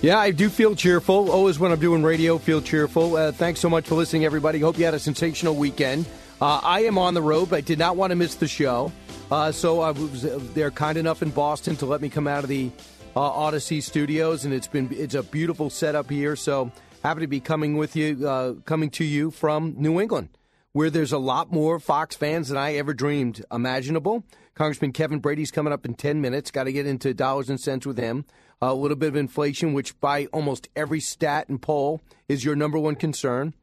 Yeah, 0.00 0.18
I 0.18 0.30
do 0.30 0.48
feel 0.48 0.76
cheerful. 0.76 1.28
Always 1.28 1.58
when 1.58 1.72
I'm 1.72 1.80
doing 1.80 2.04
radio, 2.04 2.38
feel 2.38 2.62
cheerful. 2.62 3.16
Uh, 3.16 3.32
thanks 3.32 3.58
so 3.58 3.68
much 3.68 3.88
for 3.88 3.96
listening, 3.96 4.24
everybody. 4.24 4.60
Hope 4.60 4.78
you 4.78 4.84
had 4.84 4.94
a 4.94 4.98
sensational 5.00 5.56
weekend. 5.56 6.06
Uh, 6.40 6.60
I 6.62 6.84
am 6.84 6.98
on 6.98 7.14
the 7.14 7.22
road, 7.22 7.50
but 7.50 7.56
I 7.56 7.60
did 7.62 7.80
not 7.80 7.96
want 7.96 8.12
to 8.12 8.14
miss 8.14 8.36
the 8.36 8.46
show. 8.46 8.92
Uh, 9.28 9.50
so 9.50 9.80
I 9.80 9.90
was, 9.90 10.24
uh, 10.24 10.38
they're 10.54 10.70
kind 10.70 10.98
enough 10.98 11.20
in 11.20 11.30
Boston 11.30 11.74
to 11.78 11.86
let 11.86 12.00
me 12.00 12.08
come 12.10 12.28
out 12.28 12.44
of 12.44 12.48
the 12.48 12.70
uh, 13.16 13.20
Audacy 13.20 13.82
Studios, 13.82 14.44
and 14.44 14.54
it's 14.54 14.68
been 14.68 14.88
it's 14.92 15.14
a 15.14 15.22
beautiful 15.24 15.68
setup 15.68 16.08
here. 16.08 16.36
So 16.36 16.70
happy 17.02 17.22
to 17.22 17.26
be 17.26 17.40
coming 17.40 17.76
with 17.76 17.96
you, 17.96 18.24
uh, 18.24 18.54
coming 18.66 18.90
to 18.90 19.04
you 19.04 19.32
from 19.32 19.74
New 19.78 20.00
England, 20.00 20.28
where 20.74 20.90
there's 20.90 21.12
a 21.12 21.18
lot 21.18 21.50
more 21.50 21.80
Fox 21.80 22.14
fans 22.14 22.50
than 22.50 22.56
I 22.56 22.74
ever 22.76 22.94
dreamed 22.94 23.44
imaginable. 23.50 24.22
Congressman 24.54 24.92
Kevin 24.92 25.18
Brady's 25.18 25.50
coming 25.50 25.72
up 25.72 25.84
in 25.84 25.94
ten 25.94 26.20
minutes. 26.20 26.52
Got 26.52 26.64
to 26.64 26.72
get 26.72 26.86
into 26.86 27.12
dollars 27.14 27.50
and 27.50 27.60
cents 27.60 27.84
with 27.84 27.98
him 27.98 28.24
a 28.60 28.74
little 28.74 28.96
bit 28.96 29.08
of 29.08 29.16
inflation, 29.16 29.72
which 29.72 29.98
by 30.00 30.26
almost 30.26 30.68
every 30.74 31.00
stat 31.00 31.48
and 31.48 31.60
poll 31.60 32.00
is 32.28 32.44
your 32.44 32.56
number 32.56 32.78
one 32.78 32.96
concern. 32.96 33.54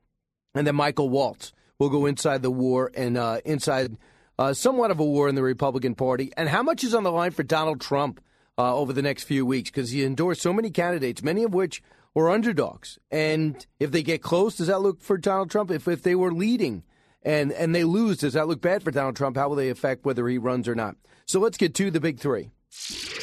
And 0.53 0.65
then 0.65 0.75
Michael 0.75 1.09
Waltz 1.09 1.53
will 1.79 1.89
go 1.89 2.05
inside 2.05 2.41
the 2.41 2.51
war 2.51 2.91
and 2.95 3.17
uh, 3.17 3.41
inside 3.43 3.97
uh, 4.39 4.53
somewhat 4.53 4.91
of 4.91 4.99
a 4.99 5.05
war 5.05 5.27
in 5.27 5.35
the 5.35 5.43
Republican 5.43 5.95
Party. 5.95 6.31
And 6.37 6.49
how 6.49 6.63
much 6.63 6.83
is 6.83 6.93
on 6.93 7.03
the 7.03 7.11
line 7.11 7.31
for 7.31 7.43
Donald 7.43 7.81
Trump 7.81 8.21
uh, 8.57 8.75
over 8.75 8.93
the 8.93 9.01
next 9.01 9.23
few 9.23 9.45
weeks? 9.45 9.69
Because 9.69 9.91
he 9.91 10.03
endorsed 10.03 10.41
so 10.41 10.53
many 10.53 10.69
candidates, 10.69 11.23
many 11.23 11.43
of 11.43 11.53
which 11.53 11.83
were 12.13 12.29
underdogs. 12.29 12.97
And 13.11 13.65
if 13.79 13.91
they 13.91 14.03
get 14.03 14.21
close, 14.21 14.55
does 14.55 14.67
that 14.67 14.81
look 14.81 15.01
for 15.01 15.17
Donald 15.17 15.51
Trump? 15.51 15.71
If, 15.71 15.87
if 15.87 16.03
they 16.03 16.15
were 16.15 16.33
leading 16.33 16.83
and, 17.21 17.51
and 17.51 17.75
they 17.75 17.83
lose, 17.83 18.19
does 18.19 18.33
that 18.33 18.47
look 18.47 18.61
bad 18.61 18.83
for 18.83 18.91
Donald 18.91 19.17
Trump? 19.17 19.35
How 19.35 19.49
will 19.49 19.57
they 19.57 19.69
affect 19.69 20.05
whether 20.05 20.27
he 20.27 20.37
runs 20.37 20.67
or 20.67 20.75
not? 20.75 20.95
So 21.25 21.39
let's 21.39 21.57
get 21.57 21.73
to 21.75 21.91
the 21.91 21.99
big 21.99 22.19
three. 22.19 22.51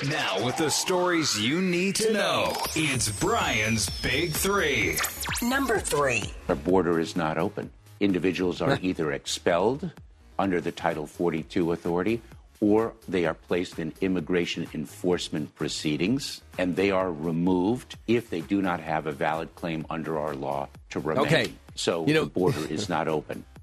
Now, 0.08 0.44
with 0.44 0.56
the 0.56 0.70
stories 0.70 1.38
you 1.38 1.60
need 1.62 1.94
to 1.96 2.12
know, 2.12 2.52
it's 2.74 3.08
Brian's 3.20 3.88
Big 4.00 4.32
Three. 4.32 4.96
Number 5.40 5.78
three. 5.78 6.24
Our 6.48 6.56
border 6.56 6.98
is 6.98 7.14
not 7.14 7.38
open. 7.38 7.70
Individuals 8.00 8.60
are 8.60 8.78
either 8.82 9.12
expelled 9.12 9.90
under 10.38 10.60
the 10.60 10.72
Title 10.72 11.06
42 11.06 11.70
authority 11.72 12.20
or 12.60 12.92
they 13.08 13.26
are 13.26 13.34
placed 13.34 13.78
in 13.78 13.92
immigration 14.00 14.66
enforcement 14.74 15.54
proceedings 15.54 16.40
and 16.58 16.74
they 16.74 16.90
are 16.90 17.12
removed 17.12 17.96
if 18.08 18.30
they 18.30 18.40
do 18.40 18.62
not 18.62 18.80
have 18.80 19.06
a 19.06 19.12
valid 19.12 19.54
claim 19.54 19.84
under 19.90 20.18
our 20.18 20.34
law 20.34 20.68
to 20.90 20.98
remain. 21.00 21.26
Okay. 21.26 21.52
So 21.76 22.06
You 22.06 22.14
know- 22.14 22.24
the 22.24 22.30
border 22.30 22.66
is 22.68 22.88
not 22.88 23.06
open. 23.08 23.44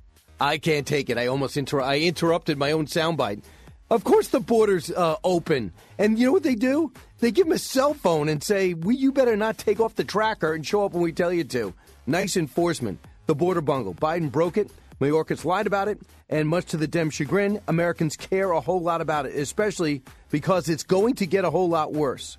I 0.41 0.57
can't 0.57 0.87
take 0.87 1.09
it. 1.09 1.17
I 1.17 1.27
almost 1.27 1.57
inter- 1.57 1.81
I 1.81 1.99
interrupted 1.99 2.57
my 2.57 2.71
own 2.71 2.85
soundbite. 2.85 3.41
Of 3.89 4.03
course, 4.03 4.27
the 4.27 4.39
border's 4.39 4.91
uh, 4.91 5.15
open, 5.23 5.73
and 5.97 6.19
you 6.19 6.27
know 6.27 6.31
what 6.31 6.43
they 6.43 6.53
do? 6.53 6.91
They 7.19 7.31
give 7.31 7.47
him 7.47 7.53
a 7.53 7.57
cell 7.57 7.95
phone 7.95 8.29
and 8.29 8.43
say, 8.43 8.75
"We, 8.75 8.95
you 8.95 9.11
better 9.11 9.35
not 9.35 9.57
take 9.57 9.79
off 9.79 9.95
the 9.95 10.03
tracker 10.03 10.53
and 10.53 10.65
show 10.65 10.85
up 10.85 10.93
when 10.93 11.01
we 11.01 11.11
tell 11.11 11.33
you 11.33 11.43
to." 11.45 11.73
Nice 12.05 12.37
enforcement. 12.37 12.99
The 13.25 13.33
border 13.33 13.61
bungle. 13.61 13.95
Biden 13.95 14.31
broke 14.31 14.57
it. 14.57 14.69
Mayorkas 15.01 15.43
lied 15.43 15.65
about 15.65 15.87
it, 15.87 15.99
and 16.29 16.47
much 16.47 16.65
to 16.67 16.77
the 16.77 16.87
Dem 16.87 17.09
chagrin, 17.09 17.61
Americans 17.67 18.15
care 18.15 18.51
a 18.51 18.59
whole 18.59 18.81
lot 18.81 19.01
about 19.01 19.25
it, 19.25 19.35
especially 19.35 20.03
because 20.29 20.69
it's 20.69 20.83
going 20.83 21.15
to 21.15 21.25
get 21.25 21.45
a 21.45 21.49
whole 21.49 21.69
lot 21.69 21.93
worse. 21.93 22.37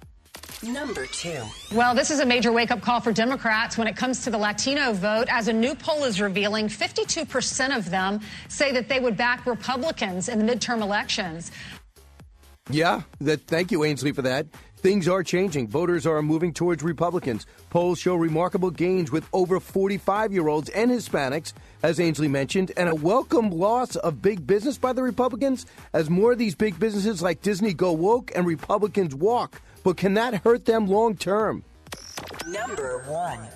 Number 0.62 1.06
two. 1.06 1.42
Well, 1.72 1.94
this 1.94 2.10
is 2.10 2.20
a 2.20 2.26
major 2.26 2.52
wake 2.52 2.70
up 2.70 2.80
call 2.80 3.00
for 3.00 3.12
Democrats 3.12 3.78
when 3.78 3.86
it 3.86 3.96
comes 3.96 4.24
to 4.24 4.30
the 4.30 4.38
Latino 4.38 4.92
vote. 4.92 5.26
As 5.30 5.48
a 5.48 5.52
new 5.52 5.74
poll 5.74 6.04
is 6.04 6.20
revealing, 6.20 6.68
52% 6.68 7.76
of 7.76 7.90
them 7.90 8.20
say 8.48 8.72
that 8.72 8.88
they 8.88 9.00
would 9.00 9.16
back 9.16 9.46
Republicans 9.46 10.28
in 10.28 10.44
the 10.44 10.52
midterm 10.52 10.82
elections. 10.82 11.50
Yeah, 12.70 13.02
that, 13.20 13.46
thank 13.46 13.72
you, 13.72 13.84
Ainsley, 13.84 14.12
for 14.12 14.22
that. 14.22 14.46
Things 14.76 15.08
are 15.08 15.22
changing. 15.22 15.68
Voters 15.68 16.06
are 16.06 16.22
moving 16.22 16.54
towards 16.54 16.82
Republicans. 16.82 17.44
Polls 17.68 17.98
show 17.98 18.14
remarkable 18.14 18.70
gains 18.70 19.12
with 19.12 19.26
over 19.32 19.60
45 19.60 20.32
year 20.32 20.48
olds 20.48 20.70
and 20.70 20.90
Hispanics, 20.90 21.52
as 21.82 22.00
Ainsley 22.00 22.28
mentioned, 22.28 22.72
and 22.78 22.88
a 22.88 22.94
welcome 22.94 23.50
loss 23.50 23.96
of 23.96 24.22
big 24.22 24.46
business 24.46 24.78
by 24.78 24.94
the 24.94 25.02
Republicans 25.02 25.66
as 25.92 26.08
more 26.08 26.32
of 26.32 26.38
these 26.38 26.54
big 26.54 26.78
businesses 26.78 27.20
like 27.20 27.42
Disney 27.42 27.74
go 27.74 27.92
woke 27.92 28.32
and 28.34 28.46
Republicans 28.46 29.14
walk. 29.14 29.60
But 29.82 29.96
can 29.96 30.14
that 30.14 30.42
hurt 30.42 30.64
them 30.66 30.86
long 30.86 31.16
term? 31.16 31.64
Number 32.46 33.02
one. 33.06 33.48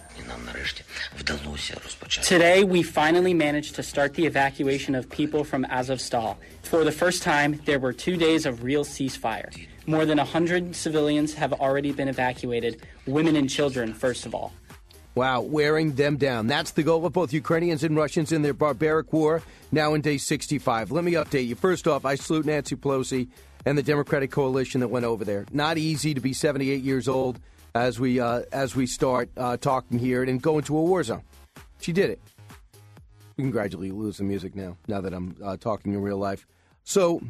Today, 2.23 2.65
we 2.65 2.83
finally 2.83 3.35
managed 3.35 3.75
to 3.77 3.83
start 3.83 4.15
the 4.15 4.27
evacuation 4.27 4.95
of 4.95 5.09
people 5.11 5.45
from 5.45 5.65
Azovstal. 5.65 6.37
For 6.63 6.85
the 6.85 6.93
first 6.93 7.23
time, 7.23 7.61
there 7.65 7.79
were 7.79 7.93
two 7.93 8.17
days 8.17 8.47
of 8.47 8.63
real 8.63 8.85
ceasefire. 8.85 9.67
More 9.87 10.07
than 10.07 10.19
100 10.19 10.75
civilians 10.75 11.35
have 11.35 11.53
already 11.53 11.93
been 11.93 12.09
evacuated, 12.09 12.87
women 13.07 13.37
and 13.37 13.51
children, 13.51 13.93
first 13.93 14.25
of 14.27 14.35
all. 14.35 14.53
Wow, 15.15 15.43
wearing 15.43 15.95
them 15.95 16.17
down. 16.17 16.47
That's 16.47 16.73
the 16.73 16.83
goal 16.83 17.05
of 17.07 17.13
both 17.13 17.33
Ukrainians 17.33 17.85
and 17.85 17.97
Russians 17.97 18.33
in 18.33 18.43
their 18.43 18.55
barbaric 18.55 19.13
war, 19.13 19.43
now 19.71 19.95
in 19.95 20.01
day 20.01 20.19
65. 20.19 20.91
Let 20.91 21.05
me 21.05 21.13
update 21.13 21.47
you. 21.47 21.55
First 21.55 21.87
off, 21.87 22.05
I 22.05 22.17
salute 22.17 22.47
Nancy 22.47 22.77
Pelosi 22.77 23.29
and 23.67 23.79
the 23.79 23.83
Democratic 23.83 24.31
coalition 24.31 24.81
that 24.81 24.89
went 24.89 25.05
over 25.05 25.25
there. 25.25 25.47
Not 25.53 25.79
easy 25.79 26.15
to 26.15 26.21
be 26.21 26.33
78 26.33 26.83
years 26.83 27.09
old 27.09 27.41
as 27.75 27.99
we 27.99 28.21
uh, 28.21 28.43
as 28.53 28.77
we 28.77 28.87
start 28.87 29.31
uh, 29.37 29.57
talking 29.57 29.99
here 29.99 30.23
and 30.23 30.41
go 30.41 30.59
into 30.59 30.77
a 30.77 30.83
war 30.83 31.03
zone. 31.03 31.23
She 31.81 31.93
did 31.93 32.11
it. 32.11 32.21
We 33.37 33.43
can 33.43 33.51
gradually 33.51 33.91
lose 33.91 34.19
the 34.19 34.25
music 34.25 34.55
now. 34.55 34.77
Now 34.87 35.01
that 35.01 35.13
I'm 35.13 35.37
uh, 35.43 35.57
talking 35.57 35.93
in 35.93 36.03
real 36.03 36.19
life, 36.19 36.47
so 36.85 37.21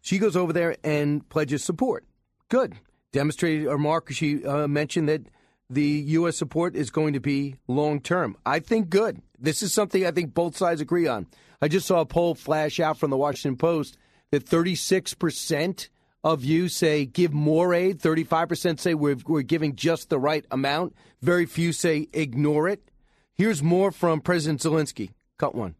she 0.00 0.18
goes 0.18 0.36
over 0.36 0.52
there 0.52 0.76
and 0.82 1.28
pledges 1.28 1.64
support. 1.64 2.04
Good. 2.48 2.74
Demonstrated 3.12 3.66
or 3.66 3.78
Mark, 3.78 4.10
she 4.10 4.44
uh, 4.44 4.66
mentioned 4.68 5.08
that 5.08 5.22
the 5.70 5.82
U.S. 5.82 6.38
support 6.38 6.74
is 6.76 6.90
going 6.90 7.12
to 7.12 7.20
be 7.20 7.56
long 7.66 8.00
term. 8.00 8.36
I 8.46 8.60
think 8.60 8.88
good. 8.88 9.20
This 9.38 9.62
is 9.62 9.72
something 9.72 10.06
I 10.06 10.10
think 10.10 10.32
both 10.32 10.56
sides 10.56 10.80
agree 10.80 11.06
on. 11.06 11.26
I 11.60 11.68
just 11.68 11.86
saw 11.86 12.00
a 12.00 12.06
poll 12.06 12.34
flash 12.34 12.80
out 12.80 12.98
from 12.98 13.10
the 13.10 13.16
Washington 13.16 13.56
Post 13.56 13.98
that 14.30 14.44
36% 14.44 15.88
of 16.24 16.44
you 16.44 16.68
say 16.68 17.06
give 17.06 17.32
more 17.32 17.72
aid, 17.72 18.00
35% 18.00 18.80
say 18.80 18.94
we're, 18.94 19.16
we're 19.26 19.42
giving 19.42 19.76
just 19.76 20.10
the 20.10 20.18
right 20.18 20.44
amount, 20.50 20.94
very 21.22 21.46
few 21.46 21.72
say 21.72 22.08
ignore 22.12 22.68
it. 22.68 22.90
Here's 23.34 23.62
more 23.62 23.92
from 23.92 24.20
President 24.20 24.60
Zelensky. 24.60 25.10
Cut 25.38 25.54
one. 25.54 25.76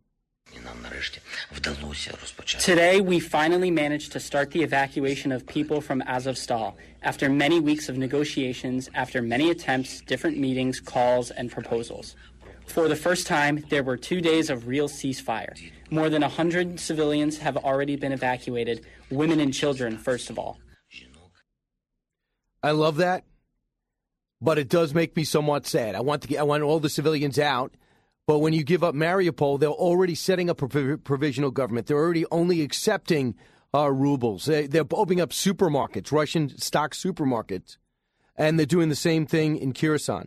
Today, 2.58 3.00
we 3.00 3.20
finally 3.20 3.70
managed 3.70 4.12
to 4.12 4.20
start 4.20 4.50
the 4.50 4.62
evacuation 4.62 5.30
of 5.30 5.46
people 5.46 5.80
from 5.80 6.00
Azovstal 6.02 6.74
after 7.02 7.28
many 7.28 7.60
weeks 7.60 7.88
of 7.88 7.98
negotiations, 7.98 8.88
after 8.94 9.20
many 9.20 9.50
attempts, 9.50 10.00
different 10.02 10.38
meetings, 10.38 10.80
calls, 10.80 11.30
and 11.30 11.50
proposals. 11.50 12.16
For 12.66 12.88
the 12.88 12.96
first 12.96 13.26
time, 13.26 13.64
there 13.68 13.82
were 13.82 13.96
two 13.96 14.20
days 14.20 14.48
of 14.48 14.66
real 14.68 14.88
ceasefire. 14.88 15.54
More 15.90 16.10
than 16.10 16.22
100 16.22 16.78
civilians 16.78 17.38
have 17.38 17.56
already 17.56 17.96
been 17.96 18.12
evacuated, 18.12 18.84
women 19.10 19.40
and 19.40 19.54
children, 19.54 19.96
first 19.96 20.28
of 20.30 20.38
all. 20.38 20.58
I 22.62 22.72
love 22.72 22.96
that, 22.96 23.24
but 24.40 24.58
it 24.58 24.68
does 24.68 24.92
make 24.92 25.16
me 25.16 25.24
somewhat 25.24 25.66
sad. 25.66 25.94
I 25.94 26.00
want 26.00 26.22
to 26.22 26.28
get, 26.28 26.40
I 26.40 26.42
want 26.42 26.62
all 26.62 26.80
the 26.80 26.88
civilians 26.88 27.38
out, 27.38 27.74
but 28.26 28.38
when 28.38 28.52
you 28.52 28.64
give 28.64 28.84
up 28.84 28.94
Mariupol, 28.94 29.60
they're 29.60 29.70
already 29.70 30.14
setting 30.14 30.50
up 30.50 30.60
a 30.60 30.68
prov- 30.68 31.04
provisional 31.04 31.50
government. 31.50 31.86
They're 31.86 31.96
already 31.96 32.26
only 32.30 32.62
accepting 32.62 33.36
uh, 33.72 33.90
rubles. 33.90 34.46
They, 34.46 34.66
they're 34.66 34.84
opening 34.90 35.20
up 35.20 35.30
supermarkets, 35.30 36.12
Russian 36.12 36.56
stock 36.58 36.94
supermarkets, 36.94 37.76
and 38.36 38.58
they're 38.58 38.66
doing 38.66 38.88
the 38.88 38.96
same 38.96 39.24
thing 39.24 39.56
in 39.56 39.72
Kyrgyzstan. 39.72 40.26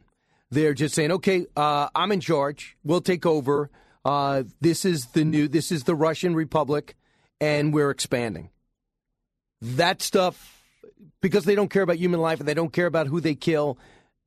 They're 0.49 0.73
just 0.73 0.95
saying, 0.95 1.11
okay, 1.11 1.45
uh, 1.55 1.89
I'm 1.95 2.11
in 2.11 2.19
charge. 2.19 2.75
We'll 2.83 3.01
take 3.01 3.25
over. 3.25 3.69
Uh, 4.03 4.43
this 4.59 4.85
is 4.85 5.07
the 5.07 5.23
new. 5.23 5.47
This 5.47 5.71
is 5.71 5.83
the 5.83 5.95
Russian 5.95 6.35
Republic, 6.35 6.95
and 7.39 7.73
we're 7.73 7.91
expanding. 7.91 8.49
That 9.61 10.01
stuff, 10.01 10.63
because 11.21 11.45
they 11.45 11.55
don't 11.55 11.69
care 11.69 11.83
about 11.83 11.97
human 11.97 12.19
life 12.19 12.39
and 12.39 12.47
they 12.47 12.55
don't 12.55 12.73
care 12.73 12.87
about 12.87 13.07
who 13.07 13.19
they 13.19 13.35
kill. 13.35 13.77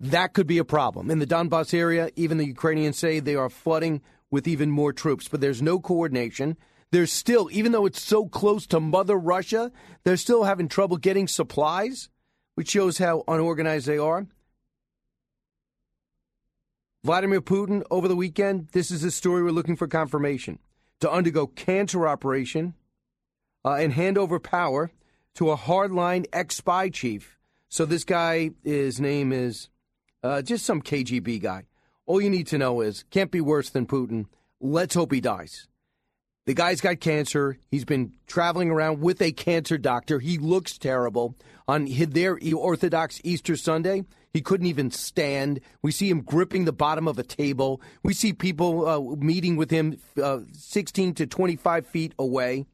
that 0.01 0.33
could 0.33 0.47
be 0.47 0.59
a 0.59 0.65
problem. 0.65 1.11
In 1.11 1.19
the 1.19 1.27
Donbass 1.27 1.73
area, 1.73 2.11
even 2.17 2.39
the 2.39 2.47
Ukrainians 2.47 2.99
say 2.99 3.21
they 3.21 3.37
are 3.37 3.49
flooding 3.49 4.03
with 4.31 4.47
even 4.47 4.71
more 4.71 4.93
troops, 4.93 5.29
but 5.29 5.41
there's 5.41 5.63
no 5.63 5.79
coordination. 5.79 6.57
There's 6.91 7.13
still, 7.13 7.49
even 7.53 7.73
though 7.73 7.87
it's 7.87 8.03
so 8.03 8.27
close 8.27 8.67
to 8.69 8.81
Mother 8.81 9.17
Russia, 9.17 9.73
they're 10.05 10.17
still 10.17 10.45
having 10.45 10.69
trouble 10.69 10.97
getting 10.97 11.27
supplies, 11.27 12.11
which 12.55 12.71
shows 12.71 12.99
how 12.99 13.25
unorganized 13.27 13.87
they 13.87 13.99
are. 13.99 14.27
Vladimir 17.05 17.43
Putin 17.43 17.83
over 17.91 18.09
the 18.09 18.17
weekend, 18.17 18.69
this 18.73 18.91
is 18.91 19.05
a 19.05 19.11
story 19.11 19.43
we're 19.43 19.51
looking 19.51 19.77
for 19.77 19.87
confirmation, 19.87 20.59
to 21.01 21.11
undergo 21.11 21.47
cancer 21.47 22.09
operation 22.09 22.73
uh, 23.63 23.75
and 23.75 23.93
hand 23.93 24.17
over 24.17 24.41
power 24.41 24.91
to 25.35 25.51
a 25.51 25.57
hardline 25.57 26.25
ex 26.33 26.57
spy 26.57 26.89
chief. 26.89 27.37
So 27.69 27.85
this 27.85 28.05
guy, 28.05 28.53
his 28.65 29.03
name 29.03 29.35
is 29.35 29.69
uh, 30.23 30.41
just 30.41 30.65
some 30.65 30.81
KGB 30.81 31.43
guy. 31.43 31.65
All 32.07 32.23
you 32.23 32.31
need 32.31 32.47
to 32.47 32.59
know 32.59 32.81
is 32.81 33.05
can't 33.11 33.31
be 33.31 33.43
worse 33.43 33.69
than 33.69 33.87
Putin. 33.87 34.25
Let's 34.59 34.95
hope 34.95 35.13
he 35.13 35.21
dies. 35.21 35.69
The 36.47 36.55
guy's 36.55 36.81
got 36.81 37.01
cancer. 37.01 37.59
He's 37.71 37.85
been 37.85 38.13
traveling 38.27 38.71
around 38.71 39.01
with 39.01 39.21
a 39.21 39.33
cancer 39.33 39.77
doctor. 39.77 40.21
He 40.21 40.39
looks 40.39 40.79
terrible. 40.79 41.35
On 41.69 41.87
their 41.87 42.39
Orthodox 42.55 43.21
Easter 43.25 43.57
Sunday, 43.57 44.05
he 44.35 44.43
couldn't 44.43 44.67
even 44.67 44.91
stand. 44.91 45.61
We 45.81 45.93
see 45.93 46.11
him 46.11 46.21
gripping 46.21 46.65
the 46.65 46.73
bottom 46.73 47.07
of 47.07 47.21
a 47.21 47.23
table. 47.23 47.81
We 48.03 48.13
see 48.13 48.33
people 48.33 48.87
uh, 48.87 49.01
meeting 49.17 49.55
with 49.55 49.71
him 49.71 49.97
uh, 50.21 50.41
16 50.53 51.15
to 51.15 51.27
25 51.27 51.87
feet 51.87 52.15
away. 52.19 52.67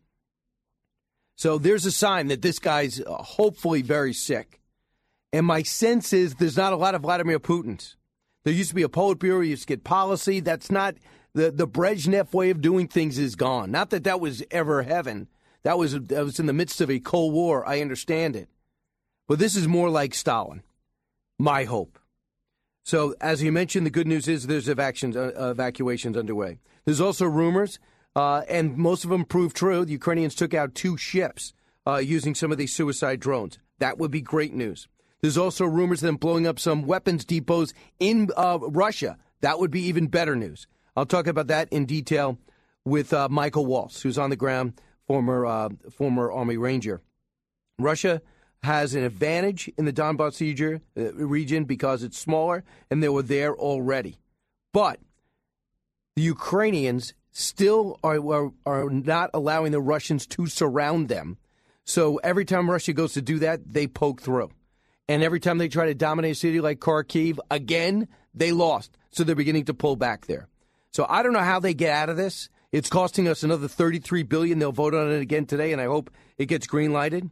So 1.37 1.59
there's 1.59 1.85
a 1.85 1.93
sign 1.93 2.29
that 2.29 2.41
this 2.41 2.59
guy's 2.59 3.01
uh, 3.01 3.13
hopefully 3.13 3.83
very 3.83 4.15
sick. 4.15 4.63
And 5.35 5.45
my 5.45 5.63
sense 5.63 6.15
is 6.15 6.35
there's 6.35 6.57
not 6.57 6.73
a 6.73 6.77
lot 6.77 6.95
of 6.95 7.03
Vladimir 7.03 7.39
Putins. 7.39 7.95
There 8.45 8.55
used 8.55 8.71
to 8.71 8.75
be 8.75 8.83
a 8.83 8.89
Politburo, 8.89 9.45
you 9.45 9.51
used 9.51 9.63
to 9.63 9.69
get 9.69 9.85
policy. 9.85 10.41
That's 10.41 10.71
not 10.71 10.95
the, 11.35 11.51
the 11.51 11.69
Brezhnev 11.69 12.33
way 12.33 12.49
of 12.49 12.63
doing 12.63 12.89
things 12.89 13.19
is 13.19 13.37
gone. 13.37 13.71
Not 13.71 13.91
that 13.91 14.05
that 14.05 14.19
was 14.19 14.43
ever 14.51 14.83
heaven. 14.83 15.29
That 15.63 15.77
was 15.77 15.93
that 15.93 16.25
was 16.25 16.41
in 16.41 16.47
the 16.47 16.55
midst 16.55 16.81
of 16.81 16.91
a 16.91 17.01
Cold 17.01 17.35
War. 17.35 17.69
I 17.69 17.83
understand 17.83 18.35
it, 18.35 18.49
but 19.29 19.39
this 19.39 19.55
is 19.55 19.69
more 19.69 19.91
like 19.91 20.15
Stalin. 20.15 20.63
My 21.41 21.65
hope. 21.65 21.99
So, 22.85 23.15
as 23.19 23.43
you 23.43 23.51
mentioned, 23.51 23.87
the 23.87 23.91
good 23.91 24.07
news 24.07 24.29
is 24.29 24.47
there's 24.47 24.69
evacuations, 24.69 25.17
uh, 25.17 25.51
evacuations 25.51 26.15
underway. 26.19 26.59
There's 26.85 27.01
also 27.01 27.25
rumors, 27.25 27.79
uh, 28.15 28.43
and 28.47 28.77
most 28.77 29.05
of 29.05 29.11
them 29.11 29.25
prove 29.25 29.55
true. 29.55 29.87
The 29.87 29.93
Ukrainians 29.93 30.35
took 30.35 30.53
out 30.53 30.75
two 30.75 30.99
ships 30.99 31.55
uh, 31.87 31.97
using 31.97 32.35
some 32.35 32.53
of 32.53 32.59
these 32.59 32.75
suicide 32.75 33.21
drones. 33.21 33.59
That 33.79 33.97
would 33.97 34.11
be 34.11 34.21
great 34.21 34.53
news. 34.53 34.87
There's 35.23 35.39
also 35.39 35.65
rumors 35.65 36.03
of 36.03 36.09
them 36.09 36.17
blowing 36.17 36.47
up 36.47 36.59
some 36.59 36.83
weapons 36.83 37.25
depots 37.25 37.73
in 37.99 38.29
uh, 38.37 38.59
Russia. 38.61 39.17
That 39.41 39.59
would 39.59 39.71
be 39.71 39.81
even 39.85 40.09
better 40.09 40.37
news. 40.37 40.67
I'll 40.95 41.07
talk 41.07 41.27
about 41.27 41.47
that 41.47 41.71
in 41.71 41.87
detail 41.87 42.39
with 42.85 43.15
uh, 43.15 43.31
Michael 43.31 43.65
Waltz, 43.65 44.03
who's 44.03 44.19
on 44.19 44.29
the 44.29 44.37
ground, 44.37 44.75
former 45.07 45.47
uh, 45.47 45.71
former 45.91 46.31
Army 46.31 46.59
Ranger. 46.59 47.01
Russia 47.79 48.21
has 48.63 48.95
an 48.95 49.03
advantage 49.03 49.71
in 49.79 49.85
the 49.85 49.93
Donbass 49.93 50.81
uh, 50.97 51.13
region 51.15 51.65
because 51.65 52.03
it's 52.03 52.19
smaller 52.19 52.65
and 52.91 53.03
they 53.03 53.09
were 53.09 53.23
there 53.23 53.55
already. 53.55 54.19
But 54.73 55.01
the 56.17 56.23
Ukrainians 56.23 57.15
still 57.33 57.99
are, 58.03 58.19
are, 58.19 58.53
are 58.67 58.91
not 58.91 59.31
allowing 59.33 59.73
the 59.73 59.81
Russians 59.81 60.27
to 60.29 60.47
surround 60.47 61.09
them. 61.09 61.39
So 61.85 62.17
every 62.19 62.45
time 62.45 62.71
Russia 62.71 62.93
goes 62.93 63.15
to 63.15 63.23
do 63.23 63.39
that, 63.41 63.61
they 63.73 63.87
poke 63.87 64.21
through. 64.21 64.51
And 65.09 65.23
every 65.23 65.41
time 65.41 65.59
they 65.59 65.69
try 65.69 65.87
to 65.87 65.95
dominate 65.95 66.33
a 66.33 66.35
city 66.37 66.61
like 66.61 66.79
Kharkiv, 66.79 67.39
again, 67.51 68.09
they 68.35 68.53
lost. 68.53 68.97
So 69.11 69.25
they're 69.25 69.35
beginning 69.35 69.65
to 69.65 69.75
pull 69.75 69.97
back 69.97 70.27
there. 70.27 70.49
So 70.93 71.07
I 71.09 71.23
don't 71.23 71.33
know 71.33 71.41
how 71.41 71.59
they 71.59 71.75
get 71.75 71.93
out 71.93 72.09
of 72.09 72.17
this. 72.17 72.49
It's 72.71 72.89
costing 72.89 73.27
us 73.27 73.43
another 73.43 73.67
33 73.67 74.23
billion. 74.23 74.59
They'll 74.59 74.71
vote 74.71 74.95
on 74.95 75.11
it 75.11 75.21
again 75.21 75.47
today, 75.47 75.73
and 75.73 75.81
I 75.81 75.87
hope 75.87 76.11
it 76.39 76.47
gets 76.47 76.69
green 76.69 76.93
lighted. 76.93 77.29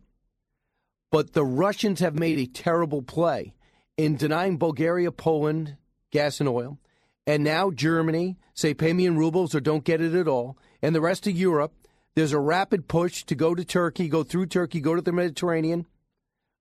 But 1.11 1.33
the 1.33 1.45
Russians 1.45 2.01
have 2.01 2.15
made 2.19 2.39
a 2.39 2.47
terrible 2.47 3.03
play 3.03 3.55
in 3.97 4.17
denying 4.17 4.59
Bulgaria, 4.59 5.11
Poland 5.11 5.77
gas 6.11 6.41
and 6.41 6.49
oil, 6.49 6.79
and 7.27 7.45
now 7.45 7.71
Germany 7.71 8.39
say 8.55 8.75
pay 8.75 8.93
me 8.93 9.07
in 9.07 9.17
rubles 9.17 9.55
or 9.55 9.61
don't 9.61 9.85
get 9.85 10.01
it 10.01 10.15
at 10.15 10.29
all, 10.29 10.59
and 10.83 10.95
the 10.95 11.01
rest 11.01 11.27
of 11.27 11.37
Europe. 11.37 11.75
There's 12.15 12.33
a 12.33 12.41
rapid 12.41 12.89
push 12.89 13.23
to 13.25 13.37
go 13.37 13.55
to 13.55 13.65
Turkey, 13.65 14.09
go 14.09 14.25
through 14.25 14.47
Turkey, 14.47 14.81
go 14.81 14.97
to 14.97 15.01
the 15.01 15.13
Mediterranean, 15.13 15.87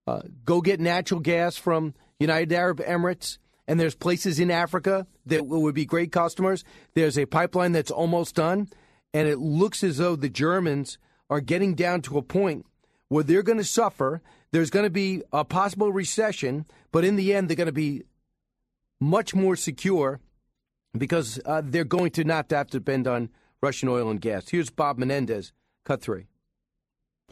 uh, 0.06 0.22
go 0.44 0.60
get 0.60 0.78
natural 0.78 1.18
gas 1.20 1.56
from 1.56 1.94
United 2.20 2.52
Arab 2.52 2.78
Emirates 2.78 3.38
and 3.68 3.78
there's 3.78 3.94
places 3.94 4.40
in 4.40 4.50
Africa 4.50 5.06
that 5.26 5.46
would 5.46 5.74
be 5.74 5.84
great 5.84 6.10
customers. 6.10 6.64
There's 6.94 7.18
a 7.18 7.26
pipeline 7.26 7.72
that's 7.72 7.90
almost 7.90 8.34
done, 8.34 8.70
and 9.12 9.28
it 9.28 9.38
looks 9.38 9.84
as 9.84 9.98
though 9.98 10.16
the 10.16 10.30
Germans 10.30 10.96
are 11.28 11.42
getting 11.42 11.74
down 11.74 12.00
to 12.02 12.16
a 12.16 12.22
point 12.22 12.64
where 13.08 13.22
they're 13.22 13.42
going 13.42 13.58
to 13.58 13.64
suffer. 13.64 14.22
There's 14.50 14.70
going 14.70 14.84
to 14.84 14.90
be 14.90 15.22
a 15.32 15.44
possible 15.44 15.92
recession, 15.92 16.66
but 16.90 17.04
in 17.04 17.16
the 17.16 17.34
end, 17.34 17.48
they're 17.48 17.56
going 17.56 17.66
to 17.66 17.72
be 17.72 18.04
much 19.00 19.34
more 19.34 19.56
secure 19.56 20.20
because 20.96 21.38
uh, 21.44 21.62
they're 21.64 21.84
going 21.84 22.10
to 22.12 22.24
not 22.24 22.50
have 22.50 22.68
to 22.68 22.78
depend 22.78 23.06
on 23.06 23.28
Russian 23.62 23.88
oil 23.88 24.10
and 24.10 24.20
gas. 24.20 24.48
Here's 24.48 24.70
Bob 24.70 24.98
Menendez, 24.98 25.52
cut 25.84 26.00
three. 26.00 26.26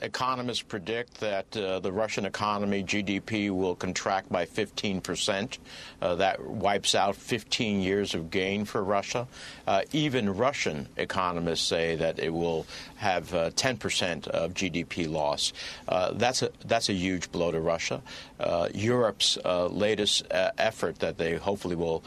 Economists 0.03 0.61
predict 0.61 1.21
that 1.21 1.57
uh, 1.57 1.81
the 1.81 1.91
Russian 1.91 2.27
economy, 2.27 2.85
GDP, 2.85 3.51
will 3.51 3.75
contract 3.75 4.31
by 4.31 4.45
15 4.45 5.01
percent. 5.01 5.57
Uh, 6.03 6.17
that 6.17 6.39
wipes 6.45 6.95
out 6.95 7.17
15 7.17 7.81
years 7.81 8.15
of 8.15 8.31
gain 8.31 8.67
for 8.67 8.85
Russia. 8.85 9.27
Uh, 9.67 9.81
even 9.93 10.37
Russian 10.37 10.87
economists 10.99 11.67
say 11.67 11.97
that 11.97 12.19
it 12.19 12.29
will 12.29 12.67
have 12.97 13.33
uh, 13.33 13.51
10 13.57 13.79
percent 13.79 14.29
of 14.29 14.53
GDP 14.53 15.11
loss. 15.11 15.55
Uh, 15.89 16.13
that's 16.13 16.43
a 16.43 16.51
that's 16.67 16.91
a 16.91 16.93
huge 16.93 17.33
blow 17.33 17.51
to 17.51 17.61
Russia. 17.61 18.03
Uh, 18.39 18.69
Europe's 18.75 19.39
latest 19.45 20.25
effort 20.31 20.99
that 20.99 21.19
they 21.19 21.37
hopefully 21.37 21.77
will 21.77 22.05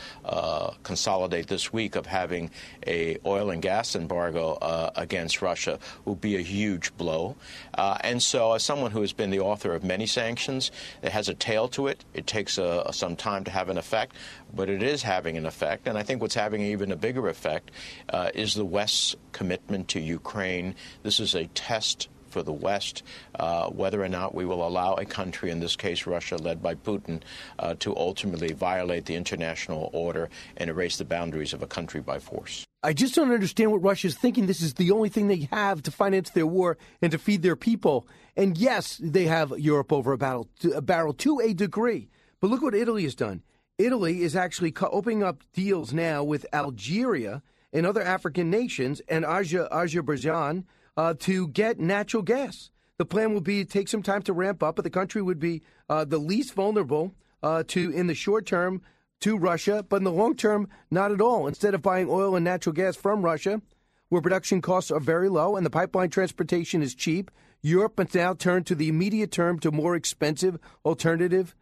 consolidate 0.84 1.48
this 1.48 1.74
week 1.74 1.96
of 1.96 2.06
having 2.06 2.52
a 2.86 3.18
oil 3.26 3.50
and 3.50 3.62
gas 3.62 3.96
embargo 3.96 4.58
against 4.96 5.42
Russia 5.42 5.80
will 6.06 6.16
be 6.16 6.36
a 6.36 6.42
huge 6.42 6.96
blow. 6.98 7.36
Uh, 7.74 7.98
and 8.02 8.22
so, 8.22 8.54
as 8.54 8.64
someone 8.64 8.92
who 8.92 9.02
has 9.02 9.14
been 9.14 9.30
the 9.30 9.40
author 9.40 9.74
of 9.74 9.84
many 9.84 10.06
sanctions, 10.06 10.72
it 11.02 11.12
has 11.12 11.30
a 11.30 11.34
tail 11.34 11.68
to 11.70 11.88
it. 11.88 12.04
It 12.14 12.28
takes 12.28 12.58
uh, 12.58 12.92
some 12.92 13.16
time 13.16 13.44
to 13.46 13.52
have 13.52 13.70
an 13.70 13.78
effect, 13.78 14.16
but 14.54 14.70
it 14.70 14.84
is 14.84 15.04
having 15.04 15.38
an 15.38 15.46
effect. 15.46 15.88
And 15.88 15.98
I 15.98 16.04
think 16.04 16.22
what's 16.22 16.36
having 16.36 16.62
even 16.62 16.92
a 16.92 16.96
bigger 16.96 17.28
effect 17.28 17.72
uh, 18.10 18.30
is 18.34 18.54
the 18.54 18.66
West's 18.66 19.16
commitment 19.32 19.88
to 19.90 20.00
Ukraine. 20.00 20.76
This 21.04 21.20
is 21.20 21.36
a 21.36 21.48
test 21.48 22.10
for 22.30 22.44
the 22.44 22.54
West 22.54 23.04
uh, 23.36 23.70
whether 23.70 24.02
or 24.04 24.10
not 24.10 24.36
we 24.36 24.46
will 24.46 24.66
allow 24.66 24.94
a 24.96 25.06
country, 25.06 25.50
in 25.50 25.60
this 25.60 25.76
case 25.76 26.06
Russia, 26.06 26.38
led 26.38 26.62
by 26.62 26.76
Putin, 26.76 27.22
uh, 27.60 27.76
to 27.80 27.96
ultimately 27.96 28.54
violate 28.54 29.06
the 29.06 29.16
international 29.16 29.90
order 29.94 30.30
and 30.58 30.70
erase 30.70 30.98
the 30.98 31.06
boundaries 31.06 31.54
of 31.54 31.62
a 31.62 31.68
country 31.68 32.02
by 32.02 32.20
force. 32.20 32.66
I 32.82 32.94
just 32.94 33.16
don't 33.16 33.32
understand 33.32 33.72
what 33.72 33.84
Russia's 33.84 34.16
thinking. 34.16 34.46
This 34.46 34.62
is 34.62 34.76
the 34.76 34.92
only 34.92 35.10
thing 35.10 35.28
they 35.28 35.50
have 35.52 35.84
to 35.84 35.92
finance 35.92 36.30
their 36.30 36.48
war 36.48 36.78
and 37.02 37.12
to 37.12 37.18
feed 37.18 37.42
their 37.42 37.58
people. 37.58 38.08
And 38.38 38.58
yes, 38.58 39.00
they 39.04 39.26
have 39.26 39.54
Europe 39.60 39.92
over 39.92 40.14
a, 40.14 40.18
battle, 40.18 40.48
a 40.74 40.82
barrel 40.82 41.14
to 41.16 41.42
a 41.42 41.54
degree. 41.54 42.10
But 42.40 42.50
look 42.50 42.62
what 42.62 42.74
Italy 42.74 43.04
has 43.04 43.16
done. 43.16 43.44
Italy 43.78 44.24
is 44.24 44.36
actually 44.36 44.74
opening 44.82 45.24
up 45.24 45.44
deals 45.54 45.94
now 45.94 46.24
with 46.24 46.46
Algeria 46.54 47.42
and 47.74 47.86
other 47.86 48.02
African 48.02 48.50
nations 48.50 49.02
and 49.10 49.26
Azerbaijan 49.26 50.66
uh, 50.98 51.14
to 51.20 51.48
get 51.50 51.80
natural 51.80 52.24
gas. 52.24 52.72
The 52.98 53.06
plan 53.06 53.34
will 53.34 53.42
be 53.42 53.64
to 53.64 53.70
take 53.70 53.88
some 53.88 54.04
time 54.04 54.22
to 54.24 54.34
ramp 54.34 54.62
up, 54.62 54.76
but 54.76 54.84
the 54.84 54.90
country 54.90 55.22
would 55.22 55.40
be 55.40 55.62
uh, 55.88 56.06
the 56.06 56.18
least 56.18 56.54
vulnerable 56.54 57.16
uh, 57.42 57.64
to, 57.68 57.92
in 57.92 58.08
the 58.08 58.16
short 58.16 58.46
term, 58.46 58.82
to 59.22 59.38
Russia, 59.38 59.86
but 59.88 59.98
in 59.98 60.04
the 60.04 60.12
long 60.12 60.36
term, 60.36 60.68
not 60.92 61.12
at 61.12 61.22
all. 61.22 61.48
Instead 61.48 61.74
of 61.74 61.82
buying 61.82 62.08
oil 62.10 62.36
and 62.36 62.44
natural 62.44 62.74
gas 62.74 62.96
from 62.96 63.22
Russia, 63.22 63.62
where 64.10 64.22
production 64.22 64.62
costs 64.62 64.92
are 64.92 65.00
very 65.00 65.30
low 65.30 65.56
and 65.56 65.66
the 65.66 65.70
pipeline 65.70 66.10
transportation 66.10 66.82
is 66.82 66.96
cheap, 66.96 67.32
Europe 67.62 67.98
must 67.98 68.16
now 68.16 68.34
turn 68.34 68.64
to 68.64 68.76
the 68.76 68.88
immediate 68.88 69.32
term 69.32 69.60
to 69.60 69.72
more 69.72 69.96
expensive 69.96 70.58
alternative 70.86 71.56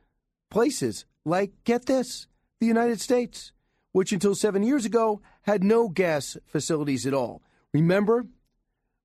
places, 0.49 1.05
like, 1.25 1.51
get 1.63 1.87
this, 1.87 2.27
the 2.59 2.67
United 2.67 3.01
States, 3.01 3.51
which 3.91 4.11
until 4.11 4.35
seven 4.35 4.63
years 4.63 4.85
ago 4.85 5.21
had 5.41 5.63
no 5.63 5.89
gas 5.89 6.37
facilities 6.45 7.05
at 7.05 7.13
all. 7.13 7.41
Remember, 7.73 8.25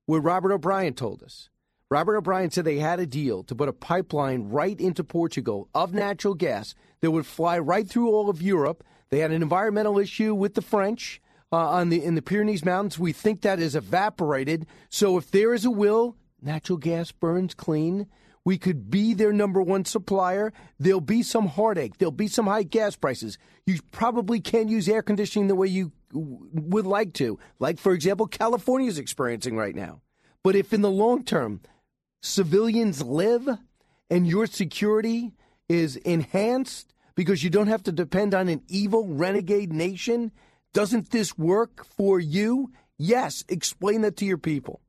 what 0.05 0.19
Robert 0.23 0.51
O'Brien 0.51 0.93
told 0.93 1.23
us. 1.23 1.49
Robert 1.89 2.17
O'Brien 2.17 2.49
said 2.49 2.65
they 2.65 2.79
had 2.79 2.99
a 2.99 3.05
deal 3.05 3.43
to 3.43 3.55
put 3.55 3.69
a 3.69 3.73
pipeline 3.73 4.49
right 4.49 4.79
into 4.79 5.03
Portugal 5.03 5.69
of 5.75 5.93
natural 5.93 6.33
gas 6.33 6.73
that 7.01 7.11
would 7.11 7.25
fly 7.25 7.59
right 7.59 7.87
through 7.87 8.09
all 8.09 8.29
of 8.29 8.41
Europe. 8.41 8.83
They 9.09 9.19
had 9.19 9.31
an 9.31 9.43
environmental 9.43 9.99
issue 9.99 10.33
with 10.33 10.55
the 10.55 10.61
French 10.61 11.21
uh, 11.51 11.57
on 11.57 11.89
the 11.89 12.03
in 12.03 12.15
the 12.15 12.21
Pyrenees 12.23 12.65
Mountains. 12.65 12.97
We 12.97 13.13
think 13.13 13.41
that 13.41 13.59
is 13.59 13.75
evaporated. 13.75 14.65
So 14.89 15.17
if 15.17 15.29
there 15.29 15.53
is 15.53 15.65
a 15.65 15.71
will, 15.71 16.15
natural 16.41 16.79
gas 16.79 17.11
burns 17.11 17.53
clean. 17.53 18.07
We 18.45 18.57
could 18.57 18.89
be 18.89 19.13
their 19.13 19.31
number 19.31 19.61
one 19.61 19.85
supplier. 19.85 20.51
There'll 20.79 20.99
be 20.99 21.23
some 21.23 21.47
heartache. 21.47 21.97
There'll 21.97 22.11
be 22.11 22.27
some 22.27 22.47
high 22.47 22.63
gas 22.63 22.95
prices. 22.95 23.37
You 23.65 23.79
probably 23.91 24.41
can't 24.41 24.67
use 24.67 24.89
air 24.89 25.01
conditioning 25.01 25.47
the 25.47 25.55
way 25.55 25.67
you 25.67 25.91
would 26.13 26.85
like 26.85 27.13
to, 27.13 27.39
like, 27.59 27.79
for 27.79 27.93
example, 27.93 28.27
California 28.27 28.87
is 28.87 28.99
experiencing 28.99 29.57
right 29.57 29.75
now. 29.75 30.01
But 30.43 30.55
if 30.55 30.73
in 30.73 30.81
the 30.81 30.91
long 30.91 31.23
term, 31.23 31.61
civilians 32.21 33.01
live 33.01 33.47
and 34.09 34.27
your 34.27 34.45
security 34.45 35.33
is 35.69 35.95
enhanced 35.97 36.93
because 37.15 37.43
you 37.43 37.49
don't 37.49 37.67
have 37.67 37.83
to 37.83 37.91
depend 37.91 38.33
on 38.33 38.47
an 38.47 38.61
evil 38.67 39.07
renegade 39.07 39.71
nation, 39.71 40.31
doesn't 40.73 41.11
this 41.11 41.37
work 41.37 41.85
for 41.85 42.19
you? 42.19 42.71
Yes, 42.97 43.43
explain 43.47 44.01
that 44.01 44.17
to 44.17 44.25
your 44.25 44.37
people. 44.37 44.81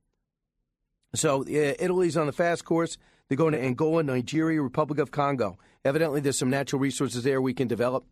So 1.15 1.43
uh, 1.43 1.75
Italy's 1.79 2.17
on 2.17 2.27
the 2.27 2.33
fast 2.33 2.65
course. 2.65 2.99
They're 3.29 3.39
going 3.39 3.53
to 3.53 3.63
Angola, 3.63 4.03
Nigeria, 4.03 4.61
Republic 4.61 4.99
of 4.99 5.11
Congo. 5.11 5.59
Evidently, 5.85 6.21
there's 6.21 6.39
some 6.39 6.51
natural 6.51 6.81
resources 6.81 7.25
there 7.25 7.41
we 7.41 7.55
can 7.55 7.69
develop. 7.69 8.05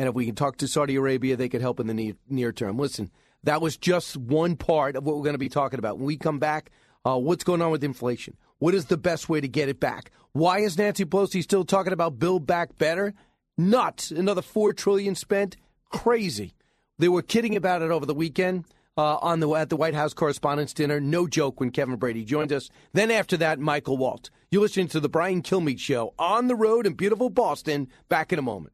And 0.00 0.08
if 0.08 0.14
we 0.14 0.24
can 0.24 0.34
talk 0.34 0.56
to 0.56 0.66
Saudi 0.66 0.96
Arabia, 0.96 1.36
they 1.36 1.50
could 1.50 1.60
help 1.60 1.78
in 1.78 1.86
the 1.86 1.92
near, 1.92 2.14
near 2.26 2.52
term. 2.52 2.78
Listen, 2.78 3.10
that 3.44 3.60
was 3.60 3.76
just 3.76 4.16
one 4.16 4.56
part 4.56 4.96
of 4.96 5.04
what 5.04 5.14
we're 5.14 5.24
going 5.24 5.34
to 5.34 5.38
be 5.38 5.50
talking 5.50 5.78
about. 5.78 5.98
When 5.98 6.06
we 6.06 6.16
come 6.16 6.38
back, 6.38 6.70
uh, 7.04 7.18
what's 7.18 7.44
going 7.44 7.60
on 7.60 7.70
with 7.70 7.84
inflation? 7.84 8.38
What 8.60 8.74
is 8.74 8.86
the 8.86 8.96
best 8.96 9.28
way 9.28 9.42
to 9.42 9.46
get 9.46 9.68
it 9.68 9.78
back? 9.78 10.10
Why 10.32 10.60
is 10.60 10.78
Nancy 10.78 11.04
Pelosi 11.04 11.42
still 11.42 11.66
talking 11.66 11.92
about 11.92 12.18
Build 12.18 12.46
Back 12.46 12.78
Better? 12.78 13.12
Nuts. 13.58 14.10
Another 14.10 14.40
four 14.40 14.72
trillion 14.72 15.14
spent. 15.14 15.58
Crazy. 15.90 16.54
They 16.98 17.10
were 17.10 17.20
kidding 17.20 17.54
about 17.54 17.82
it 17.82 17.90
over 17.90 18.06
the 18.06 18.14
weekend 18.14 18.64
uh, 18.96 19.16
on 19.16 19.40
the 19.40 19.52
at 19.54 19.68
the 19.68 19.76
White 19.76 19.92
House 19.92 20.14
Correspondents' 20.14 20.72
Dinner. 20.72 20.98
No 20.98 21.26
joke 21.26 21.60
when 21.60 21.72
Kevin 21.72 21.96
Brady 21.96 22.24
joined 22.24 22.54
us. 22.54 22.70
Then 22.94 23.10
after 23.10 23.36
that, 23.36 23.60
Michael 23.60 23.98
Waltz. 23.98 24.30
You're 24.50 24.62
listening 24.62 24.88
to 24.88 25.00
the 25.00 25.10
Brian 25.10 25.42
Kilmeade 25.42 25.78
Show 25.78 26.14
on 26.18 26.48
the 26.48 26.56
road 26.56 26.86
in 26.86 26.94
beautiful 26.94 27.28
Boston. 27.28 27.88
Back 28.08 28.32
in 28.32 28.38
a 28.38 28.42
moment. 28.42 28.72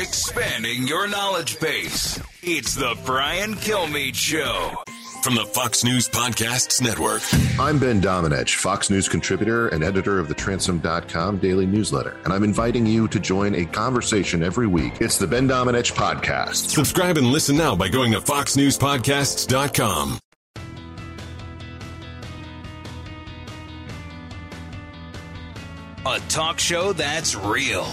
Expanding 0.00 0.86
your 0.88 1.06
knowledge 1.08 1.58
base. 1.60 2.20
It's 2.42 2.74
the 2.74 2.98
Brian 3.06 3.54
Kilmeade 3.54 4.14
Show 4.14 4.72
from 5.22 5.34
the 5.36 5.44
Fox 5.46 5.84
News 5.84 6.08
Podcasts 6.08 6.82
Network. 6.82 7.22
I'm 7.58 7.78
Ben 7.78 8.00
Domenech, 8.00 8.54
Fox 8.56 8.90
News 8.90 9.08
contributor 9.08 9.68
and 9.68 9.84
editor 9.84 10.18
of 10.18 10.28
the 10.28 10.34
Transom.com 10.34 11.38
daily 11.38 11.66
newsletter, 11.66 12.16
and 12.24 12.32
I'm 12.32 12.42
inviting 12.44 12.84
you 12.84 13.06
to 13.08 13.20
join 13.20 13.54
a 13.54 13.64
conversation 13.64 14.42
every 14.42 14.66
week. 14.66 14.94
It's 15.00 15.18
the 15.18 15.26
Ben 15.26 15.48
Domenech 15.48 15.92
Podcast. 15.92 16.68
Subscribe 16.70 17.16
and 17.16 17.28
listen 17.28 17.56
now 17.56 17.74
by 17.76 17.88
going 17.88 18.12
to 18.12 18.20
FoxNewsPodcasts.com. 18.20 20.18
A 26.06 26.20
talk 26.28 26.58
show 26.58 26.92
that's 26.92 27.34
real. 27.34 27.86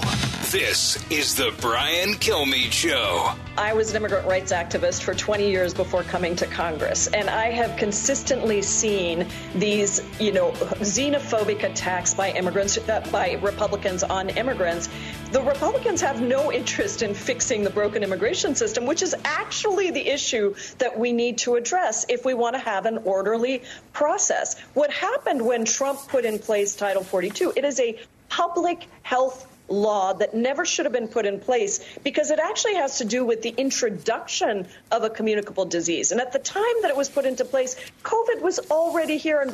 This 0.52 1.04
is 1.10 1.36
the 1.36 1.52
Brian 1.60 2.14
Kilmeade 2.14 2.72
Show. 2.72 3.32
I 3.58 3.74
was 3.74 3.90
an 3.90 3.98
immigrant 3.98 4.28
rights 4.28 4.54
activist 4.54 5.02
for 5.02 5.16
20 5.16 5.50
years 5.50 5.74
before 5.74 6.04
coming 6.04 6.36
to 6.36 6.46
Congress, 6.46 7.08
and 7.08 7.30
I 7.32 7.50
have 7.50 7.76
consistently 7.78 8.62
seen 8.62 9.26
these, 9.56 10.02
you 10.20 10.32
know, 10.32 10.52
xenophobic 10.52 11.64
attacks 11.64 12.14
by 12.14 12.32
immigrants, 12.32 12.78
by 12.78 13.40
Republicans 13.42 14.04
on 14.04 14.30
immigrants. 14.30 14.88
The 15.32 15.42
Republicans 15.42 16.00
have 16.02 16.22
no 16.22 16.52
interest 16.52 17.02
in 17.02 17.16
fixing 17.16 17.64
the 17.64 17.72
broken 17.72 18.04
immigration 18.04 18.54
system, 18.54 18.86
which 18.86 19.02
is 19.02 19.16
actually 19.26 19.90
the 19.90 20.08
issue 20.08 20.54
that 20.78 20.98
we 20.98 21.12
need 21.12 21.40
to 21.40 21.56
address 21.56 22.06
if 22.08 22.24
we 22.24 22.36
want 22.36 22.54
to 22.54 22.60
have 22.60 22.86
an 22.86 23.00
orderly 23.00 23.64
process. 23.94 24.60
What 24.76 24.92
happened 24.94 25.44
when 25.44 25.66
Trump 25.66 26.08
put 26.08 26.24
in 26.24 26.38
place 26.38 26.76
Title 26.76 27.04
42? 27.04 27.54
It 27.56 27.66
is 27.66 27.80
a 27.80 28.00
public 28.30 28.86
health 29.02 29.48
law 29.68 30.14
that 30.14 30.34
never 30.34 30.66
should 30.66 30.86
have 30.86 30.94
been 30.94 31.08
put 31.08 31.26
in 31.26 31.40
place 31.40 31.80
because 32.04 32.32
it 32.32 32.40
actually 32.40 32.76
has 32.76 33.00
to 33.00 33.06
do 33.06 33.26
with 33.26 33.42
the 33.42 33.54
introduction 33.58 34.68
of 34.92 35.04
a 35.04 35.10
communicable 35.10 35.66
disease. 35.66 36.12
And 36.12 36.22
at 36.22 36.34
the 36.34 36.40
time 36.40 36.64
that 36.82 36.90
it 36.90 36.98
was 36.98 37.10
put 37.10 37.26
into 37.26 37.46
place, 37.46 37.76
COVID 38.04 38.42
was 38.42 38.60
already 38.72 39.18
here. 39.18 39.42
And 39.42 39.54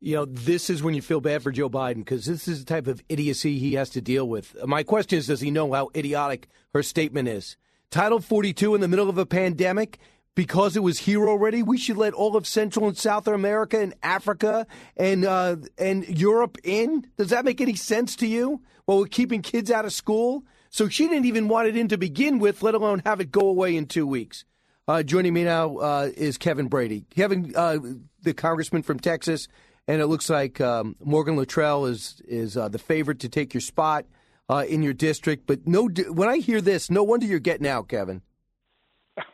you 0.00 0.14
know, 0.14 0.24
this 0.24 0.70
is 0.70 0.82
when 0.82 0.94
you 0.94 1.02
feel 1.02 1.20
bad 1.20 1.42
for 1.42 1.50
Joe 1.50 1.68
Biden 1.68 1.96
because 1.96 2.24
this 2.24 2.46
is 2.46 2.60
the 2.60 2.72
type 2.72 2.86
of 2.86 3.02
idiocy 3.08 3.58
he 3.58 3.74
has 3.74 3.90
to 3.90 4.00
deal 4.00 4.28
with. 4.28 4.56
My 4.64 4.82
question 4.82 5.18
is 5.18 5.26
Does 5.26 5.40
he 5.40 5.50
know 5.50 5.72
how 5.72 5.90
idiotic 5.94 6.48
her 6.72 6.82
statement 6.82 7.28
is? 7.28 7.56
Title 7.90 8.20
42 8.20 8.74
in 8.74 8.80
the 8.80 8.88
middle 8.88 9.08
of 9.08 9.18
a 9.18 9.26
pandemic 9.26 9.98
because 10.38 10.76
it 10.76 10.84
was 10.84 11.00
here 11.00 11.28
already, 11.28 11.64
we 11.64 11.76
should 11.76 11.96
let 11.96 12.14
all 12.14 12.36
of 12.36 12.46
Central 12.46 12.86
and 12.86 12.96
South 12.96 13.26
America 13.26 13.80
and 13.80 13.92
Africa 14.04 14.68
and 14.96 15.24
uh, 15.24 15.56
and 15.78 16.08
Europe 16.08 16.58
in. 16.62 17.04
Does 17.16 17.30
that 17.30 17.44
make 17.44 17.60
any 17.60 17.74
sense 17.74 18.14
to 18.14 18.26
you? 18.28 18.62
Well, 18.86 18.98
we're 18.98 19.06
keeping 19.06 19.42
kids 19.42 19.68
out 19.68 19.84
of 19.84 19.92
school, 19.92 20.44
so 20.70 20.88
she 20.88 21.08
didn't 21.08 21.24
even 21.24 21.48
want 21.48 21.66
it 21.66 21.76
in 21.76 21.88
to 21.88 21.98
begin 21.98 22.38
with, 22.38 22.62
let 22.62 22.76
alone 22.76 23.02
have 23.04 23.20
it 23.20 23.32
go 23.32 23.48
away 23.48 23.74
in 23.74 23.86
two 23.86 24.06
weeks. 24.06 24.44
Uh, 24.86 25.02
joining 25.02 25.34
me 25.34 25.42
now 25.42 25.78
uh, 25.78 26.10
is 26.16 26.38
Kevin 26.38 26.68
Brady. 26.68 27.04
Kevin, 27.10 27.52
uh, 27.56 27.78
the 28.22 28.32
congressman 28.32 28.84
from 28.84 29.00
Texas, 29.00 29.48
and 29.88 30.00
it 30.00 30.06
looks 30.06 30.30
like 30.30 30.60
um, 30.60 30.94
Morgan 31.02 31.34
Luttrell 31.34 31.86
is 31.86 32.22
is 32.28 32.56
uh, 32.56 32.68
the 32.68 32.78
favorite 32.78 33.18
to 33.18 33.28
take 33.28 33.54
your 33.54 33.60
spot 33.60 34.06
uh, 34.48 34.64
in 34.68 34.84
your 34.84 34.94
district. 34.94 35.48
But 35.48 35.66
no, 35.66 35.88
when 35.88 36.28
I 36.28 36.36
hear 36.36 36.60
this, 36.60 36.92
no 36.92 37.02
wonder 37.02 37.26
you're 37.26 37.40
getting 37.40 37.66
out, 37.66 37.88
Kevin. 37.88 38.22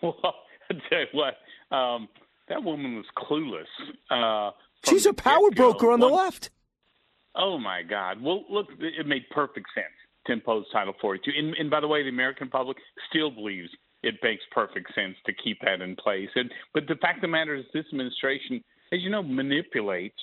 tell 0.89 1.01
you 1.01 1.07
what, 1.13 1.35
um, 1.77 2.09
that 2.49 2.63
woman 2.63 2.97
was 2.97 3.07
clueless. 3.17 3.67
Uh, 4.11 4.53
She's 4.89 5.07
a 5.07 5.15
power 5.15 5.51
broker 5.51 5.91
on 5.91 6.01
the 6.01 6.09
left. 6.09 6.51
Oh 7.35 7.59
my 7.59 7.83
God! 7.83 8.23
Well, 8.23 8.45
look, 8.51 8.69
it 8.79 9.07
made 9.07 9.23
perfect 9.31 9.67
sense 9.75 9.87
to 10.27 10.33
impose 10.33 10.65
Title 10.73 10.95
42. 11.01 11.31
And, 11.37 11.55
and 11.55 11.71
by 11.71 11.81
the 11.81 11.89
way, 11.89 12.03
the 12.03 12.09
American 12.09 12.49
public 12.49 12.77
still 13.11 13.31
believes 13.31 13.71
it 14.03 14.15
makes 14.23 14.43
perfect 14.53 14.95
sense 14.95 15.17
to 15.27 15.33
keep 15.33 15.59
that 15.63 15.81
in 15.81 15.97
place. 15.97 16.29
And 16.35 16.51
but 16.75 16.87
the 16.87 16.97
fact 16.97 17.19
of 17.19 17.23
the 17.23 17.29
matter 17.29 17.55
is, 17.55 17.65
this 17.73 17.87
administration, 17.93 18.63
as 18.93 19.01
you 19.01 19.11
know, 19.11 19.23
manipulates 19.23 20.21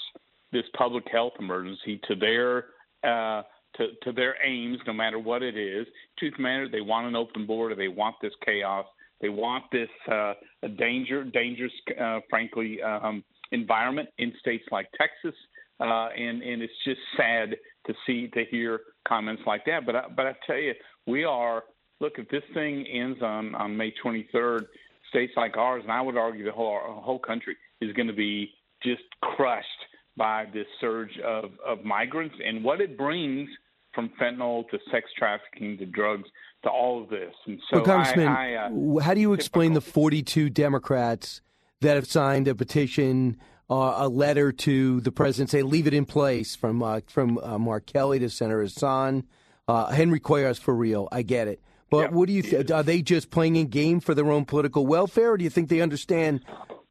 this 0.51 0.65
public 0.77 1.05
health 1.11 1.33
emergency 1.39 1.99
to 2.07 2.15
their 2.15 2.65
uh, 3.03 3.43
to, 3.77 3.87
to 4.03 4.11
their 4.11 4.35
aims, 4.45 4.79
no 4.85 4.93
matter 4.93 5.17
what 5.17 5.41
it 5.41 5.57
is. 5.57 5.87
Truth 6.19 6.33
matter, 6.39 6.67
they 6.69 6.81
want 6.81 7.07
an 7.07 7.15
open 7.15 7.45
border. 7.45 7.75
They 7.75 7.87
want 7.87 8.15
this 8.21 8.33
chaos. 8.45 8.85
They 9.21 9.29
want 9.29 9.65
this 9.71 9.89
uh, 10.11 10.33
a 10.63 10.69
danger, 10.69 11.23
dangerous, 11.23 11.71
uh, 11.99 12.19
frankly, 12.29 12.81
um, 12.81 13.23
environment 13.51 14.09
in 14.17 14.33
states 14.39 14.63
like 14.71 14.87
Texas, 14.97 15.37
uh, 15.79 16.09
and 16.17 16.41
and 16.41 16.61
it's 16.61 16.73
just 16.85 16.99
sad 17.17 17.55
to 17.87 17.93
see 18.05 18.27
to 18.29 18.43
hear 18.49 18.81
comments 19.07 19.43
like 19.45 19.65
that. 19.65 19.85
But 19.85 19.95
I, 19.95 20.03
but 20.15 20.25
I 20.25 20.35
tell 20.47 20.57
you, 20.57 20.73
we 21.05 21.23
are 21.23 21.63
look 21.99 22.13
if 22.17 22.27
this 22.29 22.43
thing 22.53 22.85
ends 22.87 23.21
on 23.21 23.55
on 23.55 23.77
May 23.77 23.93
23rd, 24.03 24.65
states 25.09 25.33
like 25.35 25.57
ours, 25.57 25.83
and 25.83 25.91
I 25.91 26.01
would 26.01 26.17
argue 26.17 26.45
the 26.45 26.51
whole 26.51 26.79
whole 26.85 27.19
country 27.19 27.55
is 27.79 27.93
going 27.93 28.07
to 28.07 28.13
be 28.13 28.51
just 28.83 29.03
crushed 29.21 29.67
by 30.17 30.45
this 30.53 30.67
surge 30.79 31.17
of 31.25 31.51
of 31.65 31.83
migrants 31.83 32.35
and 32.43 32.63
what 32.63 32.81
it 32.81 32.97
brings 32.97 33.49
from 33.93 34.09
fentanyl 34.19 34.67
to 34.69 34.79
sex 34.91 35.05
trafficking 35.17 35.77
to 35.77 35.85
drugs 35.85 36.27
to 36.63 36.69
all 36.69 37.03
of 37.03 37.09
this. 37.09 37.33
And 37.45 37.59
so, 37.69 37.77
well, 37.77 37.85
Congressman, 37.85 38.27
I, 38.27 38.53
I, 38.53 38.65
uh, 38.65 38.99
how 38.99 39.13
do 39.13 39.21
you 39.21 39.33
explain 39.33 39.73
the 39.73 39.81
42 39.81 40.49
Democrats 40.49 41.41
that 41.81 41.95
have 41.95 42.07
signed 42.07 42.47
a 42.47 42.55
petition, 42.55 43.37
uh, 43.69 43.95
a 43.97 44.07
letter 44.07 44.51
to 44.51 45.01
the 45.01 45.11
president, 45.11 45.49
say 45.49 45.63
leave 45.63 45.87
it 45.87 45.93
in 45.93 46.05
place, 46.05 46.55
from 46.55 46.83
uh, 46.83 47.01
from 47.07 47.37
uh, 47.39 47.57
Mark 47.57 47.85
Kelly 47.85 48.19
to 48.19 48.29
Senator 48.29 48.61
Hassan, 48.61 49.23
uh, 49.67 49.87
Henry 49.91 50.19
Cuellar's 50.19 50.59
for 50.59 50.75
real. 50.75 51.07
I 51.11 51.23
get 51.23 51.47
it. 51.47 51.61
But 51.89 52.13
what 52.13 52.27
do 52.27 52.33
you 52.33 52.41
think? 52.41 52.71
Are 52.71 52.83
they 52.83 53.01
just 53.01 53.31
playing 53.31 53.57
a 53.57 53.65
game 53.65 53.99
for 53.99 54.15
their 54.15 54.31
own 54.31 54.45
political 54.45 54.87
welfare, 54.87 55.31
or 55.31 55.37
do 55.37 55.43
you 55.43 55.49
think 55.49 55.67
they 55.67 55.81
understand 55.81 56.41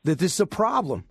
that 0.05 0.19
this 0.19 0.35
is 0.35 0.41
a 0.41 0.47
problem? 0.47 1.05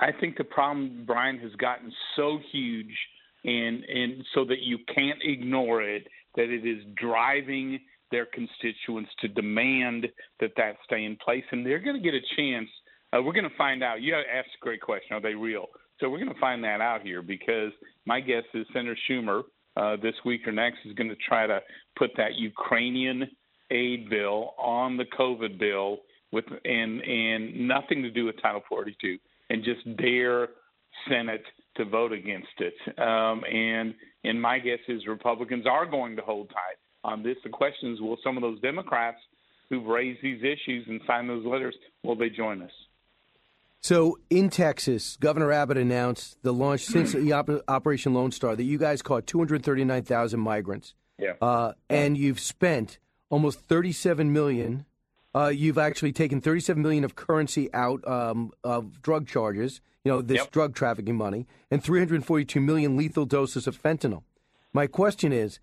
I 0.00 0.10
think 0.12 0.38
the 0.38 0.44
problem, 0.44 1.04
Brian, 1.06 1.38
has 1.38 1.54
gotten 1.56 1.92
so 2.16 2.38
huge 2.50 2.96
and 3.44 3.84
and 3.84 4.24
so 4.34 4.44
that 4.44 4.60
you 4.60 4.78
can't 4.94 5.20
ignore 5.22 5.82
it 5.82 6.06
that 6.36 6.50
it 6.50 6.66
is 6.66 6.82
driving 6.96 7.78
their 8.10 8.26
constituents 8.26 9.10
to 9.20 9.28
demand 9.28 10.08
that 10.40 10.50
that 10.56 10.76
stay 10.84 11.04
in 11.04 11.16
place, 11.16 11.44
and 11.52 11.64
they're 11.64 11.78
going 11.78 11.96
to 11.96 12.02
get 12.02 12.14
a 12.14 12.36
chance. 12.36 12.68
Uh, 13.12 13.22
we're 13.22 13.32
going 13.32 13.48
to 13.48 13.56
find 13.56 13.82
out. 13.82 14.02
You 14.02 14.14
asked 14.14 14.50
a 14.60 14.64
great 14.64 14.80
question: 14.80 15.16
Are 15.16 15.20
they 15.20 15.34
real? 15.34 15.66
So 16.00 16.08
we're 16.08 16.18
going 16.18 16.32
to 16.32 16.40
find 16.40 16.64
that 16.64 16.80
out 16.80 17.02
here 17.02 17.22
because 17.22 17.72
my 18.06 18.20
guess 18.20 18.44
is 18.54 18.66
Senator 18.72 18.96
Schumer 19.08 19.42
uh, 19.76 19.96
this 20.02 20.14
week 20.24 20.46
or 20.46 20.52
next 20.52 20.78
is 20.84 20.94
going 20.94 21.10
to 21.10 21.16
try 21.16 21.46
to 21.46 21.60
put 21.98 22.10
that 22.16 22.36
Ukrainian 22.36 23.28
aid 23.70 24.08
bill 24.10 24.54
on 24.58 24.96
the 24.96 25.04
COVID 25.18 25.58
bill 25.58 25.98
with 26.32 26.44
and 26.64 27.00
and 27.02 27.68
nothing 27.68 28.02
to 28.02 28.10
do 28.10 28.24
with 28.24 28.40
Title 28.40 28.62
42, 28.68 29.18
and 29.50 29.64
just 29.64 29.96
dare 29.96 30.48
Senate 31.08 31.44
to 31.76 31.84
vote 31.84 32.12
against 32.12 32.48
it. 32.58 32.74
Um, 32.98 33.42
and 33.44 33.94
and 34.24 34.40
my 34.40 34.58
guess 34.58 34.80
is 34.88 35.06
Republicans 35.06 35.66
are 35.66 35.86
going 35.86 36.16
to 36.16 36.22
hold 36.22 36.50
tight 36.50 36.78
on 37.04 37.22
this. 37.22 37.36
The 37.42 37.50
question 37.50 37.92
is, 37.92 38.00
will 38.00 38.18
some 38.22 38.36
of 38.36 38.42
those 38.42 38.60
Democrats 38.60 39.18
who've 39.68 39.86
raised 39.86 40.20
these 40.22 40.42
issues 40.42 40.86
and 40.88 41.00
signed 41.06 41.30
those 41.30 41.46
letters, 41.46 41.74
will 42.02 42.16
they 42.16 42.28
join 42.28 42.62
us? 42.62 42.72
So 43.80 44.18
in 44.28 44.50
Texas, 44.50 45.16
Governor 45.16 45.52
Abbott 45.52 45.78
announced 45.78 46.36
the 46.42 46.52
launch 46.52 46.82
since 46.82 47.12
the 47.12 47.32
op- 47.32 47.64
Operation 47.66 48.12
Lone 48.12 48.30
Star 48.30 48.54
that 48.54 48.64
you 48.64 48.76
guys 48.76 49.00
caught 49.00 49.26
239,000 49.26 50.38
migrants. 50.38 50.94
Yeah. 51.18 51.34
Uh, 51.40 51.72
and 51.88 52.18
you've 52.18 52.40
spent 52.40 52.98
almost 53.30 53.60
37 53.60 54.32
million. 54.32 54.84
Uh, 55.34 55.48
you've 55.48 55.78
actually 55.78 56.12
taken 56.12 56.40
37 56.42 56.82
million 56.82 57.04
of 57.04 57.14
currency 57.14 57.72
out 57.72 58.06
um, 58.06 58.52
of 58.62 59.00
drug 59.00 59.26
charges, 59.26 59.80
you 60.04 60.10
know, 60.12 60.22
this 60.22 60.38
Yep. 60.38 60.50
drug 60.50 60.74
trafficking 60.74 61.16
money, 61.16 61.46
and 61.70 61.82
342 61.82 62.60
million 62.60 62.96
lethal 62.96 63.26
doses 63.26 63.66
of 63.66 63.80
fentanyl. 63.80 64.22
My 64.72 64.86
question 64.86 65.32
is 65.32 65.58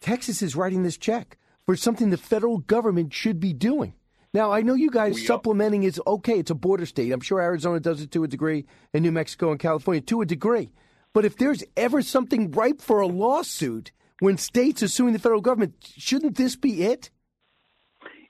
Texas 0.00 0.42
is 0.42 0.56
writing 0.56 0.82
this 0.82 0.96
check 0.98 1.38
for 1.66 1.76
something 1.76 2.10
the 2.10 2.16
federal 2.16 2.58
government 2.58 3.12
should 3.12 3.38
be 3.40 3.52
doing. 3.52 3.94
Now, 4.32 4.52
I 4.52 4.62
know 4.62 4.74
you 4.74 4.90
guys 4.90 5.14
We 5.16 5.22
are. 5.22 5.26
supplementing 5.26 5.82
is 5.82 6.00
okay, 6.06 6.38
it's 6.38 6.50
a 6.50 6.54
border 6.54 6.86
state. 6.86 7.10
I'm 7.12 7.20
sure 7.20 7.40
Arizona 7.40 7.80
does 7.80 8.00
it 8.00 8.10
to 8.12 8.22
a 8.24 8.28
degree, 8.28 8.64
and 8.94 9.02
New 9.02 9.12
Mexico 9.12 9.50
and 9.50 9.58
California 9.58 10.00
to 10.02 10.20
a 10.20 10.26
degree. 10.26 10.72
But 11.12 11.24
if 11.24 11.36
there's 11.36 11.64
ever 11.76 12.00
something 12.02 12.50
ripe 12.52 12.80
for 12.80 13.00
a 13.00 13.06
lawsuit 13.08 13.90
when 14.20 14.36
states 14.36 14.82
are 14.82 14.88
suing 14.88 15.12
the 15.12 15.18
federal 15.18 15.40
government, 15.40 15.74
shouldn't 15.96 16.36
this 16.36 16.54
be 16.54 16.84
it? 16.84 17.10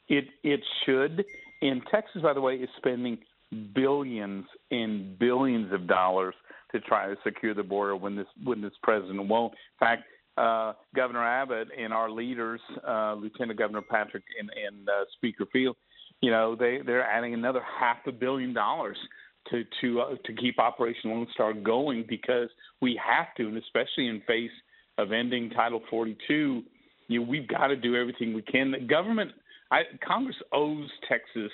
It 0.08 0.24
it 0.42 0.60
should. 0.84 1.24
And 1.62 1.82
Texas, 1.90 2.22
by 2.22 2.32
the 2.32 2.40
way, 2.40 2.54
is 2.56 2.70
spending 2.78 3.18
billions 3.74 4.44
and 4.70 5.18
billions 5.18 5.72
of 5.72 5.86
dollars 5.86 6.34
to 6.72 6.80
try 6.80 7.08
to 7.08 7.16
secure 7.24 7.54
the 7.54 7.62
border 7.62 7.96
when 7.96 8.16
this 8.16 8.26
when 8.44 8.60
this 8.60 8.72
president 8.82 9.26
won't. 9.26 9.52
In 9.52 9.78
fact, 9.78 10.02
uh, 10.36 10.72
Governor 10.94 11.24
Abbott 11.24 11.68
and 11.76 11.92
our 11.92 12.10
leaders, 12.10 12.60
uh, 12.86 13.14
Lieutenant 13.14 13.58
Governor 13.58 13.82
Patrick 13.82 14.22
and, 14.38 14.50
and 14.50 14.88
uh, 14.88 15.04
Speaker 15.16 15.46
Field, 15.52 15.76
you 16.20 16.30
know, 16.30 16.54
they 16.54 16.78
they're 16.84 17.04
adding 17.04 17.34
another 17.34 17.62
half 17.78 17.98
a 18.06 18.12
billion 18.12 18.52
dollars 18.52 18.96
to 19.50 19.64
to 19.80 20.00
uh, 20.00 20.14
to 20.24 20.32
keep 20.34 20.58
Operation 20.58 21.10
Lone 21.10 21.26
Star 21.34 21.52
going 21.52 22.04
because 22.08 22.48
we 22.80 23.00
have 23.04 23.34
to, 23.36 23.48
and 23.48 23.56
especially 23.56 24.06
in 24.08 24.22
face 24.26 24.50
of 24.98 25.12
ending 25.12 25.50
Title 25.50 25.80
42, 25.88 26.62
you 27.08 27.20
know, 27.20 27.26
we've 27.26 27.48
got 27.48 27.68
to 27.68 27.76
do 27.76 27.96
everything 27.96 28.34
we 28.34 28.42
can. 28.42 28.70
The 28.70 28.80
government, 28.80 29.32
I, 29.70 29.82
Congress 30.06 30.36
owes 30.52 30.88
Texas 31.08 31.50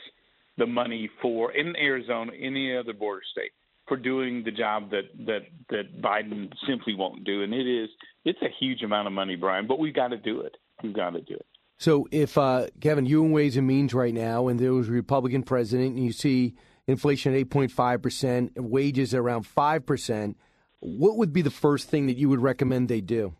the 0.57 0.67
money 0.67 1.11
for 1.21 1.53
in 1.53 1.77
Arizona, 1.77 2.33
any 2.39 2.77
other 2.77 2.93
border 2.93 3.23
state, 3.31 3.53
for 3.89 3.97
doing 3.97 4.43
the 4.45 4.51
job 4.51 4.91
that 4.91 5.05
that 5.27 5.47
that 5.71 6.01
Biden 6.01 6.53
simply 6.67 6.95
won't 6.95 7.25
do, 7.25 7.43
and 7.43 7.55
it 7.55 7.67
is 7.67 7.89
it's 8.25 8.41
a 8.43 8.49
huge 8.59 8.83
amount 8.83 9.07
of 9.07 9.13
money, 9.13 9.37
Brian. 9.37 9.67
But 9.67 9.79
we've 9.79 9.95
got 9.95 10.09
to 10.09 10.17
do 10.17 10.41
it. 10.41 10.57
We've 10.83 10.95
got 10.95 11.11
to 11.11 11.21
do 11.21 11.35
it. 11.35 11.47
So 11.79 12.09
if 12.11 12.39
uh, 12.39 12.69
Kevin, 12.81 13.07
you 13.07 13.25
in 13.25 13.33
Ways 13.33 13.57
and 13.57 13.67
Means 13.67 13.93
right 13.93 14.15
now, 14.15 14.49
and 14.49 14.59
there 14.59 14.73
was 14.73 14.89
a 14.89 14.93
Republican 14.93 15.43
president, 15.43 15.95
and 15.95 16.05
you 16.05 16.13
see 16.13 16.55
inflation 16.87 17.35
at 17.35 17.39
eight 17.39 17.51
point 17.51 17.71
five 17.71 18.03
percent, 18.03 18.53
wages 18.57 19.15
around 19.15 19.47
five 19.47 19.85
percent, 19.85 20.39
what 20.81 21.17
would 21.17 21.33
be 21.33 21.43
the 21.43 21.51
first 21.51 21.89
thing 21.91 22.07
that 22.07 22.17
you 22.17 22.29
would 22.29 22.41
recommend 22.41 22.89
they 22.89 23.01
do? 23.01 23.35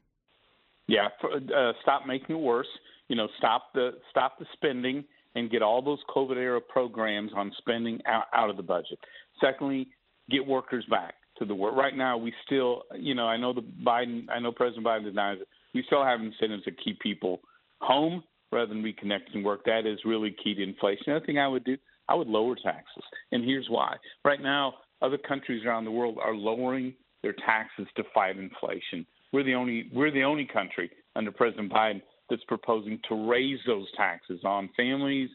Yeah, 0.87 1.09
uh, 1.25 1.73
stop 1.83 2.07
making 2.07 2.37
it 2.37 2.41
worse. 2.41 2.69
You 3.09 3.17
know, 3.17 3.29
stop 3.39 3.73
the 3.75 3.93
stop 4.11 4.39
the 4.39 4.47
spending 4.53 5.05
and 5.37 5.51
get 5.51 5.63
all 5.63 5.83
those 5.83 6.01
COVID 6.09 6.37
era 6.37 6.61
programs 6.61 7.31
on 7.37 7.53
spending 7.59 8.01
out, 8.07 8.25
out 8.35 8.51
of 8.51 8.57
the 8.57 8.63
budget. 8.63 8.99
Secondly, 9.41 9.87
get 10.31 10.45
workers 10.45 10.85
back 10.91 11.15
to 11.39 11.45
the 11.45 11.55
work. 11.55 11.77
Right 11.77 11.95
now, 11.95 12.17
we 12.17 12.33
still, 12.47 12.83
you 12.99 13.15
know, 13.15 13.27
I 13.27 13.37
know 13.37 13.53
the 13.53 13.61
Biden, 13.61 14.27
I 14.35 14.41
know 14.41 14.51
President 14.51 14.87
Biden 14.87 15.05
denies 15.05 15.39
it. 15.41 15.49
We 15.75 15.85
still 15.87 16.03
have 16.03 16.21
incentives 16.21 16.65
to 16.65 16.73
keep 16.73 16.99
people 17.01 17.41
home 17.83 18.25
rather 18.51 18.73
than 18.73 18.83
reconnect 18.83 19.35
and 19.35 19.45
work. 19.45 19.61
That 19.67 19.87
is 19.87 19.99
really 20.07 20.35
key 20.43 20.55
to 20.55 20.63
inflation. 20.63 21.05
The 21.07 21.17
other 21.17 21.27
thing 21.27 21.39
I 21.39 21.49
would 21.49 21.65
do, 21.65 21.77
I 22.09 22.15
would 22.15 22.29
lower 22.29 22.55
taxes, 22.55 23.05
and 23.33 23.45
here's 23.45 23.67
why. 23.69 23.97
Right 24.25 24.41
now, 24.41 24.75
other 25.03 25.19
countries 25.19 25.67
around 25.67 25.85
the 25.85 25.91
world 25.91 26.17
are 26.23 26.35
lowering 26.35 26.95
their 27.23 27.35
taxes 27.45 27.87
to 27.97 28.05
fight 28.15 28.39
inflation. 28.39 29.05
We're 29.33 29.43
the 29.43 29.55
only 29.55 29.91
we're 29.93 30.13
the 30.13 30.23
only 30.23 30.47
country 30.47 30.91
under 31.15 31.31
President 31.31 31.71
Biden 31.71 32.01
that's 32.29 32.45
proposing 32.45 32.99
to 33.09 33.29
raise 33.29 33.59
those 33.67 33.87
taxes 33.97 34.41
on 34.45 34.69
families, 34.77 35.31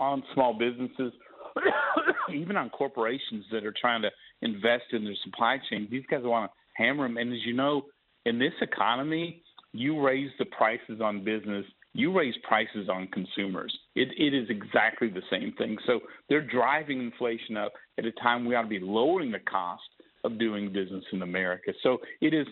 on 0.00 0.22
small 0.34 0.56
businesses, 0.58 1.12
even 2.34 2.56
on 2.56 2.70
corporations 2.70 3.44
that 3.52 3.64
are 3.64 3.74
trying 3.80 4.02
to 4.02 4.10
invest 4.42 4.84
in 4.92 5.04
their 5.04 5.14
supply 5.24 5.58
chain. 5.70 5.88
These 5.90 6.04
guys 6.10 6.22
want 6.24 6.50
to 6.50 6.82
hammer 6.82 7.06
them. 7.06 7.16
And 7.16 7.32
as 7.32 7.40
you 7.44 7.54
know, 7.54 7.82
in 8.24 8.38
this 8.38 8.52
economy, 8.60 9.42
you 9.72 10.00
raise 10.00 10.30
the 10.38 10.44
prices 10.46 11.00
on 11.02 11.24
business, 11.24 11.64
you 11.94 12.16
raise 12.16 12.34
prices 12.46 12.88
on 12.88 13.08
consumers. 13.08 13.76
It, 13.94 14.08
it 14.16 14.34
is 14.34 14.48
exactly 14.48 15.08
the 15.08 15.22
same 15.30 15.52
thing. 15.58 15.76
So 15.86 16.00
they're 16.28 16.46
driving 16.46 17.00
inflation 17.00 17.56
up 17.56 17.72
at 17.98 18.04
a 18.04 18.12
time 18.12 18.44
we 18.44 18.54
ought 18.54 18.62
to 18.62 18.68
be 18.68 18.80
lowering 18.80 19.30
the 19.30 19.40
cost 19.40 19.82
of 20.24 20.38
doing 20.38 20.72
business 20.72 21.04
in 21.12 21.22
America. 21.22 21.72
So 21.82 21.98
it 22.20 22.32
is, 22.32 22.46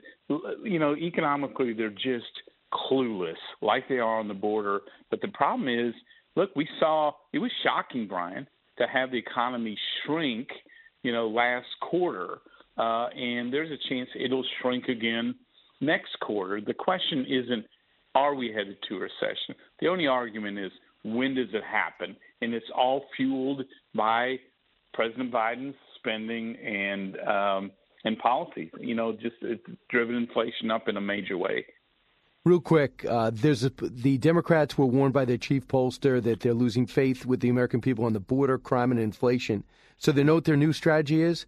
you 0.65 0.79
know, 0.79 0.97
economically, 0.97 1.73
they're 1.73 1.91
just 1.91 2.27
clueless, 2.73 3.35
like 3.63 3.89
they 3.89 3.99
are 3.99 4.19
on 4.19 4.29
the 4.29 4.35
border. 4.35 4.81
But 5.11 5.21
the 5.21 5.29
problem 5.29 5.69
is, 5.69 5.95
look, 6.37 6.51
we 6.57 6.69
saw 6.79 7.13
it 7.33 7.39
was 7.39 7.51
shocking, 7.63 8.07
Brian, 8.07 8.47
to 8.79 8.87
have 8.87 9.11
the 9.11 9.19
economy 9.19 9.77
shrink, 10.05 10.49
you 11.03 11.13
know, 11.13 11.29
last 11.29 11.67
quarter, 11.81 12.39
uh, 12.79 13.09
and 13.09 13.53
there's 13.53 13.71
a 13.71 13.89
chance 13.89 14.09
it'll 14.19 14.45
shrink 14.61 14.89
again 14.89 15.35
next 15.81 16.19
quarter. 16.21 16.61
The 16.61 16.75
question 16.75 17.27
isn't 17.29 17.67
are 18.15 18.35
we 18.35 18.53
headed 18.53 18.77
to 18.89 18.97
a 18.97 19.01
recession? 19.01 19.55
The 19.81 19.89
only 19.89 20.07
argument 20.07 20.59
is 20.59 20.73
when 21.05 21.35
does 21.35 21.49
it 21.53 21.63
happen? 21.65 22.17
And 22.41 22.55
it's 22.55 22.67
all 22.77 23.05
fueled 23.17 23.63
by 23.95 24.37
President 24.95 25.33
Biden's 25.33 25.77
spending 25.97 26.57
and 26.57 27.17
um, 27.21 27.71
and 28.05 28.19
policies. 28.19 28.71
You 28.79 28.95
know, 28.95 29.13
just 29.13 29.37
it's 29.43 29.63
driven 29.89 30.17
inflation 30.17 30.71
up 30.71 30.89
in 30.89 30.97
a 30.97 31.01
major 31.01 31.39
way. 31.39 31.65
Real 32.47 32.61
quick, 32.61 33.05
uh, 33.07 33.31
there's 33.35 33.65
a, 33.65 33.73
the 33.83 34.17
Democrats 34.17 34.79
were 34.79 34.87
warned 34.87 35.13
by 35.13 35.27
their 35.27 35.37
chief 35.37 35.69
pollster 35.69 36.23
that 36.23 36.41
they're 36.41 36.55
losing 36.55 36.87
faith 36.87 37.27
with 37.27 37.41
the 37.41 37.51
American 37.51 37.83
people 37.83 38.07
on 38.07 38.15
the 38.15 38.21
border, 38.21 38.57
crime, 38.57 38.91
and 38.91 38.99
inflation. 38.99 39.63
So 39.99 40.11
they 40.11 40.25
know 40.25 40.37
what 40.37 40.47
their 40.47 40.57
new 40.57 40.73
strategy 40.73 41.21
is: 41.21 41.45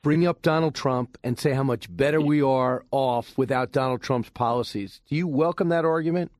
bring 0.00 0.24
up 0.24 0.40
Donald 0.40 0.76
Trump 0.76 1.18
and 1.24 1.36
say 1.40 1.54
how 1.54 1.64
much 1.64 1.94
better 1.94 2.20
we 2.20 2.40
are 2.40 2.84
off 2.92 3.36
without 3.36 3.72
Donald 3.72 4.00
Trump's 4.00 4.30
policies. 4.30 5.00
Do 5.08 5.16
you 5.16 5.26
welcome 5.26 5.70
that 5.70 5.84
argument? 5.84 6.30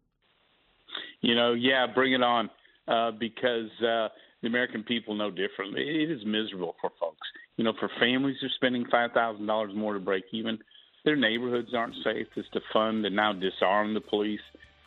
You 1.21 1.35
know, 1.35 1.53
yeah, 1.53 1.88
bring 1.92 2.12
it 2.12 2.23
on, 2.23 2.51
uh, 2.87 3.11
because 3.11 3.71
uh, 3.81 4.09
the 4.42 4.47
American 4.47 4.85
people 4.85 5.16
know 5.16 5.33
differently. 5.33 5.83
It 5.83 6.09
is 6.09 6.25
miserable 6.25 6.77
for 6.81 6.92
folks. 7.01 7.27
You 7.57 7.64
know, 7.64 7.73
for 7.81 7.90
families 7.99 8.37
who 8.40 8.47
are 8.47 8.51
spending 8.55 8.87
five 8.92 9.11
thousand 9.11 9.47
dollars 9.47 9.73
more 9.75 9.95
to 9.95 10.01
break 10.01 10.23
even, 10.31 10.59
their 11.05 11.17
neighborhoods 11.17 11.75
aren't 11.75 11.97
safe. 12.05 12.29
It's 12.37 12.49
to 12.51 12.61
fund 12.73 13.05
and 13.05 13.17
now 13.17 13.33
disarm 13.33 13.95
the 13.95 14.01
police 14.01 14.41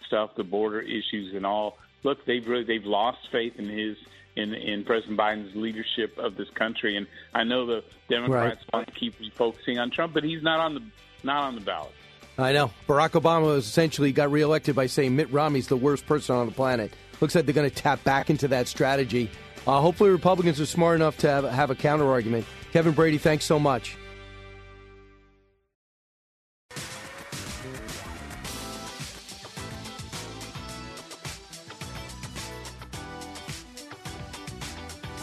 stuff, 0.08 0.32
the 0.36 0.44
border 0.44 0.80
issues, 0.80 1.34
and 1.36 1.46
all. 1.46 1.78
Look, 2.04 2.26
they've 2.26 2.46
really 2.46 2.64
they've 2.64 2.86
lost 2.86 3.20
faith 3.32 3.54
in 3.58 3.68
his 3.68 3.98
in 4.36 4.54
in 4.54 4.84
President 4.84 5.18
Biden's 5.18 5.56
leadership 5.56 6.18
of 6.18 6.36
this 6.36 6.50
country, 6.52 6.98
and 6.98 7.08
I 7.34 7.44
know 7.44 7.66
the 7.66 7.84
Democrats 8.10 8.64
want 8.72 8.88
to 8.88 8.94
keep 8.94 9.16
focusing 9.34 9.80
on 9.80 9.92
Trump, 9.92 10.14
but 10.14 10.24
he's 10.24 10.44
not 10.44 10.60
on 10.60 10.76
the 10.76 10.82
not 11.24 11.44
on 11.44 11.56
the 11.56 11.62
ballot. 11.62 11.92
I 12.38 12.52
know. 12.52 12.72
Barack 12.88 13.12
Obama 13.12 13.58
essentially 13.58 14.12
got 14.12 14.30
reelected 14.30 14.76
by 14.76 14.88
saying 14.88 15.16
Mitt 15.16 15.32
Romney's 15.32 15.68
the 15.68 15.78
worst 15.78 16.06
person 16.06 16.36
on 16.36 16.46
the 16.48 16.52
planet. 16.52 16.94
Looks 17.22 17.34
like 17.34 17.46
they're 17.46 17.56
going 17.56 17.70
to 17.70 17.76
tap 17.76 18.04
back 18.04 18.30
into 18.30 18.50
that 18.50 18.68
strategy. 18.68 19.32
Uh, 19.66 19.80
hopefully, 19.80 20.10
Republicans 20.10 20.60
are 20.60 20.66
smart 20.66 20.98
enough 20.98 21.18
to 21.20 21.30
have, 21.30 21.46
have 21.46 21.70
a 21.72 21.76
counter 21.76 22.12
argument. 22.12 22.46
Kevin 22.74 22.92
Brady, 22.92 23.18
thanks 23.18 23.46
so 23.46 23.58
much. 23.58 23.96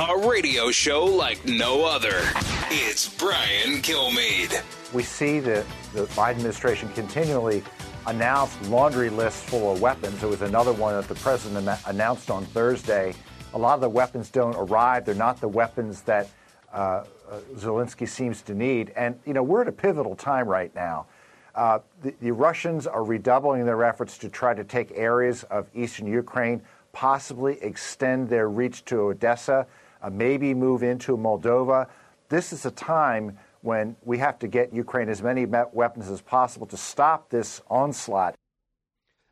A 0.08 0.28
radio 0.28 0.72
show 0.72 1.04
like 1.04 1.44
no 1.44 1.84
other. 1.84 2.22
It's 2.70 3.08
Brian 3.08 3.80
Kilmeade. 3.82 4.60
We 4.92 5.04
see 5.04 5.38
that 5.38 5.64
the 5.94 6.06
Biden 6.06 6.30
administration 6.30 6.88
continually 6.88 7.62
announce 8.08 8.68
laundry 8.68 9.10
lists 9.10 9.48
full 9.48 9.72
of 9.72 9.80
weapons. 9.80 10.18
There 10.18 10.28
was 10.28 10.42
another 10.42 10.72
one 10.72 10.94
that 10.94 11.06
the 11.06 11.14
president 11.14 11.68
announced 11.86 12.32
on 12.32 12.44
Thursday. 12.46 13.14
A 13.54 13.58
lot 13.58 13.76
of 13.76 13.80
the 13.80 13.88
weapons 13.88 14.28
don't 14.28 14.56
arrive. 14.56 15.04
They're 15.04 15.14
not 15.14 15.40
the 15.40 15.46
weapons 15.46 16.02
that 16.02 16.28
uh, 16.72 17.04
uh, 17.30 17.38
Zelensky 17.54 18.08
seems 18.08 18.42
to 18.42 18.54
need. 18.54 18.92
And, 18.96 19.16
you 19.24 19.34
know, 19.34 19.44
we're 19.44 19.62
at 19.62 19.68
a 19.68 19.72
pivotal 19.72 20.16
time 20.16 20.48
right 20.48 20.74
now. 20.74 21.06
Uh, 21.54 21.78
the, 22.02 22.12
the 22.20 22.32
Russians 22.32 22.88
are 22.88 23.04
redoubling 23.04 23.64
their 23.64 23.84
efforts 23.84 24.18
to 24.18 24.28
try 24.28 24.52
to 24.52 24.64
take 24.64 24.90
areas 24.96 25.44
of 25.44 25.68
eastern 25.76 26.08
Ukraine, 26.08 26.60
possibly 26.92 27.62
extend 27.62 28.28
their 28.28 28.48
reach 28.48 28.84
to 28.86 28.96
Odessa, 29.00 29.64
uh, 30.02 30.10
maybe 30.10 30.54
move 30.54 30.82
into 30.82 31.16
Moldova. 31.16 31.88
This 32.28 32.52
is 32.52 32.66
a 32.66 32.70
time 32.70 33.38
when 33.62 33.96
we 34.04 34.18
have 34.18 34.38
to 34.40 34.48
get 34.48 34.72
Ukraine 34.74 35.08
as 35.08 35.22
many 35.22 35.46
weapons 35.46 36.08
as 36.08 36.20
possible 36.20 36.66
to 36.66 36.76
stop 36.76 37.30
this 37.30 37.62
onslaught. 37.70 38.34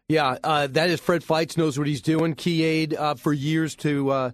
Yeah, 0.09 0.38
uh, 0.42 0.66
that 0.68 0.90
is 0.90 1.00
Fred 1.00 1.22
Fleitz 1.22 1.56
knows 1.56 1.78
what 1.78 1.87
he's 1.87 2.02
doing. 2.02 2.35
Key 2.35 2.64
aide 2.64 2.94
uh, 2.94 3.14
for 3.14 3.33
years 3.33 3.76
to 3.76 4.11
uh, 4.11 4.30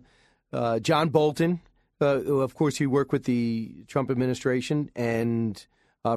uh, 0.53 0.79
John 0.79 1.11
Bolton, 1.11 1.61
uh, 2.01 2.07
of 2.07 2.55
course, 2.55 2.77
he 2.77 2.87
worked 2.87 3.12
with 3.12 3.25
the 3.25 3.85
Trump 3.87 4.11
administration, 4.11 4.90
and 4.96 5.66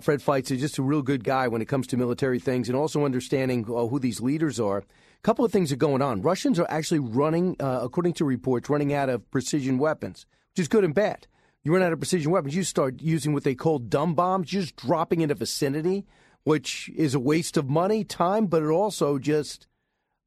Fred 0.02 0.22
Fleitz 0.22 0.52
is 0.52 0.62
just 0.62 0.78
a 0.78 0.84
real 0.84 1.02
good 1.02 1.24
guy 1.24 1.48
when 1.48 1.62
it 1.62 1.68
comes 1.68 1.88
to 1.88 1.98
military 1.98 2.40
things 2.40 2.70
and 2.70 2.78
also 2.78 3.06
understanding 3.06 3.64
who 3.64 4.00
these 4.00 4.22
leaders 4.22 4.60
are. 4.60 4.84
A 5.20 5.24
couple 5.24 5.44
of 5.44 5.52
things 5.52 5.72
are 5.72 5.78
going 5.78 6.02
on. 6.02 6.22
Russians 6.22 6.60
are 6.60 6.68
actually 6.70 7.00
running, 7.00 7.58
uh, 7.60 7.82
according 7.84 8.14
to 8.14 8.26
reports, 8.26 8.70
running 8.70 8.94
out 8.94 9.10
of 9.10 9.30
precision 9.32 9.78
weapons, 9.78 10.26
which 10.52 10.62
is 10.62 10.68
good 10.68 10.84
and 10.84 10.94
bad. 10.94 11.28
You 11.64 11.74
run 11.74 11.84
out 11.84 11.92
of 11.92 12.00
precision 12.00 12.32
weapons, 12.32 12.56
you 12.56 12.64
start 12.64 13.02
using 13.02 13.34
what 13.34 13.44
they 13.44 13.54
call 13.54 13.80
dumb 13.80 14.16
bombs, 14.16 14.48
just 14.48 14.78
dropping 14.78 15.20
in 15.20 15.30
a 15.30 15.36
vicinity, 15.36 16.06
which 16.44 16.90
is 16.96 17.14
a 17.14 17.20
waste 17.20 17.58
of 17.58 17.70
money, 17.70 18.06
time, 18.06 18.46
but 18.46 18.64
it 18.64 18.70
also 18.70 19.20
just 19.20 19.68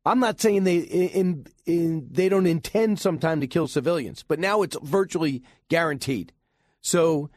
I'm 0.05 0.19
not 0.19 0.41
saying 0.41 0.65
they 0.65 0.79
in, 0.79 1.47
in 1.65 2.09
they 2.11 2.29
don't 2.29 2.47
intend 2.47 2.99
sometime 2.99 3.41
to 3.41 3.47
kill 3.47 3.69
civilians, 3.69 4.25
but 4.27 4.41
now 4.41 4.63
it's 4.63 4.77
virtually 4.83 5.43
guaranteed. 5.69 6.33
So 6.81 7.31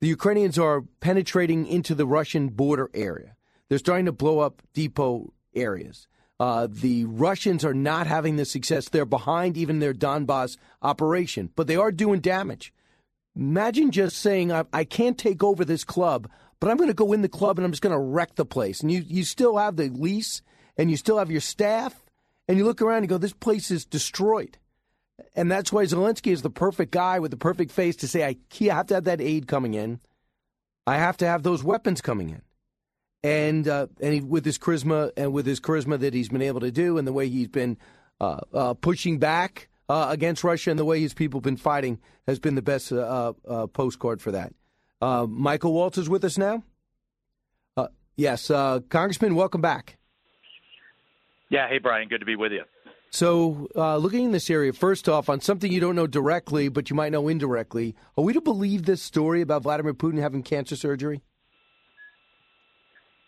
the 0.00 0.08
Ukrainians 0.08 0.58
are 0.58 0.82
penetrating 1.00 1.66
into 1.66 1.94
the 1.94 2.06
Russian 2.06 2.48
border 2.48 2.90
area. 2.92 3.36
They're 3.68 3.78
starting 3.78 4.06
to 4.06 4.12
blow 4.12 4.40
up 4.40 4.60
depot 4.74 5.32
areas. 5.54 6.06
Uh, 6.40 6.66
the 6.68 7.04
Russians 7.04 7.64
are 7.64 7.74
not 7.74 8.06
having 8.06 8.36
the 8.36 8.44
success. 8.44 8.88
They're 8.88 9.04
behind 9.04 9.56
even 9.56 9.78
their 9.78 9.94
Donbass 9.94 10.56
operation, 10.80 11.50
but 11.54 11.66
they 11.66 11.76
are 11.76 11.92
doing 11.92 12.20
damage. 12.20 12.72
Imagine 13.36 13.90
just 13.90 14.16
saying, 14.18 14.52
I, 14.52 14.64
I 14.72 14.84
can't 14.84 15.16
take 15.16 15.42
over 15.42 15.64
this 15.64 15.84
club, 15.84 16.28
but 16.60 16.70
I'm 16.70 16.76
going 16.76 16.88
to 16.88 16.94
go 16.94 17.12
in 17.12 17.22
the 17.22 17.28
club 17.28 17.58
and 17.58 17.64
I'm 17.64 17.72
just 17.72 17.82
going 17.82 17.94
to 17.94 17.98
wreck 17.98 18.34
the 18.34 18.44
place. 18.44 18.80
And 18.80 18.90
you, 18.90 19.04
you 19.06 19.24
still 19.24 19.56
have 19.56 19.76
the 19.76 19.88
lease 19.88 20.42
and 20.76 20.90
you 20.90 20.96
still 20.96 21.18
have 21.18 21.30
your 21.30 21.40
staff 21.40 22.04
and 22.48 22.58
you 22.58 22.64
look 22.64 22.82
around 22.82 22.98
and 22.98 23.08
go, 23.08 23.18
this 23.18 23.32
place 23.32 23.70
is 23.70 23.84
destroyed. 23.84 24.58
And 25.34 25.50
that's 25.50 25.72
why 25.72 25.84
Zelensky 25.84 26.32
is 26.32 26.42
the 26.42 26.50
perfect 26.50 26.92
guy 26.92 27.18
with 27.18 27.30
the 27.30 27.36
perfect 27.36 27.70
face 27.70 27.96
to 27.96 28.08
say, 28.08 28.24
I 28.24 28.36
have 28.64 28.86
to 28.88 28.94
have 28.94 29.04
that 29.04 29.20
aid 29.20 29.46
coming 29.46 29.74
in. 29.74 30.00
I 30.86 30.96
have 30.96 31.16
to 31.18 31.26
have 31.26 31.42
those 31.42 31.62
weapons 31.62 32.00
coming 32.00 32.30
in. 32.30 32.42
And 33.24 33.68
uh, 33.68 33.86
and 34.00 34.14
he, 34.14 34.20
with 34.20 34.44
his 34.44 34.58
charisma 34.58 35.12
and 35.16 35.32
with 35.32 35.46
his 35.46 35.60
charisma 35.60 35.98
that 36.00 36.12
he's 36.12 36.28
been 36.28 36.42
able 36.42 36.60
to 36.60 36.72
do, 36.72 36.98
and 36.98 37.06
the 37.06 37.12
way 37.12 37.28
he's 37.28 37.48
been 37.48 37.78
uh, 38.20 38.40
uh, 38.52 38.74
pushing 38.74 39.18
back 39.18 39.68
uh, 39.88 40.08
against 40.10 40.42
Russia, 40.42 40.70
and 40.70 40.78
the 40.78 40.84
way 40.84 41.00
his 41.00 41.14
people 41.14 41.38
have 41.38 41.44
been 41.44 41.56
fighting, 41.56 42.00
has 42.26 42.38
been 42.38 42.56
the 42.56 42.62
best 42.62 42.90
uh, 42.92 43.32
uh, 43.48 43.66
postcard 43.68 44.20
for 44.20 44.32
that. 44.32 44.52
Michael 45.00 45.72
Waltz 45.72 45.98
is 45.98 46.08
with 46.08 46.24
us 46.24 46.38
now. 46.38 46.62
yes, 48.16 48.48
Congressman, 48.88 49.34
welcome 49.34 49.60
back. 49.60 49.98
Yeah. 51.52 51.68
Hey, 51.68 51.78
Brian. 51.78 52.08
Good 52.08 52.20
to 52.20 52.26
be 52.26 52.34
with 52.34 52.52
you. 52.52 52.62
So, 53.10 53.68
uh, 53.76 53.98
looking 53.98 54.24
in 54.24 54.32
this 54.32 54.48
area, 54.48 54.72
first 54.72 55.06
off, 55.06 55.28
on 55.28 55.42
something 55.42 55.70
you 55.70 55.80
don't 55.80 55.94
know 55.94 56.06
directly, 56.06 56.70
but 56.70 56.88
you 56.88 56.96
might 56.96 57.12
know 57.12 57.28
indirectly, 57.28 57.94
are 58.16 58.24
we 58.24 58.32
to 58.32 58.40
believe 58.40 58.86
this 58.86 59.02
story 59.02 59.42
about 59.42 59.64
Vladimir 59.64 59.92
Putin 59.92 60.18
having 60.18 60.42
cancer 60.42 60.76
surgery? 60.76 61.20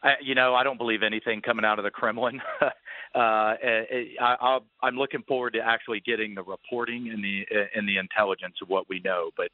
I, 0.04 0.16
you 0.22 0.34
know, 0.34 0.54
I 0.54 0.64
don't 0.64 0.76
believe 0.76 1.02
anything 1.02 1.40
coming 1.40 1.64
out 1.64 1.78
of 1.78 1.84
the 1.84 1.90
Kremlin. 1.90 2.42
uh, 2.62 2.68
I, 3.14 4.58
am 4.82 4.96
looking 4.96 5.22
forward 5.22 5.54
to 5.54 5.60
actually 5.60 6.00
getting 6.00 6.34
the 6.34 6.42
reporting 6.42 7.08
and 7.08 7.24
the 7.24 7.46
and 7.74 7.88
the 7.88 7.96
intelligence 7.96 8.56
of 8.62 8.68
what 8.68 8.88
we 8.88 9.00
know, 9.00 9.30
but 9.36 9.48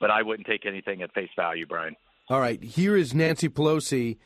but 0.00 0.10
I 0.10 0.22
wouldn't 0.22 0.46
take 0.46 0.64
anything 0.64 1.02
at 1.02 1.12
face 1.12 1.30
value, 1.34 1.66
Brian. 1.66 1.96
All 2.28 2.40
right, 2.40 2.62
here 2.62 2.96
is 2.96 3.14
Nancy 3.14 3.48
Pelosi 3.48 4.18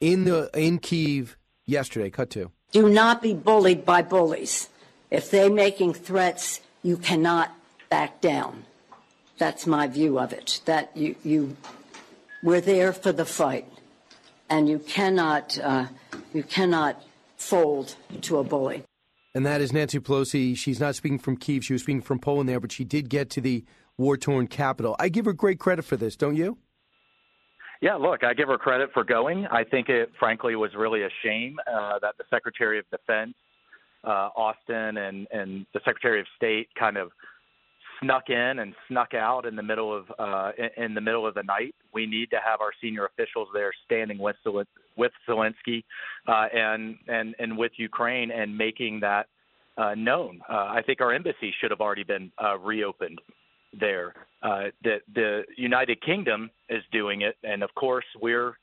in 0.00 0.24
the 0.24 0.50
in 0.54 0.78
Kiev 0.78 1.38
yesterday. 1.64 2.10
Cut 2.10 2.30
two. 2.30 2.52
Do 2.72 2.88
not 2.88 3.22
be 3.22 3.34
bullied 3.34 3.84
by 3.84 4.02
bullies. 4.02 4.68
If 5.10 5.30
they're 5.30 5.50
making 5.50 5.94
threats, 5.94 6.60
you 6.82 6.96
cannot 6.96 7.54
back 7.90 8.20
down. 8.20 8.64
That's 9.38 9.66
my 9.66 9.86
view 9.86 10.18
of 10.18 10.32
it. 10.32 10.60
That 10.64 10.96
you, 10.96 11.16
you 11.22 11.56
we're 12.42 12.60
there 12.60 12.92
for 12.92 13.12
the 13.12 13.24
fight, 13.24 13.66
and 14.52 14.68
you 14.68 14.78
cannot, 14.80 15.58
uh, 15.58 15.86
you 16.34 16.42
cannot 16.42 17.02
fold 17.36 17.96
to 18.20 18.36
a 18.36 18.44
bully. 18.44 18.84
And 19.34 19.46
that 19.46 19.62
is 19.62 19.72
Nancy 19.72 19.98
Pelosi. 19.98 20.54
She's 20.54 20.78
not 20.78 20.94
speaking 20.94 21.18
from 21.18 21.38
Kiev. 21.38 21.64
She 21.64 21.72
was 21.72 21.82
speaking 21.82 22.02
from 22.02 22.18
Poland 22.18 22.50
there, 22.50 22.60
but 22.60 22.70
she 22.70 22.84
did 22.84 23.08
get 23.08 23.30
to 23.30 23.40
the 23.40 23.64
war 23.96 24.18
torn 24.18 24.46
capital. 24.46 24.94
I 24.98 25.08
give 25.08 25.24
her 25.24 25.32
great 25.32 25.58
credit 25.58 25.86
for 25.86 25.96
this, 25.96 26.16
don't 26.16 26.36
you? 26.36 26.58
Yeah, 27.80 27.94
look, 27.94 28.22
I 28.22 28.34
give 28.34 28.48
her 28.48 28.58
credit 28.58 28.90
for 28.92 29.04
going. 29.04 29.46
I 29.46 29.64
think 29.64 29.88
it, 29.88 30.12
frankly, 30.18 30.54
was 30.54 30.70
really 30.76 31.02
a 31.02 31.08
shame 31.24 31.56
uh, 31.66 31.98
that 32.00 32.16
the 32.18 32.24
Secretary 32.28 32.78
of 32.78 32.84
Defense, 32.90 33.34
uh, 34.04 34.28
Austin, 34.36 34.98
and 34.98 35.26
and 35.32 35.66
the 35.72 35.80
Secretary 35.84 36.20
of 36.20 36.26
State 36.36 36.68
kind 36.78 36.96
of 36.96 37.10
snuck 38.02 38.28
in 38.28 38.58
and 38.58 38.74
snuck 38.88 39.14
out 39.14 39.46
in 39.46 39.56
the 39.56 39.62
middle 39.62 39.96
of 39.96 40.04
uh, 40.18 40.50
in, 40.58 40.84
in 40.84 40.94
the 40.94 41.00
middle 41.00 41.26
of 41.26 41.34
the 41.34 41.42
night. 41.42 41.74
We 41.94 42.06
need 42.06 42.30
to 42.30 42.36
have 42.44 42.60
our 42.60 42.72
senior 42.80 43.06
officials 43.06 43.48
there 43.54 43.72
standing 43.84 44.18
with 44.18 44.36
with 44.96 45.12
Zelensky 45.28 45.84
uh, 46.28 46.46
and 46.52 46.96
and 47.08 47.34
and 47.38 47.56
with 47.56 47.72
Ukraine 47.76 48.30
and 48.30 48.56
making 48.56 49.00
that 49.00 49.26
uh, 49.76 49.94
known. 49.94 50.40
Uh, 50.48 50.68
I 50.70 50.82
think 50.84 51.00
our 51.00 51.12
embassy 51.12 51.54
should 51.60 51.70
have 51.70 51.80
already 51.80 52.04
been 52.04 52.30
uh, 52.42 52.58
reopened 52.58 53.20
there. 53.78 54.14
Uh, 54.42 54.64
the 54.82 54.98
the 55.14 55.42
United 55.56 56.02
Kingdom 56.02 56.50
is 56.68 56.82
doing 56.92 57.22
it, 57.22 57.36
and 57.44 57.62
of 57.62 57.74
course 57.74 58.04
we're 58.20 58.54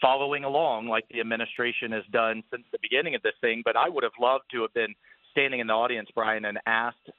following 0.00 0.44
along 0.44 0.86
like 0.86 1.04
the 1.10 1.20
administration 1.20 1.92
has 1.92 2.02
done 2.12 2.42
since 2.50 2.64
the 2.72 2.78
beginning 2.82 3.14
of 3.14 3.22
this 3.22 3.34
thing. 3.40 3.62
But 3.64 3.76
I 3.76 3.88
would 3.88 4.04
have 4.04 4.12
loved 4.20 4.44
to 4.52 4.62
have 4.62 4.74
been 4.74 4.94
standing 5.30 5.60
in 5.60 5.66
the 5.66 5.72
audience, 5.72 6.08
Brian, 6.14 6.44
and 6.44 6.58
asked 6.66 7.10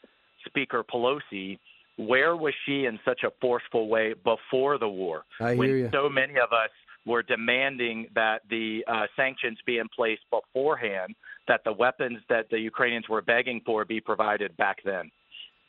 Speaker 0.45 0.83
Pelosi 0.83 1.57
where 1.97 2.35
was 2.35 2.53
she 2.65 2.85
in 2.85 2.99
such 3.05 3.21
a 3.23 3.31
forceful 3.39 3.87
way 3.87 4.13
before 4.13 4.77
the 4.77 4.87
war 4.87 5.23
I 5.39 5.55
when 5.55 5.69
hear 5.69 5.77
you. 5.77 5.89
so 5.93 6.09
many 6.09 6.33
of 6.33 6.51
us 6.51 6.69
were 7.05 7.23
demanding 7.23 8.07
that 8.15 8.41
the 8.49 8.83
uh, 8.87 9.05
sanctions 9.15 9.59
be 9.65 9.77
in 9.77 9.87
place 9.95 10.19
beforehand, 10.31 11.15
that 11.47 11.61
the 11.63 11.71
weapons 11.71 12.19
that 12.29 12.49
the 12.49 12.59
Ukrainians 12.59 13.07
were 13.07 13.21
begging 13.21 13.61
for 13.65 13.85
be 13.85 14.01
provided 14.01 14.57
back 14.57 14.77
then. 14.83 15.11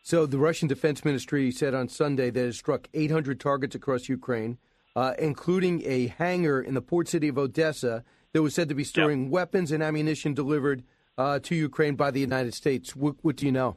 So 0.02 0.24
the 0.24 0.38
Russian 0.38 0.68
Defense 0.68 1.04
Ministry 1.04 1.50
said 1.50 1.74
on 1.74 1.88
Sunday 1.88 2.30
that 2.30 2.46
it 2.46 2.54
struck 2.54 2.88
800 2.94 3.38
targets 3.38 3.74
across 3.74 4.08
Ukraine, 4.08 4.56
uh, 4.94 5.14
including 5.18 5.82
a 5.84 6.06
hangar 6.06 6.60
in 6.60 6.74
the 6.74 6.80
port 6.80 7.08
city 7.08 7.28
of 7.28 7.36
Odessa 7.36 8.02
that 8.32 8.42
was 8.42 8.54
said 8.54 8.68
to 8.68 8.74
be 8.74 8.84
storing 8.84 9.24
yep. 9.24 9.32
weapons 9.32 9.72
and 9.72 9.82
ammunition 9.82 10.32
delivered 10.32 10.84
uh, 11.18 11.38
to 11.40 11.54
Ukraine 11.54 11.96
by 11.96 12.10
the 12.10 12.20
United 12.20 12.54
States. 12.54 12.96
What, 12.96 13.16
what 13.22 13.36
do 13.36 13.46
you 13.46 13.52
know? 13.52 13.76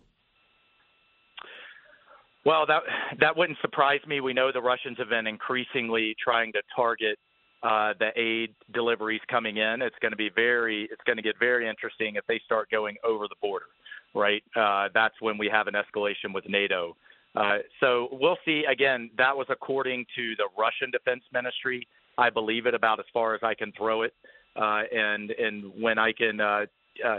Well, 2.45 2.65
that 2.67 2.83
that 3.19 3.35
wouldn't 3.35 3.59
surprise 3.61 3.99
me. 4.07 4.21
We 4.21 4.33
know 4.33 4.51
the 4.51 4.61
Russians 4.61 4.97
have 4.97 5.09
been 5.09 5.27
increasingly 5.27 6.15
trying 6.23 6.53
to 6.53 6.61
target 6.75 7.19
uh, 7.63 7.93
the 7.99 8.11
aid 8.15 8.55
deliveries 8.73 9.21
coming 9.29 9.57
in. 9.57 9.81
It's 9.81 9.95
going 10.01 10.13
to 10.13 10.17
be 10.17 10.29
very, 10.33 10.87
it's 10.91 11.01
going 11.05 11.17
to 11.17 11.21
get 11.21 11.37
very 11.37 11.67
interesting 11.67 12.15
if 12.15 12.25
they 12.27 12.39
start 12.45 12.69
going 12.71 12.95
over 13.03 13.27
the 13.27 13.35
border 13.41 13.65
right? 14.13 14.43
Uh, 14.55 14.89
that's 14.93 15.15
when 15.21 15.37
we 15.37 15.49
have 15.51 15.67
an 15.67 15.75
escalation 15.75 16.33
with 16.33 16.47
NATO. 16.47 16.95
Uh, 17.35 17.59
so 17.79 18.09
we'll 18.11 18.37
see. 18.43 18.63
Again, 18.69 19.09
that 19.17 19.35
was 19.35 19.47
according 19.49 20.05
to 20.15 20.35
the 20.37 20.47
Russian 20.57 20.91
Defense 20.91 21.23
Ministry. 21.31 21.87
I 22.17 22.29
believe 22.29 22.65
it 22.65 22.73
about 22.73 22.99
as 22.99 23.05
far 23.13 23.35
as 23.35 23.41
I 23.43 23.53
can 23.53 23.71
throw 23.77 24.01
it. 24.01 24.13
Uh, 24.55 24.81
and 24.91 25.31
and 25.31 25.71
when 25.79 25.99
I 25.99 26.11
can, 26.11 26.41
uh, 26.41 26.65
uh, 27.05 27.17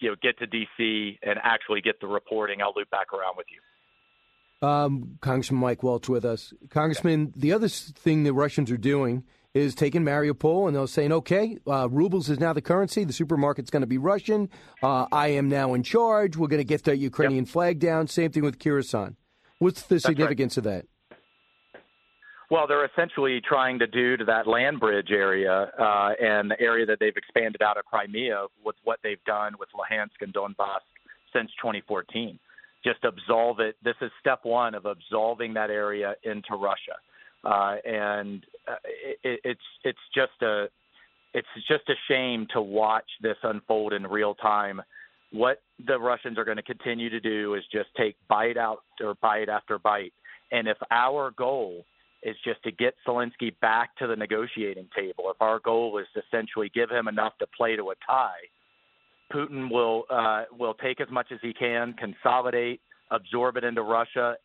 you 0.00 0.10
know, 0.10 0.16
get 0.20 0.36
to 0.40 0.46
DC 0.46 1.18
and 1.22 1.38
actually 1.42 1.80
get 1.80 2.00
the 2.00 2.08
reporting, 2.08 2.60
I'll 2.60 2.72
loop 2.76 2.90
back 2.90 3.12
around 3.12 3.36
with 3.36 3.46
you. 3.50 3.60
Um, 4.62 5.18
Congressman 5.20 5.60
Mike 5.60 5.82
Waltz 5.82 6.08
with 6.08 6.24
us. 6.24 6.52
Congressman, 6.70 7.32
the 7.36 7.52
other 7.52 7.68
thing 7.68 8.22
the 8.22 8.32
Russians 8.32 8.70
are 8.70 8.76
doing 8.76 9.24
is 9.54 9.74
taking 9.74 10.02
Mariupol 10.02 10.66
and 10.66 10.76
they're 10.76 10.86
saying, 10.86 11.12
okay, 11.12 11.58
uh, 11.66 11.88
rubles 11.90 12.30
is 12.30 12.40
now 12.40 12.52
the 12.52 12.62
currency. 12.62 13.04
The 13.04 13.12
supermarket's 13.12 13.70
going 13.70 13.82
to 13.82 13.86
be 13.86 13.98
Russian. 13.98 14.48
Uh, 14.82 15.06
I 15.12 15.28
am 15.28 15.48
now 15.48 15.74
in 15.74 15.82
charge. 15.82 16.36
We're 16.36 16.48
going 16.48 16.60
to 16.60 16.64
get 16.64 16.84
the 16.84 16.96
Ukrainian 16.96 17.44
yep. 17.44 17.52
flag 17.52 17.78
down. 17.78 18.06
Same 18.06 18.30
thing 18.30 18.44
with 18.44 18.58
Kherson. 18.58 19.16
What's 19.58 19.82
the 19.82 19.96
That's 19.96 20.04
significance 20.04 20.56
right. 20.56 20.66
of 20.66 20.72
that? 20.72 20.86
Well, 22.50 22.66
they're 22.66 22.84
essentially 22.84 23.40
trying 23.46 23.78
to 23.78 23.86
do 23.86 24.16
to 24.18 24.24
that 24.26 24.46
land 24.46 24.78
bridge 24.78 25.10
area 25.10 25.70
uh, 25.78 26.10
and 26.20 26.50
the 26.50 26.60
area 26.60 26.84
that 26.84 26.98
they've 27.00 27.16
expanded 27.16 27.62
out 27.62 27.78
of 27.78 27.86
Crimea 27.86 28.46
with 28.64 28.76
what 28.84 28.98
they've 29.02 29.22
done 29.24 29.54
with 29.58 29.70
Luhansk 29.74 30.20
and 30.20 30.34
Donbass 30.34 30.80
since 31.32 31.50
2014. 31.62 32.38
Just 32.84 33.04
absolve 33.04 33.60
it. 33.60 33.76
This 33.82 33.94
is 34.00 34.10
step 34.20 34.40
one 34.42 34.74
of 34.74 34.86
absolving 34.86 35.54
that 35.54 35.70
area 35.70 36.14
into 36.24 36.56
Russia 36.56 36.96
uh, 37.44 37.76
and 37.84 38.44
uh, 38.68 38.76
it, 39.24 39.40
it's 39.44 39.60
it's 39.84 39.98
just 40.14 40.42
a 40.42 40.66
it's 41.34 41.48
just 41.66 41.88
a 41.88 41.94
shame 42.08 42.46
to 42.52 42.60
watch 42.60 43.08
this 43.20 43.36
unfold 43.42 43.92
in 43.92 44.06
real 44.06 44.34
time. 44.34 44.80
What 45.32 45.62
the 45.86 45.98
Russians 45.98 46.38
are 46.38 46.44
going 46.44 46.58
to 46.58 46.62
continue 46.62 47.08
to 47.08 47.20
do 47.20 47.54
is 47.54 47.62
just 47.72 47.88
take 47.96 48.16
bite 48.28 48.58
out 48.58 48.82
or 49.00 49.14
bite 49.22 49.48
after 49.48 49.78
bite. 49.78 50.12
And 50.52 50.68
if 50.68 50.76
our 50.90 51.30
goal 51.30 51.86
is 52.22 52.36
just 52.44 52.62
to 52.64 52.70
get 52.70 52.94
Zelensky 53.08 53.58
back 53.60 53.96
to 53.96 54.06
the 54.06 54.14
negotiating 54.14 54.88
table, 54.94 55.24
if 55.34 55.40
our 55.40 55.58
goal 55.58 55.98
is 55.98 56.06
to 56.14 56.22
essentially 56.28 56.70
give 56.74 56.90
him 56.90 57.08
enough 57.08 57.32
to 57.38 57.46
play 57.56 57.76
to 57.76 57.90
a 57.90 57.94
tie, 58.06 58.44
Putin 59.34 59.70
will 59.70 60.04
uh, 60.10 60.44
will 60.58 60.74
take 60.74 61.00
as 61.00 61.08
much 61.10 61.26
as 61.32 61.38
he 61.42 61.52
can, 61.52 61.94
consolidate, 61.94 62.80
absorb 63.10 63.56
it 63.56 63.64
into 63.64 63.82
Russia, 63.82 64.36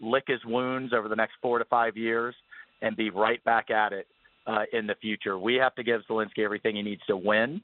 lick 0.00 0.24
his 0.26 0.44
wounds 0.44 0.92
over 0.92 1.08
the 1.08 1.16
next 1.16 1.34
four 1.42 1.58
to 1.58 1.64
five 1.66 1.96
years, 1.96 2.34
and 2.82 2.96
be 2.96 3.10
right 3.10 3.42
back 3.44 3.70
at 3.70 3.92
it 3.92 4.06
uh, 4.46 4.62
in 4.72 4.86
the 4.86 4.94
future. 4.96 5.38
We 5.38 5.54
have 5.56 5.74
to 5.76 5.82
give 5.82 6.02
Zelensky 6.08 6.44
everything 6.44 6.76
he 6.76 6.82
needs 6.82 7.02
to 7.08 7.16
win, 7.16 7.60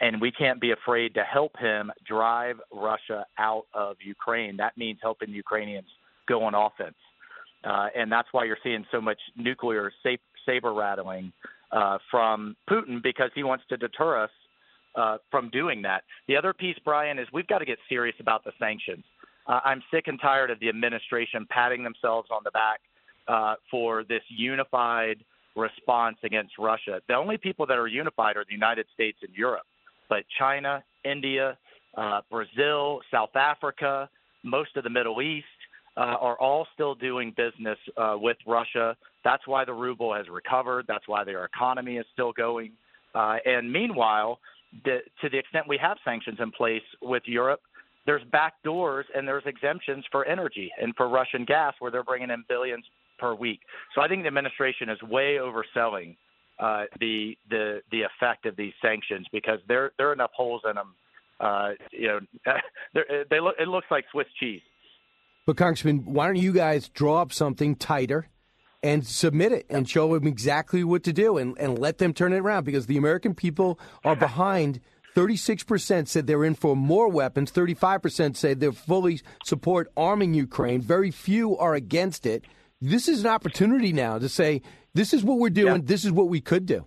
and 0.00 0.20
we 0.20 0.32
can't 0.32 0.60
be 0.60 0.72
afraid 0.72 1.14
to 1.14 1.22
help 1.22 1.56
him 1.58 1.90
drive 2.06 2.56
Russia 2.72 3.24
out 3.38 3.64
of 3.74 3.96
Ukraine. 4.04 4.56
That 4.56 4.76
means 4.76 4.98
helping 5.02 5.30
Ukrainians 5.30 5.88
go 6.28 6.42
on 6.44 6.54
offense. 6.54 6.96
Uh, 7.64 7.88
and 7.96 8.10
that's 8.10 8.28
why 8.32 8.44
you're 8.44 8.58
seeing 8.62 8.84
so 8.92 9.00
much 9.00 9.18
nuclear 9.36 9.90
saber 10.44 10.72
rattling 10.72 11.32
uh, 11.72 11.98
from 12.10 12.56
Putin 12.70 13.02
because 13.02 13.30
he 13.34 13.42
wants 13.42 13.64
to 13.68 13.76
deter 13.76 14.22
us 14.22 14.30
uh, 14.96 15.18
from 15.30 15.50
doing 15.50 15.82
that. 15.82 16.02
The 16.28 16.36
other 16.36 16.52
piece, 16.52 16.76
Brian, 16.84 17.18
is 17.18 17.26
we've 17.32 17.46
got 17.46 17.58
to 17.58 17.64
get 17.64 17.78
serious 17.88 18.16
about 18.20 18.44
the 18.44 18.52
sanctions. 18.58 19.04
Uh, 19.46 19.60
I'm 19.64 19.82
sick 19.92 20.08
and 20.08 20.20
tired 20.20 20.50
of 20.50 20.58
the 20.60 20.68
administration 20.68 21.46
patting 21.48 21.84
themselves 21.84 22.28
on 22.30 22.40
the 22.44 22.50
back 22.50 22.80
uh, 23.28 23.54
for 23.70 24.04
this 24.04 24.22
unified 24.28 25.18
response 25.54 26.16
against 26.24 26.52
Russia. 26.58 27.00
The 27.08 27.14
only 27.14 27.38
people 27.38 27.66
that 27.66 27.78
are 27.78 27.86
unified 27.86 28.36
are 28.36 28.44
the 28.44 28.52
United 28.52 28.86
States 28.92 29.18
and 29.22 29.34
Europe, 29.34 29.66
but 30.08 30.24
China, 30.38 30.82
India, 31.04 31.56
uh, 31.96 32.20
Brazil, 32.30 33.00
South 33.10 33.34
Africa, 33.36 34.08
most 34.42 34.76
of 34.76 34.84
the 34.84 34.90
Middle 34.90 35.22
East 35.22 35.46
uh, 35.96 36.00
are 36.00 36.38
all 36.38 36.66
still 36.74 36.94
doing 36.94 37.32
business 37.36 37.78
uh, 37.96 38.16
with 38.18 38.36
Russia. 38.46 38.96
That's 39.24 39.46
why 39.46 39.64
the 39.64 39.72
ruble 39.72 40.14
has 40.14 40.26
recovered. 40.28 40.84
That's 40.86 41.08
why 41.08 41.24
their 41.24 41.44
economy 41.44 41.96
is 41.96 42.06
still 42.12 42.32
going. 42.32 42.72
Uh, 43.14 43.36
and 43.46 43.72
meanwhile, 43.72 44.38
the, 44.84 44.98
to 45.22 45.28
the 45.28 45.38
extent 45.38 45.66
we 45.68 45.78
have 45.78 45.96
sanctions 46.04 46.38
in 46.40 46.50
place 46.50 46.82
with 47.02 47.22
Europe, 47.26 47.60
there's 48.06 48.22
back 48.30 48.54
doors 48.62 49.06
and 49.14 49.26
there's 49.26 49.42
exemptions 49.46 50.04
for 50.10 50.24
energy 50.24 50.70
and 50.80 50.94
for 50.96 51.08
Russian 51.08 51.44
gas 51.44 51.74
where 51.80 51.90
they're 51.90 52.04
bringing 52.04 52.30
in 52.30 52.44
billions 52.48 52.84
per 53.18 53.34
week. 53.34 53.60
So 53.94 54.00
I 54.00 54.08
think 54.08 54.22
the 54.22 54.28
administration 54.28 54.88
is 54.88 55.02
way 55.02 55.38
overselling 55.40 56.16
uh, 56.58 56.84
the 57.00 57.36
the 57.50 57.82
the 57.90 58.02
effect 58.02 58.46
of 58.46 58.56
these 58.56 58.72
sanctions 58.80 59.26
because 59.32 59.58
there 59.68 59.92
there 59.98 60.08
are 60.10 60.12
enough 60.12 60.30
holes 60.34 60.62
in 60.68 60.76
them. 60.76 60.94
Uh, 61.38 61.70
you 61.90 62.08
know, 62.08 62.20
they 63.30 63.40
look 63.40 63.56
it 63.58 63.68
looks 63.68 63.86
like 63.90 64.04
Swiss 64.10 64.26
cheese. 64.40 64.62
But 65.44 65.56
Congressman, 65.56 66.04
why 66.06 66.26
don't 66.26 66.36
you 66.36 66.52
guys 66.52 66.88
draw 66.88 67.20
up 67.20 67.32
something 67.32 67.76
tighter 67.76 68.28
and 68.82 69.06
submit 69.06 69.52
it 69.52 69.66
and 69.68 69.88
show 69.88 70.14
them 70.14 70.26
exactly 70.26 70.84
what 70.84 71.02
to 71.04 71.12
do 71.12 71.38
and, 71.38 71.56
and 71.58 71.78
let 71.78 71.98
them 71.98 72.12
turn 72.12 72.32
it 72.32 72.38
around 72.38 72.64
because 72.64 72.86
the 72.86 72.96
American 72.96 73.34
people 73.34 73.78
are 74.04 74.16
behind. 74.16 74.80
36% 75.14 76.08
said 76.08 76.26
they're 76.26 76.44
in 76.44 76.54
for 76.54 76.76
more 76.76 77.08
weapons. 77.08 77.50
35% 77.50 78.36
say 78.36 78.52
they 78.52 78.70
fully 78.70 79.20
support 79.44 79.90
arming 79.96 80.34
Ukraine. 80.34 80.80
Very 80.82 81.10
few 81.10 81.56
are 81.56 81.74
against 81.74 82.26
it. 82.26 82.44
This 82.82 83.08
is 83.08 83.20
an 83.24 83.30
opportunity 83.30 83.92
now 83.92 84.18
to 84.18 84.28
say, 84.28 84.60
this 84.92 85.14
is 85.14 85.24
what 85.24 85.38
we're 85.38 85.48
doing. 85.48 85.82
This 85.86 86.04
is 86.04 86.12
what 86.12 86.28
we 86.28 86.40
could 86.40 86.66
do. 86.66 86.86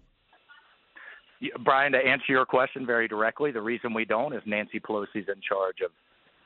Brian, 1.64 1.94
to 1.94 1.98
answer 1.98 2.26
your 2.30 2.46
question 2.46 2.86
very 2.86 3.08
directly, 3.08 3.52
the 3.52 3.62
reason 3.62 3.94
we 3.94 4.06
don't 4.06 4.34
is 4.34 4.42
Nancy 4.46 4.80
Pelosi's 4.80 5.28
in 5.28 5.42
charge 5.42 5.78
of 5.84 5.92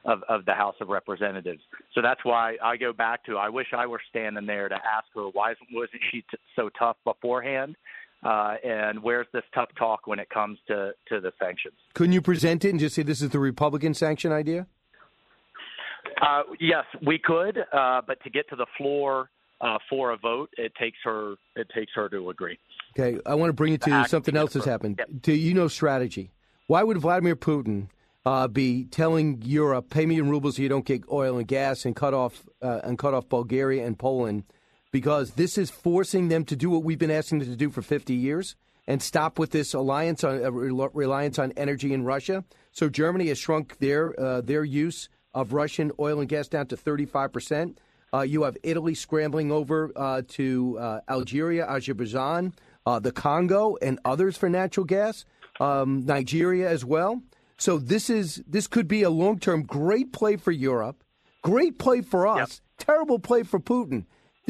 of, 0.05 0.21
of 0.27 0.45
the 0.45 0.53
House 0.53 0.75
of 0.81 0.89
Representatives. 0.89 1.61
So 1.93 2.01
that's 2.01 2.23
why 2.23 2.55
I 2.63 2.77
go 2.77 2.93
back 2.93 3.25
to 3.25 3.37
I 3.37 3.49
wish 3.49 3.67
I 3.75 3.85
were 3.85 4.01
standing 4.09 4.45
there 4.45 4.69
to 4.69 4.75
ask 4.75 5.07
her 5.15 5.27
why 5.29 5.53
wasn't 5.71 6.01
she 6.11 6.21
t- 6.21 6.37
so 6.55 6.69
tough 6.77 6.97
beforehand, 7.03 7.75
uh, 8.23 8.55
and 8.63 9.01
where's 9.01 9.27
this 9.33 9.43
tough 9.53 9.69
talk 9.77 10.07
when 10.07 10.19
it 10.19 10.29
comes 10.29 10.59
to 10.67 10.91
to 11.09 11.19
the 11.19 11.31
sanctions? 11.39 11.75
Couldn't 11.93 12.13
you 12.13 12.21
present 12.21 12.65
it 12.65 12.69
and 12.69 12.79
just 12.79 12.95
say 12.95 13.03
this 13.03 13.21
is 13.21 13.29
the 13.29 13.39
Republican 13.39 13.93
sanction 13.93 14.31
idea? 14.31 14.67
Uh, 16.21 16.43
yes, 16.59 16.83
we 17.05 17.17
could, 17.17 17.57
uh, 17.71 18.01
but 18.05 18.21
to 18.23 18.29
get 18.29 18.47
to 18.49 18.55
the 18.55 18.67
floor 18.77 19.29
uh, 19.61 19.77
for 19.89 20.11
a 20.11 20.17
vote, 20.17 20.49
it 20.57 20.73
takes 20.79 20.97
her 21.03 21.35
it 21.55 21.67
takes 21.73 21.91
her 21.95 22.09
to 22.09 22.29
agree. 22.29 22.57
Okay, 22.97 23.19
I 23.25 23.35
want 23.35 23.49
to 23.49 23.53
bring 23.53 23.71
you 23.71 23.77
to 23.79 24.05
something 24.07 24.35
else 24.35 24.53
that's 24.53 24.65
happened. 24.65 24.97
Yep. 24.99 25.09
Do 25.21 25.33
you 25.33 25.53
know 25.53 25.67
strategy? 25.67 26.31
Why 26.67 26.83
would 26.83 26.97
Vladimir 26.97 27.35
Putin? 27.35 27.87
Uh, 28.25 28.47
be 28.47 28.85
telling 28.85 29.41
Europe, 29.43 29.89
pay 29.89 30.05
me 30.05 30.17
in 30.17 30.29
rubles 30.29 30.55
so 30.55 30.61
you 30.61 30.69
don't 30.69 30.85
get 30.85 31.03
oil 31.11 31.37
and 31.37 31.47
gas 31.47 31.85
and 31.85 31.95
cut 31.95 32.13
off 32.13 32.43
uh, 32.61 32.81
and 32.83 32.97
cut 32.97 33.13
off 33.13 33.27
Bulgaria 33.27 33.85
and 33.85 33.99
Poland, 33.99 34.43
because 34.91 35.31
this 35.31 35.57
is 35.57 35.69
forcing 35.69 36.29
them 36.29 36.45
to 36.45 36.55
do 36.55 36.69
what 36.69 36.83
we've 36.83 36.99
been 36.99 37.11
asking 37.11 37.39
them 37.39 37.49
to 37.49 37.55
do 37.55 37.69
for 37.69 37.81
50 37.81 38.13
years 38.13 38.55
and 38.87 39.01
stop 39.01 39.39
with 39.39 39.51
this 39.51 39.73
alliance 39.73 40.23
on 40.23 40.43
uh, 40.43 40.51
reliance 40.51 41.39
on 41.39 41.51
energy 41.57 41.93
in 41.93 42.03
Russia. 42.03 42.43
So 42.71 42.89
Germany 42.89 43.27
has 43.27 43.37
shrunk 43.37 43.77
their 43.79 44.17
uh, 44.19 44.41
their 44.41 44.63
use 44.63 45.09
of 45.33 45.51
Russian 45.51 45.91
oil 45.99 46.19
and 46.19 46.29
gas 46.29 46.47
down 46.47 46.67
to 46.67 46.77
35 46.77 47.33
percent. 47.33 47.79
Uh, 48.13 48.21
you 48.21 48.43
have 48.43 48.55
Italy 48.61 48.93
scrambling 48.93 49.51
over 49.51 49.91
uh, 49.95 50.21
to 50.27 51.01
Algeria, 51.09 51.65
Azerbaijan, 51.67 52.53
the 52.85 53.11
Congo, 53.11 53.75
and 53.81 53.99
others 54.05 54.37
for 54.37 54.49
natural 54.49 54.85
gas. 54.85 55.25
Um, 55.59 56.05
Nigeria 56.05 56.69
as 56.69 56.85
well. 56.85 57.23
So 57.63 57.77
this 57.77 58.09
is 58.09 58.43
this 58.45 58.67
could 58.67 58.89
be 58.89 59.03
a 59.03 59.09
long 59.09 59.39
term 59.39 59.63
great 59.63 60.11
play 60.11 60.35
for 60.35 60.51
Europe, 60.51 61.01
great 61.43 61.79
play 61.79 62.01
for 62.01 62.27
us, 62.27 62.59
yep. 62.77 62.85
terrible 62.85 63.19
play 63.19 63.43
for 63.43 63.57
Putin. 63.57 64.03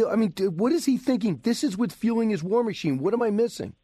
I 0.09 0.15
mean, 0.15 0.33
what 0.57 0.71
is 0.71 0.85
he 0.85 0.97
thinking? 0.97 1.39
This 1.43 1.63
is 1.63 1.77
what's 1.77 1.93
fueling 1.93 2.31
his 2.31 2.41
war 2.41 2.63
machine. 2.63 2.97
What 2.97 3.13
am 3.13 3.21
I 3.21 3.29
missing? 3.29 3.75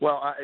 Well, 0.00 0.20
I, 0.22 0.34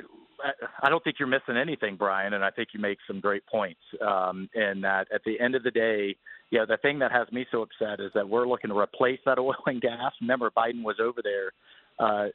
I 0.83 0.89
don't 0.89 1.05
think 1.05 1.21
you're 1.21 1.29
missing 1.29 1.57
anything, 1.57 1.95
Brian, 1.95 2.33
and 2.33 2.45
I 2.45 2.51
think 2.51 2.71
you 2.73 2.81
make 2.81 2.99
some 3.07 3.21
great 3.21 3.47
points. 3.47 3.83
Um, 4.05 4.49
and 4.53 4.83
that 4.83 5.07
at 5.15 5.23
the 5.25 5.39
end 5.39 5.55
of 5.55 5.63
the 5.63 5.71
day, 5.71 6.17
yeah, 6.51 6.65
the 6.65 6.79
thing 6.79 6.99
that 6.99 7.13
has 7.13 7.31
me 7.31 7.47
so 7.53 7.63
upset 7.63 8.01
is 8.01 8.11
that 8.17 8.29
we're 8.29 8.49
looking 8.49 8.71
to 8.71 8.77
replace 8.77 9.21
that 9.25 9.39
oil 9.39 9.55
and 9.67 9.81
gas. 9.81 10.15
Remember, 10.21 10.51
Biden 10.51 10.83
was 10.83 10.97
over 11.01 11.21
there 11.23 11.53
uh, 12.01 12.31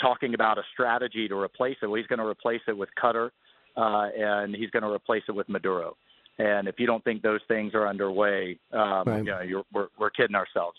talking 0.00 0.34
about 0.34 0.58
a 0.58 0.62
strategy 0.72 1.28
to 1.28 1.36
replace 1.36 1.76
it. 1.80 1.86
Well, 1.86 1.94
he's 1.94 2.08
going 2.08 2.18
to 2.18 2.26
replace 2.26 2.62
it 2.66 2.76
with 2.76 2.88
Qatar 3.00 3.30
uh, 3.76 4.08
and 4.16 4.54
he's 4.54 4.70
going 4.70 4.82
to 4.82 4.90
replace 4.90 5.22
it 5.28 5.32
with 5.32 5.48
Maduro. 5.48 5.96
And 6.38 6.66
if 6.66 6.76
you 6.78 6.86
don't 6.86 7.04
think 7.04 7.22
those 7.22 7.40
things 7.46 7.74
are 7.74 7.86
underway, 7.86 8.58
um, 8.72 9.04
right. 9.06 9.18
you 9.18 9.24
know, 9.24 9.40
you're, 9.40 9.64
we're, 9.72 9.88
we're 9.98 10.10
kidding 10.10 10.34
ourselves. 10.34 10.78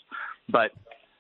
But 0.50 0.72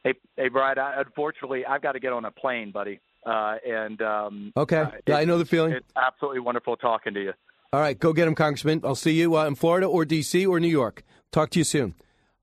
hey, 0.03 0.15
hey, 0.35 0.49
Brian, 0.49 0.79
I, 0.79 0.99
unfortunately, 0.99 1.65
I've 1.65 1.81
got 1.81 1.93
to 1.93 1.99
get 1.99 2.13
on 2.13 2.25
a 2.25 2.31
plane, 2.31 2.71
buddy. 2.71 2.99
Uh, 3.25 3.55
and 3.65 4.01
um, 4.01 4.53
okay, 4.57 4.79
uh, 4.79 4.91
it, 5.05 5.13
I 5.13 5.23
know 5.23 5.37
the 5.37 5.45
feeling. 5.45 5.73
It's 5.73 5.85
absolutely 5.95 6.41
wonderful 6.41 6.75
talking 6.75 7.13
to 7.13 7.21
you. 7.21 7.33
All 7.71 7.79
right, 7.79 7.97
go 7.97 8.11
get 8.11 8.27
him, 8.27 8.35
Congressman. 8.35 8.81
I'll 8.83 8.95
see 8.95 9.13
you 9.13 9.37
uh, 9.37 9.47
in 9.47 9.55
Florida 9.55 9.87
or 9.87 10.03
D.C. 10.03 10.45
or 10.45 10.59
New 10.59 10.67
York. 10.67 11.03
Talk 11.31 11.49
to 11.51 11.59
you 11.59 11.63
soon. 11.63 11.95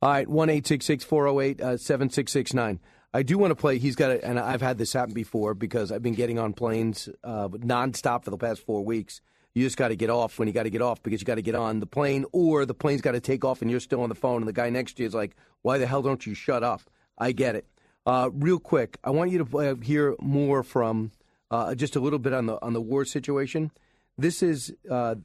All 0.03 0.11
right, 0.11 0.27
one 0.27 0.49
eight 0.49 0.67
six 0.67 0.87
six 0.87 1.05
four 1.05 1.25
zero 1.25 1.37
oh 1.37 1.41
eight 1.41 1.61
uh, 1.61 1.77
seven 1.77 2.09
six 2.09 2.33
six 2.33 2.55
nine. 2.55 2.81
I 3.13 3.23
do 3.23 3.39
want 3.39 3.51
to 3.51 3.57
play. 3.57 3.79
He's 3.79 3.97
got 3.97 4.13
it, 4.13 4.21
and 4.23 4.39
I've 4.39 4.63
had 4.63 4.79
this 4.79 4.93
happen 4.93 5.15
before 5.15 5.55
because 5.55 5.91
I've 5.91 6.03
been 6.03 6.15
getting 6.15 6.39
on 6.39 6.53
planes 6.53 7.09
uh, 7.25 7.49
nonstop 7.49 8.25
for 8.25 8.31
the 8.31 8.39
past 8.39 8.65
four 8.65 8.85
weeks. 8.85 9.21
You 9.53 9.65
just 9.65 9.77
got 9.77 9.89
to 9.89 9.97
get 9.97 10.11
off 10.11 10.39
when 10.39 10.47
you 10.47 10.55
got 10.55 10.63
to 10.63 10.71
get 10.71 10.81
off 10.81 11.03
because 11.03 11.21
you 11.21 11.25
got 11.25 11.35
to 11.35 11.43
get 11.43 11.57
on 11.57 11.81
the 11.81 11.87
plane, 11.87 12.25
or 12.31 12.65
the 12.65 12.75
plane's 12.75 13.01
got 13.01 13.13
to 13.13 13.21
take 13.21 13.45
off 13.45 13.63
and 13.63 13.71
you're 13.71 13.81
still 13.81 14.03
on 14.03 14.09
the 14.09 14.15
phone, 14.15 14.43
and 14.43 14.49
the 14.49 14.53
guy 14.53 14.71
next 14.71 14.95
to 14.95 15.03
you 15.03 15.09
is 15.09 15.15
like, 15.15 15.35
"Why 15.63 15.79
the 15.79 15.87
hell 15.87 16.03
don't 16.03 16.25
you 16.25 16.35
shut 16.35 16.63
up?" 16.63 16.83
I 17.19 17.33
get 17.33 17.57
it. 17.57 17.67
Uh, 18.07 18.31
real 18.33 18.61
quick, 18.61 18.97
I 19.03 19.11
want 19.11 19.33
you 19.33 19.45
to 19.45 19.59
uh, 19.59 19.75
hear 19.75 20.15
more 20.21 20.63
from 20.63 21.11
uh, 21.51 21.75
just 21.75 21.97
a 21.97 22.01
little 22.01 22.21
bit 22.21 22.33
on 22.33 22.47
the 22.47 22.63
on 22.63 22.75
the 22.75 22.81
war 22.81 23.05
situation. 23.05 23.73
This 24.17 24.41
is 24.41 24.73
uh, 24.89 25.17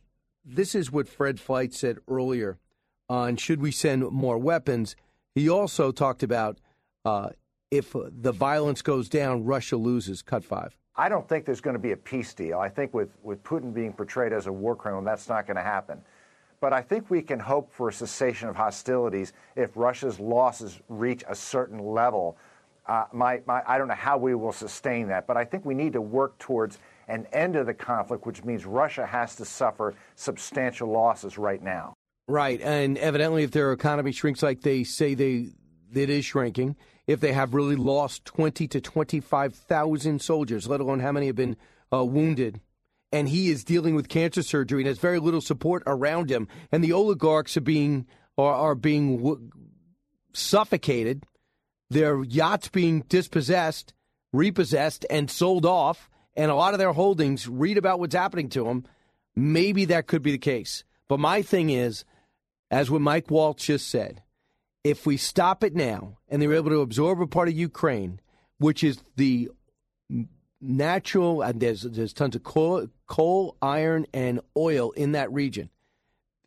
this 0.44 0.74
is 0.74 0.92
what 0.92 1.08
Fred 1.08 1.38
Fleitz 1.38 1.78
said 1.78 2.00
earlier 2.08 2.58
on. 3.08 3.38
Should 3.38 3.62
we 3.62 3.72
send 3.72 4.10
more 4.10 4.40
weapons? 4.40 4.96
He 5.36 5.48
also 5.48 5.92
talked 5.92 6.24
about 6.24 6.60
uh, 7.04 7.30
if 7.78 7.94
the 7.94 8.32
violence 8.32 8.82
goes 8.82 9.10
down, 9.10 9.46
Russia 9.46 9.78
loses. 9.78 10.22
Cut 10.22 10.44
five. 10.44 10.78
I 10.96 11.10
don't 11.10 11.28
think 11.28 11.46
there's 11.46 11.62
going 11.62 11.76
to 11.76 11.82
be 11.82 11.92
a 11.92 11.98
peace 11.98 12.34
deal. 12.34 12.60
I 12.60 12.70
think 12.70 12.94
with, 12.94 13.10
with 13.22 13.44
Putin 13.44 13.74
being 13.74 13.92
portrayed 13.92 14.32
as 14.32 14.48
a 14.48 14.52
war 14.52 14.76
criminal, 14.76 15.04
that's 15.04 15.28
not 15.28 15.46
going 15.46 15.58
to 15.58 15.64
happen. 15.64 16.02
But 16.62 16.72
I 16.72 16.82
think 16.82 17.10
we 17.10 17.22
can 17.22 17.40
hope 17.40 17.72
for 17.72 17.90
a 17.90 17.94
cessation 17.94 18.48
of 18.48 18.56
hostilities 18.56 19.34
if 19.56 19.76
Russia's 19.76 20.20
losses 20.20 20.80
reach 20.88 21.24
a 21.28 21.36
certain 21.36 21.80
level. 21.80 22.38
Uh, 22.88 23.06
my, 23.12 23.42
my, 23.46 23.62
I 23.68 23.78
don't 23.78 23.90
know 23.90 23.94
how 23.94 24.18
we 24.18 24.36
will 24.36 24.54
sustain 24.54 25.08
that, 25.10 25.28
but 25.28 25.36
I 25.36 25.44
think 25.44 25.66
we 25.66 25.74
need 25.74 25.94
to 25.94 26.02
work 26.02 26.38
towards 26.40 26.80
an 27.08 27.28
end 27.34 27.56
of 27.56 27.66
the 27.66 27.74
conflict, 27.74 28.26
which 28.26 28.44
means 28.44 28.66
Russia 28.66 29.06
has 29.06 29.36
to 29.36 29.46
suffer 29.46 29.96
substantial 30.16 30.90
losses 30.90 31.38
right 31.38 31.62
now. 31.62 31.94
Right, 32.28 32.60
and 32.62 32.98
evidently, 32.98 33.44
if 33.44 33.52
their 33.52 33.72
economy 33.72 34.12
shrinks 34.12 34.42
like 34.42 34.62
they 34.62 34.84
say 34.84 35.14
they 35.14 35.50
it 35.94 36.10
is 36.10 36.26
shrinking, 36.26 36.76
if 37.08 37.20
they 37.20 37.34
have 37.34 37.54
really 37.54 37.76
lost 37.76 38.26
20 38.26 38.68
to 38.68 38.82
25,000 38.82 40.22
soldiers, 40.22 40.68
let 40.68 40.80
alone 40.80 41.00
how 41.00 41.12
many 41.12 41.28
have 41.28 41.36
been 41.36 41.58
uh, 41.94 42.04
wounded. 42.04 42.62
And 43.12 43.30
he 43.30 43.50
is 43.50 43.64
dealing 43.64 43.96
with 43.96 44.10
cancer 44.10 44.42
surgery 44.42 44.82
and 44.82 44.88
has 44.88 44.98
very 44.98 45.20
little 45.20 45.42
support 45.42 45.84
around 45.86 46.30
him. 46.30 46.48
And 46.72 46.84
the 46.84 46.92
oligarchs 46.92 47.56
are 47.56 47.62
being 47.62 48.08
are, 48.38 48.54
are 48.54 48.76
being 48.76 49.18
w- 49.18 49.50
suffocated. 50.34 51.24
Their 51.90 52.24
yachts 52.24 52.68
being 52.68 53.02
dispossessed, 53.02 53.94
repossessed, 54.34 55.06
and 55.10 55.30
sold 55.30 55.66
off. 55.66 56.10
And 56.36 56.52
a 56.52 56.56
lot 56.56 56.74
of 56.74 56.80
their 56.80 56.92
holdings. 56.92 57.48
Read 57.48 57.78
about 57.78 58.00
what's 58.00 58.16
happening 58.16 58.50
to 58.50 58.66
them. 58.66 58.84
Maybe 59.36 59.86
that 59.86 60.08
could 60.08 60.22
be 60.22 60.32
the 60.32 60.38
case. 60.38 60.84
But 61.08 61.20
my 61.20 61.42
thing 61.42 61.70
is, 61.70 62.04
as 62.72 62.90
what 62.90 63.02
Mike 63.02 63.30
Waltz 63.30 63.66
just 63.66 63.88
said, 63.88 64.24
if 64.86 65.08
we 65.08 65.18
stop 65.18 65.64
it 65.64 65.76
now 65.76 66.20
and 66.30 66.40
they're 66.40 66.54
able 66.54 66.70
to 66.70 66.82
absorb 66.82 67.20
a 67.20 67.26
part 67.26 67.48
of 67.48 67.56
Ukraine, 67.56 68.20
which 68.60 68.84
is 68.84 69.00
the 69.16 69.50
natural, 70.62 71.42
and 71.42 71.60
there's, 71.60 71.82
there's 71.82 72.14
tons 72.14 72.36
of 72.36 72.44
coal, 72.44 72.88
coal, 73.08 73.58
iron, 73.64 74.06
and 74.14 74.42
oil 74.56 74.92
in 74.92 75.14
that 75.14 75.34
region. 75.34 75.72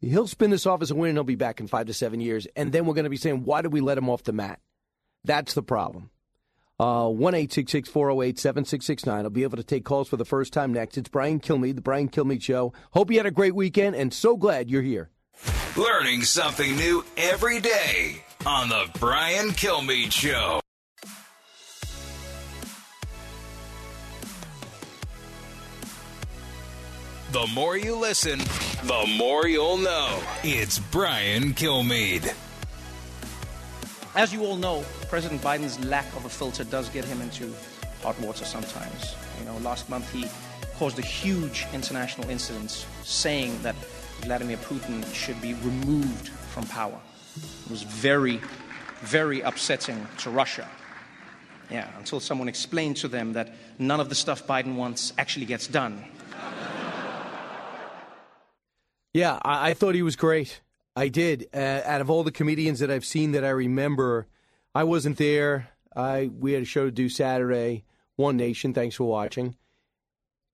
He'll 0.00 0.28
spin 0.28 0.50
this 0.50 0.66
off 0.66 0.82
as 0.82 0.92
a 0.92 0.94
win 0.94 1.10
and 1.10 1.16
he'll 1.16 1.24
be 1.24 1.34
back 1.34 1.58
in 1.58 1.66
five 1.66 1.86
to 1.86 1.94
seven 1.94 2.20
years. 2.20 2.46
And 2.54 2.70
then 2.70 2.86
we're 2.86 2.94
going 2.94 3.04
to 3.04 3.10
be 3.10 3.16
saying, 3.16 3.42
why 3.42 3.60
did 3.60 3.72
we 3.72 3.80
let 3.80 3.98
him 3.98 4.08
off 4.08 4.22
the 4.22 4.32
mat? 4.32 4.60
That's 5.24 5.54
the 5.54 5.62
problem. 5.64 6.10
Uh, 6.78 7.08
one 7.08 7.34
eight 7.34 7.52
six 7.52 7.72
six 7.72 7.88
four 7.88 8.06
zero 8.06 8.22
eight 8.22 8.38
seven 8.38 8.64
six 8.64 8.86
six 8.86 9.04
nine. 9.04 9.24
I'll 9.24 9.30
be 9.30 9.42
able 9.42 9.56
to 9.56 9.64
take 9.64 9.84
calls 9.84 10.08
for 10.08 10.16
the 10.16 10.24
first 10.24 10.52
time 10.52 10.72
next. 10.72 10.96
It's 10.96 11.08
Brian 11.08 11.40
Kilmeade, 11.40 11.74
the 11.74 11.80
Brian 11.80 12.08
Kilmeade 12.08 12.42
Show. 12.42 12.72
Hope 12.92 13.10
you 13.10 13.16
had 13.16 13.26
a 13.26 13.32
great 13.32 13.56
weekend, 13.56 13.96
and 13.96 14.14
so 14.14 14.36
glad 14.36 14.70
you're 14.70 14.82
here. 14.82 15.10
Learning 15.76 16.22
something 16.22 16.76
new 16.76 17.04
every 17.16 17.58
day 17.58 18.22
on 18.46 18.68
the 18.68 18.86
Brian 18.98 19.48
Kilmeade 19.50 20.12
Show. 20.12 20.60
The 27.32 27.46
more 27.54 27.76
you 27.76 27.94
listen, 27.94 28.38
the 28.84 29.14
more 29.18 29.46
you'll 29.46 29.76
know. 29.76 30.22
It's 30.42 30.78
Brian 30.78 31.52
Kilmeade. 31.52 32.34
As 34.14 34.32
you 34.32 34.44
all 34.44 34.56
know, 34.56 34.84
President 35.08 35.42
Biden's 35.42 35.84
lack 35.84 36.06
of 36.16 36.24
a 36.24 36.28
filter 36.28 36.64
does 36.64 36.88
get 36.88 37.04
him 37.04 37.20
into 37.20 37.52
hot 38.02 38.18
water 38.20 38.44
sometimes. 38.44 39.14
You 39.38 39.44
know, 39.44 39.58
last 39.58 39.90
month 39.90 40.10
he 40.12 40.26
caused 40.78 40.98
a 40.98 41.02
huge 41.02 41.66
international 41.74 42.30
incident 42.30 42.86
saying 43.02 43.60
that 43.62 43.74
Vladimir 44.22 44.56
Putin 44.56 45.04
should 45.12 45.40
be 45.42 45.54
removed 45.54 46.28
from 46.28 46.64
power. 46.66 46.98
Was 47.70 47.82
very, 47.82 48.40
very 49.00 49.40
upsetting 49.40 50.06
to 50.18 50.30
Russia. 50.30 50.68
Yeah, 51.70 51.88
until 51.98 52.20
someone 52.20 52.48
explained 52.48 52.96
to 52.98 53.08
them 53.08 53.34
that 53.34 53.54
none 53.78 54.00
of 54.00 54.08
the 54.08 54.14
stuff 54.14 54.46
Biden 54.46 54.76
wants 54.76 55.12
actually 55.18 55.46
gets 55.46 55.66
done. 55.66 56.04
Yeah, 59.12 59.38
I, 59.42 59.70
I 59.70 59.74
thought 59.74 59.94
he 59.94 60.02
was 60.02 60.16
great. 60.16 60.60
I 60.94 61.08
did. 61.08 61.48
Uh, 61.54 61.80
out 61.84 62.00
of 62.00 62.10
all 62.10 62.24
the 62.24 62.32
comedians 62.32 62.80
that 62.80 62.90
I've 62.90 63.04
seen 63.04 63.32
that 63.32 63.44
I 63.44 63.50
remember, 63.50 64.26
I 64.74 64.84
wasn't 64.84 65.16
there. 65.16 65.70
I 65.94 66.30
we 66.38 66.52
had 66.52 66.62
a 66.62 66.66
show 66.66 66.84
to 66.84 66.90
do 66.90 67.08
Saturday. 67.08 67.84
One 68.16 68.36
Nation. 68.36 68.74
Thanks 68.74 68.96
for 68.96 69.04
watching. 69.04 69.56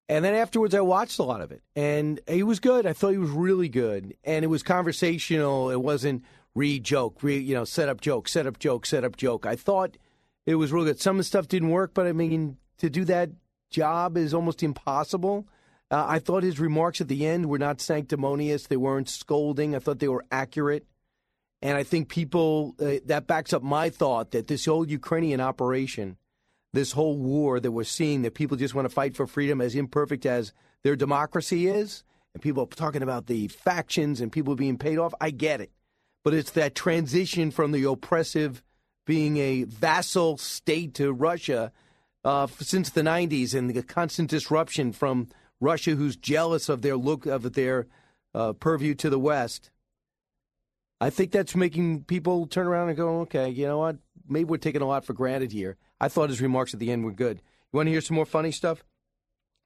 And 0.08 0.22
then 0.22 0.34
afterwards, 0.34 0.74
I 0.74 0.82
watched 0.82 1.18
a 1.18 1.22
lot 1.22 1.40
of 1.40 1.50
it, 1.50 1.62
and 1.74 2.20
he 2.28 2.42
was 2.42 2.60
good. 2.60 2.84
I 2.84 2.92
thought 2.92 3.12
he 3.12 3.18
was 3.18 3.30
really 3.30 3.70
good, 3.70 4.14
and 4.22 4.44
it 4.44 4.48
was 4.48 4.62
conversational. 4.62 5.70
It 5.70 5.80
wasn't 5.80 6.24
read 6.54 6.84
joke, 6.84 7.22
read 7.22 7.44
you 7.44 7.54
know, 7.54 7.64
set 7.64 7.88
up 7.88 8.00
joke, 8.00 8.28
set 8.28 8.46
up 8.46 8.58
joke, 8.58 8.86
set 8.86 9.04
up 9.04 9.16
joke. 9.16 9.46
I 9.46 9.56
thought 9.56 9.96
it 10.46 10.56
was 10.56 10.72
really 10.72 10.86
good. 10.86 11.00
Some 11.00 11.16
of 11.16 11.18
the 11.18 11.24
stuff 11.24 11.48
didn't 11.48 11.70
work, 11.70 11.92
but 11.94 12.06
I 12.06 12.12
mean, 12.12 12.58
to 12.78 12.90
do 12.90 13.04
that 13.06 13.30
job 13.70 14.16
is 14.16 14.34
almost 14.34 14.62
impossible. 14.62 15.46
Uh, 15.90 16.04
I 16.08 16.18
thought 16.18 16.42
his 16.42 16.60
remarks 16.60 17.00
at 17.00 17.08
the 17.08 17.26
end 17.26 17.46
were 17.46 17.58
not 17.58 17.80
sanctimonious. 17.80 18.66
They 18.66 18.76
weren't 18.76 19.08
scolding. 19.08 19.74
I 19.74 19.78
thought 19.78 19.98
they 19.98 20.08
were 20.08 20.24
accurate. 20.30 20.86
And 21.60 21.76
I 21.76 21.82
think 21.82 22.08
people, 22.08 22.74
uh, 22.80 22.96
that 23.06 23.26
backs 23.26 23.52
up 23.52 23.62
my 23.62 23.90
thought 23.90 24.32
that 24.32 24.48
this 24.48 24.66
whole 24.66 24.86
Ukrainian 24.86 25.40
operation, 25.40 26.16
this 26.72 26.92
whole 26.92 27.16
war 27.16 27.60
that 27.60 27.72
we're 27.72 27.84
seeing, 27.84 28.22
that 28.22 28.34
people 28.34 28.56
just 28.56 28.74
want 28.74 28.86
to 28.86 28.94
fight 28.94 29.16
for 29.16 29.26
freedom, 29.26 29.60
as 29.60 29.74
imperfect 29.74 30.26
as 30.26 30.52
their 30.82 30.96
democracy 30.96 31.66
is, 31.68 32.04
and 32.34 32.42
people 32.42 32.66
talking 32.66 33.02
about 33.02 33.26
the 33.26 33.48
factions 33.48 34.20
and 34.20 34.30
people 34.32 34.56
being 34.56 34.76
paid 34.76 34.98
off, 34.98 35.14
I 35.20 35.30
get 35.30 35.60
it. 35.60 35.70
But 36.24 36.34
it's 36.34 36.50
that 36.52 36.74
transition 36.74 37.50
from 37.50 37.70
the 37.70 37.84
oppressive 37.84 38.62
being 39.06 39.37
a 39.37 39.64
vassal 39.64 40.38
state 40.38 40.94
to 40.94 41.12
Russia 41.12 41.70
uh, 42.24 42.46
since 42.58 42.90
the 42.90 43.02
90s 43.02 43.54
and 43.54 43.70
the 43.70 43.82
constant 43.82 44.30
disruption 44.30 44.92
from 44.92 45.28
Russia, 45.60 45.94
who's 45.94 46.16
jealous 46.16 46.68
of 46.68 46.82
their 46.82 46.96
look 46.96 47.26
of 47.26 47.52
their 47.52 47.87
uh, 48.34 48.54
purview 48.54 48.94
to 48.94 49.10
the 49.10 49.18
West. 49.18 49.70
I 51.00 51.10
think 51.10 51.32
that's 51.32 51.54
making 51.54 52.04
people 52.04 52.46
turn 52.46 52.66
around 52.66 52.88
and 52.88 52.96
go, 52.96 53.20
okay, 53.20 53.50
you 53.50 53.66
know 53.66 53.78
what? 53.78 53.98
Maybe 54.26 54.44
we're 54.44 54.56
taking 54.56 54.80
a 54.80 54.87
lot 54.87 55.04
for 55.04 55.12
granted 55.12 55.52
here. 55.52 55.76
I 56.00 56.08
thought 56.08 56.30
his 56.30 56.40
remarks 56.40 56.72
at 56.72 56.80
the 56.80 56.90
end 56.90 57.04
were 57.04 57.12
good. 57.12 57.42
You 57.72 57.76
want 57.76 57.88
to 57.88 57.90
hear 57.90 58.00
some 58.00 58.16
more 58.16 58.24
funny 58.24 58.52
stuff? 58.52 58.84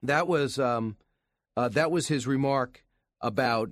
That 0.03 0.27
was 0.27 0.59
um, 0.59 0.97
uh, 1.57 1.68
that 1.68 1.90
was 1.90 2.09
his 2.09 2.27
remark 2.27 2.85
about 3.21 3.71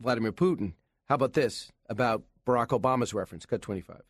Vladimir 0.00 0.32
Putin. 0.32 0.74
How 1.08 1.14
about 1.14 1.32
this 1.32 1.70
about 1.90 2.22
Barack 2.46 2.68
Obama's 2.68 3.12
reference? 3.12 3.44
Cut 3.44 3.60
twenty 3.60 3.82
five. 3.82 4.02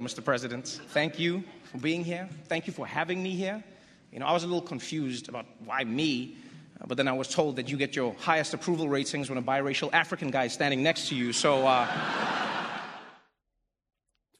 Mr. 0.00 0.22
President, 0.22 0.78
thank 0.88 1.18
you 1.18 1.42
for 1.64 1.78
being 1.78 2.04
here. 2.04 2.28
Thank 2.48 2.66
you 2.66 2.72
for 2.72 2.86
having 2.86 3.22
me 3.22 3.30
here. 3.30 3.64
You 4.12 4.20
know, 4.20 4.26
I 4.26 4.32
was 4.32 4.44
a 4.44 4.46
little 4.46 4.62
confused 4.62 5.28
about 5.30 5.46
why 5.64 5.84
me, 5.84 6.36
uh, 6.80 6.84
but 6.86 6.98
then 6.98 7.08
I 7.08 7.12
was 7.12 7.28
told 7.28 7.56
that 7.56 7.70
you 7.70 7.78
get 7.78 7.96
your 7.96 8.14
highest 8.18 8.52
approval 8.52 8.90
ratings 8.90 9.30
when 9.30 9.38
a 9.38 9.42
biracial 9.42 9.90
African 9.94 10.30
guy 10.30 10.44
is 10.44 10.52
standing 10.52 10.82
next 10.82 11.08
to 11.08 11.16
you. 11.16 11.32
So, 11.32 11.66
uh, 11.66 11.86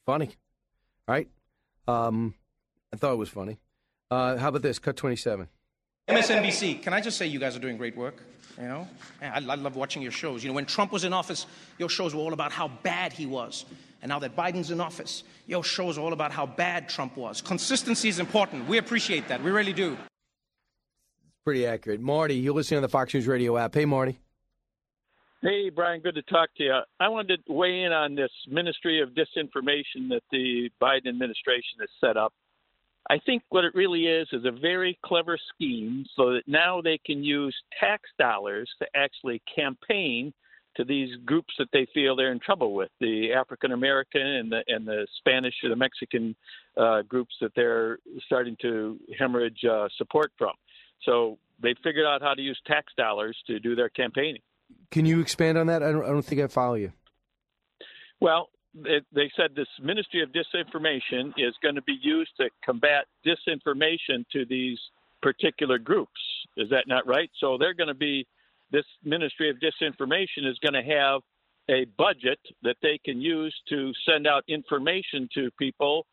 funny, 0.05 0.31
right? 1.09 1.29
Um, 1.88 2.35
I 2.92 2.99
thought 2.99 3.14
it 3.14 3.18
was 3.18 3.31
funny. 3.31 3.59
Uh, 4.11 4.37
how 4.37 4.49
about 4.49 4.61
this? 4.62 4.79
Cut 4.79 4.96
twenty 4.96 5.16
seven. 5.16 5.49
MSNBC, 6.09 6.83
can 6.83 6.92
I 6.92 7.01
just 7.01 7.16
say 7.16 7.27
you 7.27 7.40
guys 7.40 7.57
are 7.57 7.61
doing 7.61 7.77
great 7.77 7.96
work? 7.96 8.22
You 8.61 8.69
know, 8.69 8.88
I, 9.21 9.27
I 9.37 9.38
love 9.38 9.77
watching 9.77 10.03
your 10.03 10.12
shows. 10.12 10.42
You 10.42 10.49
know, 10.49 10.55
when 10.55 10.64
Trump 10.64 10.90
was 10.90 11.05
in 11.05 11.12
office, 11.12 11.47
your 11.79 11.90
shows 11.90 12.14
were 12.14 12.23
all 12.23 12.33
about 12.33 12.53
how 12.53 12.69
bad 12.69 13.12
he 13.12 13.27
was. 13.27 13.66
And 14.03 14.09
now 14.09 14.19
that 14.21 14.35
Biden's 14.35 14.71
in 14.71 14.81
office, 14.81 15.25
your 15.47 15.62
shows 15.62 15.99
are 15.99 16.01
all 16.01 16.12
about 16.12 16.33
how 16.33 16.47
bad 16.47 16.88
Trump 16.88 17.16
was. 17.16 17.40
Consistency 17.40 18.09
is 18.09 18.19
important. 18.19 18.69
We 18.69 18.79
appreciate 18.79 19.29
that. 19.29 19.42
We 19.42 19.51
really 19.51 19.73
do. 19.73 19.97
Pretty 21.45 21.66
accurate. 21.66 22.01
Marty, 22.01 22.35
you're 22.37 22.55
listening 22.55 22.79
on 22.79 22.83
the 22.83 22.88
Fox 22.88 23.12
News 23.12 23.27
Radio 23.27 23.57
app. 23.57 23.75
Hey, 23.75 23.85
Marty. 23.85 24.19
Hey, 25.42 25.71
Brian, 25.71 26.01
good 26.01 26.14
to 26.14 26.23
talk 26.23 26.49
to 26.57 26.64
you. 26.64 26.81
I 26.99 27.09
wanted 27.09 27.45
to 27.47 27.53
weigh 27.53 27.83
in 27.83 27.92
on 27.92 28.14
this 28.14 28.31
Ministry 28.49 29.03
of 29.03 29.11
Disinformation 29.11 30.09
that 30.09 30.23
the 30.33 30.71
Biden 30.83 31.09
administration 31.09 31.79
has 31.81 31.88
set 32.01 32.16
up. 32.16 32.33
I 33.09 33.19
think 33.25 33.42
what 33.51 33.64
it 33.64 33.75
really 33.75 34.07
is 34.07 34.29
is 34.33 34.45
a 34.45 34.51
very 34.51 34.99
clever 35.05 35.38
scheme 35.55 36.05
so 36.16 36.33
that 36.33 36.42
now 36.47 36.81
they 36.81 36.99
can 37.05 37.23
use 37.23 37.55
tax 37.79 38.03
dollars 38.19 38.69
to 38.81 38.87
actually 38.97 39.42
campaign 39.55 40.33
to 40.77 40.85
these 40.85 41.09
groups 41.25 41.55
that 41.59 41.69
they 41.73 41.87
feel 41.95 42.16
they're 42.16 42.33
in 42.33 42.40
trouble 42.40 42.75
with 42.75 42.90
the 43.01 43.33
African 43.33 43.73
American 43.73 44.21
and 44.21 44.53
the 44.53 44.62
and 44.69 44.87
the 44.87 45.07
Spanish 45.19 45.55
or 45.62 45.71
the 45.71 45.77
Mexican 45.77 46.35
uh, 46.77 47.03
groups 47.03 47.35
that 47.40 47.53
they're 47.57 47.99
starting 48.27 48.57
to 48.62 48.99
hemorrhage 49.19 49.64
uh, 49.64 49.88
support 49.97 50.33
from. 50.37 50.53
So 51.03 51.38
they 51.62 51.75
figured 51.83 52.07
out 52.07 52.23
how 52.23 52.35
to 52.35 52.42
use 52.42 52.61
tax 52.66 52.92
dollars 52.97 53.37
to 53.47 53.59
do 53.59 53.75
their 53.75 53.88
campaigning. 53.88 54.42
Can 54.90 55.07
you 55.07 55.21
expand 55.21 55.57
on 55.57 55.69
that? 55.69 55.83
I 55.83 55.92
don't, 55.92 56.05
I 56.05 56.09
don't 56.09 56.25
think 56.25 56.40
I 56.40 56.49
follow 56.49 56.75
you. 56.75 56.92
Well, 58.21 58.49
they 58.84 59.30
said 59.36 59.50
this 59.54 59.68
Ministry 59.82 60.22
of 60.22 60.30
Disinformation 60.30 61.32
is 61.36 61.54
going 61.62 61.74
to 61.74 61.82
be 61.82 61.98
used 62.02 62.32
to 62.38 62.50
combat 62.64 63.06
disinformation 63.26 64.24
to 64.32 64.44
these 64.44 64.78
particular 65.22 65.78
groups. 65.78 66.20
Is 66.56 66.68
that 66.70 66.86
not 66.86 67.06
right? 67.06 67.30
So 67.40 67.56
they're 67.58 67.74
going 67.74 67.88
to 67.88 67.94
be, 67.94 68.26
this 68.70 68.84
Ministry 69.04 69.50
of 69.50 69.56
Disinformation 69.56 70.48
is 70.48 70.58
going 70.58 70.74
to 70.74 70.94
have 70.94 71.20
a 71.68 71.86
budget 71.98 72.38
that 72.62 72.76
they 72.82 72.98
can 73.04 73.20
use 73.20 73.54
to 73.68 73.92
send 74.08 74.26
out 74.26 74.44
information 74.48 75.28
to 75.34 75.50
people 75.58 76.06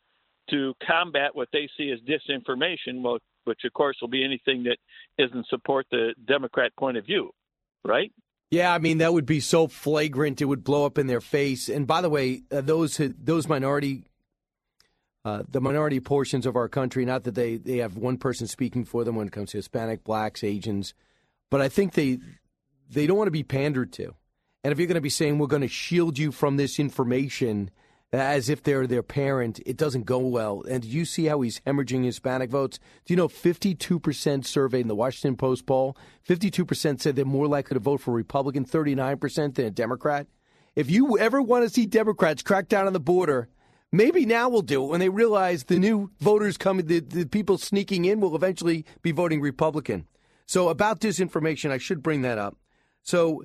to 0.50 0.74
combat 0.86 1.34
what 1.34 1.48
they 1.52 1.68
see 1.76 1.90
as 1.90 2.00
disinformation, 2.00 3.02
well, 3.02 3.18
which 3.44 3.60
of 3.64 3.72
course 3.72 3.96
will 4.00 4.08
be 4.08 4.24
anything 4.24 4.64
that 4.64 4.78
doesn't 5.18 5.46
support 5.48 5.86
the 5.90 6.14
Democrat 6.26 6.72
point 6.78 6.96
of 6.96 7.06
view, 7.06 7.30
right? 7.84 8.12
Yeah, 8.54 8.72
I 8.72 8.78
mean 8.78 8.98
that 8.98 9.12
would 9.12 9.26
be 9.26 9.40
so 9.40 9.66
flagrant; 9.66 10.40
it 10.40 10.44
would 10.44 10.62
blow 10.62 10.86
up 10.86 10.96
in 10.96 11.08
their 11.08 11.20
face. 11.20 11.68
And 11.68 11.88
by 11.88 12.00
the 12.00 12.08
way, 12.08 12.42
uh, 12.52 12.60
those 12.60 13.00
those 13.18 13.48
minority, 13.48 14.04
uh, 15.24 15.42
the 15.48 15.60
minority 15.60 15.98
portions 15.98 16.46
of 16.46 16.54
our 16.54 16.68
country, 16.68 17.04
not 17.04 17.24
that 17.24 17.34
they 17.34 17.56
they 17.56 17.78
have 17.78 17.96
one 17.96 18.16
person 18.16 18.46
speaking 18.46 18.84
for 18.84 19.02
them 19.02 19.16
when 19.16 19.26
it 19.26 19.32
comes 19.32 19.50
to 19.50 19.58
Hispanic, 19.58 20.04
blacks, 20.04 20.44
Asians, 20.44 20.94
but 21.50 21.60
I 21.60 21.68
think 21.68 21.94
they 21.94 22.20
they 22.88 23.08
don't 23.08 23.18
want 23.18 23.26
to 23.26 23.32
be 23.32 23.42
pandered 23.42 23.92
to. 23.94 24.14
And 24.62 24.70
if 24.70 24.78
you're 24.78 24.86
going 24.86 24.94
to 24.94 25.00
be 25.00 25.10
saying 25.10 25.40
we're 25.40 25.48
going 25.48 25.62
to 25.62 25.68
shield 25.68 26.16
you 26.16 26.30
from 26.30 26.56
this 26.56 26.78
information 26.78 27.72
as 28.14 28.48
if 28.48 28.62
they're 28.62 28.86
their 28.86 29.02
parent, 29.02 29.60
it 29.66 29.76
doesn't 29.76 30.04
go 30.04 30.18
well. 30.18 30.62
And 30.68 30.82
do 30.82 30.88
you 30.88 31.04
see 31.04 31.26
how 31.26 31.40
he's 31.40 31.60
hemorrhaging 31.60 32.04
Hispanic 32.04 32.50
votes? 32.50 32.78
Do 33.04 33.12
you 33.12 33.16
know 33.16 33.28
52% 33.28 34.44
surveyed 34.44 34.82
in 34.82 34.88
the 34.88 34.94
Washington 34.94 35.36
Post 35.36 35.66
poll, 35.66 35.96
52% 36.28 37.00
said 37.00 37.16
they're 37.16 37.24
more 37.24 37.48
likely 37.48 37.74
to 37.74 37.80
vote 37.80 38.00
for 38.00 38.12
a 38.12 38.14
Republican, 38.14 38.64
39% 38.64 39.54
than 39.54 39.66
a 39.66 39.70
Democrat? 39.70 40.26
If 40.76 40.90
you 40.90 41.18
ever 41.18 41.40
want 41.40 41.64
to 41.64 41.70
see 41.70 41.86
Democrats 41.86 42.42
crack 42.42 42.68
down 42.68 42.86
on 42.86 42.92
the 42.92 43.00
border, 43.00 43.48
maybe 43.92 44.26
now 44.26 44.48
we'll 44.48 44.62
do 44.62 44.84
it 44.84 44.88
when 44.88 45.00
they 45.00 45.08
realize 45.08 45.64
the 45.64 45.78
new 45.78 46.10
voters 46.20 46.56
coming, 46.56 46.86
the, 46.86 47.00
the 47.00 47.26
people 47.26 47.58
sneaking 47.58 48.04
in 48.04 48.20
will 48.20 48.34
eventually 48.34 48.84
be 49.02 49.12
voting 49.12 49.40
Republican. 49.40 50.06
So 50.46 50.68
about 50.68 51.00
disinformation, 51.00 51.70
I 51.70 51.78
should 51.78 52.02
bring 52.02 52.22
that 52.22 52.38
up. 52.38 52.56
So 53.02 53.44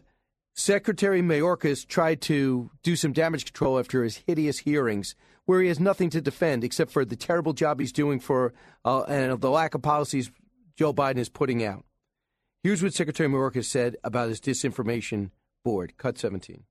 Secretary 0.60 1.22
Mayorkas 1.22 1.88
tried 1.88 2.20
to 2.20 2.70
do 2.84 2.98
some 2.98 3.14
damage 3.14 3.46
control 3.46 3.80
after 3.80 4.04
his 4.04 4.18
hideous 4.28 4.60
hearings, 4.60 5.16
where 5.46 5.62
he 5.62 5.70
has 5.70 5.80
nothing 5.80 6.10
to 6.10 6.20
defend 6.20 6.66
except 6.66 6.92
for 6.92 7.06
the 7.06 7.16
terrible 7.16 7.54
job 7.54 7.80
he's 7.80 7.94
doing 7.94 8.20
for 8.20 8.54
uh, 8.84 9.04
and 9.04 9.40
the 9.40 9.50
lack 9.50 9.74
of 9.74 9.82
policies 9.82 10.30
Joe 10.76 10.94
Biden 10.94 11.18
is 11.18 11.30
putting 11.30 11.64
out. 11.64 11.86
Here's 12.62 12.84
what 12.84 12.94
Secretary 12.94 13.30
Mayorkas 13.30 13.66
said 13.66 13.96
about 14.04 14.28
his 14.28 14.42
disinformation 14.42 15.32
board. 15.64 15.94
Cut 15.98 16.18
17. 16.18 16.66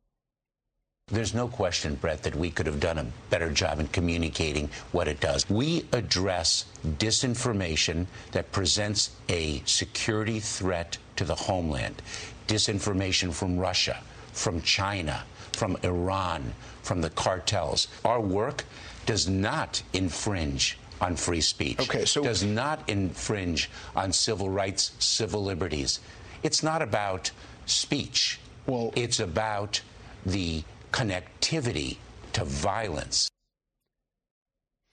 There's 1.07 1.33
no 1.33 1.49
question, 1.49 1.95
Brett, 1.95 2.25
that 2.25 2.37
we 2.37 2.51
could 2.51 2.67
have 2.67 2.81
done 2.81 2.99
a 2.99 3.07
better 3.31 3.51
job 3.51 3.81
in 3.81 3.89
communicating 3.89 4.69
what 4.93 5.09
it 5.09 5.21
does. 5.21 5.49
We 5.49 5.87
address 5.93 6.67
disinformation 6.87 8.05
that 8.33 8.53
presents 8.53 9.17
a 9.31 9.63
security 9.65 10.41
threat 10.41 10.99
to 11.17 11.25
the 11.25 11.35
homeland. 11.35 12.03
Disinformation 12.49 13.33
from 13.33 13.59
Russia, 13.59 14.03
from 14.33 14.61
China, 14.63 15.23
from 15.53 15.77
Iran, 15.83 16.55
from 16.83 17.03
the 17.03 17.11
cartels. 17.11 17.87
Our 18.05 18.21
work 18.21 18.65
does 19.07 19.29
not 19.29 19.83
infringe 19.93 20.79
on 21.01 21.15
free 21.15 21.41
speech. 21.43 21.79
Okay, 21.81 22.05
so 22.05 22.23
does 22.23 22.43
not 22.43 22.89
infringe 22.89 23.71
on 23.95 24.13
civil 24.13 24.51
rights, 24.51 24.93
civil 24.99 25.45
liberties. 25.45 26.01
It's 26.43 26.63
not 26.63 26.83
about 26.83 27.31
speech. 27.67 28.41
Well, 28.67 28.93
it's 28.97 29.21
about 29.21 29.81
the 30.25 30.65
connectivity 30.91 31.99
to 32.33 32.45
violence. 32.45 33.31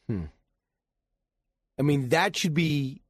Hmm. 0.08 0.26
I 1.80 1.82
mean, 1.82 2.10
that 2.10 2.36
should 2.36 2.54
be 2.54 3.02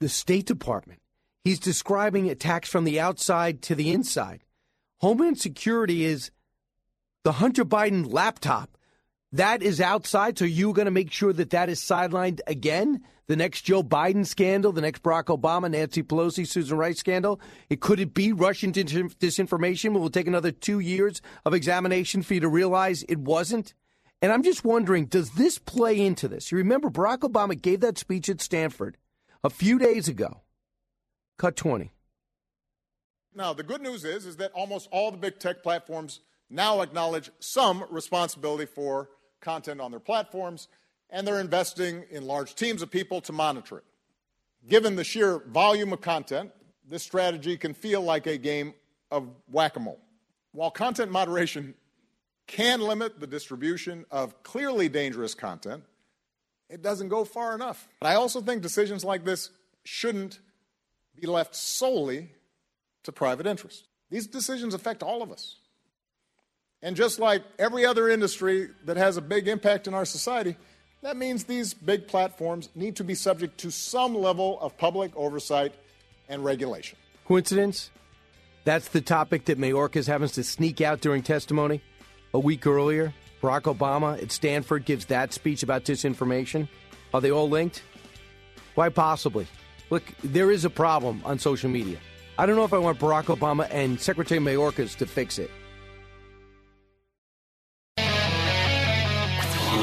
the 0.00 0.08
State 0.08 0.46
Department. 0.46 1.01
He's 1.44 1.58
describing 1.58 2.30
attacks 2.30 2.68
from 2.68 2.84
the 2.84 3.00
outside 3.00 3.62
to 3.62 3.74
the 3.74 3.90
inside. 3.90 4.44
Homeland 4.98 5.38
Security 5.38 6.04
is 6.04 6.30
the 7.24 7.32
Hunter 7.32 7.64
Biden 7.64 8.12
laptop. 8.12 8.78
That 9.32 9.62
is 9.62 9.80
outside, 9.80 10.38
so 10.38 10.44
you're 10.44 10.74
going 10.74 10.84
to 10.84 10.92
make 10.92 11.10
sure 11.10 11.32
that 11.32 11.50
that 11.50 11.68
is 11.68 11.80
sidelined 11.80 12.40
again? 12.46 13.02
The 13.28 13.36
next 13.36 13.62
Joe 13.62 13.82
Biden 13.82 14.26
scandal, 14.26 14.72
the 14.72 14.82
next 14.82 15.02
Barack 15.02 15.24
Obama, 15.24 15.70
Nancy 15.70 16.02
Pelosi, 16.02 16.46
Susan 16.46 16.76
Rice 16.76 16.98
scandal? 16.98 17.40
It 17.70 17.80
could 17.80 17.98
it 17.98 18.12
be 18.12 18.32
Russian 18.32 18.72
disinformation? 18.72 19.86
It 19.86 19.98
Will 19.98 20.10
take 20.10 20.26
another 20.26 20.50
two 20.50 20.80
years 20.80 21.22
of 21.46 21.54
examination 21.54 22.22
for 22.22 22.34
you 22.34 22.40
to 22.40 22.48
realize 22.48 23.04
it 23.08 23.18
wasn't? 23.18 23.74
And 24.20 24.30
I'm 24.30 24.42
just 24.42 24.64
wondering, 24.64 25.06
does 25.06 25.30
this 25.30 25.58
play 25.58 25.98
into 25.98 26.28
this? 26.28 26.52
You 26.52 26.58
remember 26.58 26.90
Barack 26.90 27.20
Obama 27.20 27.60
gave 27.60 27.80
that 27.80 27.98
speech 27.98 28.28
at 28.28 28.40
Stanford 28.40 28.98
a 29.42 29.50
few 29.50 29.78
days 29.78 30.08
ago. 30.08 30.42
Cut 31.38 31.56
20. 31.56 31.90
Now, 33.34 33.52
the 33.52 33.62
good 33.62 33.80
news 33.80 34.04
is, 34.04 34.26
is 34.26 34.36
that 34.36 34.52
almost 34.52 34.88
all 34.92 35.10
the 35.10 35.16
big 35.16 35.38
tech 35.38 35.62
platforms 35.62 36.20
now 36.50 36.82
acknowledge 36.82 37.30
some 37.40 37.84
responsibility 37.90 38.66
for 38.66 39.08
content 39.40 39.80
on 39.80 39.90
their 39.90 40.00
platforms, 40.00 40.68
and 41.10 41.26
they're 41.26 41.40
investing 41.40 42.04
in 42.10 42.26
large 42.26 42.54
teams 42.54 42.82
of 42.82 42.90
people 42.90 43.20
to 43.22 43.32
monitor 43.32 43.78
it. 43.78 43.84
Given 44.68 44.96
the 44.96 45.04
sheer 45.04 45.38
volume 45.38 45.92
of 45.92 46.00
content, 46.00 46.52
this 46.88 47.02
strategy 47.02 47.56
can 47.56 47.74
feel 47.74 48.02
like 48.02 48.26
a 48.26 48.36
game 48.36 48.74
of 49.10 49.28
whack 49.50 49.76
a 49.76 49.80
mole. 49.80 50.00
While 50.52 50.70
content 50.70 51.10
moderation 51.10 51.74
can 52.46 52.80
limit 52.80 53.18
the 53.18 53.26
distribution 53.26 54.04
of 54.10 54.42
clearly 54.42 54.88
dangerous 54.88 55.34
content, 55.34 55.84
it 56.68 56.82
doesn't 56.82 57.08
go 57.08 57.24
far 57.24 57.54
enough. 57.54 57.88
But 58.00 58.08
I 58.08 58.14
also 58.14 58.40
think 58.40 58.62
decisions 58.62 59.04
like 59.04 59.24
this 59.24 59.50
shouldn't 59.84 60.40
be 61.20 61.26
left 61.26 61.54
solely 61.54 62.30
to 63.04 63.12
private 63.12 63.46
interests. 63.46 63.84
These 64.10 64.26
decisions 64.26 64.74
affect 64.74 65.02
all 65.02 65.22
of 65.22 65.32
us. 65.32 65.56
And 66.82 66.96
just 66.96 67.18
like 67.18 67.42
every 67.58 67.86
other 67.86 68.08
industry 68.08 68.68
that 68.84 68.96
has 68.96 69.16
a 69.16 69.22
big 69.22 69.46
impact 69.46 69.86
in 69.86 69.94
our 69.94 70.04
society, 70.04 70.56
that 71.02 71.16
means 71.16 71.44
these 71.44 71.74
big 71.74 72.08
platforms 72.08 72.68
need 72.74 72.96
to 72.96 73.04
be 73.04 73.14
subject 73.14 73.58
to 73.58 73.70
some 73.70 74.14
level 74.14 74.58
of 74.60 74.76
public 74.76 75.14
oversight 75.16 75.72
and 76.28 76.44
regulation. 76.44 76.98
Coincidence? 77.26 77.90
That's 78.64 78.88
the 78.88 79.00
topic 79.00 79.46
that 79.46 79.58
Mayorkas 79.58 80.06
happens 80.06 80.32
to 80.32 80.44
sneak 80.44 80.80
out 80.80 81.00
during 81.00 81.22
testimony. 81.22 81.82
A 82.34 82.38
week 82.38 82.66
earlier, 82.66 83.12
Barack 83.42 83.62
Obama 83.62 84.22
at 84.22 84.30
Stanford 84.30 84.84
gives 84.84 85.06
that 85.06 85.32
speech 85.32 85.62
about 85.62 85.84
disinformation. 85.84 86.68
Are 87.12 87.20
they 87.20 87.30
all 87.30 87.48
linked? 87.48 87.82
Why 88.74 88.88
possibly? 88.88 89.46
Look, 89.92 90.04
there 90.24 90.50
is 90.50 90.64
a 90.64 90.70
problem 90.70 91.20
on 91.22 91.38
social 91.38 91.68
media. 91.68 91.98
I 92.38 92.46
don't 92.46 92.56
know 92.56 92.64
if 92.64 92.72
I 92.72 92.78
want 92.78 92.98
Barack 92.98 93.24
Obama 93.24 93.68
and 93.70 94.00
Secretary 94.00 94.40
Mayorkas 94.40 94.96
to 94.96 95.04
fix 95.04 95.38
it. 95.38 95.50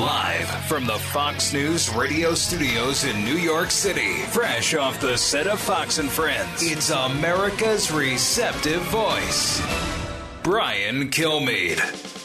Live 0.02 0.50
from 0.66 0.88
the 0.88 0.98
Fox 0.98 1.54
News 1.54 1.94
radio 1.94 2.34
studios 2.34 3.04
in 3.04 3.24
New 3.24 3.38
York 3.38 3.70
City, 3.70 4.16
fresh 4.32 4.74
off 4.74 5.00
the 5.00 5.16
set 5.16 5.46
of 5.46 5.60
Fox 5.60 6.00
and 6.00 6.10
Friends, 6.10 6.64
it's 6.64 6.90
America's 6.90 7.92
receptive 7.92 8.82
voice, 8.86 9.62
Brian 10.42 11.12
Kilmeade. 11.12 12.19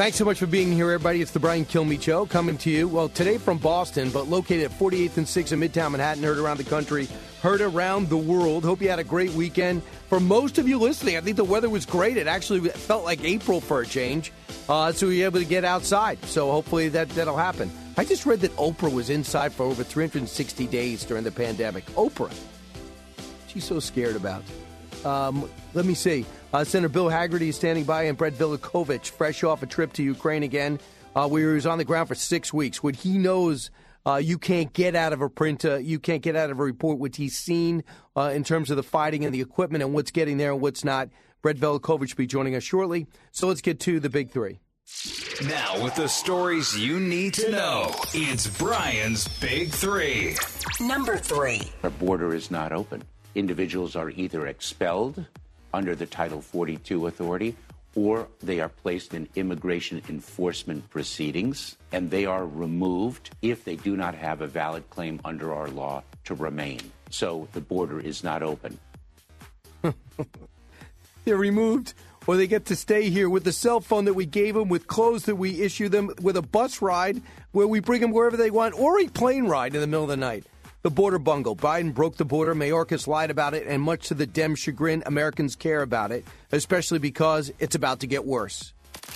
Thanks 0.00 0.16
so 0.16 0.24
much 0.24 0.38
for 0.38 0.46
being 0.46 0.72
here, 0.72 0.86
everybody. 0.86 1.20
It's 1.20 1.32
the 1.32 1.40
Brian 1.40 1.66
Kilmeade 1.66 2.00
Show 2.00 2.24
coming 2.24 2.56
to 2.56 2.70
you, 2.70 2.88
well, 2.88 3.10
today 3.10 3.36
from 3.36 3.58
Boston, 3.58 4.08
but 4.08 4.28
located 4.28 4.64
at 4.64 4.70
48th 4.70 5.18
and 5.18 5.26
6th 5.26 5.52
in 5.52 5.60
Midtown 5.60 5.90
Manhattan, 5.90 6.22
heard 6.22 6.38
around 6.38 6.56
the 6.56 6.64
country, 6.64 7.06
heard 7.42 7.60
around 7.60 8.08
the 8.08 8.16
world. 8.16 8.64
Hope 8.64 8.80
you 8.80 8.88
had 8.88 8.98
a 8.98 9.04
great 9.04 9.30
weekend. 9.32 9.82
For 10.08 10.18
most 10.18 10.56
of 10.56 10.66
you 10.66 10.78
listening, 10.78 11.18
I 11.18 11.20
think 11.20 11.36
the 11.36 11.44
weather 11.44 11.68
was 11.68 11.84
great. 11.84 12.16
It 12.16 12.26
actually 12.26 12.66
felt 12.70 13.04
like 13.04 13.22
April 13.22 13.60
for 13.60 13.82
a 13.82 13.86
change 13.86 14.32
uh, 14.70 14.90
so 14.90 15.06
we 15.06 15.18
were 15.18 15.26
able 15.26 15.38
to 15.38 15.44
get 15.44 15.66
outside. 15.66 16.24
So 16.24 16.50
hopefully 16.50 16.88
that, 16.88 17.10
that'll 17.10 17.36
happen. 17.36 17.70
I 17.98 18.06
just 18.06 18.24
read 18.24 18.40
that 18.40 18.56
Oprah 18.56 18.90
was 18.90 19.10
inside 19.10 19.52
for 19.52 19.64
over 19.64 19.84
360 19.84 20.66
days 20.68 21.04
during 21.04 21.24
the 21.24 21.30
pandemic. 21.30 21.84
Oprah. 21.88 22.32
She's 23.48 23.64
so 23.64 23.78
scared 23.78 24.16
about. 24.16 24.44
Um, 25.04 25.46
let 25.74 25.84
me 25.84 25.92
see. 25.92 26.24
Uh, 26.52 26.64
Senator 26.64 26.88
Bill 26.88 27.06
Hagerty 27.06 27.48
is 27.48 27.56
standing 27.56 27.84
by, 27.84 28.04
and 28.04 28.18
Brett 28.18 28.34
Velicovich, 28.34 29.10
fresh 29.10 29.44
off 29.44 29.62
a 29.62 29.66
trip 29.66 29.92
to 29.94 30.02
Ukraine 30.02 30.42
again. 30.42 30.80
Uh, 31.14 31.28
where 31.28 31.48
he 31.48 31.54
was 31.54 31.66
on 31.66 31.78
the 31.78 31.84
ground 31.84 32.06
for 32.06 32.14
six 32.14 32.52
weeks. 32.52 32.84
What 32.84 32.94
he 32.94 33.18
knows 33.18 33.70
uh, 34.06 34.20
you 34.22 34.38
can't 34.38 34.72
get 34.72 34.94
out 34.94 35.12
of 35.12 35.20
a 35.20 35.28
print, 35.28 35.64
uh, 35.64 35.76
you 35.76 35.98
can't 35.98 36.22
get 36.22 36.36
out 36.36 36.50
of 36.50 36.60
a 36.60 36.62
report, 36.62 36.98
what 36.98 37.16
he's 37.16 37.36
seen 37.36 37.82
uh, 38.16 38.30
in 38.32 38.44
terms 38.44 38.70
of 38.70 38.76
the 38.76 38.84
fighting 38.84 39.24
and 39.24 39.34
the 39.34 39.40
equipment 39.40 39.82
and 39.82 39.92
what's 39.92 40.12
getting 40.12 40.38
there 40.38 40.52
and 40.52 40.60
what's 40.60 40.84
not. 40.84 41.08
Brett 41.42 41.56
Velicovich 41.56 42.14
will 42.14 42.16
be 42.16 42.26
joining 42.26 42.54
us 42.54 42.62
shortly. 42.62 43.06
So 43.32 43.48
let's 43.48 43.60
get 43.60 43.80
to 43.80 43.98
the 43.98 44.08
big 44.08 44.30
three. 44.30 44.60
Now, 45.48 45.82
with 45.82 45.94
the 45.94 46.08
stories 46.08 46.78
you 46.78 47.00
need 47.00 47.34
to 47.34 47.50
know, 47.50 47.92
it's 48.12 48.46
Brian's 48.58 49.26
Big 49.38 49.70
Three. 49.70 50.36
Number 50.80 51.16
three. 51.16 51.62
Our 51.82 51.90
border 51.90 52.34
is 52.34 52.50
not 52.50 52.72
open. 52.72 53.04
Individuals 53.34 53.96
are 53.96 54.10
either 54.10 54.46
expelled 54.46 55.24
under 55.72 55.94
the 55.94 56.06
Title 56.06 56.40
42 56.40 57.06
authority 57.06 57.56
or 57.94 58.28
they 58.40 58.60
are 58.60 58.68
placed 58.68 59.14
in 59.14 59.28
immigration 59.34 60.00
enforcement 60.08 60.88
proceedings 60.90 61.76
and 61.92 62.10
they 62.10 62.24
are 62.24 62.46
removed 62.46 63.30
if 63.42 63.64
they 63.64 63.76
do 63.76 63.96
not 63.96 64.14
have 64.14 64.40
a 64.40 64.46
valid 64.46 64.88
claim 64.90 65.20
under 65.24 65.52
our 65.52 65.68
law 65.68 66.02
to 66.24 66.34
remain. 66.34 66.80
So 67.10 67.48
the 67.52 67.60
border 67.60 67.98
is 67.98 68.22
not 68.22 68.42
open. 68.42 68.78
they're 71.24 71.36
removed 71.36 71.94
or 72.26 72.36
they 72.36 72.46
get 72.46 72.66
to 72.66 72.76
stay 72.76 73.10
here 73.10 73.28
with 73.28 73.44
the 73.44 73.52
cell 73.52 73.80
phone 73.80 74.04
that 74.04 74.14
we 74.14 74.26
gave 74.26 74.54
them, 74.54 74.68
with 74.68 74.86
clothes 74.86 75.24
that 75.24 75.36
we 75.36 75.62
issue 75.62 75.88
them, 75.88 76.10
with 76.20 76.36
a 76.36 76.42
bus 76.42 76.80
ride 76.80 77.20
where 77.52 77.66
we 77.66 77.80
bring 77.80 78.00
them 78.00 78.12
wherever 78.12 78.36
they 78.36 78.50
want, 78.50 78.78
or 78.78 79.00
a 79.00 79.08
plane 79.08 79.46
ride 79.46 79.74
in 79.74 79.80
the 79.80 79.86
middle 79.86 80.04
of 80.04 80.10
the 80.10 80.16
night. 80.16 80.44
The 80.82 80.90
border 80.90 81.18
bungle. 81.18 81.54
Biden 81.54 81.92
broke 81.92 82.16
the 82.16 82.24
border. 82.24 82.54
Mayorkas 82.54 83.06
lied 83.06 83.30
about 83.30 83.52
it, 83.52 83.66
and 83.66 83.82
much 83.82 84.08
to 84.08 84.14
the 84.14 84.26
Dem 84.26 84.54
chagrin, 84.54 85.02
Americans 85.04 85.54
care 85.54 85.82
about 85.82 86.10
it, 86.10 86.24
especially 86.52 86.98
because 86.98 87.52
it's 87.58 87.74
about 87.74 88.00
to 88.00 88.06
get 88.06 88.24
worse. 88.24 88.72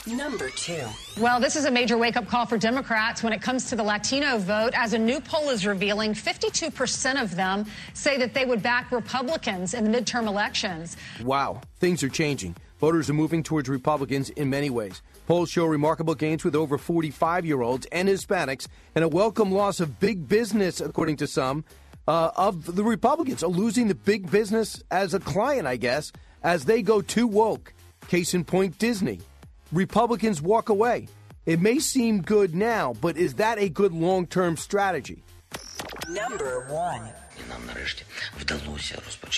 Number 0.07 0.51
two. 0.51 0.83
Well, 1.19 1.41
this 1.41 1.57
is 1.57 1.65
a 1.65 1.71
major 1.71 1.97
wake 1.97 2.17
up 2.17 2.29
call 2.29 2.45
for 2.45 2.59
Democrats 2.59 3.23
when 3.23 3.33
it 3.33 3.41
comes 3.41 3.71
to 3.71 3.77
the 3.77 3.83
Latino 3.83 4.37
vote. 4.37 4.75
As 4.77 4.93
a 4.93 4.99
new 4.99 5.21
poll 5.23 5.49
is 5.49 5.65
revealing, 5.65 6.13
52% 6.13 7.23
of 7.23 7.35
them 7.35 7.65
say 7.95 8.19
that 8.19 8.35
they 8.35 8.45
would 8.45 8.63
back 8.63 8.93
Republicans 8.93 9.73
in 9.73 9.91
the 9.91 9.99
midterm 9.99 10.27
elections. 10.27 10.99
Wow, 11.23 11.63
things 11.79 12.03
are 12.03 12.11
changing. 12.11 12.57
Voters 12.79 13.09
are 13.09 13.15
moving 13.15 13.43
towards 13.43 13.71
Republicans 13.71 14.29
in 14.29 14.51
many 14.51 14.69
ways. 14.69 15.01
Polls 15.27 15.51
show 15.51 15.65
remarkable 15.65 16.15
gains 16.15 16.45
with 16.45 16.55
over 16.55 16.77
45 16.77 17.47
year 17.47 17.63
olds 17.63 17.87
and 17.91 18.09
Hispanics, 18.09 18.67
and 18.95 19.05
a 19.05 19.09
welcome 19.09 19.51
loss 19.51 19.81
of 19.81 19.99
big 19.99 20.29
business, 20.29 20.81
according 20.81 21.17
to 21.17 21.27
some, 21.27 21.65
uh, 22.07 22.31
of 22.37 22.77
the 22.77 22.85
Republicans, 22.85 23.43
are 23.43 23.49
losing 23.49 23.89
the 23.89 23.95
big 23.95 24.31
business 24.31 24.83
as 24.91 25.15
a 25.15 25.21
client, 25.21 25.67
I 25.67 25.77
guess, 25.77 26.13
as 26.43 26.67
they 26.67 26.83
go 26.83 27.01
too 27.01 27.27
woke. 27.27 27.73
Case 28.09 28.35
in 28.35 28.45
point, 28.45 28.79
Disney. 28.79 29.21
Republicans 29.73 30.43
walk 30.43 30.69
away. 30.69 31.09
It 31.47 31.61
may 31.61 31.79
seem 31.79 32.21
good 32.21 32.55
now, 32.55 32.95
but 33.01 33.17
is 33.17 33.35
that 33.35 33.59
a 33.59 33.69
good 33.71 33.93
long 33.93 34.27
term 34.27 34.59
strategy? 34.59 35.25
Number 36.09 36.67
one. 36.69 37.11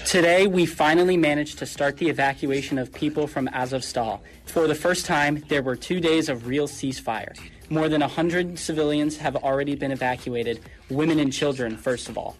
Today, 0.04 0.46
we 0.46 0.66
finally 0.66 1.16
managed 1.16 1.58
to 1.58 1.66
start 1.66 1.96
the 1.96 2.08
evacuation 2.08 2.78
of 2.78 2.92
people 2.92 3.26
from 3.26 3.48
Azovstal. 3.48 4.20
For 4.46 4.66
the 4.66 4.74
first 4.74 5.06
time, 5.06 5.44
there 5.48 5.62
were 5.62 5.76
two 5.76 6.00
days 6.00 6.28
of 6.28 6.46
real 6.46 6.68
ceasefire. 6.68 7.36
More 7.68 7.88
than 7.88 8.00
100 8.00 8.58
civilians 8.58 9.16
have 9.18 9.36
already 9.36 9.74
been 9.74 9.90
evacuated, 9.90 10.60
women 10.88 11.18
and 11.18 11.32
children, 11.32 11.76
first 11.76 12.08
of 12.08 12.16
all. 12.16 12.36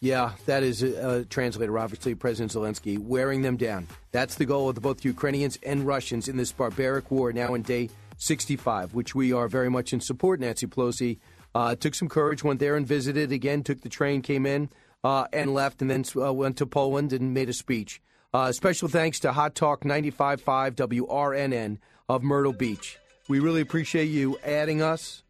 Yeah, 0.00 0.32
that 0.46 0.62
is 0.62 0.82
uh, 0.84 1.24
translated, 1.28 1.74
obviously, 1.74 2.14
President 2.14 2.52
Zelensky, 2.52 2.98
wearing 2.98 3.42
them 3.42 3.56
down. 3.56 3.88
That's 4.12 4.36
the 4.36 4.44
goal 4.44 4.68
of 4.68 4.76
the 4.76 4.80
both 4.80 5.04
Ukrainians 5.04 5.58
and 5.64 5.86
Russians 5.86 6.28
in 6.28 6.36
this 6.36 6.52
barbaric 6.52 7.10
war 7.10 7.32
now 7.32 7.54
in 7.54 7.62
day 7.62 7.90
65, 8.18 8.94
which 8.94 9.14
we 9.14 9.32
are 9.32 9.48
very 9.48 9.68
much 9.68 9.92
in 9.92 10.00
support. 10.00 10.38
Nancy 10.38 10.66
Pelosi 10.66 11.18
uh, 11.54 11.74
took 11.74 11.94
some 11.94 12.08
courage, 12.08 12.44
went 12.44 12.60
there 12.60 12.76
and 12.76 12.86
visited 12.86 13.32
again, 13.32 13.62
took 13.62 13.80
the 13.80 13.88
train, 13.88 14.22
came 14.22 14.46
in, 14.46 14.70
uh, 15.04 15.26
and 15.32 15.54
left, 15.54 15.80
and 15.82 15.90
then 15.90 16.04
uh, 16.16 16.32
went 16.32 16.56
to 16.58 16.66
Poland 16.66 17.12
and 17.12 17.32
made 17.34 17.48
a 17.48 17.52
speech. 17.52 18.02
Uh, 18.32 18.52
special 18.52 18.88
thanks 18.88 19.20
to 19.20 19.32
Hot 19.32 19.54
Talk 19.54 19.84
95.5 19.84 20.74
WRNN 20.74 21.78
of 22.08 22.22
Myrtle 22.22 22.52
Beach. 22.52 22.98
We 23.28 23.40
really 23.40 23.60
appreciate 23.60 24.06
you 24.06 24.38
adding 24.44 24.82
us. 24.82 25.22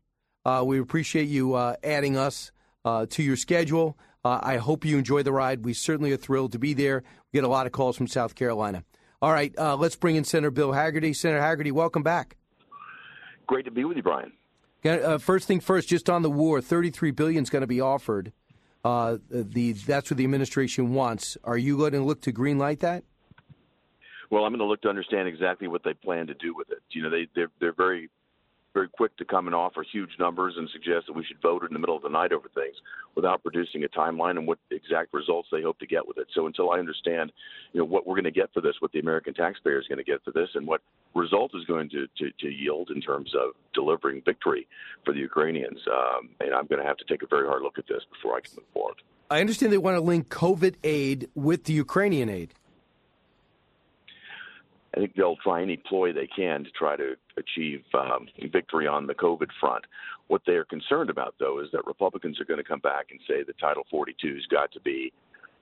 Uh, 0.45 0.63
we 0.65 0.81
appreciate 0.81 1.29
you 1.29 1.55
uh, 1.55 1.77
adding 1.83 2.17
us 2.17 2.53
to 3.11 3.23
your 3.23 3.37
schedule. 3.37 3.99
I 4.25 4.57
hope 4.57 4.85
you 4.85 4.99
enjoy 4.99 5.23
the 5.23 5.33
ride. 5.33 5.65
We 5.65 5.75
certainly 5.75 6.13
are 6.13 6.17
thrilled 6.19 6.53
to 6.53 6.59
be 6.59 6.75
there. 6.75 7.03
We 7.33 7.39
get 7.39 7.45
a 7.45 7.49
lot 7.49 7.67
of 7.67 7.73
calls 7.73 7.97
from 7.97 8.07
South 8.07 8.35
Carolina. 8.35 8.83
All 9.23 9.33
right, 9.33 9.53
let's 9.57 9.97
bring 9.97 10.17
in 10.17 10.25
Senator 10.25 10.51
Bill 10.51 10.71
Hagerty. 10.71 11.15
Senator 11.15 11.41
Hagerty, 11.41 11.73
welcome 11.73 12.03
back. 12.03 12.37
Great 13.47 13.65
to 13.65 13.71
be 13.71 13.85
with 13.85 13.97
you, 13.97 14.03
Brian. 14.03 14.33
Uh, 14.85 15.19
first 15.19 15.49
thing 15.49 15.61
first, 15.61 15.89
just 15.89 16.09
on 16.09 16.23
the 16.23 16.31
war, 16.31 16.61
thirty-three 16.61 17.11
billion 17.11 17.43
is 17.43 17.51
going 17.51 17.63
to 17.63 17.67
be 17.67 17.81
offered. 17.81 18.33
Uh, 18.85 19.19
the 19.29 19.73
that's 19.73 20.11
what 20.11 20.17
the 20.17 20.25
administration 20.25 20.95
wants. 20.95 21.37
Are 21.43 21.59
you 21.59 21.77
going 21.77 21.93
to 21.93 22.03
look 22.03 22.21
to 22.23 22.33
greenlight 22.33 22.79
that? 22.81 23.03
Well, 24.31 24.45
I'm 24.45 24.53
going 24.53 24.61
to 24.61 24.67
look 24.67 24.83
to 24.83 24.89
understand 24.89 25.27
exactly 25.27 25.69
what 25.69 25.83
they 25.83 25.95
plan 25.95 26.29
to 26.29 26.35
do 26.35 26.55
with 26.55 26.71
it. 26.71 26.79
You 26.91 27.03
know, 27.03 27.11
they 27.11 27.29
they're, 27.35 27.51
they're 27.61 27.73
very 27.73 28.09
very 28.75 28.89
quick 28.89 29.17
to 29.17 29.25
come 29.25 29.47
and 29.47 29.55
offer 29.55 29.83
huge 29.83 30.11
numbers 30.19 30.55
and 30.57 30.69
suggest 30.71 31.07
that 31.07 31.15
we 31.15 31.25
should 31.25 31.41
vote 31.41 31.63
in 31.65 31.73
the 31.73 31.79
middle 31.79 31.97
of 31.97 32.03
the 32.03 32.09
night 32.09 32.33
over 32.33 32.49
things 32.49 32.77
without 33.15 33.43
producing 33.43 33.85
a 33.85 33.89
timeline 33.89 34.39
and 34.39 34.47
what 34.47 34.59
exact 34.71 35.13
results 35.13 35.49
they 35.51 35.63
hope 35.63 35.79
to 35.79 35.87
get 35.87 36.07
with 36.07 36.19
it. 36.19 36.27
So 36.35 36.47
until 36.47 36.71
I 36.71 36.79
understand, 36.79 37.33
you 37.73 37.81
know, 37.81 37.85
what 37.85 38.07
we're 38.07 38.15
going 38.15 38.25
to 38.25 38.31
get 38.31 38.53
for 38.53 38.61
this, 38.61 38.75
what 38.81 38.93
the 38.93 39.01
American 39.01 39.35
taxpayer 39.35 39.81
is 39.81 39.87
going 39.87 39.99
to 39.99 40.05
get 40.05 40.23
for 40.25 40.31
this, 40.31 40.49
and 40.55 40.67
what 40.67 40.83
result 41.15 41.53
is 41.55 41.65
going 41.65 41.89
to, 41.91 42.07
to, 42.19 42.31
to 42.41 42.49
yield 42.49 42.91
in 42.95 43.01
terms 43.01 43.33
of 43.35 43.55
delivering 43.75 44.23
victory 44.25 44.67
for 45.05 45.13
the 45.13 45.21
Ukrainians, 45.21 45.79
um, 45.91 46.31
and 46.41 46.55
I'm 46.55 46.67
going 46.67 46.81
to 46.81 46.87
have 46.87 46.99
to 46.99 47.05
take 47.09 47.23
a 47.23 47.27
very 47.27 47.47
hard 47.47 47.63
look 47.63 47.79
at 47.79 47.87
this 47.89 48.03
before 48.13 48.37
I 48.37 48.41
can 48.41 48.57
move 48.57 48.67
forward. 48.73 49.03
I 49.31 49.41
understand 49.41 49.73
they 49.73 49.79
want 49.79 49.97
to 49.97 50.01
link 50.01 50.29
COVID 50.29 50.77
aid 50.85 51.29
with 51.35 51.65
the 51.65 51.75
Ukrainian 51.75 52.29
aid. 52.29 52.55
I 54.95 55.01
think 55.01 55.15
they'll 55.15 55.37
try 55.37 55.63
any 55.63 55.77
ploy 55.77 56.13
they 56.13 56.27
can 56.35 56.65
to 56.65 56.71
try 56.71 56.97
to 56.97 57.15
achieve 57.39 57.83
um, 57.95 58.29
victory 58.53 58.87
on 58.87 59.07
the 59.07 59.15
COVID 59.15 59.49
front. 59.61 59.85
What 60.29 60.43
they 60.47 60.55
are 60.55 60.65
concerned 60.65 61.11
about, 61.11 61.35
though, 61.39 61.61
is 61.61 61.69
that 61.73 61.87
Republicans 61.87 62.41
are 62.41 62.45
going 62.45 62.59
to 62.59 62.69
come 62.69 62.81
back 62.81 63.07
and 63.11 63.21
say 63.27 63.43
that 63.47 63.59
Title 63.59 63.87
42 63.91 64.35
has 64.35 64.47
got 64.47 64.73
to 64.73 64.81
be 64.81 65.13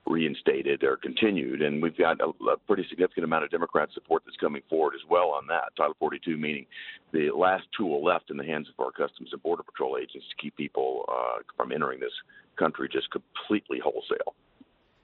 reinstated 0.05 0.83
or 0.83 0.97
continued, 0.97 1.61
and 1.61 1.81
we've 1.81 1.97
got 1.97 2.19
a, 2.21 2.29
a 2.49 2.57
pretty 2.65 2.85
significant 2.89 3.25
amount 3.25 3.43
of 3.43 3.51
Democrat 3.51 3.89
support 3.93 4.23
that's 4.25 4.37
coming 4.37 4.61
forward 4.69 4.93
as 4.95 5.09
well 5.09 5.29
on 5.29 5.47
that. 5.47 5.75
Title 5.75 5.95
42 5.99 6.37
meaning 6.37 6.65
the 7.11 7.29
last 7.31 7.65
tool 7.77 8.03
left 8.03 8.29
in 8.31 8.37
the 8.37 8.45
hands 8.45 8.67
of 8.69 8.83
our 8.83 8.91
Customs 8.91 9.29
and 9.31 9.43
Border 9.43 9.63
Patrol 9.63 9.97
agents 9.97 10.27
to 10.29 10.41
keep 10.41 10.55
people 10.55 11.05
uh, 11.09 11.41
from 11.55 11.71
entering 11.71 11.99
this 11.99 12.11
country 12.57 12.89
just 12.91 13.07
completely 13.11 13.79
wholesale. 13.79 14.33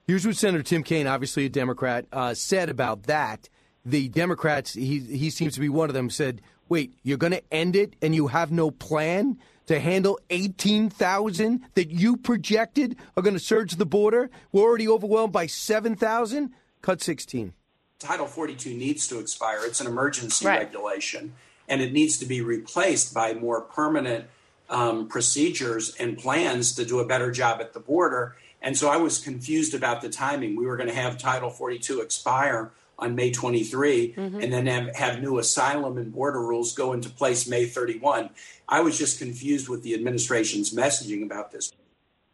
Here's 0.06 0.26
what 0.26 0.36
Senator 0.36 0.62
Tim 0.62 0.82
Kaine, 0.82 1.06
obviously 1.06 1.46
a 1.46 1.48
Democrat, 1.48 2.06
uh, 2.12 2.34
said 2.34 2.68
about 2.68 3.04
that 3.04 3.48
the 3.84 4.08
Democrats, 4.08 4.72
he, 4.72 4.98
he 4.98 5.30
seems 5.30 5.54
to 5.54 5.60
be 5.60 5.68
one 5.68 5.90
of 5.90 5.94
them, 5.94 6.08
said, 6.08 6.40
wait, 6.68 6.94
you're 7.02 7.18
going 7.18 7.32
to 7.32 7.42
end 7.52 7.76
it 7.76 7.94
and 8.02 8.14
you 8.14 8.28
have 8.28 8.50
no 8.50 8.70
plan 8.70 9.38
to 9.66 9.80
handle 9.80 10.18
18,000 10.30 11.64
that 11.74 11.90
you 11.90 12.16
projected 12.16 12.96
are 13.16 13.22
going 13.22 13.34
to 13.34 13.40
surge 13.40 13.76
the 13.76 13.86
border? 13.86 14.30
We're 14.52 14.62
already 14.62 14.88
overwhelmed 14.88 15.32
by 15.32 15.46
7,000. 15.46 16.52
Cut 16.82 17.00
16. 17.02 17.54
Title 17.98 18.26
42 18.26 18.74
needs 18.74 19.08
to 19.08 19.18
expire. 19.18 19.60
It's 19.64 19.80
an 19.80 19.86
emergency 19.86 20.46
right. 20.46 20.58
regulation, 20.58 21.32
and 21.68 21.80
it 21.80 21.92
needs 21.92 22.18
to 22.18 22.26
be 22.26 22.42
replaced 22.42 23.14
by 23.14 23.32
more 23.32 23.62
permanent 23.62 24.26
um, 24.68 25.08
procedures 25.08 25.94
and 25.96 26.18
plans 26.18 26.74
to 26.74 26.84
do 26.84 26.98
a 26.98 27.06
better 27.06 27.30
job 27.30 27.60
at 27.60 27.72
the 27.72 27.80
border. 27.80 28.36
And 28.60 28.76
so 28.76 28.88
I 28.88 28.96
was 28.96 29.18
confused 29.18 29.74
about 29.74 30.02
the 30.02 30.10
timing. 30.10 30.56
We 30.56 30.66
were 30.66 30.76
going 30.76 30.88
to 30.88 30.94
have 30.94 31.16
Title 31.16 31.50
42 31.50 32.00
expire 32.00 32.72
on 32.98 33.14
May 33.14 33.30
23 33.30 34.14
mm-hmm. 34.16 34.40
and 34.40 34.52
then 34.52 34.66
have, 34.66 34.94
have, 34.94 35.22
new 35.22 35.38
asylum 35.38 35.98
and 35.98 36.12
border 36.12 36.40
rules 36.40 36.74
go 36.74 36.92
into 36.92 37.08
place 37.08 37.48
May 37.48 37.66
31. 37.66 38.30
I 38.68 38.80
was 38.80 38.98
just 38.98 39.18
confused 39.18 39.68
with 39.68 39.82
the 39.82 39.94
administration's 39.94 40.74
messaging 40.74 41.24
about 41.24 41.52
this. 41.52 41.72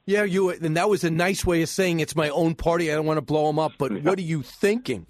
Yeah, 0.07 0.25
you 0.25 0.51
and 0.51 0.77
that 0.77 0.89
was 0.89 1.05
a 1.05 1.11
nice 1.11 1.45
way 1.45 1.63
of 1.63 1.69
saying 1.69 2.01
it's 2.01 2.17
my 2.17 2.31
own 2.31 2.55
party. 2.55 2.91
I 2.91 2.95
don't 2.95 3.07
want 3.07 3.19
to 3.19 3.23
blow 3.23 3.47
them 3.47 3.59
up, 3.59 3.73
but 3.79 3.93
what 4.03 4.19
are 4.19 4.23
you 4.23 4.43
thinking? 4.43 5.07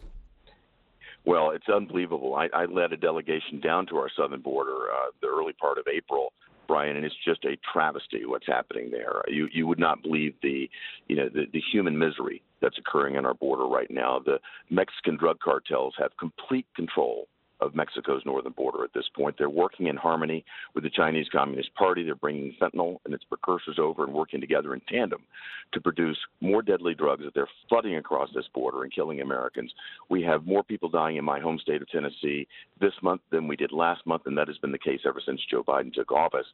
Well, 1.25 1.51
it's 1.51 1.69
unbelievable. 1.69 2.35
I, 2.35 2.49
I 2.53 2.65
led 2.65 2.93
a 2.93 2.97
delegation 2.97 3.61
down 3.61 3.87
to 3.87 3.97
our 3.97 4.11
southern 4.17 4.41
border 4.41 4.91
uh, 4.93 5.11
the 5.23 5.29
early 5.29 5.53
part 5.53 5.79
of 5.79 5.87
April 5.93 6.33
Brian, 6.67 6.97
and 6.97 7.05
it's 7.05 7.17
just 7.25 7.45
a 7.45 7.57
travesty 7.73 8.25
what's 8.25 8.47
happening 8.47 8.91
there. 8.91 9.23
You 9.27 9.49
you 9.53 9.67
would 9.67 9.79
not 9.79 10.03
believe 10.03 10.35
the 10.43 10.71
you 11.09 11.17
know 11.17 11.29
the, 11.29 11.47
the 11.53 11.61
human 11.73 11.99
misery 11.99 12.43
that's 12.61 12.79
occurring 12.79 13.17
on 13.17 13.27
our 13.27 13.35
border 13.35 13.67
right 13.67 13.91
now. 13.91 14.21
The 14.25 14.39
Mexican 14.71 15.17
drug 15.17 15.39
cartels 15.41 15.95
have 15.99 16.11
complete 16.19 16.67
control 16.77 17.29
of 17.61 17.75
Mexico's 17.75 18.23
northern 18.25 18.53
border 18.53 18.85
at 18.85 18.93
this 18.95 19.09
point. 19.15 19.37
They're 19.39 19.51
working 19.51 19.87
in 19.87 19.97
harmony 19.97 20.45
with 20.75 20.85
the 20.85 20.91
Chinese 20.91 21.27
Communist 21.33 21.75
Party. 21.75 22.05
They're 22.05 22.15
bringing 22.15 22.55
fentanyl 22.61 22.99
and 23.05 23.15
its 23.15 23.25
precursors 23.25 23.79
over 23.79 24.05
and 24.05 24.13
working 24.13 24.41
together 24.41 24.75
in 24.75 24.81
tandem 24.89 25.23
to 25.73 25.81
produce 25.81 26.19
more 26.41 26.63
deadly 26.63 26.95
drugs 26.95 27.25
that 27.25 27.35
they're 27.35 27.49
flooding 27.69 27.97
across 27.97 28.29
this 28.35 28.47
border 28.55 28.83
and 28.83 28.93
killing 28.93 29.21
Americans. 29.21 29.73
We 30.09 30.23
have 30.23 30.47
more 30.47 30.63
people 30.63 30.89
dying 30.89 31.17
in 31.17 31.25
my 31.25 31.41
home 31.41 31.59
state 31.59 31.83
of 31.83 31.89
Tennessee 31.89 32.47
this 32.81 32.95
month 33.03 33.21
than 33.31 33.47
we 33.47 33.57
did 33.57 33.73
last 33.73 34.07
month, 34.07 34.23
and 34.27 34.37
that 34.39 34.49
has 34.49 34.59
been 34.59 34.73
the 34.73 34.79
case 34.79 35.01
ever 35.07 35.21
since 35.25 35.41
Joe 35.51 35.63
Biden 35.63 35.93
took 35.93 36.13
office. 36.13 36.47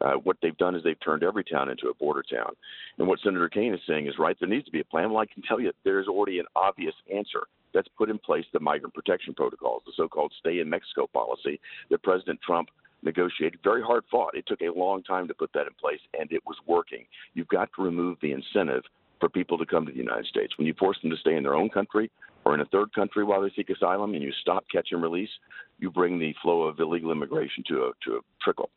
Uh, 0.00 0.12
what 0.12 0.36
they've 0.42 0.56
done 0.56 0.74
is 0.74 0.82
they've 0.82 1.00
turned 1.04 1.22
every 1.22 1.44
town 1.44 1.68
into 1.68 1.88
a 1.88 1.94
border 1.94 2.22
town. 2.22 2.52
And 2.98 3.08
what 3.08 3.20
Senator 3.20 3.48
Kaine 3.48 3.74
is 3.74 3.80
saying 3.86 4.06
is 4.06 4.18
right. 4.18 4.36
There 4.38 4.48
needs 4.48 4.66
to 4.66 4.72
be 4.72 4.80
a 4.80 4.84
plan. 4.84 5.10
Well, 5.10 5.22
I 5.22 5.26
can 5.26 5.42
tell 5.42 5.60
you 5.60 5.72
there's 5.84 6.08
already 6.08 6.38
an 6.38 6.46
obvious 6.54 6.94
answer 7.14 7.46
that's 7.72 7.88
put 7.96 8.10
in 8.10 8.18
place 8.18 8.44
the 8.52 8.60
migrant 8.60 8.94
protection 8.94 9.34
protocols, 9.34 9.82
the 9.86 9.92
so-called 9.96 10.32
stay 10.38 10.60
in 10.60 10.68
Mexico 10.68 11.06
policy 11.06 11.60
that 11.90 12.02
President 12.02 12.40
Trump 12.42 12.68
negotiated, 13.02 13.60
very 13.62 13.82
hard 13.82 14.04
fought. 14.10 14.36
It 14.36 14.46
took 14.46 14.60
a 14.60 14.78
long 14.78 15.02
time 15.02 15.28
to 15.28 15.34
put 15.34 15.52
that 15.54 15.66
in 15.66 15.74
place, 15.80 16.00
and 16.18 16.30
it 16.32 16.42
was 16.46 16.56
working. 16.66 17.06
You've 17.34 17.48
got 17.48 17.70
to 17.76 17.82
remove 17.82 18.18
the 18.20 18.32
incentive 18.32 18.82
for 19.20 19.28
people 19.28 19.58
to 19.58 19.66
come 19.66 19.86
to 19.86 19.92
the 19.92 19.98
United 19.98 20.26
States. 20.26 20.56
When 20.56 20.66
you 20.66 20.74
force 20.78 20.98
them 21.02 21.10
to 21.10 21.16
stay 21.16 21.36
in 21.36 21.42
their 21.42 21.54
own 21.54 21.68
country 21.68 22.10
or 22.44 22.54
in 22.54 22.60
a 22.60 22.66
third 22.66 22.92
country 22.94 23.24
while 23.24 23.42
they 23.42 23.50
seek 23.54 23.70
asylum, 23.70 24.14
and 24.14 24.22
you 24.22 24.32
stop, 24.40 24.64
catch, 24.72 24.88
and 24.92 25.02
release, 25.02 25.30
you 25.78 25.90
bring 25.90 26.18
the 26.18 26.34
flow 26.42 26.62
of 26.62 26.78
illegal 26.80 27.12
immigration 27.12 27.64
to 27.68 27.84
a 27.84 27.92
to 28.04 28.16
a 28.16 28.20
trickle. 28.42 28.70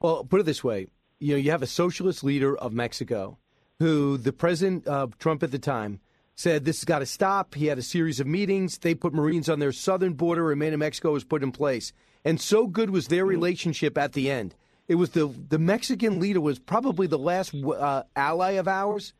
Well, 0.00 0.24
put 0.24 0.40
it 0.40 0.46
this 0.46 0.64
way: 0.64 0.88
you 1.18 1.34
know, 1.34 1.38
you 1.38 1.50
have 1.50 1.62
a 1.62 1.66
socialist 1.66 2.24
leader 2.24 2.56
of 2.56 2.72
Mexico, 2.72 3.38
who 3.78 4.16
the 4.16 4.32
president 4.32 4.86
uh, 4.88 5.08
Trump 5.18 5.42
at 5.42 5.50
the 5.50 5.58
time 5.58 6.00
said 6.34 6.64
this 6.64 6.80
has 6.80 6.84
got 6.84 7.00
to 7.00 7.06
stop. 7.06 7.54
He 7.54 7.66
had 7.66 7.78
a 7.78 7.82
series 7.82 8.20
of 8.20 8.26
meetings. 8.26 8.78
They 8.78 8.94
put 8.94 9.14
Marines 9.14 9.48
on 9.48 9.58
their 9.58 9.72
southern 9.72 10.14
border. 10.14 10.44
Remain 10.44 10.72
in 10.72 10.78
Mexico 10.78 11.12
was 11.12 11.24
put 11.24 11.42
in 11.42 11.52
place. 11.52 11.92
And 12.24 12.40
so 12.40 12.66
good 12.66 12.90
was 12.90 13.08
their 13.08 13.24
relationship 13.24 13.98
at 13.98 14.12
the 14.12 14.30
end. 14.30 14.54
It 14.88 14.96
was 14.96 15.10
the 15.10 15.26
the 15.26 15.58
Mexican 15.58 16.20
leader 16.20 16.40
was 16.40 16.58
probably 16.58 17.06
the 17.06 17.18
last 17.18 17.54
uh, 17.54 18.02
ally 18.16 18.52
of 18.52 18.68
ours 18.68 19.12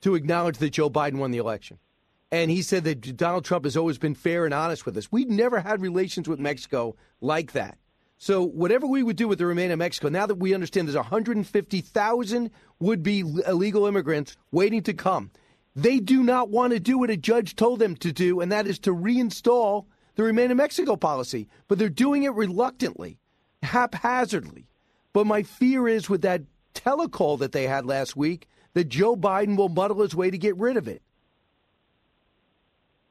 to 0.00 0.14
acknowledge 0.14 0.58
that 0.58 0.70
Joe 0.70 0.90
Biden 0.90 1.18
won 1.18 1.30
the 1.30 1.38
election. 1.38 1.78
And 2.30 2.50
he 2.50 2.62
said 2.62 2.84
that 2.84 3.16
Donald 3.16 3.44
Trump 3.44 3.64
has 3.64 3.76
always 3.76 3.98
been 3.98 4.14
fair 4.14 4.44
and 4.44 4.52
honest 4.52 4.84
with 4.84 4.96
us. 4.96 5.10
We've 5.10 5.30
never 5.30 5.60
had 5.60 5.80
relations 5.80 6.28
with 6.28 6.38
Mexico 6.38 6.94
like 7.20 7.52
that. 7.52 7.78
So 8.18 8.42
whatever 8.42 8.86
we 8.86 9.02
would 9.02 9.16
do 9.16 9.28
with 9.28 9.38
the 9.38 9.46
Remain 9.46 9.70
in 9.70 9.78
Mexico, 9.78 10.08
now 10.08 10.26
that 10.26 10.34
we 10.34 10.52
understand 10.52 10.88
there's 10.88 10.96
150,000 10.96 12.50
would-be 12.80 13.20
illegal 13.46 13.86
immigrants 13.86 14.36
waiting 14.50 14.82
to 14.82 14.92
come, 14.92 15.30
they 15.78 16.00
do 16.00 16.24
not 16.24 16.50
want 16.50 16.72
to 16.72 16.80
do 16.80 16.98
what 16.98 17.10
a 17.10 17.16
judge 17.16 17.54
told 17.54 17.78
them 17.78 17.94
to 17.96 18.12
do, 18.12 18.40
and 18.40 18.50
that 18.50 18.66
is 18.66 18.80
to 18.80 18.94
reinstall 18.94 19.86
the 20.16 20.24
Remain 20.24 20.50
in 20.50 20.56
Mexico 20.56 20.96
policy. 20.96 21.46
But 21.68 21.78
they're 21.78 21.88
doing 21.88 22.24
it 22.24 22.34
reluctantly, 22.34 23.20
haphazardly. 23.62 24.66
But 25.12 25.28
my 25.28 25.44
fear 25.44 25.86
is 25.86 26.10
with 26.10 26.22
that 26.22 26.42
telecall 26.74 27.38
that 27.38 27.52
they 27.52 27.68
had 27.68 27.86
last 27.86 28.16
week 28.16 28.48
that 28.74 28.88
Joe 28.88 29.14
Biden 29.14 29.56
will 29.56 29.68
muddle 29.68 30.02
his 30.02 30.16
way 30.16 30.30
to 30.30 30.38
get 30.38 30.56
rid 30.56 30.76
of 30.76 30.88
it. 30.88 31.00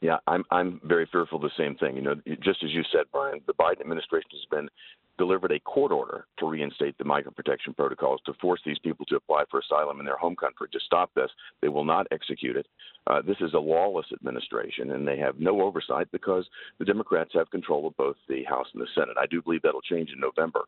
Yeah, 0.01 0.17
I'm 0.27 0.43
I'm 0.51 0.81
very 0.83 1.07
fearful 1.09 1.37
of 1.37 1.43
the 1.43 1.57
same 1.57 1.75
thing. 1.75 1.95
You 1.95 2.01
know, 2.01 2.15
just 2.41 2.63
as 2.63 2.71
you 2.71 2.83
said, 2.91 3.05
Brian, 3.13 3.39
the 3.47 3.53
Biden 3.53 3.81
administration 3.81 4.29
has 4.31 4.45
been 4.51 4.69
delivered 5.17 5.51
a 5.51 5.59
court 5.59 5.91
order 5.91 6.25
to 6.39 6.47
reinstate 6.47 6.97
the 6.97 7.03
migrant 7.03 7.35
protection 7.35 7.73
protocols 7.73 8.21
to 8.25 8.33
force 8.41 8.61
these 8.65 8.79
people 8.79 9.05
to 9.05 9.15
apply 9.15 9.43
for 9.49 9.59
asylum 9.59 9.99
in 9.99 10.05
their 10.05 10.17
home 10.17 10.35
country. 10.35 10.67
To 10.71 10.79
stop 10.85 11.11
this, 11.15 11.29
they 11.61 11.67
will 11.67 11.85
not 11.85 12.07
execute 12.11 12.55
it. 12.55 12.67
Uh, 13.07 13.21
this 13.21 13.37
is 13.39 13.53
a 13.53 13.59
lawless 13.59 14.05
administration, 14.13 14.91
and 14.91 15.07
they 15.07 15.17
have 15.17 15.39
no 15.39 15.61
oversight 15.61 16.07
because 16.11 16.45
the 16.77 16.85
Democrats 16.85 17.31
have 17.33 17.49
control 17.51 17.87
of 17.87 17.97
both 17.97 18.15
the 18.27 18.43
House 18.43 18.67
and 18.73 18.81
the 18.81 18.87
Senate. 18.93 19.17
I 19.19 19.25
do 19.25 19.41
believe 19.41 19.61
that'll 19.61 19.81
change 19.81 20.11
in 20.11 20.19
November. 20.19 20.61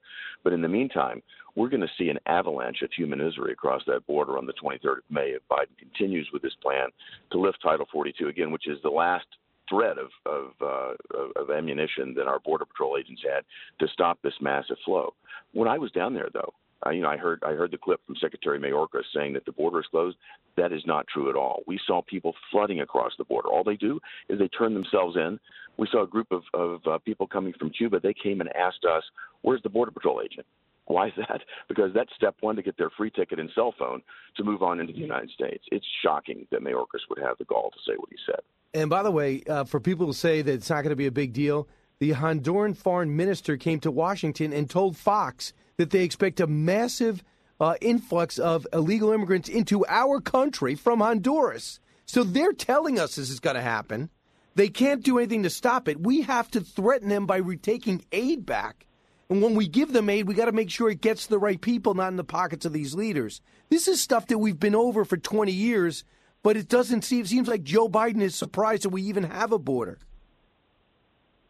But 0.44 0.54
in 0.54 0.62
the 0.62 0.68
meantime, 0.68 1.22
we're 1.56 1.70
going 1.70 1.82
to 1.82 1.88
see 1.98 2.10
an 2.10 2.20
avalanche 2.26 2.82
of 2.82 2.92
human 2.96 3.20
misery 3.20 3.52
across 3.52 3.82
that 3.88 4.08
border 4.08 4.38
on 4.38 4.46
the 4.46 4.54
23rd 4.54 5.00
of 5.00 5.04
May 5.10 5.30
if 5.30 5.42
Biden 5.52 5.78
continues 5.78 6.30
with 6.32 6.42
this 6.42 6.56
plan 6.62 6.90
to 7.32 7.40
lift 7.40 7.62
Title 7.62 7.88
42 7.92 8.28
again, 8.28 8.52
which 8.52 8.68
is 8.68 8.78
the 8.82 8.90
last 8.90 9.26
thread 9.70 9.98
of 9.98 10.10
of, 10.26 10.52
uh, 10.62 11.42
of 11.42 11.52
ammunition 11.52 12.14
that 12.16 12.28
our 12.28 12.40
border 12.40 12.66
patrol 12.66 12.98
agents 12.98 13.22
had 13.24 13.44
to 13.80 13.92
stop 13.92 14.20
this 14.22 14.34
massive 14.42 14.78
flow. 14.86 15.14
When 15.54 15.68
I 15.68 15.78
was 15.78 15.92
down 15.92 16.14
there, 16.14 16.30
though, 16.34 16.54
uh, 16.86 16.92
you 16.92 17.02
know, 17.02 17.10
I 17.10 17.18
heard 17.18 17.44
I 17.46 17.52
heard 17.52 17.72
the 17.72 17.78
clip 17.78 18.00
from 18.06 18.16
Secretary 18.16 18.60
Mayorkas 18.60 19.04
saying 19.14 19.34
that 19.34 19.46
the 19.46 19.52
border 19.52 19.80
is 19.80 19.88
closed. 19.92 20.18
That 20.56 20.72
is 20.72 20.82
not 20.86 21.08
true 21.08 21.30
at 21.30 21.36
all. 21.36 21.62
We 21.68 21.80
saw 21.86 22.02
people 22.02 22.34
flooding 22.52 22.82
across 22.82 23.12
the 23.18 23.24
border. 23.24 23.50
All 23.50 23.64
they 23.64 23.76
do 23.76 24.00
is 24.30 24.40
they 24.40 24.48
turn 24.50 24.74
themselves 24.74 25.16
in. 25.16 25.40
We 25.78 25.88
saw 25.92 26.04
a 26.04 26.08
group 26.08 26.32
of 26.32 26.44
of 26.54 26.82
uh, 26.88 26.98
people 27.00 27.28
coming 27.28 27.54
from 27.58 27.70
Cuba. 27.72 28.00
They 28.00 28.14
came 28.14 28.40
and 28.42 28.50
asked 28.56 28.86
us, 28.86 29.04
"Where's 29.42 29.62
the 29.64 29.70
border 29.70 29.92
patrol 29.92 30.22
agent?" 30.24 30.46
Why 30.86 31.08
is 31.08 31.14
that? 31.18 31.42
Because 31.68 31.92
that's 31.94 32.10
step 32.16 32.36
one 32.42 32.56
to 32.56 32.64
get 32.64 32.78
their 32.78 32.90
free 32.90 33.12
ticket 33.12 33.40
and 33.40 33.50
cell 33.54 33.76
phone 33.78 34.02
to 34.38 34.44
move 34.44 34.64
on 34.64 34.80
into 34.80 34.92
the 34.92 35.00
United 35.00 35.30
States. 35.30 35.64
It's 35.72 35.86
shocking 36.04 36.48
that 36.52 36.62
Mayorkas 36.64 37.06
would 37.10 37.20
have 37.20 37.38
the 37.38 37.46
gall 37.46 37.70
to 37.70 37.78
say 37.86 37.96
what 37.96 38.10
he 38.10 38.18
said. 38.26 38.42
And 38.74 38.90
by 38.90 39.04
the 39.04 39.12
way, 39.12 39.42
uh, 39.48 39.64
for 39.64 39.80
people 39.80 40.08
to 40.08 40.14
say 40.14 40.42
that 40.42 40.54
it's 40.54 40.70
not 40.70 40.84
going 40.84 40.92
to 40.92 40.96
be 40.96 41.08
a 41.08 41.12
big 41.12 41.34
deal, 41.34 41.68
the 42.00 42.12
Honduran 42.12 42.78
foreign 42.78 43.16
minister 43.16 43.58
came 43.58 43.80
to 43.82 43.92
Washington 43.92 44.54
and 44.54 44.70
told 44.70 44.96
Fox 44.96 45.54
that 45.78 45.90
they 45.90 46.04
expect 46.04 46.40
a 46.40 46.48
massive 46.48 47.24
uh, 47.60 47.76
influx 47.82 48.38
of 48.38 48.68
illegal 48.72 49.12
immigrants 49.12 49.50
into 49.50 49.86
our 49.88 50.22
country 50.22 50.76
from 50.76 51.00
Honduras. 51.00 51.80
So 52.06 52.24
they're 52.24 52.54
telling 52.54 53.00
us 53.00 53.16
this 53.16 53.30
is 53.30 53.40
going 53.40 53.56
to 53.56 53.62
happen. 53.62 54.10
They 54.56 54.70
can't 54.70 55.04
do 55.04 55.18
anything 55.18 55.44
to 55.44 55.50
stop 55.50 55.88
it. 55.88 56.00
We 56.00 56.22
have 56.22 56.50
to 56.52 56.62
threaten 56.62 57.10
them 57.10 57.26
by 57.26 57.38
retaking 57.38 58.06
aid 58.12 58.46
back. 58.46 58.86
And 59.30 59.42
when 59.42 59.56
we 59.56 59.68
give 59.68 59.94
them 59.94 60.10
aid, 60.10 60.28
we 60.28 60.34
got 60.34 60.46
to 60.46 60.52
make 60.52 60.72
sure 60.72 60.90
it 60.90 61.02
gets 61.02 61.24
to 61.24 61.30
the 61.30 61.40
right 61.40 61.60
people, 61.60 61.94
not 61.94 62.08
in 62.08 62.18
the 62.18 62.24
pockets 62.24 62.66
of 62.66 62.74
these 62.74 62.96
leaders. 62.96 63.42
This 63.70 63.88
is 63.88 64.02
stuff 64.02 64.28
that 64.28 64.40
we've 64.40 64.60
been 64.60 64.76
over 64.76 65.06
for 65.06 65.18
20 65.18 65.52
years 65.52 66.04
but 66.44 66.58
it 66.58 66.68
doesn't 66.68 67.04
seem 67.04 67.26
seems 67.26 67.48
like 67.48 67.64
Joe 67.64 67.88
Biden 67.88 68.22
is 68.22 68.36
surprised 68.36 68.84
that 68.84 68.90
we 68.90 69.02
even 69.04 69.24
have 69.24 69.52
a 69.52 69.60
border. 69.60 69.98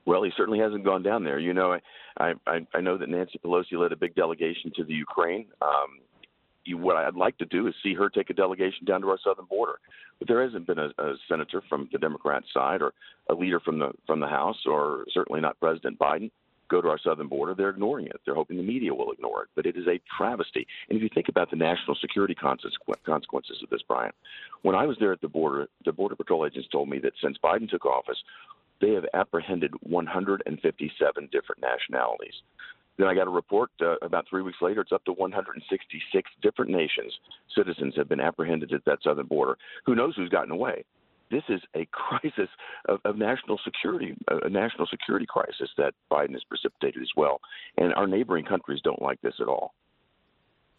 Well, 0.05 0.23
he 0.23 0.31
certainly 0.35 0.59
hasn't 0.59 0.83
gone 0.83 1.03
down 1.03 1.23
there. 1.23 1.39
You 1.39 1.53
know, 1.53 1.77
I 2.17 2.33
I, 2.47 2.65
I 2.73 2.81
know 2.81 2.97
that 2.97 3.09
Nancy 3.09 3.39
Pelosi 3.43 3.73
led 3.73 3.91
a 3.91 3.97
big 3.97 4.15
delegation 4.15 4.71
to 4.75 4.83
the 4.83 4.93
Ukraine. 4.93 5.47
Um, 5.61 5.99
what 6.71 6.97
I'd 6.97 7.15
like 7.15 7.37
to 7.39 7.45
do 7.45 7.67
is 7.67 7.73
see 7.81 7.93
her 7.95 8.09
take 8.09 8.29
a 8.29 8.33
delegation 8.33 8.85
down 8.85 9.01
to 9.01 9.09
our 9.09 9.17
southern 9.23 9.45
border, 9.45 9.79
but 10.19 10.27
there 10.27 10.43
hasn't 10.43 10.67
been 10.67 10.77
a, 10.77 10.89
a 10.99 11.15
senator 11.27 11.63
from 11.67 11.89
the 11.91 11.97
Democrat 11.97 12.43
side 12.53 12.81
or 12.81 12.93
a 13.29 13.33
leader 13.33 13.59
from 13.59 13.79
the 13.79 13.91
from 14.05 14.19
the 14.19 14.27
House, 14.27 14.57
or 14.65 15.05
certainly 15.13 15.41
not 15.41 15.59
President 15.59 15.97
Biden 15.97 16.29
go 16.69 16.81
to 16.81 16.87
our 16.87 16.99
southern 16.99 17.27
border, 17.27 17.53
they're 17.53 17.69
ignoring 17.69 18.07
it. 18.07 18.21
They're 18.25 18.35
hoping 18.35 18.57
the 18.57 18.63
media 18.63 18.93
will 18.93 19.11
ignore 19.11 19.43
it. 19.43 19.49
But 19.55 19.65
it 19.65 19.75
is 19.75 19.87
a 19.87 19.99
travesty. 20.17 20.65
And 20.89 20.97
if 20.97 21.03
you 21.03 21.09
think 21.13 21.29
about 21.29 21.49
the 21.49 21.57
national 21.57 21.95
security 21.95 22.35
consequences 22.35 23.59
of 23.63 23.69
this, 23.69 23.81
Brian, 23.87 24.11
when 24.61 24.75
I 24.75 24.85
was 24.85 24.97
there 24.99 25.11
at 25.11 25.21
the 25.21 25.27
border, 25.27 25.67
the 25.85 25.91
Border 25.91 26.15
Patrol 26.15 26.45
agents 26.45 26.69
told 26.71 26.89
me 26.89 26.99
that 26.99 27.13
since 27.21 27.37
Biden 27.43 27.69
took 27.69 27.85
office, 27.85 28.17
they 28.81 28.91
have 28.91 29.05
apprehended 29.13 29.73
157 29.81 31.29
different 31.31 31.61
nationalities. 31.61 32.33
Then 32.97 33.07
I 33.07 33.15
got 33.15 33.27
a 33.27 33.31
report 33.31 33.71
uh, 33.81 33.95
about 34.01 34.25
three 34.29 34.41
weeks 34.41 34.57
later. 34.61 34.81
It's 34.81 34.91
up 34.91 35.05
to 35.05 35.13
166 35.13 36.31
different 36.41 36.71
nations. 36.71 37.13
Citizens 37.55 37.93
have 37.95 38.09
been 38.09 38.19
apprehended 38.19 38.73
at 38.73 38.83
that 38.85 38.99
southern 39.03 39.27
border. 39.27 39.57
Who 39.85 39.95
knows 39.95 40.15
who's 40.15 40.29
gotten 40.29 40.51
away? 40.51 40.83
This 41.31 41.43
is 41.49 41.61
a 41.75 41.87
crisis 41.91 42.49
of, 42.87 42.99
of 43.05 43.17
national 43.17 43.59
security, 43.63 44.15
a 44.27 44.49
national 44.49 44.87
security 44.87 45.25
crisis 45.27 45.69
that 45.77 45.93
Biden 46.11 46.33
has 46.33 46.43
precipitated 46.43 47.01
as 47.01 47.09
well. 47.15 47.39
And 47.77 47.93
our 47.93 48.07
neighboring 48.07 48.45
countries 48.45 48.81
don't 48.83 49.01
like 49.01 49.21
this 49.21 49.35
at 49.39 49.47
all. 49.47 49.73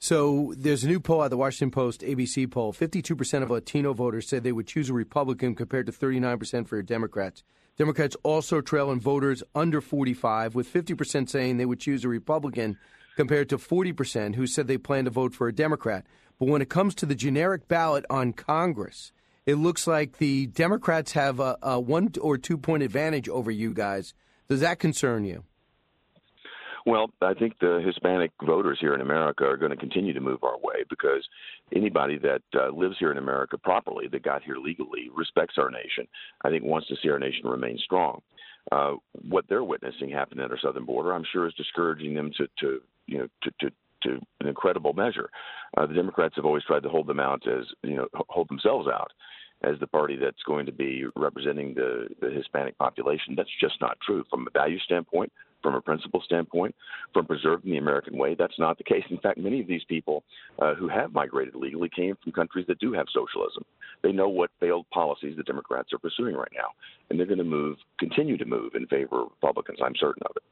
So 0.03 0.55
there's 0.57 0.83
a 0.83 0.89
new 0.89 0.99
poll 0.99 1.25
at 1.25 1.31
the 1.31 1.37
Washington 1.37 1.71
Post 1.71 2.01
ABC 2.01 2.51
poll. 2.51 2.73
52% 2.73 3.43
of 3.43 3.51
Latino 3.51 3.93
voters 3.93 4.27
said 4.27 4.43
they 4.43 4.51
would 4.51 4.67
choose 4.67 4.89
a 4.89 4.95
Republican 4.95 5.55
compared 5.55 5.85
to 5.87 5.93
39% 5.93 6.67
for 6.67 6.81
Democrats. 6.81 7.43
Democrats 7.77 8.17
also 8.23 8.61
trail 8.61 8.91
in 8.91 8.99
voters 8.99 9.43
under 9.55 9.81
45, 9.81 10.55
with 10.55 10.73
50% 10.73 11.29
saying 11.29 11.57
they 11.57 11.67
would 11.67 11.81
choose 11.81 12.05
a 12.05 12.09
Republican 12.09 12.79
compared 13.17 13.51
to 13.51 13.59
40% 13.59 14.35
who 14.35 14.47
said 14.47 14.67
they 14.67 14.79
plan 14.79 15.05
to 15.05 15.11
vote 15.11 15.35
for 15.35 15.49
a 15.49 15.55
Democrat. 15.55 16.07
But 16.39 16.49
when 16.49 16.63
it 16.63 16.71
comes 16.71 16.95
to 16.97 17.07
the 17.07 17.15
generic 17.15 17.69
ballot 17.69 18.07
on 18.09 18.33
Congress, 18.33 19.13
it 19.47 19.55
looks 19.57 19.87
like 19.87 20.19
the 20.19 20.47
Democrats 20.47 21.13
have 21.13 21.41
a, 21.41 21.57
a 21.63 21.81
one 21.81 22.13
or 22.21 22.39
two 22.39 22.59
point 22.59 22.83
advantage 22.83 23.29
over 23.29 23.51
you 23.51 23.73
guys. 23.73 24.15
Does 24.49 24.61
that 24.61 24.79
concern 24.79 25.25
you? 25.25 25.45
Well, 26.87 27.11
I 27.21 27.35
think 27.35 27.59
the 27.61 27.83
Hispanic 27.85 28.33
voters 28.43 28.79
here 28.81 28.95
in 28.95 29.01
America 29.01 29.45
are 29.45 29.57
going 29.57 29.71
to 29.71 29.77
continue 29.77 30.15
to 30.15 30.21
move 30.21 30.43
our 30.43 30.59
way 30.59 30.85
because 30.89 31.27
anybody 31.75 32.19
that 32.19 32.43
uh, 32.55 32.71
lives 32.71 32.97
here 32.99 33.13
in 33.13 33.19
America 33.19 33.59
properly, 33.59 34.09
that 34.09 34.23
got 34.23 34.43
here 34.43 34.57
legally, 34.57 35.11
respects 35.15 35.55
our 35.59 35.71
nation. 35.71 36.09
I 36.43 36.49
think 36.49 36.65
wants 36.65 36.89
to 36.89 36.97
see 37.03 37.11
our 37.11 37.19
nation 37.19 37.47
remain 37.47 37.79
strong. 37.85 38.23
Uh, 38.73 38.95
what 39.29 39.45
they're 39.49 39.65
witnessing 39.65 40.11
happen 40.11 40.41
at 40.41 40.51
our 40.51 40.59
southern 40.59 40.85
border, 40.85 41.13
I'm 41.13 41.25
sure, 41.33 41.47
is 41.47 41.55
discouraging 41.55 42.15
them 42.15 42.31
to, 42.39 42.47
to 42.61 42.81
you 43.07 43.19
know, 43.19 43.29
to, 43.43 43.51
to 43.61 43.73
to 44.03 44.19
an 44.41 44.49
incredible 44.49 44.93
measure. 44.93 45.31
Uh, 45.77 45.87
the 45.87 45.95
Democrats 45.95 46.37
have 46.37 46.45
always 46.45 46.65
tried 46.65 46.83
to 46.83 46.89
hold 46.89 47.07
them 47.07 47.21
out 47.21 47.47
as 47.47 47.67
you 47.83 47.97
know, 47.97 48.07
hold 48.29 48.49
themselves 48.49 48.89
out 48.89 49.11
as 49.63 49.79
the 49.79 49.87
party 49.87 50.17
that's 50.17 50.43
going 50.47 50.65
to 50.67 50.73
be 50.73 51.05
representing 51.17 51.75
the, 51.75 52.09
the 52.21 52.31
Hispanic 52.31 52.77
population. 52.79 53.35
That's 53.37 53.51
just 53.61 53.75
not 53.81 53.99
true. 54.01 54.25
From 54.31 54.47
a 54.47 54.51
value 54.51 54.79
standpoint, 54.81 55.31
from 55.63 55.75
a 55.75 55.81
principle 55.81 56.23
standpoint, 56.25 56.75
from 57.13 57.27
preserving 57.27 57.71
the 57.71 57.77
American 57.77 58.17
way, 58.17 58.35
that's 58.35 58.59
not 58.59 58.79
the 58.79 58.85
case. 58.85 59.05
In 59.11 59.19
fact, 59.19 59.39
many 59.39 59.61
of 59.61 59.67
these 59.67 59.85
people 59.85 60.25
uh, 60.61 60.75
who 60.75 60.89
have 60.89 61.13
migrated 61.13 61.55
legally 61.55 61.91
came 61.95 62.17
from 62.23 62.33
countries 62.33 62.65
that 62.69 62.79
do 62.79 62.93
have 62.93 63.07
socialism. 63.13 63.65
They 64.03 64.13
know 64.13 64.29
what 64.29 64.51
failed 64.61 64.87
policies 64.91 65.37
the 65.37 65.43
Democrats 65.43 65.93
are 65.93 65.99
pursuing 65.99 66.35
right 66.37 66.53
now, 66.55 66.69
and 67.11 67.19
they're 67.19 67.27
going 67.27 67.39
to 67.39 67.45
move, 67.45 67.77
continue 67.99 68.39
to 68.39 68.47
move 68.47 68.75
in 68.75 68.87
favor 68.87 69.23
of 69.23 69.29
Republicans. 69.31 69.79
I'm 69.85 69.97
certain 69.97 70.23
of 70.25 70.37
it. 70.37 70.43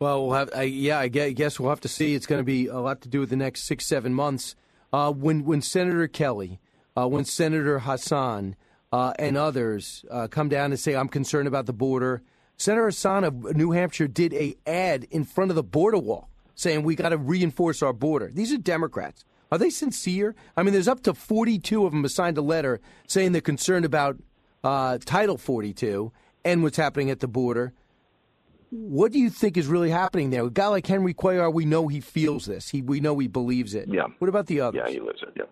Well, 0.00 0.26
we'll 0.26 0.36
have, 0.36 0.50
I, 0.54 0.62
yeah, 0.62 1.00
I 1.00 1.08
guess 1.08 1.58
we'll 1.58 1.70
have 1.70 1.80
to 1.80 1.88
see. 1.88 2.14
It's 2.14 2.26
going 2.26 2.40
to 2.40 2.44
be 2.44 2.68
a 2.68 2.78
lot 2.78 3.00
to 3.00 3.08
do 3.08 3.20
with 3.20 3.30
the 3.30 3.36
next 3.36 3.64
six, 3.64 3.84
seven 3.84 4.14
months. 4.14 4.54
Uh, 4.92 5.12
when 5.12 5.44
when 5.44 5.60
Senator 5.60 6.08
Kelly 6.08 6.60
uh, 6.98 7.06
when 7.06 7.24
Senator 7.24 7.80
Hassan 7.80 8.56
uh, 8.92 9.12
and 9.18 9.36
others 9.36 10.04
uh, 10.10 10.26
come 10.28 10.48
down 10.48 10.72
and 10.72 10.80
say, 10.80 10.94
I'm 10.94 11.08
concerned 11.08 11.46
about 11.46 11.66
the 11.66 11.72
border. 11.72 12.22
Senator 12.56 12.86
Hassan 12.86 13.24
of 13.24 13.56
New 13.56 13.70
Hampshire 13.70 14.08
did 14.08 14.34
a 14.34 14.56
ad 14.66 15.06
in 15.10 15.24
front 15.24 15.50
of 15.50 15.54
the 15.54 15.62
border 15.62 15.98
wall 15.98 16.28
saying 16.54 16.82
we 16.82 16.96
got 16.96 17.10
to 17.10 17.18
reinforce 17.18 17.82
our 17.82 17.92
border. 17.92 18.30
These 18.32 18.52
are 18.52 18.58
Democrats. 18.58 19.24
Are 19.52 19.58
they 19.58 19.70
sincere? 19.70 20.34
I 20.56 20.62
mean, 20.62 20.72
there's 20.72 20.88
up 20.88 21.02
to 21.04 21.14
42 21.14 21.86
of 21.86 21.92
them 21.92 22.06
signed 22.08 22.36
a 22.36 22.42
letter 22.42 22.80
saying 23.06 23.32
they're 23.32 23.40
concerned 23.40 23.84
about 23.84 24.16
uh, 24.64 24.98
Title 25.04 25.38
42 25.38 26.10
and 26.44 26.62
what's 26.62 26.76
happening 26.76 27.10
at 27.10 27.20
the 27.20 27.28
border. 27.28 27.72
What 28.70 29.12
do 29.12 29.18
you 29.18 29.30
think 29.30 29.56
is 29.56 29.66
really 29.66 29.90
happening 29.90 30.30
there? 30.30 30.44
A 30.44 30.50
guy 30.50 30.68
like 30.68 30.86
Henry 30.86 31.14
Cuellar, 31.14 31.52
we 31.52 31.64
know 31.64 31.88
he 31.88 32.00
feels 32.00 32.46
this. 32.46 32.68
He, 32.68 32.82
we 32.82 33.00
know 33.00 33.18
he 33.18 33.26
believes 33.26 33.74
it. 33.74 33.88
Yeah. 33.88 34.06
What 34.18 34.28
about 34.28 34.46
the 34.46 34.60
others? 34.60 34.82
Yeah, 34.84 34.92
he 34.92 35.00
lives 35.00 35.22
it. 35.22 35.32
Yeah. 35.36 35.44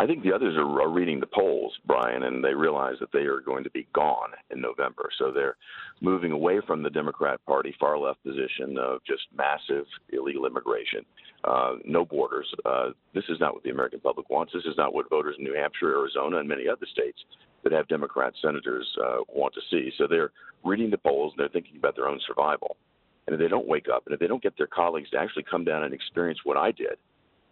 I 0.00 0.06
think 0.06 0.22
the 0.22 0.32
others 0.32 0.56
are, 0.56 0.80
are 0.80 0.88
reading 0.88 1.20
the 1.20 1.26
polls, 1.26 1.78
Brian, 1.84 2.22
and 2.22 2.42
they 2.42 2.54
realize 2.54 2.94
that 3.00 3.12
they 3.12 3.26
are 3.26 3.40
going 3.40 3.64
to 3.64 3.70
be 3.70 3.86
gone 3.92 4.30
in 4.50 4.58
November. 4.58 5.10
So 5.18 5.30
they're 5.30 5.58
moving 6.00 6.32
away 6.32 6.62
from 6.66 6.82
the 6.82 6.88
Democrat 6.88 7.38
Party 7.44 7.74
far 7.78 7.98
left 7.98 8.24
position 8.24 8.78
of 8.78 9.04
just 9.06 9.24
massive 9.36 9.84
illegal 10.08 10.46
immigration, 10.46 11.04
uh, 11.44 11.72
no 11.84 12.06
borders. 12.06 12.50
Uh, 12.64 12.92
this 13.12 13.24
is 13.28 13.38
not 13.40 13.52
what 13.52 13.62
the 13.62 13.68
American 13.68 14.00
public 14.00 14.30
wants. 14.30 14.54
This 14.54 14.64
is 14.64 14.78
not 14.78 14.94
what 14.94 15.10
voters 15.10 15.36
in 15.38 15.44
New 15.44 15.54
Hampshire, 15.54 15.90
Arizona, 15.90 16.38
and 16.38 16.48
many 16.48 16.66
other 16.66 16.86
states 16.90 17.18
that 17.62 17.72
have 17.72 17.86
Democrat 17.88 18.32
senators 18.40 18.88
uh, 19.04 19.18
want 19.28 19.52
to 19.52 19.60
see. 19.70 19.92
So 19.98 20.06
they're 20.06 20.32
reading 20.64 20.90
the 20.90 20.96
polls 20.96 21.34
and 21.36 21.42
they're 21.42 21.52
thinking 21.52 21.76
about 21.76 21.94
their 21.94 22.08
own 22.08 22.20
survival. 22.26 22.78
And 23.26 23.34
if 23.34 23.38
they 23.38 23.48
don't 23.48 23.68
wake 23.68 23.88
up 23.94 24.06
and 24.06 24.14
if 24.14 24.20
they 24.20 24.28
don't 24.28 24.42
get 24.42 24.56
their 24.56 24.66
colleagues 24.66 25.10
to 25.10 25.18
actually 25.18 25.44
come 25.50 25.64
down 25.64 25.84
and 25.84 25.92
experience 25.92 26.40
what 26.44 26.56
I 26.56 26.72
did, 26.72 26.96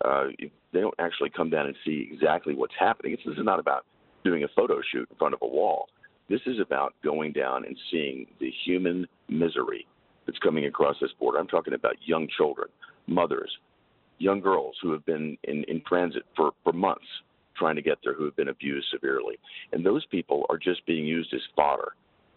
uh, 0.05 0.27
they 0.73 0.81
don't 0.81 0.95
actually 0.99 1.31
come 1.31 1.51
down 1.51 1.67
and 1.67 1.77
see 1.85 2.09
exactly 2.13 2.55
what's 2.55 2.75
happening. 2.79 3.17
This 3.25 3.35
is 3.37 3.45
not 3.45 3.59
about 3.59 3.85
doing 4.25 4.45
a 4.45 4.49
photo 4.55 4.81
shoot 4.93 5.09
in 5.11 5.17
front 5.17 5.35
of 5.35 5.41
a 5.43 5.47
wall. 5.47 5.89
This 6.29 6.41
is 6.47 6.61
about 6.61 6.95
going 7.03 7.33
down 7.33 7.65
and 7.65 7.77
seeing 7.91 8.27
the 8.39 8.53
human 8.65 9.07
misery 9.29 9.87
that's 10.27 10.39
coming 10.41 10.67
across 10.67 10.97
this 11.01 11.11
border. 11.19 11.39
I'm 11.39 11.47
talking 11.47 11.75
about 11.75 11.97
young 12.05 12.29
children, 12.37 12.69
mothers, 13.07 13.51
young 14.19 14.41
girls 14.41 14.77
who 14.83 14.93
have 14.93 15.07
been 15.07 15.39
in, 15.45 15.65
in 15.65 15.81
transit 15.87 16.25
for, 16.37 16.51
for 16.65 16.73
months 16.73 17.07
trying 17.57 17.77
to 17.77 17.83
get 17.83 17.99
there 18.05 18.15
who 18.15 18.25
have 18.25 18.37
been 18.37 18.49
abused 18.49 18.87
severely. 18.93 19.37
And 19.73 19.85
those 19.85 20.05
people 20.07 20.45
are 20.51 20.59
just 20.59 20.85
being 20.87 21.07
used 21.07 21.33
as 21.35 21.41
fodder 21.57 21.95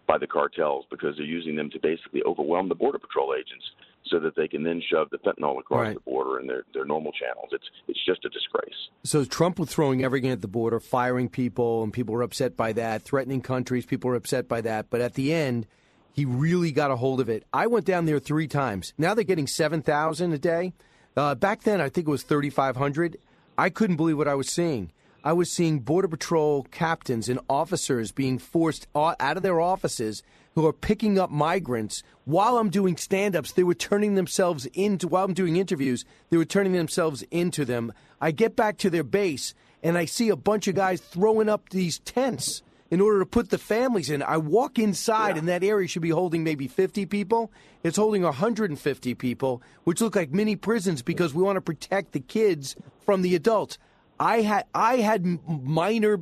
by 0.08 0.18
the 0.18 0.28
cartels 0.28 0.86
because 0.90 1.16
they're 1.18 1.26
using 1.26 1.56
them 1.56 1.70
to 1.70 1.80
basically 1.80 2.24
overwhelm 2.26 2.70
the 2.70 2.76
Border 2.76 2.98
Patrol 2.98 3.34
agents 3.38 3.66
so 4.08 4.20
that 4.20 4.36
they 4.36 4.48
can 4.48 4.64
then 4.64 4.82
shove 4.92 5.10
the 5.12 5.18
fentanyl 5.20 5.60
across 5.60 5.80
Right. 5.80 5.94
the 5.96 6.02
border 6.02 6.40
in 6.40 6.48
their, 6.48 6.64
their 6.74 6.86
normal 6.86 7.12
channels. 7.14 7.50
It's 7.52 7.64
it's 7.88 8.04
just 8.06 8.26
a 8.26 8.30
disgrace. 8.30 8.76
So 9.04 9.24
Trump 9.26 9.58
was 9.60 9.70
throwing 9.70 10.04
everything 10.04 10.32
at 10.32 10.42
the 10.42 10.48
border, 10.48 10.80
firing 10.80 11.30
people, 11.30 11.84
and 11.84 11.94
people 11.94 12.14
were 12.14 12.22
upset 12.24 12.58
by 12.58 12.74
that, 12.74 13.04
threatening 13.04 13.42
countries. 13.42 13.86
People 13.86 14.10
were 14.10 14.16
upset 14.16 14.48
by 14.48 14.62
that. 14.62 14.90
But 14.90 15.02
at 15.02 15.14
the 15.14 15.34
end, 15.34 15.66
he 16.14 16.26
really 16.26 16.72
got 16.72 16.92
a 16.92 16.98
hold 16.98 17.22
of 17.22 17.30
it. 17.30 17.46
I 17.54 17.68
went 17.68 17.86
down 17.86 18.06
there 18.06 18.20
three 18.20 18.48
times. 18.48 18.94
Now 18.98 19.14
they're 19.14 19.24
getting 19.24 19.48
7,000 19.48 20.34
a 20.34 20.38
day. 20.38 20.74
Uh, 21.16 21.36
back 21.36 21.64
then, 21.64 21.80
I 21.80 21.90
think 21.90 22.08
it 22.08 22.12
was 22.12 22.24
3,500. 22.24 23.18
I 23.58 23.70
couldn't 23.70 23.96
believe 23.98 24.18
what 24.18 24.28
I 24.28 24.36
was 24.36 24.50
seeing. 24.50 24.92
I 25.24 25.34
was 25.34 25.52
seeing 25.52 25.80
Border 25.80 26.08
Patrol 26.08 26.64
captains 26.72 27.30
and 27.30 27.40
officers 27.50 28.12
being 28.12 28.40
forced 28.40 28.88
out 28.96 29.38
of 29.38 29.44
their 29.44 29.62
offices 29.62 30.24
who 30.56 30.66
are 30.68 30.74
picking 30.74 31.18
up 31.18 31.30
migrants. 31.30 32.04
While 32.26 32.58
I'm 32.58 32.70
doing 32.70 32.98
stand 32.98 33.36
ups, 33.36 33.54
they 33.54 33.64
were 33.64 33.74
turning 33.74 34.16
themselves 34.16 34.66
into, 34.74 35.08
while 35.08 35.26
I'm 35.26 35.34
doing 35.34 35.56
interviews, 35.56 36.06
they 36.30 36.38
were 36.38 36.46
turning 36.46 36.74
themselves 36.74 37.24
into 37.32 37.66
them. 37.66 37.94
I 38.20 38.32
get 38.32 38.56
back 38.56 38.78
to 38.80 38.90
their 38.90 39.04
base 39.04 39.54
and 39.84 39.98
I 39.98 40.06
see 40.06 40.30
a 40.30 40.36
bunch 40.36 40.68
of 40.68 40.76
guys 40.76 41.02
throwing 41.02 41.50
up 41.50 41.70
these 41.70 42.00
tents 42.00 42.62
in 42.90 43.00
order 43.00 43.20
to 43.20 43.26
put 43.26 43.50
the 43.50 43.58
families 43.58 44.10
in. 44.10 44.22
I 44.22 44.38
walk 44.38 44.78
inside, 44.78 45.38
and 45.38 45.48
that 45.48 45.64
area 45.64 45.88
should 45.88 46.02
be 46.02 46.10
holding 46.10 46.44
maybe 46.44 46.68
50 46.68 47.06
people. 47.06 47.52
It's 47.84 47.98
holding 47.98 48.24
150 48.24 49.16
people, 49.16 49.64
which 49.86 50.02
look 50.02 50.16
like 50.16 50.32
mini 50.32 50.56
prisons 50.58 51.02
because 51.02 51.34
we 51.34 51.42
want 51.42 51.56
to 51.56 51.62
protect 51.62 52.12
the 52.12 52.20
kids 52.20 52.76
from 53.06 53.22
the 53.22 53.34
adults. 53.34 53.78
I 54.20 54.42
had 54.42 54.66
I 54.76 54.98
had 54.98 55.40
minor 55.48 56.20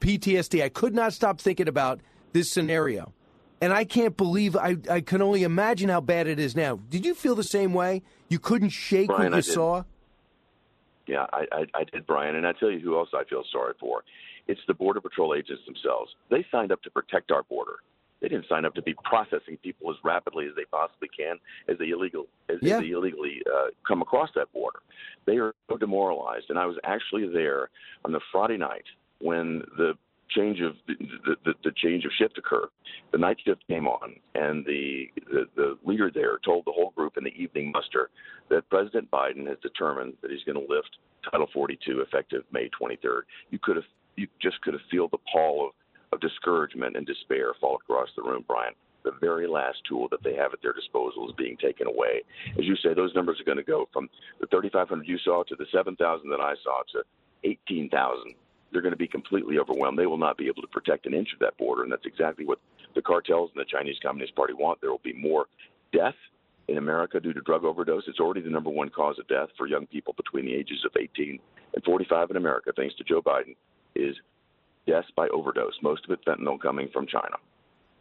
PTSD. 0.00 0.62
I 0.62 0.68
could 0.68 0.94
not 0.94 1.12
stop 1.12 1.40
thinking 1.40 1.68
about 1.68 2.00
this 2.32 2.50
scenario. 2.50 3.12
And 3.60 3.72
I 3.72 3.84
can't 3.84 4.16
believe 4.16 4.54
I, 4.56 4.76
I 4.90 5.00
can 5.00 5.22
only 5.22 5.42
imagine 5.42 5.88
how 5.88 6.00
bad 6.00 6.26
it 6.26 6.38
is 6.38 6.54
now. 6.54 6.76
Did 6.90 7.06
you 7.06 7.14
feel 7.14 7.34
the 7.34 7.42
same 7.44 7.72
way? 7.72 8.02
You 8.28 8.38
couldn't 8.38 8.68
shake 8.70 9.08
Brian, 9.08 9.32
what 9.32 9.36
you 9.36 9.42
saw? 9.52 9.84
Yeah, 11.06 11.26
I, 11.32 11.46
I, 11.52 11.66
I 11.74 11.84
did, 11.84 12.06
Brian, 12.06 12.34
and 12.34 12.46
I 12.46 12.52
tell 12.52 12.70
you 12.70 12.80
who 12.80 12.96
else 12.98 13.10
I 13.14 13.24
feel 13.24 13.44
sorry 13.52 13.74
for. 13.78 14.02
It's 14.48 14.60
the 14.68 14.74
Border 14.74 15.00
Patrol 15.00 15.34
agents 15.34 15.62
themselves. 15.64 16.14
They 16.30 16.44
signed 16.50 16.72
up 16.72 16.82
to 16.82 16.90
protect 16.90 17.30
our 17.30 17.44
border. 17.44 17.76
They 18.20 18.28
didn't 18.28 18.46
sign 18.48 18.64
up 18.64 18.74
to 18.74 18.82
be 18.82 18.94
processing 19.04 19.56
people 19.62 19.90
as 19.90 19.96
rapidly 20.02 20.46
as 20.46 20.52
they 20.56 20.64
possibly 20.64 21.08
can 21.16 21.36
as 21.68 21.78
they 21.78 21.90
illegal 21.90 22.26
as, 22.48 22.56
Yeah. 22.62 22.76
as 22.76 22.80
they 22.82 22.90
illegally 22.90 23.42
uh, 23.52 23.66
come 23.86 24.02
across 24.02 24.30
that 24.34 24.52
border. 24.52 24.80
They 25.26 25.36
are 25.36 25.54
so 25.70 25.76
demoralized. 25.76 26.46
And 26.48 26.58
I 26.58 26.66
was 26.66 26.76
actually 26.84 27.28
there 27.28 27.68
on 28.04 28.12
the 28.12 28.20
Friday 28.32 28.56
night 28.56 28.84
when 29.20 29.62
the 29.76 29.94
change 30.30 30.60
of 30.60 30.74
the, 30.86 31.36
the, 31.44 31.54
the, 31.64 31.72
change 31.76 32.04
of 32.04 32.10
shift 32.18 32.38
occurred. 32.38 32.68
The 33.12 33.18
night 33.18 33.38
shift 33.44 33.62
came 33.68 33.86
on, 33.86 34.16
and 34.34 34.64
the, 34.64 35.06
the 35.30 35.44
the 35.56 35.78
leader 35.84 36.10
there 36.12 36.38
told 36.44 36.64
the 36.64 36.72
whole 36.72 36.92
group 36.96 37.16
in 37.16 37.24
the 37.24 37.34
evening 37.34 37.72
muster 37.72 38.10
that 38.50 38.68
President 38.68 39.10
Biden 39.10 39.46
has 39.46 39.58
determined 39.62 40.14
that 40.22 40.30
he's 40.30 40.44
going 40.44 40.66
to 40.66 40.72
lift 40.72 40.98
Title 41.30 41.48
42 41.52 42.00
effective 42.00 42.44
May 42.52 42.70
23rd. 42.80 43.22
You 43.50 43.58
could 43.62 43.76
have 43.76 43.84
you 44.16 44.26
just 44.40 44.60
could 44.62 44.74
have 44.74 44.82
feel 44.90 45.08
the 45.08 45.18
pall 45.30 45.66
of, 45.66 45.72
of 46.12 46.20
discouragement 46.20 46.96
and 46.96 47.06
despair 47.06 47.52
fall 47.60 47.76
across 47.76 48.08
the 48.16 48.22
room, 48.22 48.44
Brian. 48.46 48.72
The 49.04 49.12
very 49.20 49.46
last 49.46 49.78
tool 49.88 50.08
that 50.10 50.24
they 50.24 50.34
have 50.34 50.52
at 50.52 50.60
their 50.62 50.72
disposal 50.72 51.28
is 51.28 51.34
being 51.38 51.56
taken 51.58 51.86
away. 51.86 52.22
As 52.58 52.64
you 52.64 52.74
say, 52.76 52.92
those 52.92 53.14
numbers 53.14 53.40
are 53.40 53.44
going 53.44 53.58
to 53.58 53.62
go 53.62 53.88
from 53.92 54.08
the 54.40 54.48
3,500 54.48 55.06
you 55.06 55.18
saw 55.18 55.44
to 55.44 55.54
the 55.54 55.66
7,000 55.72 56.28
that 56.28 56.40
I 56.40 56.54
saw 56.64 56.82
to 56.92 57.04
18,000 57.44 58.34
they're 58.72 58.82
going 58.82 58.92
to 58.92 58.98
be 58.98 59.06
completely 59.06 59.58
overwhelmed. 59.58 59.98
They 59.98 60.06
will 60.06 60.18
not 60.18 60.36
be 60.36 60.46
able 60.46 60.62
to 60.62 60.68
protect 60.68 61.06
an 61.06 61.14
inch 61.14 61.28
of 61.32 61.38
that 61.40 61.56
border, 61.58 61.82
and 61.82 61.92
that's 61.92 62.06
exactly 62.06 62.44
what 62.44 62.58
the 62.94 63.02
cartels 63.02 63.50
and 63.54 63.60
the 63.60 63.68
Chinese 63.70 63.96
Communist 64.02 64.34
Party 64.34 64.54
want. 64.54 64.80
There 64.80 64.90
will 64.90 65.00
be 65.04 65.12
more 65.12 65.46
death 65.92 66.14
in 66.68 66.78
America 66.78 67.20
due 67.20 67.32
to 67.32 67.40
drug 67.40 67.64
overdose. 67.64 68.04
It's 68.08 68.20
already 68.20 68.40
the 68.40 68.50
number 68.50 68.70
one 68.70 68.88
cause 68.90 69.18
of 69.18 69.28
death 69.28 69.48
for 69.56 69.66
young 69.66 69.86
people 69.86 70.14
between 70.16 70.46
the 70.46 70.54
ages 70.54 70.84
of 70.84 70.92
18 70.98 71.38
and 71.74 71.84
45 71.84 72.30
in 72.30 72.36
America, 72.36 72.72
thanks 72.76 72.94
to 72.96 73.04
Joe 73.04 73.22
Biden, 73.22 73.54
is 73.94 74.16
deaths 74.86 75.08
by 75.16 75.28
overdose. 75.28 75.74
Most 75.82 76.04
of 76.04 76.10
it 76.10 76.24
fentanyl 76.24 76.60
coming 76.60 76.88
from 76.92 77.06
China. 77.06 77.36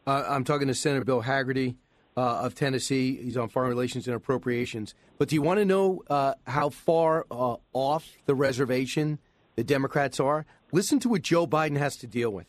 Uh, 0.08 0.24
I'm 0.28 0.44
talking 0.44 0.68
to 0.68 0.76
Senator 0.76 1.04
Bill 1.04 1.24
Hagerty 1.24 1.76
uh, 2.18 2.42
of 2.42 2.56
Tennessee. 2.56 3.18
He's 3.22 3.38
on 3.38 3.50
Foreign 3.50 3.70
Relations 3.70 4.08
and 4.08 4.16
Appropriations. 4.16 4.94
But 5.18 5.30
do 5.30 5.36
you 5.36 5.42
want 5.42 5.60
to 5.60 5.66
know 5.66 6.04
uh, 6.10 6.34
how 6.46 6.70
far 6.70 7.26
uh, 7.32 7.58
off 7.74 8.12
the 8.26 8.36
reservation 8.36 9.20
the 9.56 9.64
Democrats 9.64 10.20
are? 10.20 10.46
Listen 10.72 11.00
to 11.00 11.10
what 11.10 11.22
Joe 11.22 11.48
Biden 11.48 11.78
has 11.78 11.96
to 11.98 12.08
deal 12.08 12.30
with. 12.30 12.48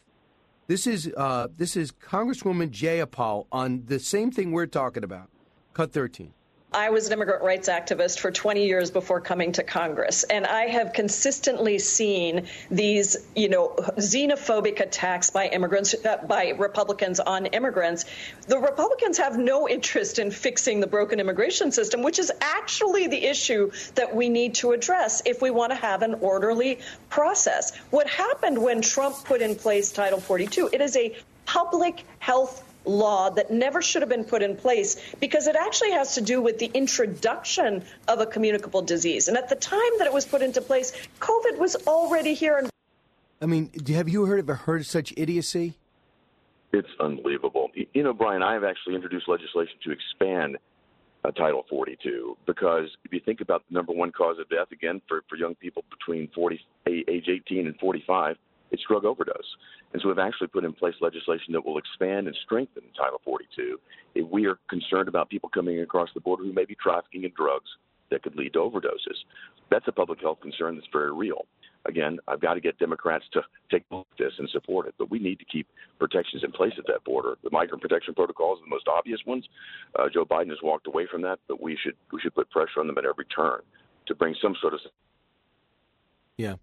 This 0.67 0.87
is 0.87 1.13
uh, 1.17 1.49
this 1.57 1.77
is 1.77 1.93
Congresswoman 1.93 2.71
Jayapal 2.71 3.47
on 3.53 3.85
the 3.87 4.01
same 4.01 4.31
thing 4.31 4.51
we're 4.51 4.67
talking 4.67 5.05
about. 5.05 5.31
Cut 5.75 5.93
13. 5.93 6.33
I 6.73 6.91
was 6.91 7.07
an 7.07 7.13
immigrant 7.13 7.45
rights 7.45 7.69
activist 7.69 8.19
for 8.19 8.33
20 8.33 8.67
years 8.67 8.91
before 8.91 9.21
coming 9.21 9.53
to 9.53 9.63
Congress, 9.63 10.25
and 10.25 10.45
I 10.45 10.67
have 10.67 10.93
consistently 10.93 11.79
seen 11.79 12.49
these, 12.73 13.17
you 13.37 13.49
know, 13.49 13.69
xenophobic 13.99 14.81
attacks 14.81 15.31
by 15.31 15.47
immigrants, 15.47 15.95
uh, 16.05 16.17
by 16.27 16.51
Republicans 16.51 17.21
on 17.21 17.47
immigrants. 17.47 18.05
The 18.49 18.59
Republicans 18.59 19.17
have 19.19 19.39
no 19.39 19.69
interest 19.69 20.19
in 20.19 20.33
fixing 20.33 20.81
the 20.81 20.89
broken 20.89 21.21
immigration 21.21 21.71
system, 21.71 22.03
which 22.03 22.19
is 22.19 22.33
actually 22.41 23.07
the 23.07 23.25
issue 23.25 23.71
that 23.95 24.15
we 24.15 24.29
need 24.29 24.57
to 24.57 24.73
address 24.73 25.23
if 25.25 25.41
we 25.41 25.51
want 25.51 25.71
to 25.71 25.77
have 25.77 26.03
an 26.03 26.15
orderly 26.15 26.81
process. 27.11 27.77
What 27.91 28.09
happened 28.09 28.59
when 28.59 28.83
Trump 28.83 29.25
put 29.25 29.41
in 29.41 29.55
place 29.55 29.93
Title 29.93 30.21
42? 30.21 30.71
It 30.73 30.81
is 30.81 30.97
a 30.97 31.17
public 31.47 32.05
health 32.19 32.65
law 32.87 33.31
that 33.31 33.51
never 33.51 33.83
should 33.83 34.03
have 34.03 34.09
been 34.09 34.25
put 34.25 34.43
in 34.43 34.57
place 34.57 34.97
because 35.21 35.47
it 35.47 35.57
actually 35.57 35.93
has 35.93 36.15
to 36.15 36.21
do 36.21 36.41
with 36.41 36.59
the 36.59 36.71
introduction 36.73 37.85
of 38.09 38.21
a 38.21 38.27
communicable 38.27 38.83
disease. 38.83 39.29
And 39.29 39.37
at 39.37 39.49
the 39.49 39.57
time 39.57 39.81
that 39.99 40.07
it 40.07 40.13
was 40.13 40.25
put 40.25 40.43
into 40.43 40.61
place, 40.61 40.93
COVID 41.21 41.59
was 41.59 41.77
already 41.87 42.35
here. 42.35 42.59
And 42.59 42.71
I 43.41 43.47
mean, 43.47 43.71
have 43.89 44.09
you 44.09 44.25
heard 44.27 44.41
of 44.41 44.49
heard 44.49 44.81
of 44.81 44.87
such 44.87 45.13
idiocy? 45.17 45.75
It's 46.73 46.89
unbelievable. 47.01 47.71
You 47.75 48.03
know, 48.03 48.13
Brian, 48.13 48.43
I 48.43 48.55
have 48.55 48.65
actually 48.65 48.97
introduced 48.97 49.29
legislation 49.29 49.75
to 49.85 49.93
expand 49.93 50.59
uh, 51.25 51.31
Title 51.31 51.65
42 51.69 52.37
because 52.47 52.89
if 53.05 53.13
you 53.13 53.21
think 53.21 53.41
about 53.41 53.63
the 53.69 53.75
number 53.75 53.93
one 53.93 54.13
cause 54.13 54.39
of 54.39 54.49
death, 54.49 54.71
again, 54.73 55.01
for, 55.09 55.23
for 55.29 55.37
young 55.37 55.55
people 55.55 55.85
between 55.91 56.29
40, 56.35 56.61
age 56.87 57.29
18 57.29 57.67
and 57.67 57.77
45, 57.79 58.37
it's 58.71 58.83
drug 58.89 59.05
overdose. 59.05 59.57
And 59.97 60.03
so 60.03 60.09
we've 60.09 60.19
actually 60.19 60.49
put 60.49 60.63
in 60.63 60.75
place 60.75 60.93
legislation 61.01 61.55
that 61.55 61.65
will 61.65 61.79
expand 61.79 62.27
and 62.27 62.37
strengthen 62.45 62.83
Title 62.95 63.19
42 63.25 63.81
if 64.15 64.29
we 64.29 64.45
are 64.45 64.59
concerned 64.69 65.09
about 65.09 65.31
people 65.31 65.49
coming 65.49 65.81
across 65.81 66.11
the 66.13 66.21
border 66.21 66.45
who 66.45 66.53
may 66.53 66.67
be 66.67 66.75
trafficking 66.75 67.25
in 67.25 67.33
drugs 67.35 67.71
that 68.11 68.23
could 68.23 68.37
lead 68.37 68.53
to 68.53 68.59
overdoses. 68.59 69.17
That's 69.71 69.89
a 69.89 69.93
public 69.93 70.21
health 70.21 70.41
concern 70.43 70.75
that's 70.75 70.87
very 70.93 71.15
real. 71.15 71.47
Again, 71.87 72.19
I've 72.29 72.43
got 72.43 72.55
to 72.55 72.61
get 72.61 72.79
Democrats 72.79 73.25
to 73.33 73.41
take 73.71 73.85
this 74.19 74.35
and 74.39 74.51
support 74.51 74.87
it, 74.87 74.95
but 74.99 75.11
we 75.11 75.19
need 75.19 75.39
to 75.39 75.47
keep 75.47 75.67
protections 75.99 76.45
in 76.45 76.53
place 76.53 76.75
at 76.77 76.87
that 76.89 77.03
border. 77.05 77.39
The 77.43 77.49
migrant 77.51 77.81
protection 77.81 78.13
protocols 78.13 78.59
are 78.61 78.67
the 78.67 78.69
most 78.69 78.89
obvious 78.89 79.21
ones. 79.27 79.49
Uh, 79.99 80.11
Joe 80.13 80.27
Biden 80.27 80.51
has 80.51 80.59
walked 80.63 80.89
away 80.89 81.07
from 81.11 81.23
that, 81.23 81.39
but 81.49 81.63
we 81.63 81.75
should 81.83 81.97
we 82.13 82.21
should 82.21 82.35
put 82.35 82.51
pressure 82.51 82.81
on 82.81 82.87
them 82.87 82.99
at 82.99 83.07
every 83.07 83.25
turn 83.25 83.61
to 84.09 84.15
bring 84.15 84.35
some 84.43 84.55
sort 84.61 84.75
of 84.75 84.81
Yeah. 86.37 86.57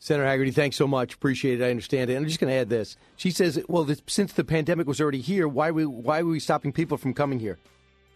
Senator 0.00 0.26
Hagerty, 0.26 0.54
thanks 0.54 0.76
so 0.76 0.86
much. 0.86 1.14
Appreciate 1.14 1.60
it. 1.60 1.64
I 1.64 1.70
understand 1.70 2.10
it. 2.10 2.14
And 2.14 2.22
I'm 2.22 2.28
just 2.28 2.40
going 2.40 2.52
to 2.52 2.56
add 2.56 2.68
this. 2.68 2.96
She 3.16 3.30
says, 3.30 3.62
well, 3.68 3.84
this, 3.84 4.00
since 4.06 4.32
the 4.32 4.44
pandemic 4.44 4.86
was 4.86 5.00
already 5.00 5.20
here, 5.20 5.48
why, 5.48 5.70
we, 5.70 5.84
why 5.86 6.22
were 6.22 6.30
we 6.30 6.40
stopping 6.40 6.72
people 6.72 6.96
from 6.96 7.14
coming 7.14 7.40
here? 7.40 7.58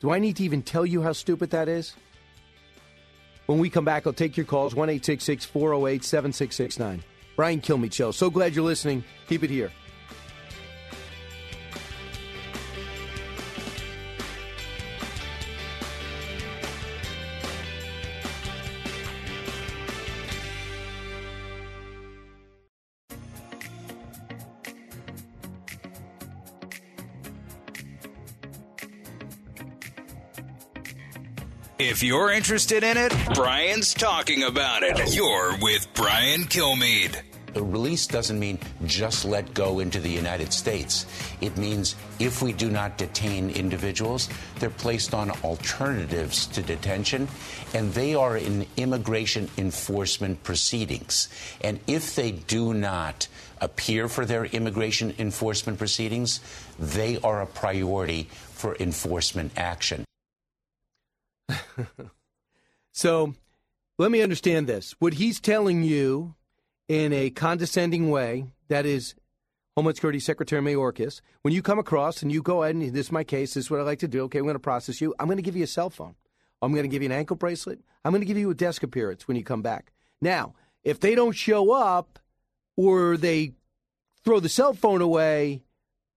Do 0.00 0.10
I 0.10 0.18
need 0.18 0.36
to 0.36 0.44
even 0.44 0.62
tell 0.62 0.86
you 0.86 1.02
how 1.02 1.12
stupid 1.12 1.50
that 1.50 1.68
is? 1.68 1.94
When 3.46 3.58
we 3.58 3.68
come 3.70 3.84
back, 3.84 4.06
I'll 4.06 4.12
take 4.12 4.36
your 4.36 4.46
calls 4.46 4.74
1 4.74 4.88
408 5.00 6.04
7669. 6.04 7.02
Brian 7.34 7.60
Kilmeade 7.60 7.92
Show. 7.92 8.12
So 8.12 8.30
glad 8.30 8.54
you're 8.54 8.64
listening. 8.64 9.02
Keep 9.28 9.42
it 9.42 9.50
here. 9.50 9.72
If 31.92 32.02
you're 32.02 32.32
interested 32.32 32.84
in 32.84 32.96
it, 32.96 33.12
Brian's 33.34 33.92
talking 33.92 34.44
about 34.44 34.82
it. 34.82 35.14
You're 35.14 35.58
with 35.60 35.86
Brian 35.92 36.44
Kilmeade. 36.44 37.20
The 37.52 37.62
release 37.62 38.06
doesn't 38.06 38.38
mean 38.38 38.58
just 38.86 39.26
let 39.26 39.52
go 39.52 39.78
into 39.80 40.00
the 40.00 40.08
United 40.08 40.54
States. 40.54 41.04
It 41.42 41.58
means 41.58 41.94
if 42.18 42.40
we 42.40 42.54
do 42.54 42.70
not 42.70 42.96
detain 42.96 43.50
individuals, 43.50 44.30
they're 44.58 44.70
placed 44.70 45.12
on 45.12 45.32
alternatives 45.44 46.46
to 46.46 46.62
detention, 46.62 47.28
and 47.74 47.92
they 47.92 48.14
are 48.14 48.38
in 48.38 48.66
immigration 48.78 49.50
enforcement 49.58 50.42
proceedings. 50.44 51.28
And 51.60 51.78
if 51.86 52.14
they 52.14 52.30
do 52.30 52.72
not 52.72 53.28
appear 53.60 54.08
for 54.08 54.24
their 54.24 54.46
immigration 54.46 55.12
enforcement 55.18 55.76
proceedings, 55.78 56.40
they 56.78 57.18
are 57.18 57.42
a 57.42 57.46
priority 57.46 58.30
for 58.54 58.76
enforcement 58.76 59.52
action. 59.58 60.06
so 62.92 63.34
let 63.98 64.10
me 64.10 64.22
understand 64.22 64.66
this. 64.66 64.94
What 64.98 65.14
he's 65.14 65.40
telling 65.40 65.82
you 65.82 66.34
in 66.88 67.12
a 67.12 67.30
condescending 67.30 68.10
way, 68.10 68.46
that 68.68 68.86
is 68.86 69.14
Homeland 69.76 69.96
Security 69.96 70.20
Secretary 70.20 70.60
Mayorkas, 70.60 71.20
when 71.42 71.54
you 71.54 71.62
come 71.62 71.78
across 71.78 72.22
and 72.22 72.30
you 72.30 72.42
go 72.42 72.62
ahead 72.62 72.74
and 72.74 72.92
this 72.92 73.06
is 73.06 73.12
my 73.12 73.24
case, 73.24 73.54
this 73.54 73.64
is 73.64 73.70
what 73.70 73.80
I 73.80 73.84
like 73.84 74.00
to 74.00 74.08
do. 74.08 74.22
Okay, 74.24 74.38
I'm 74.38 74.44
going 74.44 74.54
to 74.54 74.60
process 74.60 75.00
you. 75.00 75.14
I'm 75.18 75.26
going 75.26 75.38
to 75.38 75.42
give 75.42 75.56
you 75.56 75.64
a 75.64 75.68
cell 75.68 75.90
phone. 75.90 76.14
I'm 76.60 76.72
going 76.72 76.84
to 76.84 76.88
give 76.88 77.02
you 77.02 77.08
an 77.08 77.16
ankle 77.16 77.36
bracelet. 77.36 77.80
I'm 78.04 78.12
going 78.12 78.20
to 78.20 78.26
give 78.26 78.38
you 78.38 78.50
a 78.50 78.54
desk 78.54 78.82
appearance 78.82 79.26
when 79.26 79.36
you 79.36 79.44
come 79.44 79.62
back. 79.62 79.92
Now, 80.20 80.54
if 80.84 81.00
they 81.00 81.14
don't 81.14 81.32
show 81.32 81.72
up 81.72 82.18
or 82.76 83.16
they 83.16 83.52
throw 84.24 84.40
the 84.40 84.48
cell 84.48 84.72
phone 84.72 85.00
away, 85.00 85.62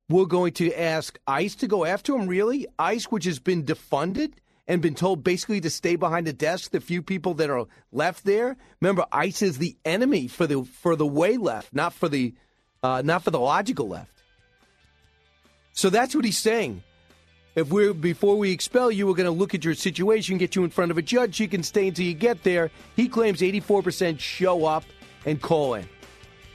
we're 0.10 0.26
going 0.26 0.54
to 0.54 0.72
ask 0.80 1.18
ICE 1.26 1.56
to 1.56 1.68
go 1.68 1.86
after 1.86 2.16
him. 2.16 2.28
Really? 2.28 2.68
ICE, 2.78 3.06
which 3.06 3.26
has 3.26 3.40
been 3.40 3.64
defunded 3.64 4.34
and 4.68 4.82
been 4.82 4.96
told 4.96 5.24
basically 5.24 5.62
to 5.62 5.70
stay 5.70 5.96
behind 5.96 6.26
the 6.26 6.34
desk, 6.34 6.72
the 6.72 6.80
few 6.80 7.02
people 7.02 7.36
that 7.36 7.50
are 7.50 7.66
left 7.92 8.26
there. 8.26 8.58
Remember, 8.82 9.06
ICE 9.12 9.42
is 9.42 9.58
the 9.58 9.78
enemy 9.86 10.28
for 10.28 10.48
the 10.48 10.64
for 10.64 10.96
the 10.96 11.06
way 11.06 11.38
left, 11.38 11.74
not 11.74 11.94
for 11.94 12.10
the 12.10 12.34
uh, 12.82 13.02
not 13.04 13.24
for 13.24 13.32
the 13.32 13.40
logical 13.40 13.88
left. 13.88 14.12
So 15.74 15.90
that's 15.90 16.16
what 16.16 16.26
he's 16.26 16.38
saying. 16.38 16.84
If 17.56 17.70
we're 17.70 17.94
before 17.94 18.38
we 18.38 18.52
expel 18.52 18.92
you, 18.92 19.08
we're 19.08 19.14
going 19.14 19.26
to 19.26 19.32
look 19.32 19.54
at 19.54 19.64
your 19.64 19.76
situation, 19.76 20.38
get 20.38 20.56
you 20.56 20.64
in 20.64 20.70
front 20.70 20.92
of 20.92 20.98
a 20.98 21.02
judge. 21.02 21.40
You 21.40 21.48
can 21.48 21.64
stay 21.64 21.88
until 21.88 22.06
you 22.06 22.14
get 22.14 22.44
there. 22.44 22.72
He 22.96 23.08
claims 23.08 23.42
84% 23.42 24.20
show 24.20 24.66
up 24.66 24.84
and 25.26 25.42
call 25.42 25.76
in. 25.76 25.88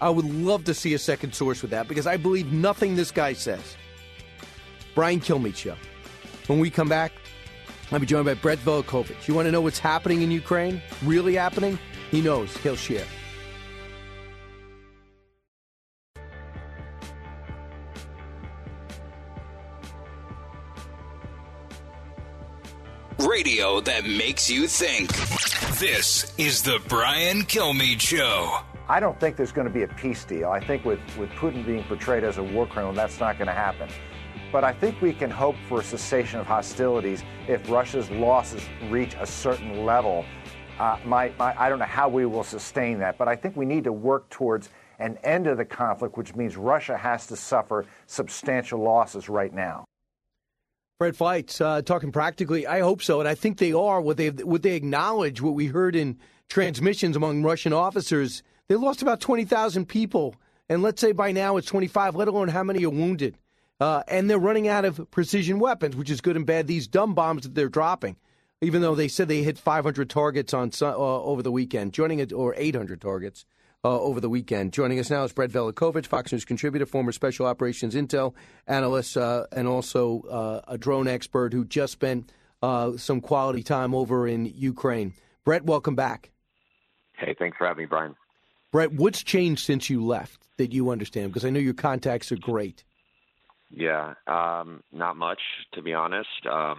I 0.00 0.10
would 0.10 0.24
love 0.24 0.64
to 0.64 0.74
see 0.74 0.94
a 0.94 0.98
second 0.98 1.34
source 1.34 1.62
with 1.62 1.70
that 1.72 1.88
because 1.88 2.06
I 2.06 2.16
believe 2.16 2.52
nothing 2.52 2.96
this 2.96 3.10
guy 3.10 3.34
says. 3.34 3.76
Brian 4.94 5.20
Kilmeade 5.20 5.56
Show. 5.56 5.76
When 6.46 6.58
we 6.58 6.70
come 6.70 6.88
back, 6.88 7.12
I'll 7.92 7.98
be 7.98 8.06
joined 8.06 8.24
by 8.24 8.34
Brett 8.34 8.58
Velicovich. 8.58 9.26
You 9.26 9.34
want 9.34 9.46
to 9.46 9.52
know 9.52 9.60
what's 9.60 9.80
happening 9.80 10.22
in 10.22 10.30
Ukraine? 10.30 10.80
Really 11.04 11.34
happening? 11.34 11.78
He 12.10 12.20
knows. 12.20 12.56
He'll 12.58 12.76
share. 12.76 13.04
Radio 23.18 23.80
that 23.80 24.04
makes 24.04 24.50
you 24.50 24.66
think. 24.66 25.12
This 25.78 26.32
is 26.38 26.62
the 26.62 26.80
Brian 26.88 27.42
Kilmeade 27.42 28.00
Show. 28.00 28.58
I 28.88 28.98
don't 28.98 29.18
think 29.20 29.36
there's 29.36 29.52
going 29.52 29.68
to 29.68 29.72
be 29.72 29.82
a 29.82 29.88
peace 29.88 30.24
deal. 30.24 30.50
I 30.50 30.58
think 30.58 30.84
with, 30.84 30.98
with 31.16 31.30
Putin 31.30 31.64
being 31.64 31.84
portrayed 31.84 32.24
as 32.24 32.38
a 32.38 32.42
war 32.42 32.66
criminal, 32.66 32.92
that's 32.92 33.20
not 33.20 33.38
going 33.38 33.46
to 33.46 33.54
happen. 33.54 33.88
But 34.52 34.64
I 34.64 34.72
think 34.72 35.00
we 35.00 35.12
can 35.12 35.30
hope 35.30 35.54
for 35.68 35.80
a 35.80 35.84
cessation 35.84 36.40
of 36.40 36.46
hostilities 36.46 37.22
if 37.46 37.70
Russia's 37.70 38.10
losses 38.10 38.62
reach 38.88 39.14
a 39.20 39.26
certain 39.26 39.86
level. 39.86 40.24
Uh, 40.78 40.98
my, 41.04 41.30
my, 41.38 41.54
I 41.56 41.68
don't 41.68 41.78
know 41.78 41.84
how 41.84 42.08
we 42.08 42.26
will 42.26 42.42
sustain 42.42 42.98
that, 42.98 43.16
but 43.16 43.28
I 43.28 43.36
think 43.36 43.56
we 43.56 43.64
need 43.64 43.84
to 43.84 43.92
work 43.92 44.28
towards 44.30 44.70
an 44.98 45.18
end 45.22 45.46
of 45.46 45.56
the 45.56 45.64
conflict, 45.64 46.16
which 46.16 46.34
means 46.34 46.56
Russia 46.56 46.96
has 46.96 47.26
to 47.28 47.36
suffer 47.36 47.86
substantial 48.06 48.80
losses 48.80 49.28
right 49.28 49.52
now. 49.52 49.84
Fred 50.98 51.16
Fleitz, 51.16 51.60
uh, 51.60 51.80
talking 51.80 52.12
practically, 52.12 52.66
I 52.66 52.80
hope 52.80 53.02
so, 53.02 53.20
and 53.20 53.28
I 53.28 53.34
think 53.34 53.58
they 53.58 53.72
are. 53.72 54.00
What 54.00 54.18
they 54.18 54.30
would 54.30 54.62
they 54.62 54.74
acknowledge 54.74 55.40
what 55.40 55.54
we 55.54 55.66
heard 55.66 55.96
in 55.96 56.18
transmissions 56.48 57.16
among 57.16 57.42
Russian 57.42 57.72
officers? 57.72 58.42
They 58.68 58.74
lost 58.74 59.00
about 59.00 59.20
twenty 59.20 59.44
thousand 59.44 59.86
people, 59.86 60.34
and 60.68 60.82
let's 60.82 61.00
say 61.00 61.12
by 61.12 61.32
now 61.32 61.56
it's 61.56 61.68
twenty 61.68 61.86
five. 61.86 62.16
Let 62.16 62.28
alone 62.28 62.48
how 62.48 62.62
many 62.62 62.84
are 62.84 62.90
wounded. 62.90 63.38
Uh, 63.80 64.02
and 64.08 64.28
they're 64.28 64.38
running 64.38 64.68
out 64.68 64.84
of 64.84 65.10
precision 65.10 65.58
weapons, 65.58 65.96
which 65.96 66.10
is 66.10 66.20
good 66.20 66.36
and 66.36 66.46
bad. 66.46 66.66
These 66.66 66.86
dumb 66.86 67.14
bombs 67.14 67.44
that 67.44 67.54
they're 67.54 67.68
dropping, 67.68 68.16
even 68.60 68.82
though 68.82 68.94
they 68.94 69.08
said 69.08 69.28
they 69.28 69.42
hit 69.42 69.58
500 69.58 70.10
targets 70.10 70.52
on 70.52 70.70
uh, 70.82 70.94
over 70.94 71.42
the 71.42 71.50
weekend, 71.50 71.94
joining 71.94 72.18
it 72.18 72.32
or 72.32 72.54
800 72.56 73.00
targets 73.00 73.46
uh, 73.84 73.98
over 73.98 74.20
the 74.20 74.28
weekend. 74.28 74.72
Joining 74.72 74.98
us 74.98 75.10
now 75.10 75.24
is 75.24 75.32
Brett 75.32 75.50
Velicovich, 75.50 76.06
Fox 76.06 76.32
News 76.32 76.44
contributor, 76.44 76.84
former 76.84 77.12
Special 77.12 77.46
Operations 77.46 77.94
Intel 77.94 78.34
analyst, 78.66 79.16
uh, 79.16 79.46
and 79.52 79.66
also 79.66 80.22
uh, 80.30 80.60
a 80.68 80.76
drone 80.76 81.08
expert 81.08 81.52
who 81.52 81.64
just 81.64 81.94
spent 81.94 82.30
uh, 82.62 82.96
some 82.96 83.22
quality 83.22 83.62
time 83.62 83.94
over 83.94 84.28
in 84.28 84.44
Ukraine. 84.44 85.14
Brett, 85.44 85.64
welcome 85.64 85.94
back. 85.94 86.30
Hey, 87.16 87.34
thanks 87.38 87.56
for 87.56 87.66
having 87.66 87.84
me, 87.84 87.86
Brian. 87.86 88.14
Brett, 88.72 88.92
what's 88.92 89.22
changed 89.22 89.64
since 89.64 89.90
you 89.90 90.04
left 90.04 90.46
that 90.58 90.72
you 90.72 90.90
understand? 90.90 91.28
Because 91.28 91.44
I 91.44 91.50
know 91.50 91.58
your 91.58 91.74
contacts 91.74 92.30
are 92.30 92.36
great. 92.36 92.84
Yeah, 93.72 94.14
um, 94.26 94.82
not 94.92 95.16
much 95.16 95.38
to 95.74 95.82
be 95.82 95.94
honest. 95.94 96.28
Um, 96.50 96.76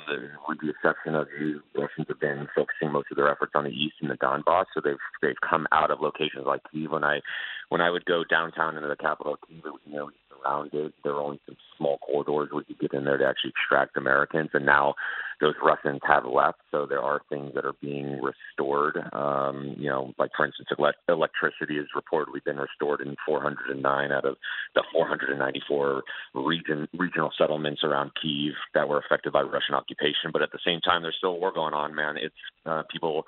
with 0.48 0.60
the 0.62 0.70
exception 0.70 1.16
of 1.16 1.28
the 1.28 1.62
Russians 1.74 2.08
have 2.10 2.20
been 2.20 2.50
focusing 2.54 2.92
most 2.92 3.08
of 3.12 3.16
their 3.16 3.32
efforts 3.32 3.54
on 3.56 3.64
the 3.64 3.70
east 3.70 3.96
and 4.02 4.10
the 4.10 4.16
Donbass, 4.16 4.66
so 4.74 4.82
they've 4.84 4.98
they've 5.22 5.40
come 5.48 5.68
out 5.72 5.90
of 5.90 6.02
locations 6.02 6.46
like 6.46 6.62
Kiev. 6.70 6.92
When 6.92 7.06
I 7.06 7.22
when 7.70 7.80
I 7.80 7.90
would 7.90 8.04
go 8.04 8.26
downtown 8.30 8.76
into 8.76 8.90
the 8.90 8.98
capital 8.98 9.34
of 9.34 9.40
Kiev, 9.48 9.66
it 9.66 9.72
was 9.72 9.82
nearly 9.90 10.14
surrounded. 10.28 10.92
There 11.04 11.14
were 11.14 11.22
only 11.22 11.40
some 11.46 11.56
small 11.78 11.98
corridors 12.00 12.50
where 12.52 12.66
you 12.68 12.76
could 12.76 12.92
get 12.92 12.98
in 12.98 13.06
there 13.06 13.18
to 13.18 13.26
actually 13.26 13.52
extract 13.52 13.96
Americans, 13.96 14.50
and 14.54 14.66
now 14.66 14.96
those 15.42 15.56
Russians 15.62 16.00
have 16.04 16.26
left. 16.26 16.60
So 16.70 16.86
there 16.86 17.02
are 17.02 17.22
things 17.30 17.52
that 17.56 17.66
are 17.66 17.76
being 17.82 18.22
restored. 18.22 18.98
Um, 19.12 19.76
you 19.78 19.90
know, 19.90 20.14
like 20.18 20.32
for 20.38 20.46
instance, 20.46 20.70
ele- 20.78 20.94
electricity 21.10 21.78
has 21.78 21.88
reportedly 21.96 22.44
been 22.46 22.58
restored 22.58 23.02
in 23.02 23.16
409 23.26 24.12
out 24.12 24.26
of 24.26 24.38
the 24.76 24.84
494 24.94 26.04
region 26.36 26.88
regional 26.98 27.32
settlements 27.38 27.84
around 27.84 28.12
Kiev 28.22 28.54
that 28.74 28.88
were 28.88 29.00
affected 29.00 29.34
by 29.34 29.42
Russian 29.42 29.76
occupation. 29.76 30.32
But 30.32 30.44
at 30.44 30.52
the 30.52 30.60
same 30.66 30.80
time, 30.80 31.02
there's 31.02 31.18
still 31.18 31.40
war 31.40 31.52
going 31.52 31.74
on, 31.74 31.96
man. 31.96 32.18
It's 32.18 32.36
uh, 32.66 32.84
people 32.92 33.26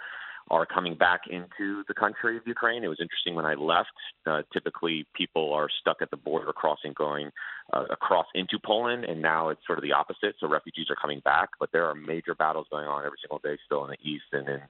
are 0.50 0.66
coming 0.66 0.96
back 0.96 1.22
into 1.30 1.84
the 1.88 1.94
country 1.94 2.38
of 2.38 2.44
Ukraine. 2.46 2.84
It 2.84 2.88
was 2.88 3.00
interesting 3.02 3.36
when 3.36 3.46
I 3.46 3.54
left. 3.54 3.90
Uh, 4.26 4.42
typically, 4.52 5.06
people 5.16 5.54
are 5.54 5.68
stuck 5.82 6.02
at 6.02 6.12
the 6.12 6.18
border 6.18 6.52
crossing, 6.54 6.94
going 6.94 7.32
uh, 7.72 7.86
across 7.90 8.26
into 8.36 8.60
Poland, 8.64 9.06
and 9.06 9.22
now 9.22 9.50
it's 9.50 9.62
sort 9.66 9.80
of 9.80 9.84
the 9.84 9.94
opposite. 9.94 10.36
So 10.40 10.48
refugees 10.48 10.88
are 10.90 10.96
coming 10.96 11.22
back, 11.24 11.50
but 11.60 11.70
there 11.72 11.86
are 11.86 11.96
major 11.96 12.36
battles 12.36 12.68
going 12.70 12.88
on 12.88 13.06
every 13.06 13.18
single 13.22 13.40
day 13.40 13.58
still 13.66 13.86
in 13.86 13.92
the 13.92 14.10
east 14.10 14.26
and 14.32 14.48
in 14.48 14.62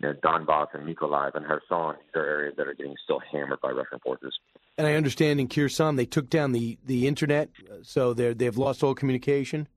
you 0.00 0.08
know, 0.08 0.14
Donbass 0.14 0.68
and 0.74 0.88
Mykolaiv 0.88 1.34
and 1.34 1.44
Kherson. 1.44 1.96
These 2.06 2.20
are 2.20 2.26
areas 2.26 2.54
that 2.56 2.68
are 2.68 2.74
getting 2.74 2.94
still 3.02 3.20
hammered 3.32 3.60
by 3.60 3.70
Russian 3.70 3.98
forces. 3.98 4.32
And 4.76 4.86
I 4.86 4.94
understand 4.94 5.40
in 5.40 5.48
Kherson 5.48 5.96
they 5.96 6.06
took 6.06 6.30
down 6.30 6.52
the, 6.52 6.78
the 6.86 7.06
internet, 7.08 7.50
so 7.82 8.14
they 8.14 8.32
they've 8.32 8.56
lost 8.56 8.82
all 8.82 8.94
communication. 8.94 9.68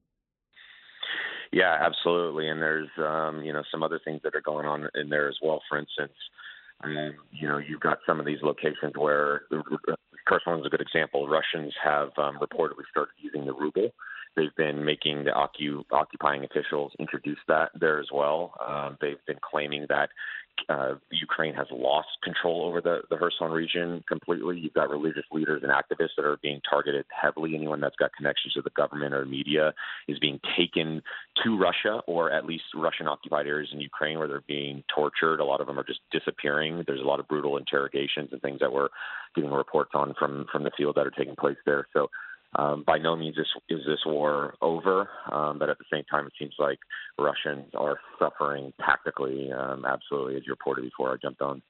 Yeah, 1.52 1.76
absolutely. 1.82 2.48
And 2.48 2.62
there's 2.62 2.90
um, 2.98 3.44
you 3.44 3.52
know 3.52 3.64
some 3.72 3.84
other 3.84 4.00
things 4.04 4.22
that 4.24 4.36
are 4.36 4.42
going 4.42 4.66
on 4.66 4.88
in 4.96 5.10
there 5.10 5.28
as 5.28 5.36
well. 5.42 5.62
For 5.68 5.78
instance, 5.78 6.14
um, 6.84 7.14
you 7.32 7.48
know 7.48 7.58
you've 7.58 7.82
got 7.82 8.00
some 8.08 8.20
of 8.20 8.26
these 8.26 8.42
locations 8.42 8.94
where 8.96 9.42
Kherson 10.28 10.60
is 10.60 10.66
a 10.66 10.70
good 10.70 10.82
example. 10.82 11.28
Russians 11.28 11.74
have 11.84 12.10
um, 12.18 12.40
reportedly 12.40 12.86
started 12.90 13.14
using 13.18 13.46
the 13.46 13.54
ruble. 13.54 13.90
They've 14.36 14.56
been 14.56 14.86
making 14.86 15.26
the 15.26 15.32
occu- 15.32 15.84
occupying 15.92 16.46
officials 16.46 16.94
introduce 17.00 17.40
that 17.50 17.72
there 17.78 18.00
as 18.00 18.08
well. 18.14 18.54
Um, 18.66 18.98
they've 19.02 19.24
been 19.28 19.40
claiming 19.42 19.86
that 19.90 20.10
uh, 20.70 20.96
Ukraine 21.12 21.54
has 21.54 21.68
lost 21.72 22.10
control 22.24 22.66
over 22.66 22.82
the, 22.82 23.02
the 23.10 23.18
Kherson 23.18 23.52
region 23.52 24.04
completely. 24.08 24.60
You've 24.60 24.74
got 24.74 24.90
religious 24.90 25.26
leaders 25.32 25.64
and 25.64 25.72
activists 25.72 26.16
that 26.18 26.26
are 26.26 26.38
being 26.42 26.62
targeted 26.70 27.06
heavily. 27.10 27.56
Anyone 27.56 27.82
that's 27.82 27.96
got 27.96 28.12
connections 28.16 28.54
to 28.54 28.62
the 28.62 28.70
government 28.72 29.14
or 29.14 29.26
media 29.26 29.74
is 30.08 30.20
being 30.20 30.40
taken 30.58 31.02
to 31.44 31.58
Russia 31.58 32.02
or 32.08 32.32
at 32.32 32.46
least 32.46 32.64
Russian 32.76 33.08
occupied 33.08 33.48
areas 33.48 33.70
in 33.74 33.82
Ukraine 33.82 34.18
where 34.18 34.28
they're 34.28 34.44
being 34.48 34.84
tortured. 34.94 35.40
A 35.40 35.46
lot 35.46 35.62
of 35.62 35.68
them 35.68 35.80
are 35.80 35.84
just 35.84 36.02
disappearing. 36.12 36.84
There's 36.86 37.02
a 37.02 37.08
lot 37.08 37.20
of 37.20 37.28
brutal 37.28 37.58
interrogations 37.58 38.30
and 38.32 38.42
things 38.42 38.60
that 38.60 38.72
we're 38.72 38.90
getting 39.36 39.52
reports 39.52 39.92
on 39.94 40.14
from, 40.18 40.46
from 40.52 40.64
the 40.64 40.72
field 40.78 40.96
that 40.96 41.08
are 41.08 41.12
taking 41.12 41.36
place 41.36 41.58
there. 41.66 41.88
So 41.94 42.10
um, 42.56 42.84
by 42.86 42.98
no 42.98 43.16
means 43.16 43.38
is, 43.38 43.48
is 43.70 43.80
this 43.86 44.00
war 44.06 44.56
over, 44.62 45.10
um, 45.32 45.58
but 45.58 45.70
at 45.70 45.78
the 45.78 45.86
same 45.92 46.04
time, 46.06 46.28
it 46.28 46.34
seems 46.38 46.54
like 46.60 46.80
Russians 47.18 47.68
are 47.76 47.98
suffering 48.20 48.74
tactically, 48.80 49.52
um, 49.52 49.86
absolutely, 49.86 50.36
as 50.36 50.44
you 50.46 50.52
reported 50.52 50.84
before 50.84 51.14
I 51.14 51.16
jumped 51.22 51.42
on. 51.42 51.62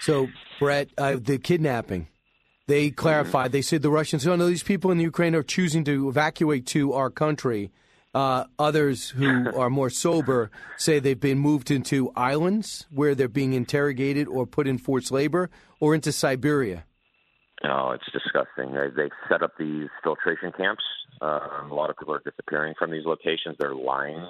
So, 0.00 0.28
Brett, 0.58 0.90
uh, 0.98 1.16
the 1.18 1.38
kidnapping, 1.38 2.08
they 2.66 2.90
clarified. 2.90 3.46
Mm-hmm. 3.46 3.52
They 3.52 3.62
said 3.62 3.82
the 3.82 3.90
Russians, 3.90 4.26
oh 4.26 4.36
no, 4.36 4.46
these 4.46 4.62
people 4.62 4.90
in 4.90 4.98
the 4.98 5.04
Ukraine 5.04 5.34
are 5.34 5.42
choosing 5.42 5.84
to 5.84 6.08
evacuate 6.08 6.66
to 6.68 6.92
our 6.92 7.10
country. 7.10 7.70
Uh, 8.14 8.44
others 8.58 9.10
who 9.10 9.50
are 9.56 9.70
more 9.70 9.90
sober 9.90 10.50
say 10.76 10.98
they've 10.98 11.18
been 11.18 11.38
moved 11.38 11.70
into 11.70 12.12
islands 12.14 12.86
where 12.90 13.14
they're 13.14 13.28
being 13.28 13.54
interrogated 13.54 14.28
or 14.28 14.46
put 14.46 14.66
in 14.66 14.78
forced 14.78 15.10
labor 15.10 15.50
or 15.80 15.94
into 15.94 16.12
Siberia. 16.12 16.84
No, 17.64 17.92
it's 17.92 18.04
disgusting. 18.12 18.74
They, 18.74 18.88
they've 18.94 19.18
set 19.28 19.42
up 19.42 19.52
these 19.58 19.88
filtration 20.02 20.52
camps. 20.52 20.84
Um, 21.22 21.70
a 21.70 21.74
lot 21.74 21.88
of 21.88 21.96
people 21.96 22.14
are 22.14 22.22
disappearing 22.24 22.74
from 22.78 22.90
these 22.90 23.06
locations. 23.06 23.56
They're 23.58 23.74
lying 23.74 24.28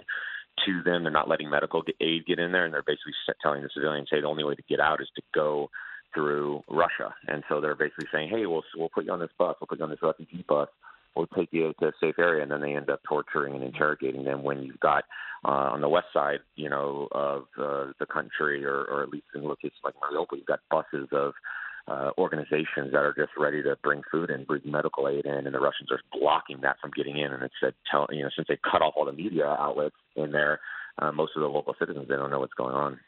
to 0.65 0.83
them. 0.85 1.03
They're 1.03 1.13
not 1.13 1.29
letting 1.29 1.51
medical 1.51 1.83
aid 2.01 2.27
get 2.27 2.39
in 2.39 2.53
there, 2.53 2.65
and 2.65 2.73
they're 2.73 2.83
basically 2.83 3.13
telling 3.43 3.63
the 3.63 3.71
civilians, 3.75 4.09
"Hey, 4.11 4.21
the 4.21 4.29
only 4.29 4.45
way 4.45 4.55
to 4.55 4.63
get 4.69 4.79
out 4.79 5.01
is 5.01 5.09
to 5.17 5.23
go 5.35 5.69
through 6.15 6.63
Russia." 6.69 7.13
And 7.27 7.43
so 7.49 7.61
they're 7.61 7.75
basically 7.75 8.07
saying, 8.13 8.29
"Hey, 8.29 8.47
we'll 8.47 8.65
we'll 8.77 8.89
put 8.89 9.05
you 9.05 9.13
on 9.13 9.19
this 9.19 9.33
bus. 9.37 9.57
We'll 9.61 9.67
put 9.67 9.79
you 9.79 9.85
on 9.85 9.91
this 9.91 10.03
refugee 10.03 10.45
bus." 10.49 10.69
we'll 11.15 11.27
take 11.29 11.49
you 11.53 11.73
to 11.81 11.87
a 11.87 11.93
safe 12.01 12.19
area, 12.19 12.43
and 12.43 12.51
then 12.51 12.61
they 12.61 12.75
end 12.75 12.91
up 12.91 13.01
torturing 13.05 13.55
and 13.55 13.63
interrogating 13.63 14.25
them. 14.25 14.43
When 14.43 14.63
you've 14.63 14.81
got 14.81 15.05
uh, 15.45 15.71
on 15.73 15.81
the 15.81 15.89
west 15.89 16.07
side, 16.13 16.41
you 16.57 16.69
know, 16.69 17.09
of 17.13 17.45
uh, 17.59 17.93
the 18.01 18.07
country, 18.07 18.65
or, 18.65 18.85
or 18.85 19.03
at 19.03 19.11
least 19.11 19.27
in 19.35 19.45
locations 19.45 19.81
like 19.85 19.95
Mariupol, 19.95 20.37
you've 20.37 20.47
got 20.47 20.61
buses 20.71 21.09
of 21.13 21.35
uh, 21.87 22.11
organizations 22.17 22.93
that 22.93 23.03
are 23.03 23.15
just 23.17 23.33
ready 23.37 23.63
to 23.63 23.77
bring 23.83 24.03
food 24.11 24.31
and 24.31 24.47
bring 24.47 24.63
medical 24.65 25.09
aid 25.09 25.27
in, 25.27 25.47
and 25.47 25.55
the 25.55 25.61
Russians 25.61 25.91
are 25.91 26.01
blocking 26.19 26.61
that 26.63 26.77
from 26.81 26.91
getting 26.97 27.19
in. 27.19 27.33
And 27.33 27.43
it 27.43 27.53
said, 27.61 27.75
tell, 27.91 28.07
you 28.11 28.23
know, 28.23 28.31
since 28.35 28.49
they 28.49 28.59
cut 28.71 28.83
off 28.83 28.95
all 28.97 29.05
the 29.05 29.13
media 29.13 29.47
outlets 29.47 29.97
in 30.17 30.33
there, 30.33 30.61
uh, 30.99 31.13
most 31.13 31.33
of 31.37 31.43
the 31.43 31.49
local 31.49 31.75
citizens 31.79 32.09
they 32.09 32.17
don't 32.17 32.31
know 32.31 32.41
what's 32.41 32.55
going 32.55 32.75
on. 32.75 33.01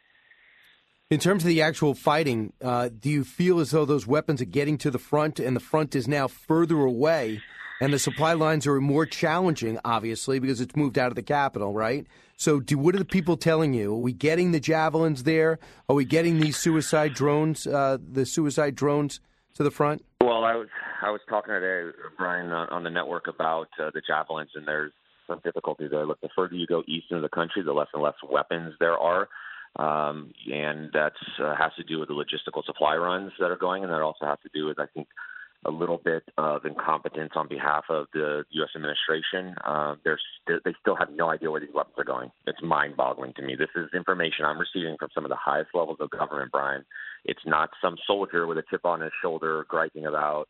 In 1.08 1.20
terms 1.20 1.44
of 1.44 1.48
the 1.48 1.62
actual 1.62 1.94
fighting, 1.94 2.52
uh, 2.60 2.88
do 2.88 3.08
you 3.08 3.22
feel 3.22 3.60
as 3.60 3.70
though 3.70 3.84
those 3.84 4.08
weapons 4.08 4.42
are 4.42 4.46
getting 4.46 4.76
to 4.78 4.90
the 4.90 4.98
front, 4.98 5.38
and 5.38 5.54
the 5.54 5.60
front 5.60 5.94
is 5.94 6.08
now 6.08 6.26
further 6.26 6.80
away, 6.80 7.40
and 7.80 7.92
the 7.92 7.98
supply 7.98 8.32
lines 8.32 8.66
are 8.66 8.80
more 8.80 9.06
challenging, 9.06 9.78
obviously, 9.84 10.40
because 10.40 10.60
it's 10.60 10.74
moved 10.74 10.98
out 10.98 11.08
of 11.08 11.14
the 11.14 11.22
capital, 11.22 11.72
right? 11.72 12.06
So, 12.36 12.60
do 12.60 12.76
what 12.76 12.94
are 12.94 12.98
the 12.98 13.04
people 13.06 13.38
telling 13.38 13.72
you? 13.72 13.94
Are 13.94 13.98
we 13.98 14.12
getting 14.12 14.52
the 14.52 14.60
javelins 14.60 15.22
there? 15.22 15.58
Are 15.88 15.96
we 15.96 16.04
getting 16.04 16.38
these 16.38 16.58
suicide 16.58 17.14
drones, 17.14 17.66
uh, 17.66 17.96
the 17.98 18.26
suicide 18.26 18.74
drones 18.74 19.20
to 19.54 19.62
the 19.62 19.70
front? 19.70 20.04
Well, 20.20 20.44
I 20.44 20.54
was 20.54 20.68
I 21.02 21.10
was 21.10 21.20
talking 21.30 21.54
today, 21.54 21.96
Brian, 22.18 22.52
on, 22.52 22.68
on 22.68 22.84
the 22.84 22.90
network 22.90 23.26
about 23.26 23.68
uh, 23.80 23.90
the 23.94 24.02
javelins, 24.06 24.50
and 24.54 24.68
there's 24.68 24.92
some 25.26 25.40
difficulty 25.44 25.88
there. 25.88 26.04
Look, 26.04 26.20
the 26.20 26.28
further 26.36 26.54
you 26.54 26.66
go 26.66 26.82
east 26.86 27.06
into 27.10 27.22
the 27.22 27.30
country, 27.30 27.62
the 27.62 27.72
less 27.72 27.88
and 27.94 28.02
less 28.02 28.14
weapons 28.28 28.74
there 28.80 28.98
are. 28.98 29.28
Um, 29.78 30.32
and 30.50 30.90
that 30.92 31.12
uh, 31.42 31.54
has 31.54 31.72
to 31.76 31.84
do 31.84 32.00
with 32.00 32.08
the 32.08 32.14
logistical 32.14 32.64
supply 32.64 32.96
runs 32.96 33.32
that 33.38 33.50
are 33.50 33.58
going, 33.58 33.82
and 33.82 33.92
that 33.92 34.00
also 34.00 34.24
has 34.24 34.38
to 34.42 34.48
do 34.54 34.66
with, 34.66 34.78
I 34.78 34.86
think, 34.94 35.06
a 35.66 35.70
little 35.70 35.98
bit 35.98 36.22
of 36.38 36.64
incompetence 36.64 37.32
on 37.34 37.48
behalf 37.48 37.84
of 37.90 38.06
the 38.12 38.44
U.S. 38.50 38.70
administration. 38.74 39.54
Uh, 39.64 39.96
they're 40.04 40.18
st- 40.40 40.62
they 40.64 40.74
still 40.80 40.96
have 40.96 41.10
no 41.10 41.28
idea 41.28 41.50
where 41.50 41.60
these 41.60 41.74
weapons 41.74 41.96
are 41.98 42.04
going. 42.04 42.30
It's 42.46 42.62
mind-boggling 42.62 43.34
to 43.34 43.42
me. 43.42 43.56
This 43.56 43.68
is 43.74 43.88
information 43.94 44.44
I'm 44.44 44.58
receiving 44.58 44.96
from 44.98 45.08
some 45.14 45.24
of 45.24 45.28
the 45.28 45.36
highest 45.36 45.70
levels 45.74 45.98
of 46.00 46.10
government, 46.10 46.52
Brian. 46.52 46.84
It's 47.24 47.44
not 47.44 47.70
some 47.82 47.96
soldier 48.06 48.46
with 48.46 48.58
a 48.58 48.62
chip 48.70 48.84
on 48.84 49.00
his 49.00 49.12
shoulder 49.22 49.66
griping 49.68 50.06
about 50.06 50.48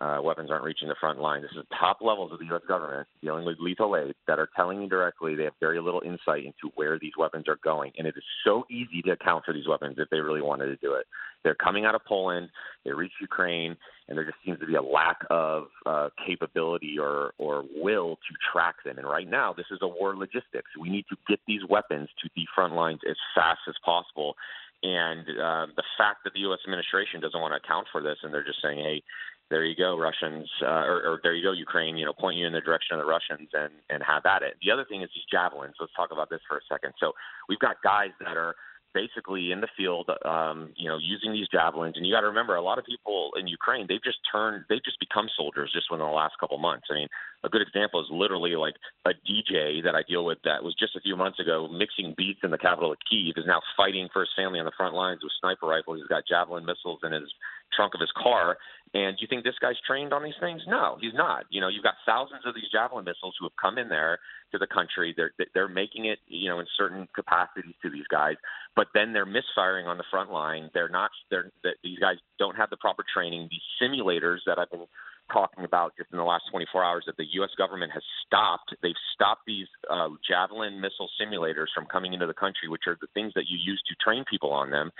uh, 0.00 0.18
weapons 0.22 0.50
aren't 0.50 0.62
reaching 0.62 0.88
the 0.88 0.94
front 1.00 1.20
line. 1.20 1.42
This 1.42 1.50
is 1.52 1.64
top 1.78 1.98
levels 2.00 2.32
of 2.32 2.38
the 2.38 2.44
U.S. 2.46 2.62
government 2.68 3.08
dealing 3.20 3.44
with 3.44 3.56
lethal 3.58 3.96
aid 3.96 4.14
that 4.28 4.38
are 4.38 4.48
telling 4.54 4.80
you 4.80 4.88
directly 4.88 5.34
they 5.34 5.44
have 5.44 5.54
very 5.58 5.80
little 5.80 6.02
insight 6.04 6.44
into 6.44 6.72
where 6.76 6.98
these 7.00 7.12
weapons 7.18 7.46
are 7.48 7.58
going. 7.64 7.90
And 7.98 8.06
it 8.06 8.14
is 8.16 8.22
so 8.44 8.64
easy 8.70 9.02
to 9.02 9.12
account 9.12 9.44
for 9.44 9.52
these 9.52 9.66
weapons 9.66 9.96
if 9.98 10.08
they 10.10 10.20
really 10.20 10.42
wanted 10.42 10.66
to 10.66 10.76
do 10.76 10.94
it. 10.94 11.06
They're 11.42 11.56
coming 11.56 11.84
out 11.84 11.96
of 11.96 12.02
Poland, 12.06 12.48
they 12.84 12.92
reach 12.92 13.12
Ukraine, 13.20 13.76
and 14.08 14.16
there 14.16 14.24
just 14.24 14.38
seems 14.44 14.58
to 14.60 14.66
be 14.66 14.74
a 14.74 14.82
lack 14.82 15.18
of 15.30 15.66
uh, 15.84 16.08
capability 16.26 16.98
or, 16.98 17.32
or 17.38 17.64
will 17.76 18.16
to 18.16 18.34
track 18.52 18.76
them. 18.84 18.98
And 18.98 19.06
right 19.06 19.28
now, 19.28 19.52
this 19.52 19.66
is 19.70 19.78
a 19.82 19.88
war 19.88 20.16
logistics. 20.16 20.70
We 20.80 20.88
need 20.88 21.04
to 21.10 21.16
get 21.28 21.40
these 21.46 21.60
weapons 21.68 22.08
to 22.22 22.30
the 22.34 22.44
front 22.54 22.74
lines 22.74 23.00
as 23.08 23.16
fast 23.34 23.60
as 23.68 23.74
possible. 23.84 24.34
And 24.82 25.20
uh, 25.20 25.66
the 25.76 25.84
fact 25.98 26.24
that 26.24 26.32
the 26.32 26.40
U.S. 26.40 26.60
administration 26.64 27.20
doesn't 27.20 27.40
want 27.40 27.52
to 27.52 27.58
account 27.58 27.88
for 27.90 28.00
this, 28.00 28.16
and 28.22 28.32
they're 28.32 28.46
just 28.46 28.62
saying, 28.62 28.78
"Hey, 28.78 29.02
there 29.50 29.64
you 29.64 29.74
go, 29.74 29.98
Russians, 29.98 30.48
uh, 30.62 30.84
or, 30.86 30.96
or 31.02 31.20
there 31.22 31.34
you 31.34 31.42
go, 31.42 31.52
Ukraine. 31.52 31.96
You 31.96 32.04
know, 32.04 32.12
point 32.12 32.36
you 32.36 32.46
in 32.46 32.52
the 32.52 32.60
direction 32.60 32.94
of 32.94 33.04
the 33.04 33.10
Russians 33.10 33.48
and 33.52 33.72
and 33.90 34.02
have 34.06 34.24
at 34.26 34.42
it. 34.42 34.54
The 34.62 34.70
other 34.70 34.84
thing 34.84 35.02
is 35.02 35.10
these 35.14 35.24
javelins. 35.30 35.74
Let's 35.80 35.92
talk 35.96 36.10
about 36.12 36.30
this 36.30 36.40
for 36.48 36.58
a 36.58 36.60
second. 36.70 36.92
So 37.00 37.12
we've 37.48 37.58
got 37.58 37.82
guys 37.82 38.10
that 38.20 38.36
are 38.36 38.54
basically 38.98 39.52
in 39.52 39.60
the 39.60 39.68
field, 39.76 40.10
um, 40.24 40.70
you 40.74 40.88
know, 40.88 40.98
using 40.98 41.32
these 41.32 41.46
javelins. 41.46 41.94
And 41.96 42.04
you 42.04 42.12
got 42.12 42.22
to 42.22 42.26
remember, 42.26 42.56
a 42.56 42.62
lot 42.62 42.78
of 42.78 42.84
people 42.84 43.30
in 43.38 43.46
Ukraine, 43.46 43.86
they've 43.88 44.02
just 44.02 44.18
turned, 44.30 44.64
they've 44.68 44.84
just 44.84 44.98
become 44.98 45.28
soldiers 45.36 45.70
just 45.72 45.86
within 45.90 46.06
the 46.06 46.12
last 46.12 46.34
couple 46.40 46.58
months. 46.58 46.86
I 46.90 46.94
mean, 46.94 47.08
a 47.44 47.48
good 47.48 47.62
example 47.62 48.00
is 48.00 48.08
literally 48.10 48.56
like 48.56 48.74
a 49.06 49.14
DJ 49.22 49.84
that 49.84 49.94
I 49.94 50.02
deal 50.02 50.24
with 50.24 50.38
that 50.42 50.64
was 50.64 50.74
just 50.74 50.96
a 50.96 51.00
few 51.00 51.14
months 51.14 51.38
ago 51.38 51.68
mixing 51.70 52.14
beats 52.16 52.40
in 52.42 52.50
the 52.50 52.58
capital 52.58 52.90
of 52.90 52.98
Kiev 53.08 53.34
is 53.36 53.46
now 53.46 53.60
fighting 53.76 54.08
for 54.12 54.20
his 54.20 54.34
family 54.34 54.58
on 54.58 54.66
the 54.66 54.76
front 54.76 54.94
lines 54.94 55.20
with 55.22 55.32
sniper 55.38 55.66
rifles. 55.66 55.98
He's 55.98 56.10
got 56.10 56.26
javelin 56.26 56.66
missiles 56.66 56.98
in 57.04 57.12
his 57.12 57.30
trunk 57.72 57.94
of 57.94 58.00
his 58.00 58.12
car. 58.18 58.58
And 58.94 59.16
do 59.16 59.20
you 59.20 59.28
think 59.28 59.44
this 59.44 59.58
guy's 59.60 59.76
trained 59.86 60.12
on 60.12 60.22
these 60.22 60.38
things? 60.40 60.62
No, 60.66 60.96
he's 61.00 61.14
not. 61.14 61.44
You 61.50 61.60
know, 61.60 61.68
you've 61.68 61.82
got 61.82 61.94
thousands 62.06 62.42
of 62.46 62.54
these 62.54 62.70
javelin 62.72 63.04
missiles 63.04 63.34
who 63.38 63.44
have 63.44 63.56
come 63.60 63.76
in 63.76 63.88
there 63.88 64.18
to 64.52 64.58
the 64.58 64.66
country. 64.66 65.14
They're 65.16 65.32
they're 65.52 65.68
making 65.68 66.06
it, 66.06 66.18
you 66.26 66.48
know, 66.48 66.58
in 66.58 66.66
certain 66.76 67.06
capacities 67.14 67.74
to 67.82 67.90
these 67.90 68.06
guys, 68.10 68.36
but 68.76 68.86
then 68.94 69.12
they're 69.12 69.26
misfiring 69.26 69.86
on 69.86 69.98
the 69.98 70.04
front 70.10 70.32
line. 70.32 70.70
They're 70.72 70.88
not. 70.88 71.10
They're 71.30 71.50
that 71.64 71.74
these 71.82 71.98
guys 71.98 72.16
don't 72.38 72.56
have 72.56 72.70
the 72.70 72.76
proper 72.76 73.04
training. 73.12 73.48
These 73.50 73.60
simulators 73.80 74.38
that 74.46 74.58
I've 74.58 74.70
been 74.70 74.86
talking 75.32 75.64
about 75.64 75.92
just 75.96 76.10
in 76.12 76.18
the 76.18 76.24
last 76.24 76.44
24 76.50 76.84
hours 76.84 77.04
that 77.06 77.16
the 77.16 77.26
U.S. 77.32 77.50
government 77.56 77.92
has 77.92 78.02
stopped. 78.26 78.74
They've 78.82 78.98
stopped 79.14 79.42
these 79.46 79.66
uh, 79.90 80.08
Javelin 80.26 80.80
missile 80.80 81.08
simulators 81.20 81.66
from 81.74 81.86
coming 81.86 82.12
into 82.12 82.26
the 82.26 82.34
country, 82.34 82.68
which 82.68 82.82
are 82.86 82.96
the 83.00 83.08
things 83.14 83.32
that 83.34 83.44
you 83.48 83.58
use 83.60 83.82
to 83.88 83.94
train 84.02 84.24
people 84.30 84.50
on 84.50 84.70
them. 84.70 84.90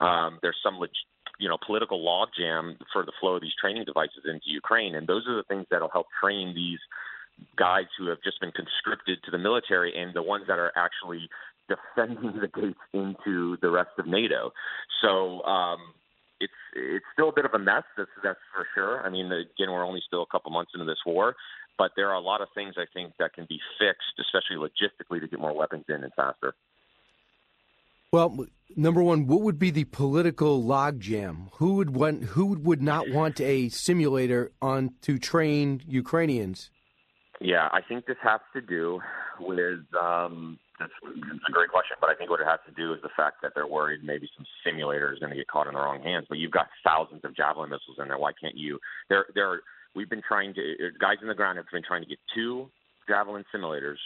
Um, 0.00 0.38
there's 0.42 0.58
some 0.62 0.78
leg- 0.78 0.90
you 1.38 1.48
know 1.48 1.58
political 1.64 2.00
logjam 2.00 2.76
for 2.92 3.04
the 3.04 3.12
flow 3.20 3.36
of 3.36 3.42
these 3.42 3.54
training 3.60 3.84
devices 3.84 4.24
into 4.24 4.46
Ukraine, 4.46 4.94
and 4.94 5.06
those 5.06 5.26
are 5.28 5.36
the 5.36 5.44
things 5.44 5.66
that'll 5.70 5.90
help 5.90 6.06
train 6.20 6.54
these 6.54 6.80
guys 7.56 7.84
who 7.98 8.08
have 8.08 8.18
just 8.24 8.40
been 8.40 8.52
conscripted 8.52 9.18
to 9.24 9.30
the 9.30 9.38
military 9.38 9.94
and 9.94 10.14
the 10.14 10.22
ones 10.22 10.44
that 10.48 10.58
are 10.58 10.72
actually 10.76 11.28
defending 11.68 12.40
the 12.40 12.48
gates 12.60 12.78
into 12.92 13.56
the 13.60 13.70
rest 13.70 13.90
of 13.98 14.06
NATO. 14.06 14.52
So 15.02 15.42
um, 15.42 15.78
it's 16.40 16.52
it's 16.74 17.04
still 17.12 17.28
a 17.28 17.32
bit 17.32 17.44
of 17.44 17.54
a 17.54 17.58
mess. 17.58 17.84
That's 17.96 18.10
that's 18.22 18.38
for 18.54 18.66
sure. 18.74 19.02
I 19.02 19.10
mean, 19.10 19.26
again, 19.26 19.70
we're 19.70 19.84
only 19.84 20.02
still 20.06 20.22
a 20.22 20.26
couple 20.26 20.50
months 20.50 20.72
into 20.74 20.86
this 20.86 20.98
war, 21.06 21.34
but 21.78 21.92
there 21.96 22.08
are 22.10 22.14
a 22.14 22.20
lot 22.20 22.40
of 22.40 22.48
things 22.54 22.74
I 22.76 22.86
think 22.92 23.14
that 23.18 23.34
can 23.34 23.46
be 23.48 23.60
fixed, 23.78 24.18
especially 24.20 24.56
logistically, 24.56 25.20
to 25.20 25.28
get 25.28 25.40
more 25.40 25.54
weapons 25.54 25.84
in 25.88 26.04
and 26.04 26.12
faster. 26.14 26.54
Well, 28.12 28.46
number 28.76 29.02
one, 29.02 29.26
what 29.26 29.42
would 29.42 29.58
be 29.58 29.70
the 29.70 29.84
political 29.84 30.62
logjam? 30.62 31.48
Who 31.54 31.74
would 31.74 31.94
want? 31.94 32.24
Who 32.24 32.58
would 32.58 32.82
not 32.82 33.08
want 33.10 33.40
a 33.40 33.68
simulator 33.68 34.52
on 34.62 34.94
to 35.02 35.18
train 35.18 35.82
Ukrainians? 35.86 36.70
Yeah, 37.40 37.68
I 37.72 37.80
think 37.86 38.06
this 38.06 38.16
has 38.22 38.40
to 38.54 38.62
do 38.62 39.00
with 39.38 39.80
um, 40.00 40.58
that's, 40.78 40.92
a 41.02 41.52
great 41.52 41.70
question, 41.70 41.96
but 42.00 42.10
I 42.10 42.14
think 42.14 42.30
what 42.30 42.40
it 42.40 42.46
has 42.46 42.60
to 42.66 42.72
do 42.72 42.92
is 42.92 43.00
the 43.02 43.14
fact 43.16 43.42
that 43.42 43.52
they're 43.54 43.66
worried 43.66 44.04
maybe 44.04 44.28
some 44.36 44.46
simulator 44.64 45.12
is 45.12 45.18
going 45.18 45.30
to 45.30 45.36
get 45.36 45.48
caught 45.48 45.66
in 45.66 45.74
the 45.74 45.80
wrong 45.80 46.02
hands. 46.02 46.26
But 46.28 46.38
you've 46.38 46.52
got 46.52 46.68
thousands 46.84 47.24
of 47.24 47.34
javelin 47.36 47.70
missiles 47.70 47.98
in 48.00 48.08
there. 48.08 48.18
Why 48.18 48.32
can't 48.32 48.56
you? 48.56 48.78
There, 49.08 49.26
there. 49.34 49.48
Are, 49.48 49.60
we've 49.94 50.10
been 50.10 50.22
trying 50.26 50.54
to 50.54 50.90
guys 51.00 51.16
in 51.22 51.28
the 51.28 51.34
ground 51.34 51.56
have 51.56 51.66
been 51.72 51.82
trying 51.82 52.02
to 52.02 52.08
get 52.08 52.18
two 52.34 52.68
javelin 53.08 53.44
simulators 53.54 53.96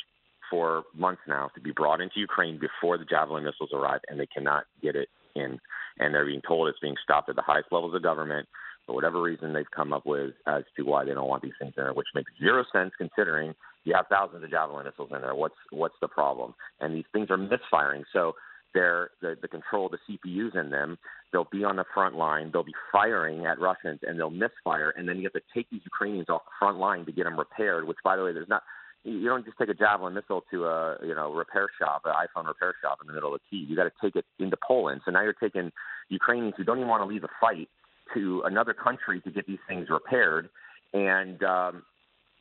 for 0.51 0.85
months 0.95 1.23
now 1.29 1.51
to 1.55 1.61
be 1.61 1.71
brought 1.71 2.01
into 2.01 2.19
Ukraine 2.19 2.59
before 2.59 2.99
the 2.99 3.05
javelin 3.05 3.45
missiles 3.45 3.71
arrive, 3.73 4.01
and 4.09 4.19
they 4.19 4.27
cannot 4.27 4.65
get 4.83 4.97
it 4.97 5.09
in. 5.35 5.59
And 5.99 6.15
they're 6.15 6.27
being 6.27 6.43
told 6.47 6.69
it's 6.69 6.79
being 6.81 6.97
stopped 7.03 7.29
at 7.29 7.37
the 7.37 7.43
highest 7.43 7.69
levels 7.71 7.95
of 7.95 8.03
government 8.03 8.49
for 8.87 8.95
whatever 8.95 9.21
reason 9.21 9.53
they've 9.53 9.71
come 9.71 9.93
up 9.93 10.07
with 10.07 10.33
as 10.47 10.65
to 10.77 10.83
why 10.83 11.05
they 11.05 11.13
don't 11.13 11.29
want 11.29 11.43
these 11.43 11.53
things 11.61 11.75
in 11.77 11.85
there, 11.85 11.93
which 11.93 12.09
makes 12.15 12.31
zero 12.39 12.65
sense 12.73 12.93
considering 12.99 13.55
you 13.85 13.95
have 13.95 14.07
thousands 14.11 14.45
of 14.45 14.51
javelin 14.51 14.85
missiles 14.85 15.11
in 15.15 15.21
there. 15.21 15.35
What's 15.35 15.55
what's 15.71 15.95
the 16.01 16.09
problem? 16.09 16.55
And 16.81 16.95
these 16.95 17.05
things 17.13 17.31
are 17.31 17.37
misfiring. 17.37 18.05
So 18.13 18.35
they're 18.75 19.11
the, 19.21 19.37
the 19.41 19.49
control 19.49 19.87
of 19.87 19.93
the 19.93 20.19
CPUs 20.27 20.59
in 20.59 20.71
them. 20.71 20.99
They'll 21.33 21.49
be 21.51 21.65
on 21.65 21.77
the 21.77 21.85
front 21.95 22.17
line. 22.17 22.51
They'll 22.53 22.65
be 22.65 22.75
firing 22.93 23.47
at 23.47 23.61
Russians, 23.61 24.01
and 24.03 24.19
they'll 24.19 24.31
misfire. 24.31 24.91
And 24.97 25.09
then 25.09 25.17
you 25.17 25.25
have 25.25 25.33
to 25.33 25.43
take 25.55 25.71
these 25.71 25.81
Ukrainians 25.85 26.29
off 26.29 26.45
the 26.45 26.51
front 26.59 26.79
line 26.79 27.07
to 27.07 27.13
get 27.13 27.25
them 27.25 27.39
repaired. 27.39 27.87
Which, 27.87 27.99
by 28.05 28.17
the 28.17 28.25
way, 28.25 28.33
there's 28.33 28.49
not. 28.49 28.63
You 29.03 29.27
don't 29.29 29.47
just 29.47 29.57
take 29.57 29.71
a 29.71 29.75
javelin 29.75 30.13
missile 30.13 30.45
to 30.51 30.67
a 30.67 30.97
you 31.03 31.15
know 31.15 31.33
repair 31.33 31.69
shop, 31.81 32.03
an 32.05 32.13
iPhone 32.13 32.47
repair 32.47 32.75
shop 32.83 32.99
in 33.01 33.07
the 33.07 33.15
middle 33.15 33.35
of 33.35 33.41
the 33.41 33.57
Kiev. 33.57 33.71
You 33.71 33.77
got 33.77 33.85
to 33.85 33.93
take 34.03 34.15
it 34.15 34.27
into 34.39 34.57
Poland. 34.67 35.01
So 35.05 35.11
now 35.11 35.23
you're 35.23 35.33
taking 35.33 35.73
Ukrainians 36.11 36.55
who 36.57 36.65
don't 36.65 36.79
even 36.79 36.89
want 36.89 37.03
to 37.03 37.07
leave 37.07 37.23
the 37.23 37.29
fight 37.41 37.69
to 38.15 38.43
another 38.45 38.75
country 38.75 39.21
to 39.21 39.31
get 39.31 39.47
these 39.47 39.61
things 39.69 39.89
repaired, 39.89 40.51
and 40.93 41.43
um, 41.45 41.83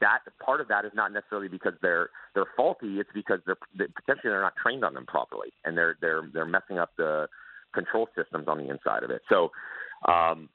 that 0.01 0.19
part 0.43 0.61
of 0.61 0.67
that 0.69 0.85
is 0.85 0.91
not 0.93 1.11
necessarily 1.11 1.47
because 1.47 1.73
they're 1.81 2.09
they're 2.33 2.49
faulty. 2.55 2.99
It's 2.99 3.09
because 3.13 3.39
they're 3.45 3.57
they, 3.77 3.85
potentially 3.85 4.31
they're 4.31 4.41
not 4.41 4.55
trained 4.61 4.83
on 4.83 4.93
them 4.93 5.05
properly, 5.05 5.49
and 5.65 5.77
they're 5.77 5.97
they're 6.01 6.23
they're 6.33 6.45
messing 6.45 6.79
up 6.79 6.91
the 6.97 7.27
control 7.73 8.07
systems 8.15 8.47
on 8.47 8.57
the 8.57 8.69
inside 8.69 9.03
of 9.03 9.11
it. 9.11 9.21
So. 9.29 9.51
Um, 10.07 10.47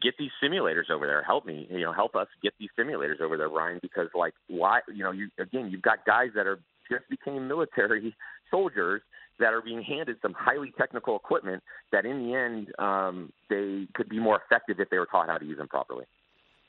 get 0.00 0.14
these 0.18 0.30
simulators 0.42 0.90
over 0.90 1.06
there. 1.06 1.22
Help 1.22 1.44
me, 1.44 1.66
you 1.68 1.80
know, 1.80 1.92
help 1.92 2.14
us 2.14 2.28
get 2.42 2.54
these 2.58 2.70
simulators 2.78 3.20
over 3.20 3.36
there, 3.36 3.48
Ryan. 3.48 3.78
Because 3.82 4.08
like, 4.14 4.32
why, 4.48 4.80
you 4.88 5.02
know, 5.02 5.10
you 5.10 5.28
again, 5.38 5.70
you've 5.70 5.82
got 5.82 6.06
guys 6.06 6.28
that 6.34 6.46
are 6.46 6.60
just 6.90 7.08
became 7.10 7.46
military 7.48 8.14
soldiers 8.50 9.02
that 9.38 9.52
are 9.52 9.62
being 9.62 9.82
handed 9.82 10.16
some 10.22 10.34
highly 10.38 10.72
technical 10.78 11.16
equipment 11.16 11.62
that 11.90 12.04
in 12.04 12.26
the 12.26 12.34
end 12.34 12.68
um, 12.78 13.32
they 13.50 13.86
could 13.94 14.08
be 14.08 14.18
more 14.18 14.40
effective 14.44 14.78
if 14.78 14.88
they 14.90 14.98
were 14.98 15.06
taught 15.06 15.28
how 15.28 15.38
to 15.38 15.44
use 15.44 15.58
them 15.58 15.68
properly. 15.68 16.04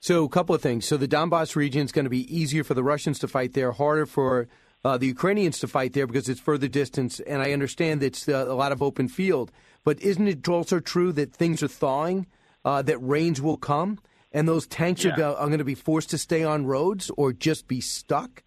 So, 0.03 0.25
a 0.25 0.27
couple 0.27 0.53
of 0.53 0.61
things. 0.61 0.85
So, 0.85 0.97
the 0.97 1.07
Donbass 1.07 1.55
region 1.55 1.85
is 1.85 1.93
going 1.93 2.03
to 2.03 2.09
be 2.09 2.27
easier 2.27 2.65
for 2.65 2.73
the 2.73 2.83
Russians 2.83 3.19
to 3.19 3.27
fight 3.29 3.53
there, 3.53 3.71
harder 3.71 4.05
for 4.05 4.49
uh, 4.83 4.97
the 4.97 5.07
Ukrainians 5.07 5.59
to 5.59 5.67
fight 5.69 5.93
there 5.93 6.05
because 6.05 6.27
it's 6.27 6.41
further 6.41 6.67
distance. 6.67 7.21
And 7.21 7.41
I 7.41 7.53
understand 7.53 8.03
it's 8.03 8.27
uh, 8.27 8.45
a 8.49 8.53
lot 8.53 8.73
of 8.73 8.81
open 8.81 9.07
field. 9.07 9.49
But 9.85 10.01
isn't 10.01 10.27
it 10.27 10.45
also 10.49 10.81
true 10.81 11.13
that 11.13 11.33
things 11.33 11.63
are 11.63 11.69
thawing, 11.69 12.27
uh, 12.65 12.81
that 12.81 12.97
rains 12.97 13.41
will 13.41 13.55
come? 13.55 13.99
and 14.35 14.47
those 14.47 14.65
tanks 14.67 15.03
Yeah. 15.05 15.13
are, 15.13 15.15
go, 15.15 15.35
are 15.35 15.45
going 15.45 15.59
to 15.59 15.63
be 15.63 15.75
forced 15.75 16.09
to 16.09 16.17
stay 16.17 16.43
on 16.43 16.65
roads 16.65 17.11
or 17.15 17.31
just 17.31 17.67
be 17.67 17.79
stuck? 17.79 18.43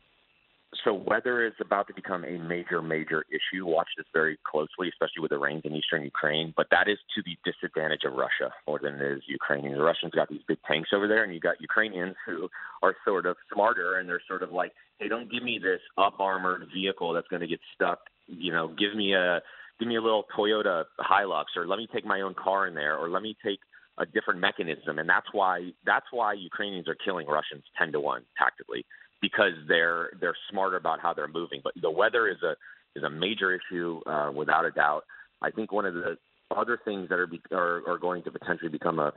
So 0.85 0.95
weather 0.95 1.45
is 1.45 1.53
about 1.61 1.87
to 1.89 1.95
become 1.95 2.24
a 2.24 2.39
major, 2.39 2.83
major 2.83 3.24
issue. 3.31 3.66
Watch 3.66 3.89
this 3.97 4.07
very 4.12 4.39
closely, 4.45 4.89
especially 4.89 5.20
with 5.20 5.31
the 5.31 5.39
rains 5.39 5.62
in 5.64 5.74
eastern 5.74 6.03
Ukraine. 6.03 6.53
But 6.57 6.68
that 6.70 6.89
is 6.89 6.99
to 7.14 7.22
the 7.24 7.37
disadvantage 7.45 8.03
of 8.05 8.14
Russia 8.14 8.53
more 8.66 8.79
than 8.83 8.95
it 8.95 9.03
is 9.03 9.22
Ukraine. 9.27 9.70
The 9.72 9.83
Russians 9.83 10.12
got 10.14 10.29
these 10.29 10.43
big 10.47 10.59
tanks 10.66 10.91
over 10.93 11.09
there, 11.09 11.24
and 11.24 11.33
you 11.35 11.41
got 11.41 11.61
Ukrainians 11.61 12.14
who 12.27 12.49
are 12.83 12.95
sort 13.05 13.27
of 13.27 13.37
smarter, 13.53 13.99
and 13.99 14.09
they're 14.09 14.22
sort 14.29 14.43
of 14.43 14.53
like, 14.53 14.72
hey, 14.99 15.09
don't 15.09 15.31
give 15.31 15.43
me 15.43 15.59
this 15.62 15.81
up 15.99 16.20
armored 16.20 16.66
vehicle 16.74 17.12
that's 17.12 17.29
going 17.29 17.43
to 17.43 17.49
get 17.49 17.61
stuck. 17.74 18.01
You 18.27 18.53
know, 18.53 18.68
give 18.68 18.95
me 18.95 19.14
a 19.14 19.41
give 19.79 19.89
me 19.89 19.97
a 19.97 20.03
little 20.03 20.24
Toyota 20.37 20.85
Hilux, 21.01 21.45
or 21.57 21.66
let 21.66 21.79
me 21.79 21.87
take 21.93 22.05
my 22.05 22.22
own 22.22 22.35
car 22.35 22.66
in 22.66 22.74
there, 22.74 22.97
or 22.97 23.09
let 23.09 23.22
me 23.22 23.37
take 23.45 23.61
a 23.99 24.07
different 24.07 24.41
mechanism. 24.41 24.99
And 24.99 25.09
that's 25.09 25.27
why 25.33 25.70
that's 25.85 26.07
why 26.11 26.35
Ukrainians 26.35 26.89
are 26.89 26.97
killing 27.05 27.27
Russians 27.27 27.64
ten 27.79 27.93
to 27.93 28.01
one 28.01 28.22
tactically 28.39 28.85
because 29.21 29.53
they're 29.69 30.11
they're 30.21 30.37
smarter 30.51 30.77
about 30.77 31.01
how 31.01 31.14
they're 31.14 31.29
moving. 31.29 31.61
But 31.62 31.75
the 31.81 31.91
weather 31.91 32.29
is 32.29 32.43
a 32.43 32.57
is 32.97 33.03
a 33.03 33.11
major 33.11 33.55
issue 33.55 34.01
uh, 34.07 34.31
without 34.33 34.64
a 34.64 34.71
doubt. 34.71 35.05
I 35.43 35.51
think 35.51 35.73
one 35.73 35.87
of 35.87 35.95
the 35.95 36.17
other 36.55 36.79
things 36.85 37.09
that 37.09 37.19
are 37.19 37.27
be, 37.27 37.41
are, 37.53 37.83
are 37.87 37.99
going 37.99 38.23
to 38.25 38.31
potentially 38.31 38.71
become 38.71 38.99
a 38.99 39.12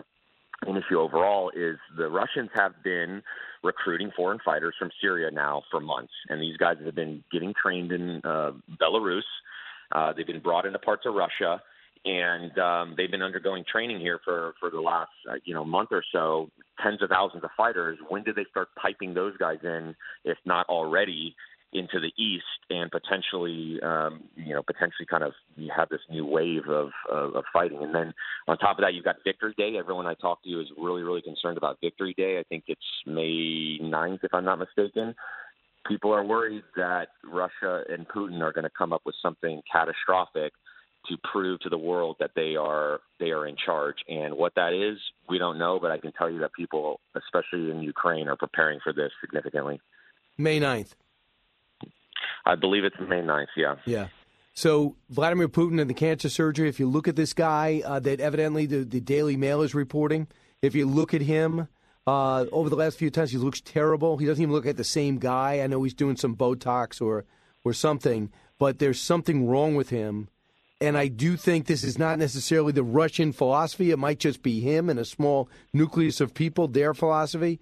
an 0.68 0.76
issue 0.76 1.00
overall 1.00 1.52
is 1.56 1.78
the 1.97 2.10
Russians 2.10 2.50
have 2.54 2.84
been 2.84 3.22
recruiting 3.64 4.12
foreign 4.16 4.39
fighters 4.43 4.76
from 4.78 4.89
Syria 5.02 5.32
now 5.32 5.64
for 5.72 5.80
months, 5.80 6.12
and 6.28 6.41
these 6.41 6.58
guys 6.58 6.76
have 6.84 6.95
been 6.95 7.24
getting 7.32 7.54
trained 7.54 7.91
in 7.93 8.22
uh, 8.26 8.52
Belarus. 8.82 9.22
Uh, 9.91 10.12
they've 10.14 10.28
been 10.28 10.41
brought 10.41 10.66
into 10.66 10.78
parts 10.80 11.06
of 11.06 11.16
Russia, 11.16 11.62
and 12.06 12.58
um, 12.58 12.93
they've 12.97 13.12
been 13.12 13.22
undergoing 13.22 13.64
training 13.70 14.00
here 14.00 14.20
for 14.24 14.54
for 14.60 14.70
the 14.70 14.80
last 14.80 15.12
uh, 15.30 15.36
you 15.43 15.54
know 15.54 15.66
month 15.66 15.89
or 15.91 16.04
so. 16.12 16.50
Tens 16.82 17.02
of 17.02 17.10
thousands 17.10 17.43
of 17.43 17.50
fighters. 17.58 17.97
When 18.08 18.24
did 18.24 18.36
they 18.36 18.45
start 18.50 18.70
piping 18.82 19.14
those 19.14 19.36
guys 19.38 19.60
in, 19.64 19.95
if 20.24 20.38
not 20.45 20.66
already? 20.68 21.36
into 21.72 22.00
the 22.00 22.12
east 22.22 22.43
and 22.72 22.89
potentially 22.89 23.80
um, 23.84 24.24
you 24.36 24.54
know 24.56 24.64
potentially 24.64 25.06
kind 25.08 25.24
of 25.24 25.34
you 25.56 25.70
have 25.76 25.88
this 25.89 26.00
new 26.10 26.26
wave 26.26 26.68
of, 26.68 26.89
of 27.12 27.36
of 27.36 27.43
fighting 27.54 27.84
and 27.84 27.93
then 27.93 28.12
on 28.47 28.58
top 28.58 28.80
of 28.80 28.84
that 28.84 28.93
you've 28.93 29.06
got 29.06 29.18
victory 29.24 29.54
day 29.56 29.76
everyone 29.78 30.08
i 30.08 30.16
talk 30.16 30.41
to 30.43 30.50
is 30.60 30.68
really 30.80 31.04
really 31.04 31.22
concerned 31.22 31.58
about 31.58 31.78
victory 31.80 32.14
day 32.18 32.39
i 32.39 32.43
think 32.50 32.64
it's 32.68 32.82
may 33.06 33.78
9th 33.84 34.24
if 34.24 34.34
i'm 34.34 34.45
not 34.45 34.58
mistaken 34.58 35.14
people 35.88 36.12
are 36.12 36.26
worried 36.26 36.64
that 36.76 37.10
russia 37.24 37.84
and 37.88 38.08
putin 38.08 38.41
are 38.41 38.52
going 38.52 38.64
to 38.64 38.72
come 38.76 38.91
up 38.91 39.02
with 39.06 39.16
something 39.22 39.62
catastrophic 39.72 40.52
to 41.10 41.18
prove 41.32 41.60
to 41.60 41.70
the 41.70 41.78
world 41.78 42.16
that 42.20 42.32
they 42.36 42.55
are 42.55 43.01
they 43.20 43.32
are 43.32 43.45
in 43.45 43.55
charge 43.66 43.97
and 44.07 44.34
what 44.34 44.53
that 44.55 44.74
is 44.74 44.97
we 45.28 45.38
don't 45.38 45.57
know 45.57 45.80
but 45.82 45.91
i 45.91 45.97
can 45.97 46.12
tell 46.14 46.30
you 46.30 46.39
that 46.39 46.53
people 46.53 47.01
especially 47.16 47.70
in 47.70 47.82
ukraine 47.82 48.28
are 48.28 48.38
preparing 48.38 48.80
for 48.84 48.93
this 48.93 49.12
significantly 49.20 49.82
May 50.39 50.60
9th. 50.60 50.93
I 52.45 52.55
believe 52.55 52.86
it's 52.86 52.95
May 52.97 53.22
9th, 53.22 53.47
yeah. 53.57 53.76
Yeah. 53.86 54.07
So 54.53 54.95
Vladimir 55.10 55.49
Putin 55.49 55.80
and 55.82 55.89
the 55.89 55.93
cancer 55.93 56.30
surgery. 56.30 56.70
If 56.70 56.80
you 56.80 56.89
look 56.89 57.07
at 57.07 57.18
this 57.18 57.34
guy 57.34 57.82
uh, 57.86 57.99
that 57.99 58.20
evidently 58.20 58.66
the, 58.66 58.86
the 58.86 59.01
Daily 59.01 59.36
Mail 59.36 59.62
is 59.62 59.76
reporting, 59.76 60.28
if 60.62 60.76
you 60.76 60.88
look 60.88 61.14
at 61.14 61.22
him 61.22 61.68
uh, 62.07 62.45
over 62.51 62.70
the 62.70 62.76
last 62.76 62.97
few 62.97 63.10
times, 63.10 63.32
he 63.32 63.38
looks 63.38 63.62
terrible. 63.62 64.18
He 64.18 64.26
doesn't 64.26 64.41
even 64.41 64.53
look 64.53 64.66
like 64.66 64.78
the 64.78 64.84
same 64.84 65.18
guy. 65.18 65.60
I 65.62 65.68
know 65.68 65.84
he's 65.84 65.93
doing 65.93 66.16
some 66.16 66.36
Botox 66.36 67.01
or 67.01 67.26
or 67.66 67.74
something, 67.74 68.32
but 68.57 68.80
there's 68.80 69.01
something 69.01 69.45
wrong 69.45 69.76
with 69.76 69.89
him. 69.89 70.30
And 70.82 70.98
I 70.98 71.10
do 71.10 71.36
think 71.36 71.66
this 71.66 71.84
is 71.84 72.00
not 72.00 72.20
necessarily 72.20 72.72
the 72.72 72.84
Russian 72.84 73.34
philosophy. 73.34 73.92
It 73.92 74.00
might 74.00 74.20
just 74.20 74.42
be 74.42 74.62
him 74.62 74.90
and 74.90 74.98
a 74.98 75.06
small 75.06 75.50
nucleus 75.74 76.22
of 76.22 76.34
people, 76.34 76.68
their 76.68 76.94
philosophy. 76.94 77.60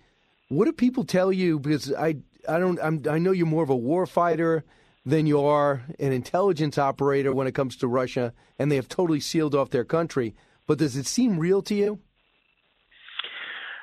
What 0.49 0.65
do 0.65 0.74
people 0.74 1.03
tell 1.03 1.32
you? 1.32 1.59
Because 1.59 1.91
I, 1.93 2.18
I 2.47 2.59
don't, 2.59 2.80
I'm, 2.82 3.01
I 3.09 3.18
know 3.18 3.32
you're 3.32 3.47
more 3.47 3.63
of 3.63 3.72
a 3.72 3.76
war 3.76 4.05
fighter 4.05 4.63
than 5.03 5.26
you 5.26 5.43
are 5.43 5.84
an 5.99 6.11
intelligence 6.11 6.78
operator 6.78 7.34
when 7.34 7.47
it 7.47 7.55
comes 7.55 7.76
to 7.78 7.88
Russia, 7.88 8.34
and 8.59 8.72
they 8.72 8.76
have 8.76 8.89
totally 8.89 9.20
sealed 9.20 9.55
off 9.55 9.72
their 9.72 9.86
country. 9.86 10.36
But 10.68 10.78
does 10.78 10.95
it 10.95 11.07
seem 11.07 11.39
real 11.39 11.61
to 11.63 11.74
you? 11.74 11.99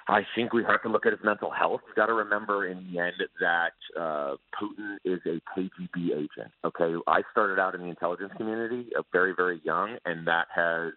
I 0.06 0.20
think 0.34 0.52
we 0.52 0.62
have 0.64 0.82
to 0.82 0.88
look 0.88 1.06
at 1.06 1.12
his 1.12 1.20
mental 1.24 1.50
health. 1.50 1.80
We've 1.86 1.96
got 1.96 2.06
to 2.06 2.12
remember 2.12 2.66
in 2.66 2.86
the 2.92 2.98
end 3.00 3.14
that 3.40 3.72
uh, 3.98 4.34
Putin 4.60 4.96
is 5.04 5.20
a 5.26 5.40
KGB 5.58 6.12
agent. 6.12 6.52
Okay, 6.64 6.94
I 7.06 7.22
started 7.32 7.58
out 7.58 7.74
in 7.74 7.80
the 7.80 7.88
intelligence 7.88 8.32
community, 8.36 8.88
uh, 8.98 9.02
very, 9.12 9.34
very 9.34 9.60
young, 9.64 9.96
and 10.04 10.26
that 10.26 10.46
has 10.54 10.92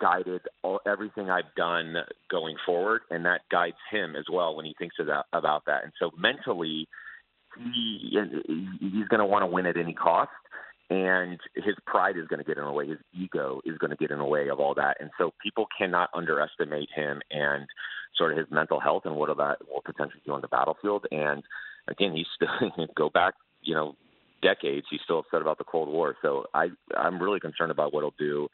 guided 0.00 0.42
all, 0.62 0.80
everything 0.86 1.30
I've 1.30 1.54
done 1.56 1.94
going 2.30 2.56
forward, 2.66 3.02
and 3.10 3.24
that 3.24 3.40
guides 3.50 3.76
him 3.90 4.14
as 4.16 4.24
well 4.30 4.54
when 4.54 4.66
he 4.66 4.74
thinks 4.78 4.96
about, 5.00 5.24
about 5.32 5.64
that. 5.66 5.84
And 5.84 5.92
so 5.98 6.10
mentally, 6.18 6.86
he 7.56 8.18
he's 8.80 9.08
going 9.08 9.20
to 9.20 9.26
want 9.26 9.42
to 9.42 9.46
win 9.46 9.66
at 9.66 9.76
any 9.76 9.94
cost, 9.94 10.30
and 10.88 11.38
his 11.54 11.74
pride 11.86 12.16
is 12.16 12.28
going 12.28 12.38
to 12.38 12.44
get 12.44 12.58
in 12.58 12.64
the 12.64 12.72
way. 12.72 12.88
His 12.88 12.98
ego 13.12 13.60
is 13.64 13.76
going 13.78 13.90
to 13.90 13.96
get 13.96 14.10
in 14.10 14.18
the 14.18 14.24
way 14.24 14.48
of 14.48 14.60
all 14.60 14.74
that, 14.74 14.98
and 15.00 15.10
so 15.18 15.32
people 15.42 15.66
cannot 15.76 16.10
underestimate 16.14 16.88
him 16.94 17.20
and 17.30 17.66
sort 18.16 18.32
of 18.32 18.38
his 18.38 18.46
mental 18.50 18.80
health 18.80 19.02
and 19.04 19.16
what 19.16 19.36
that 19.36 19.58
will 19.68 19.82
potentially 19.84 20.22
do 20.24 20.32
on 20.32 20.40
the 20.40 20.48
battlefield. 20.48 21.06
And 21.10 21.42
again, 21.88 22.14
he's 22.14 22.26
still 22.34 22.86
go 22.96 23.10
back, 23.10 23.34
you 23.62 23.74
know, 23.74 23.96
decades. 24.42 24.86
He's 24.90 25.00
still 25.04 25.20
upset 25.20 25.42
about 25.42 25.58
the 25.58 25.64
Cold 25.64 25.88
War, 25.88 26.16
so 26.22 26.46
I 26.54 26.68
I'm 26.96 27.20
really 27.20 27.40
concerned 27.40 27.70
about 27.70 27.92
what 27.92 28.02
he'll 28.02 28.14
do 28.18 28.48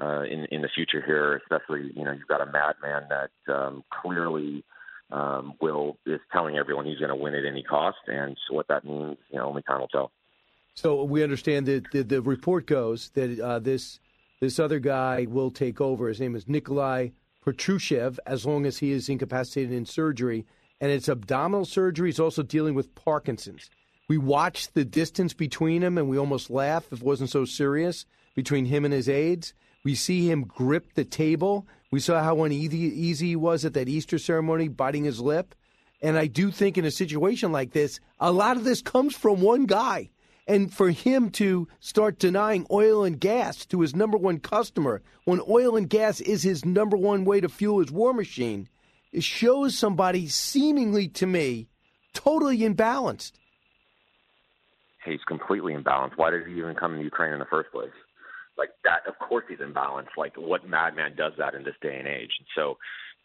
uh, 0.00 0.22
in 0.22 0.46
in 0.50 0.62
the 0.62 0.70
future 0.74 1.02
here. 1.04 1.36
Especially, 1.36 1.92
you 1.94 2.04
know, 2.04 2.12
you've 2.12 2.28
got 2.28 2.40
a 2.40 2.50
madman 2.50 3.08
that 3.10 3.52
um, 3.52 3.84
clearly 4.02 4.64
um, 5.10 5.54
will 5.60 5.98
is 6.06 6.20
telling 6.32 6.56
everyone 6.56 6.86
he's 6.86 6.98
going 6.98 7.10
to 7.10 7.14
win 7.14 7.34
at 7.34 7.44
any 7.44 7.62
cost, 7.62 7.98
and 8.06 8.36
so 8.48 8.54
what 8.54 8.68
that 8.68 8.84
means, 8.84 9.16
you 9.30 9.38
know, 9.38 9.46
only 9.46 9.62
time 9.62 9.80
will 9.80 9.88
tell. 9.88 10.10
So 10.74 11.04
we 11.04 11.22
understand 11.22 11.66
that 11.66 11.90
the, 11.92 12.02
the 12.02 12.20
report 12.20 12.66
goes 12.66 13.10
that 13.10 13.38
uh, 13.38 13.58
this 13.60 14.00
this 14.40 14.58
other 14.58 14.80
guy 14.80 15.26
will 15.28 15.50
take 15.50 15.80
over. 15.80 16.08
His 16.08 16.20
name 16.20 16.34
is 16.34 16.48
Nikolai 16.48 17.10
Patrushev, 17.46 18.18
as 18.26 18.44
long 18.44 18.66
as 18.66 18.78
he 18.78 18.90
is 18.90 19.08
incapacitated 19.08 19.72
in 19.72 19.86
surgery, 19.86 20.44
and 20.80 20.90
it's 20.90 21.08
abdominal 21.08 21.64
surgery. 21.64 22.08
He's 22.08 22.20
also 22.20 22.42
dealing 22.42 22.74
with 22.74 22.94
Parkinson's. 22.94 23.70
We 24.08 24.18
watched 24.18 24.74
the 24.74 24.84
distance 24.84 25.32
between 25.32 25.82
him, 25.82 25.96
and 25.96 26.08
we 26.08 26.18
almost 26.18 26.50
laugh 26.50 26.86
if 26.90 27.00
it 27.00 27.04
wasn't 27.04 27.30
so 27.30 27.44
serious 27.44 28.04
between 28.34 28.66
him 28.66 28.84
and 28.84 28.92
his 28.92 29.08
aides. 29.08 29.54
We 29.84 29.94
see 29.94 30.28
him 30.28 30.44
grip 30.44 30.94
the 30.94 31.04
table. 31.04 31.66
We 31.90 32.00
saw 32.00 32.22
how 32.22 32.42
uneasy 32.42 32.78
easy 32.78 33.28
he 33.28 33.36
was 33.36 33.64
at 33.64 33.74
that 33.74 33.88
Easter 33.88 34.18
ceremony, 34.18 34.68
biting 34.68 35.04
his 35.04 35.20
lip. 35.20 35.54
And 36.02 36.18
I 36.18 36.26
do 36.26 36.50
think 36.50 36.76
in 36.76 36.84
a 36.84 36.90
situation 36.90 37.52
like 37.52 37.72
this, 37.72 38.00
a 38.18 38.32
lot 38.32 38.56
of 38.56 38.64
this 38.64 38.82
comes 38.82 39.14
from 39.14 39.40
one 39.40 39.64
guy. 39.66 40.10
And 40.46 40.72
for 40.72 40.90
him 40.90 41.30
to 41.30 41.68
start 41.80 42.18
denying 42.18 42.66
oil 42.70 43.04
and 43.04 43.18
gas 43.18 43.64
to 43.66 43.80
his 43.80 43.96
number 43.96 44.18
one 44.18 44.40
customer 44.40 45.02
when 45.24 45.40
oil 45.48 45.76
and 45.76 45.88
gas 45.88 46.20
is 46.20 46.42
his 46.42 46.64
number 46.64 46.96
one 46.96 47.24
way 47.24 47.40
to 47.40 47.48
fuel 47.48 47.80
his 47.80 47.90
war 47.90 48.12
machine, 48.12 48.68
it 49.10 49.22
shows 49.22 49.78
somebody 49.78 50.28
seemingly 50.28 51.08
to 51.08 51.26
me 51.26 51.68
totally 52.12 52.58
imbalanced. 52.58 53.32
He's 55.04 55.22
completely 55.26 55.74
imbalanced. 55.74 56.16
Why 56.16 56.30
did 56.30 56.46
he 56.46 56.54
even 56.58 56.74
come 56.74 56.96
to 56.96 57.02
Ukraine 57.02 57.32
in 57.32 57.38
the 57.38 57.46
first 57.46 57.70
place? 57.72 57.90
Like 58.58 58.70
that, 58.84 59.00
of 59.08 59.18
course 59.18 59.44
he's 59.48 59.58
imbalanced. 59.58 60.16
Like 60.18 60.34
what 60.36 60.68
madman 60.68 61.16
does 61.16 61.32
that 61.38 61.54
in 61.54 61.64
this 61.64 61.74
day 61.80 61.96
and 61.98 62.06
age? 62.06 62.30
And 62.38 62.46
so 62.54 62.76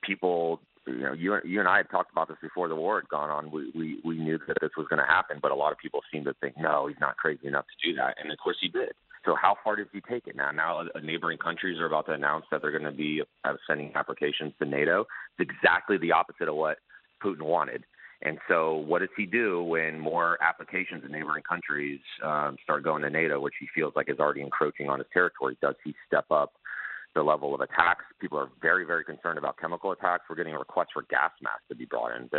people 0.03 0.61
you 0.89 1.03
know, 1.03 1.13
you 1.13 1.37
you 1.45 1.59
and 1.59 1.69
I 1.69 1.77
had 1.77 1.89
talked 1.89 2.11
about 2.11 2.27
this 2.27 2.37
before 2.41 2.67
the 2.67 2.75
war 2.75 2.99
had 2.99 3.09
gone 3.09 3.29
on. 3.29 3.51
We 3.51 3.71
we 3.75 3.99
we 4.03 4.17
knew 4.17 4.39
that 4.47 4.57
this 4.61 4.71
was 4.77 4.87
going 4.89 4.99
to 4.99 5.05
happen, 5.05 5.39
but 5.41 5.51
a 5.51 5.55
lot 5.55 5.71
of 5.71 5.77
people 5.77 6.01
seem 6.11 6.23
to 6.25 6.33
think, 6.41 6.55
no, 6.57 6.87
he's 6.87 6.99
not 6.99 7.17
crazy 7.17 7.47
enough 7.47 7.65
to 7.65 7.89
do 7.89 7.95
that, 7.95 8.15
and 8.21 8.31
of 8.31 8.37
course 8.39 8.57
he 8.59 8.67
did. 8.67 8.91
So 9.25 9.35
how 9.35 9.57
far 9.63 9.75
does 9.75 9.87
he 9.91 10.01
take 10.01 10.27
it 10.27 10.35
now? 10.35 10.51
Now 10.51 10.79
uh, 10.81 10.99
neighboring 11.03 11.37
countries 11.37 11.79
are 11.79 11.85
about 11.85 12.05
to 12.07 12.13
announce 12.13 12.45
that 12.51 12.61
they're 12.61 12.71
going 12.71 12.83
to 12.83 12.91
be 12.91 13.21
uh, 13.43 13.53
sending 13.67 13.91
applications 13.95 14.53
to 14.59 14.65
NATO. 14.65 15.05
It's 15.37 15.49
exactly 15.49 15.97
the 15.97 16.11
opposite 16.13 16.47
of 16.47 16.55
what 16.55 16.77
Putin 17.23 17.41
wanted. 17.41 17.83
And 18.21 18.37
so, 18.49 18.75
what 18.75 18.99
does 18.99 19.09
he 19.15 19.25
do 19.25 19.63
when 19.63 19.97
more 19.97 20.37
applications 20.43 21.05
in 21.05 21.11
neighboring 21.11 21.43
countries 21.43 22.01
um, 22.23 22.57
start 22.63 22.83
going 22.83 23.01
to 23.03 23.09
NATO, 23.09 23.39
which 23.39 23.53
he 23.59 23.67
feels 23.73 23.93
like 23.95 24.09
is 24.09 24.19
already 24.19 24.41
encroaching 24.41 24.89
on 24.89 24.99
his 24.99 25.07
territory? 25.13 25.57
Does 25.61 25.75
he 25.85 25.95
step 26.05 26.25
up 26.29 26.51
the 27.15 27.23
level 27.23 27.55
of 27.55 27.61
attacks. 27.61 28.05
People 28.21 28.37
are 28.37 28.49
very, 28.61 28.85
very 28.85 29.03
concerned 29.03 29.37
about 29.37 29.57
chemical 29.57 29.91
attacks. 29.91 30.23
We're 30.29 30.35
getting 30.35 30.53
requests 30.53 30.89
for 30.93 31.03
gas 31.09 31.31
masks 31.41 31.63
to 31.69 31.75
be 31.75 31.85
brought 31.85 32.15
in. 32.15 32.29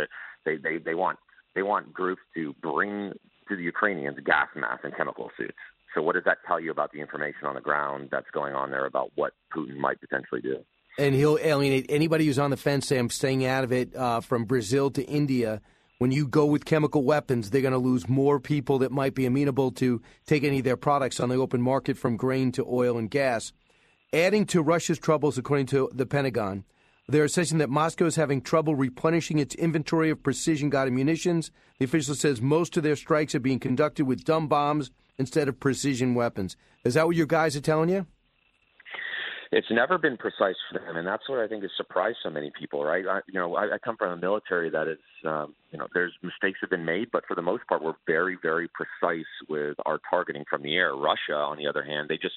They, 0.45 0.57
they, 0.57 0.77
they, 0.77 0.95
want 0.95 1.19
they 1.55 1.63
want 1.63 1.93
groups 1.93 2.21
to 2.35 2.53
bring 2.61 3.13
to 3.49 3.55
the 3.55 3.63
Ukrainians 3.63 4.17
gas 4.25 4.47
masks 4.55 4.81
and 4.83 4.95
chemical 4.95 5.29
suits. 5.37 5.57
So, 5.93 6.01
what 6.01 6.15
does 6.15 6.23
that 6.25 6.37
tell 6.47 6.59
you 6.59 6.71
about 6.71 6.91
the 6.93 7.01
information 7.01 7.45
on 7.45 7.55
the 7.55 7.61
ground 7.61 8.09
that's 8.11 8.29
going 8.31 8.53
on 8.53 8.71
there 8.71 8.85
about 8.85 9.11
what 9.15 9.33
Putin 9.55 9.75
might 9.75 9.99
potentially 9.99 10.41
do? 10.41 10.57
And 10.97 11.15
he'll 11.15 11.37
alienate 11.41 11.85
anybody 11.89 12.25
who's 12.25 12.39
on 12.39 12.49
the 12.49 12.57
fence. 12.57 12.87
Say, 12.87 12.97
I'm 12.97 13.09
staying 13.09 13.45
out 13.45 13.63
of 13.63 13.71
it. 13.71 13.95
Uh, 13.95 14.21
from 14.21 14.45
Brazil 14.45 14.89
to 14.91 15.03
India, 15.03 15.61
when 15.97 16.11
you 16.11 16.27
go 16.27 16.45
with 16.45 16.65
chemical 16.65 17.03
weapons, 17.03 17.49
they're 17.49 17.61
going 17.61 17.73
to 17.73 17.77
lose 17.77 18.07
more 18.07 18.39
people 18.39 18.79
that 18.79 18.91
might 18.91 19.15
be 19.15 19.25
amenable 19.25 19.71
to 19.73 20.01
take 20.25 20.43
any 20.43 20.59
of 20.59 20.63
their 20.63 20.77
products 20.77 21.19
on 21.19 21.29
the 21.29 21.35
open 21.35 21.61
market, 21.61 21.97
from 21.97 22.17
grain 22.17 22.51
to 22.53 22.65
oil 22.65 22.97
and 22.97 23.09
gas. 23.09 23.51
Adding 24.13 24.45
to 24.47 24.61
Russia's 24.61 24.99
troubles, 24.99 25.37
according 25.37 25.67
to 25.67 25.89
the 25.93 26.05
Pentagon, 26.05 26.65
They're 27.07 27.23
assessing 27.23 27.59
that 27.59 27.69
Moscow 27.69 28.05
is 28.05 28.17
having 28.17 28.41
trouble 28.41 28.75
replenishing 28.75 29.39
its 29.39 29.55
inventory 29.55 30.09
of 30.09 30.21
precision 30.21 30.69
guided 30.69 30.93
munitions. 30.93 31.49
The 31.79 31.85
official 31.85 32.15
says 32.15 32.41
most 32.41 32.75
of 32.75 32.83
their 32.83 32.97
strikes 32.97 33.35
are 33.35 33.39
being 33.39 33.59
conducted 33.59 34.05
with 34.05 34.25
dumb 34.25 34.49
bombs 34.49 34.91
instead 35.17 35.47
of 35.47 35.61
precision 35.61 36.13
weapons. 36.13 36.57
Is 36.83 36.95
that 36.95 37.07
what 37.07 37.15
your 37.15 37.25
guys 37.25 37.55
are 37.55 37.61
telling 37.61 37.89
you? 37.89 38.05
it's 39.51 39.67
never 39.69 39.97
been 39.97 40.15
precise 40.15 40.55
for 40.71 40.79
them, 40.79 40.95
and 40.95 41.05
that's 41.05 41.27
what 41.27 41.39
I 41.39 41.47
think 41.47 41.63
has 41.63 41.71
surprised 41.75 42.19
so 42.23 42.29
many 42.29 42.51
people. 42.57 42.85
Right? 42.85 43.03
I, 43.05 43.19
you 43.27 43.37
know, 43.37 43.55
I, 43.55 43.75
I 43.75 43.77
come 43.83 43.97
from 43.97 44.11
a 44.11 44.17
military 44.17 44.69
that 44.69 44.87
is, 44.87 44.99
um, 45.25 45.55
you 45.71 45.77
know, 45.77 45.87
there's 45.93 46.13
mistakes 46.23 46.59
have 46.61 46.69
been 46.69 46.85
made, 46.85 47.09
but 47.11 47.25
for 47.27 47.35
the 47.35 47.41
most 47.41 47.67
part, 47.67 47.83
we're 47.83 47.95
very, 48.07 48.37
very 48.41 48.69
precise 48.69 49.25
with 49.49 49.75
our 49.85 49.99
targeting 50.09 50.45
from 50.49 50.63
the 50.63 50.75
air. 50.75 50.95
Russia, 50.95 51.33
on 51.35 51.57
the 51.57 51.67
other 51.67 51.83
hand, 51.83 52.07
they 52.07 52.15
just 52.15 52.35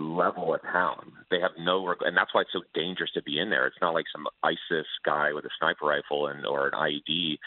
level 0.00 0.54
a 0.54 0.58
town. 0.58 1.12
They 1.30 1.40
have 1.40 1.52
no, 1.58 1.94
and 2.00 2.16
that's 2.16 2.34
why 2.34 2.42
it's 2.42 2.52
so 2.52 2.62
dangerous 2.74 3.12
to 3.12 3.22
be 3.22 3.38
in 3.38 3.50
there. 3.50 3.66
It's 3.66 3.80
not 3.80 3.94
like 3.94 4.06
some 4.12 4.26
ISIS 4.42 4.86
guy 5.04 5.32
with 5.32 5.44
a 5.44 5.50
sniper 5.58 5.86
rifle 5.86 6.26
and 6.26 6.44
or 6.46 6.68
an 6.68 6.72
IED, 6.72 7.38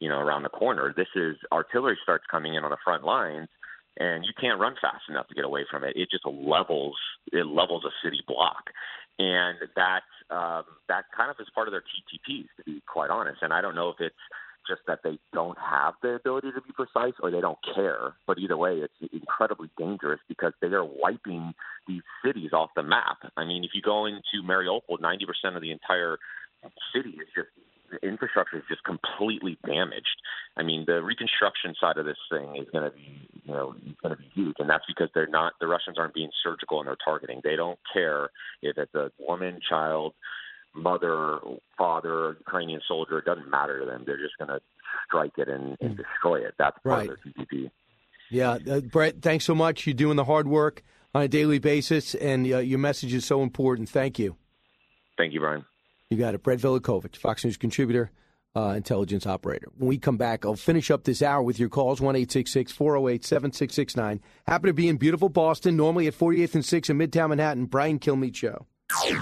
you 0.00 0.08
know, 0.08 0.18
around 0.18 0.42
the 0.42 0.48
corner. 0.48 0.94
This 0.96 1.08
is 1.16 1.36
artillery 1.52 1.98
starts 2.02 2.24
coming 2.30 2.54
in 2.54 2.64
on 2.64 2.70
the 2.70 2.76
front 2.84 3.04
lines 3.04 3.48
and 3.98 4.24
you 4.24 4.32
can't 4.40 4.60
run 4.60 4.74
fast 4.80 5.04
enough 5.08 5.28
to 5.28 5.34
get 5.34 5.44
away 5.44 5.64
from 5.70 5.84
it. 5.84 5.96
It 5.96 6.10
just 6.10 6.24
levels 6.26 6.96
it 7.32 7.46
levels 7.46 7.84
a 7.84 7.92
city 8.04 8.20
block, 8.26 8.70
and 9.18 9.58
that 9.76 10.02
um, 10.30 10.64
that 10.88 11.04
kind 11.16 11.30
of 11.30 11.36
is 11.40 11.48
part 11.54 11.68
of 11.68 11.72
their 11.72 11.82
TTPs, 11.82 12.48
to 12.56 12.64
be 12.64 12.82
quite 12.86 13.10
honest. 13.10 13.42
And 13.42 13.52
I 13.52 13.60
don't 13.60 13.74
know 13.74 13.90
if 13.90 14.00
it's 14.00 14.14
just 14.68 14.82
that 14.86 15.00
they 15.02 15.18
don't 15.32 15.58
have 15.58 15.94
the 16.02 16.14
ability 16.14 16.48
to 16.54 16.60
be 16.60 16.72
precise 16.74 17.14
or 17.20 17.30
they 17.30 17.40
don't 17.40 17.58
care. 17.74 18.14
But 18.26 18.38
either 18.38 18.56
way, 18.56 18.78
it's 18.78 19.12
incredibly 19.12 19.70
dangerous 19.78 20.20
because 20.28 20.52
they 20.60 20.68
are 20.68 20.84
wiping 20.84 21.54
these 21.86 22.02
cities 22.24 22.52
off 22.52 22.70
the 22.76 22.82
map. 22.82 23.18
I 23.36 23.44
mean, 23.44 23.64
if 23.64 23.70
you 23.74 23.82
go 23.82 24.06
into 24.06 24.42
Mariupol, 24.44 25.00
90% 25.00 25.56
of 25.56 25.62
the 25.62 25.70
entire 25.70 26.18
city 26.94 27.10
is 27.10 27.28
just 27.34 27.48
the 27.92 28.06
infrastructure 28.06 28.56
is 28.56 28.64
just 28.68 28.82
completely 28.84 29.58
damaged. 29.66 30.16
I 30.56 30.62
mean, 30.62 30.84
the 30.86 31.02
reconstruction 31.02 31.74
side 31.78 31.98
of 31.98 32.06
this 32.06 32.16
thing 32.30 32.56
is 32.56 32.66
going 32.72 32.90
to 32.90 32.96
be, 32.96 33.28
you 33.44 33.52
know, 33.52 33.74
going 34.02 34.16
to 34.16 34.22
be 34.22 34.30
huge, 34.34 34.56
and 34.58 34.68
that's 34.68 34.84
because 34.86 35.08
they're 35.14 35.26
not 35.26 35.52
the 35.60 35.66
Russians 35.66 35.98
aren't 35.98 36.14
being 36.14 36.30
surgical 36.42 36.80
in 36.80 36.86
their 36.86 36.96
targeting. 37.04 37.40
They 37.44 37.56
don't 37.56 37.78
care 37.92 38.30
if 38.62 38.78
it's 38.78 38.94
a 38.94 39.10
woman, 39.18 39.60
child, 39.68 40.14
mother, 40.74 41.38
father, 41.76 42.36
Ukrainian 42.38 42.80
soldier. 42.86 43.18
It 43.18 43.24
doesn't 43.24 43.50
matter 43.50 43.80
to 43.80 43.86
them. 43.86 44.04
They're 44.06 44.18
just 44.18 44.38
going 44.38 44.48
to 44.48 44.60
strike 45.06 45.32
it 45.38 45.48
and, 45.48 45.76
and 45.80 45.96
destroy 45.96 46.40
it. 46.40 46.54
That's 46.58 46.76
part 46.82 47.08
right. 47.08 47.10
of 47.10 47.16
their 47.24 47.46
TTP. 47.46 47.70
Yeah, 48.30 48.58
uh, 48.70 48.80
Brett, 48.80 49.20
thanks 49.20 49.44
so 49.44 49.54
much. 49.54 49.86
You're 49.86 49.94
doing 49.94 50.16
the 50.16 50.24
hard 50.24 50.48
work 50.48 50.82
on 51.14 51.22
a 51.22 51.28
daily 51.28 51.58
basis, 51.58 52.14
and 52.14 52.50
uh, 52.50 52.58
your 52.58 52.78
message 52.78 53.12
is 53.12 53.26
so 53.26 53.42
important. 53.42 53.88
Thank 53.88 54.18
you. 54.18 54.36
Thank 55.18 55.34
you, 55.34 55.40
Brian. 55.40 55.64
You 56.08 56.16
got 56.16 56.34
it. 56.34 56.42
Brett 56.42 56.58
Velicovich, 56.58 57.16
Fox 57.16 57.44
News 57.44 57.56
contributor, 57.56 58.10
uh, 58.56 58.74
intelligence 58.76 59.26
operator. 59.26 59.68
When 59.76 59.88
we 59.88 59.98
come 59.98 60.16
back, 60.16 60.44
I'll 60.44 60.56
finish 60.56 60.90
up 60.90 61.04
this 61.04 61.22
hour 61.22 61.42
with 61.42 61.58
your 61.58 61.68
calls 61.68 62.00
1 62.00 62.14
408 62.14 63.24
7669. 63.24 64.20
Happy 64.46 64.68
to 64.68 64.74
be 64.74 64.88
in 64.88 64.96
beautiful 64.96 65.28
Boston, 65.28 65.76
normally 65.76 66.06
at 66.06 66.14
48th 66.14 66.54
and 66.54 66.64
6 66.64 66.90
in 66.90 66.98
Midtown 66.98 67.30
Manhattan. 67.30 67.66
Brian 67.66 67.98
Kilmeade 67.98 68.36
Show. 68.36 68.66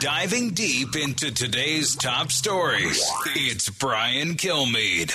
Diving 0.00 0.50
deep 0.50 0.96
into 0.96 1.32
today's 1.32 1.94
top 1.94 2.32
stories, 2.32 3.02
it's 3.36 3.68
Brian 3.70 4.34
Kilmeade. 4.34 5.14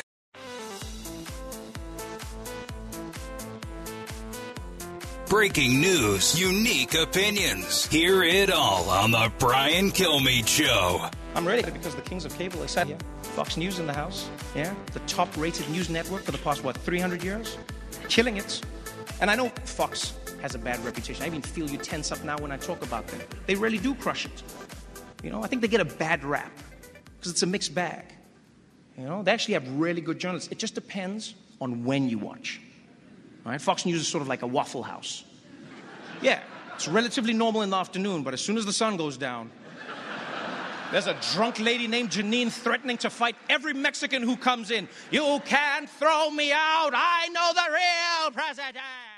Breaking 5.27 5.82
news, 5.82 6.40
unique 6.40 6.94
opinions. 6.94 7.86
Hear 7.88 8.23
it 8.23 8.49
all 8.49 8.90
on 8.90 9.11
The 9.11 9.32
Brian 9.40 9.91
Kilmeade 9.91 10.48
Show. 10.48 11.10
I'm 11.36 11.45
ready 11.45 11.69
because 11.69 11.95
the 11.95 12.02
kings 12.02 12.23
of 12.23 12.36
cable 12.38 12.64
are 12.64 12.68
sat 12.68 12.88
here. 12.88 12.98
Fox 13.22 13.57
News 13.57 13.80
in 13.80 13.88
the 13.88 13.94
house. 13.94 14.30
Yeah. 14.56 14.73
The 14.94 14.99
top 15.02 15.36
rated 15.36 15.69
news 15.69 15.90
network 15.90 16.23
for 16.23 16.32
the 16.32 16.38
past, 16.38 16.64
what, 16.64 16.77
300 16.77 17.23
years? 17.23 17.57
Killing 18.07 18.38
it. 18.38 18.61
And 19.19 19.30
I 19.30 19.36
know 19.36 19.49
Fox 19.65 20.14
has 20.41 20.56
a 20.56 20.60
bad 20.60 20.84
reputation. 20.86 21.24
I 21.24 21.28
even 21.28 21.41
feel 21.41 21.70
you 21.70 21.78
tense 21.78 22.12
up 22.12 22.24
now 22.24 22.38
when 22.38 22.52
I 22.52 22.57
talk 22.57 22.82
about 22.84 23.07
them. 23.07 23.22
They 23.45 23.56
really 23.56 23.78
do 23.78 23.95
crush 23.95 24.26
it. 24.26 24.44
You 25.24 25.32
know, 25.32 25.44
I 25.44 25.48
think 25.48 25.62
they 25.62 25.68
get 25.68 25.82
a 25.82 25.86
bad 25.86 26.24
rap 26.24 26.52
because 27.18 27.32
it's 27.32 27.44
a 27.44 27.48
mixed 27.48 27.74
bag. 27.74 28.06
You 28.98 29.06
know, 29.06 29.24
they 29.24 29.32
actually 29.32 29.56
have 29.56 29.68
really 29.78 30.02
good 30.02 30.20
journalists. 30.20 30.52
It 30.52 30.60
just 30.60 30.76
depends 30.76 31.36
on 31.60 31.84
when 31.84 32.10
you 32.10 32.18
watch. 32.18 32.62
Right? 33.44 33.60
Fox 33.62 33.86
News 33.86 34.02
is 34.02 34.07
sort 34.07 34.22
of 34.22 34.28
like 34.28 34.41
a 34.41 34.48
Waffle 34.48 34.84
House. 34.84 35.24
Yeah, 36.22 36.40
it's 36.74 36.88
relatively 36.88 37.34
normal 37.34 37.62
in 37.62 37.70
the 37.70 37.76
afternoon, 37.76 38.24
but 38.24 38.34
as 38.34 38.41
soon 38.41 38.57
as 38.57 38.66
the 38.66 38.74
sun 38.74 38.98
goes 38.98 39.18
down, 39.18 39.52
there's 40.91 41.07
a 41.07 41.18
drunk 41.34 41.60
lady 41.60 41.88
named 41.88 42.12
Janine 42.12 42.52
threatening 42.52 42.98
to 42.98 43.10
fight 43.10 43.36
every 43.49 43.74
Mexican 43.74 44.22
who 44.22 44.38
comes 44.38 44.72
in. 44.72 44.88
You 45.12 45.41
can't 45.45 45.90
throw 45.90 46.30
me 46.30 46.52
out. 46.52 46.91
I 46.94 47.28
know 47.30 47.52
the 47.53 47.72
real 47.72 48.32
president. 48.32 49.15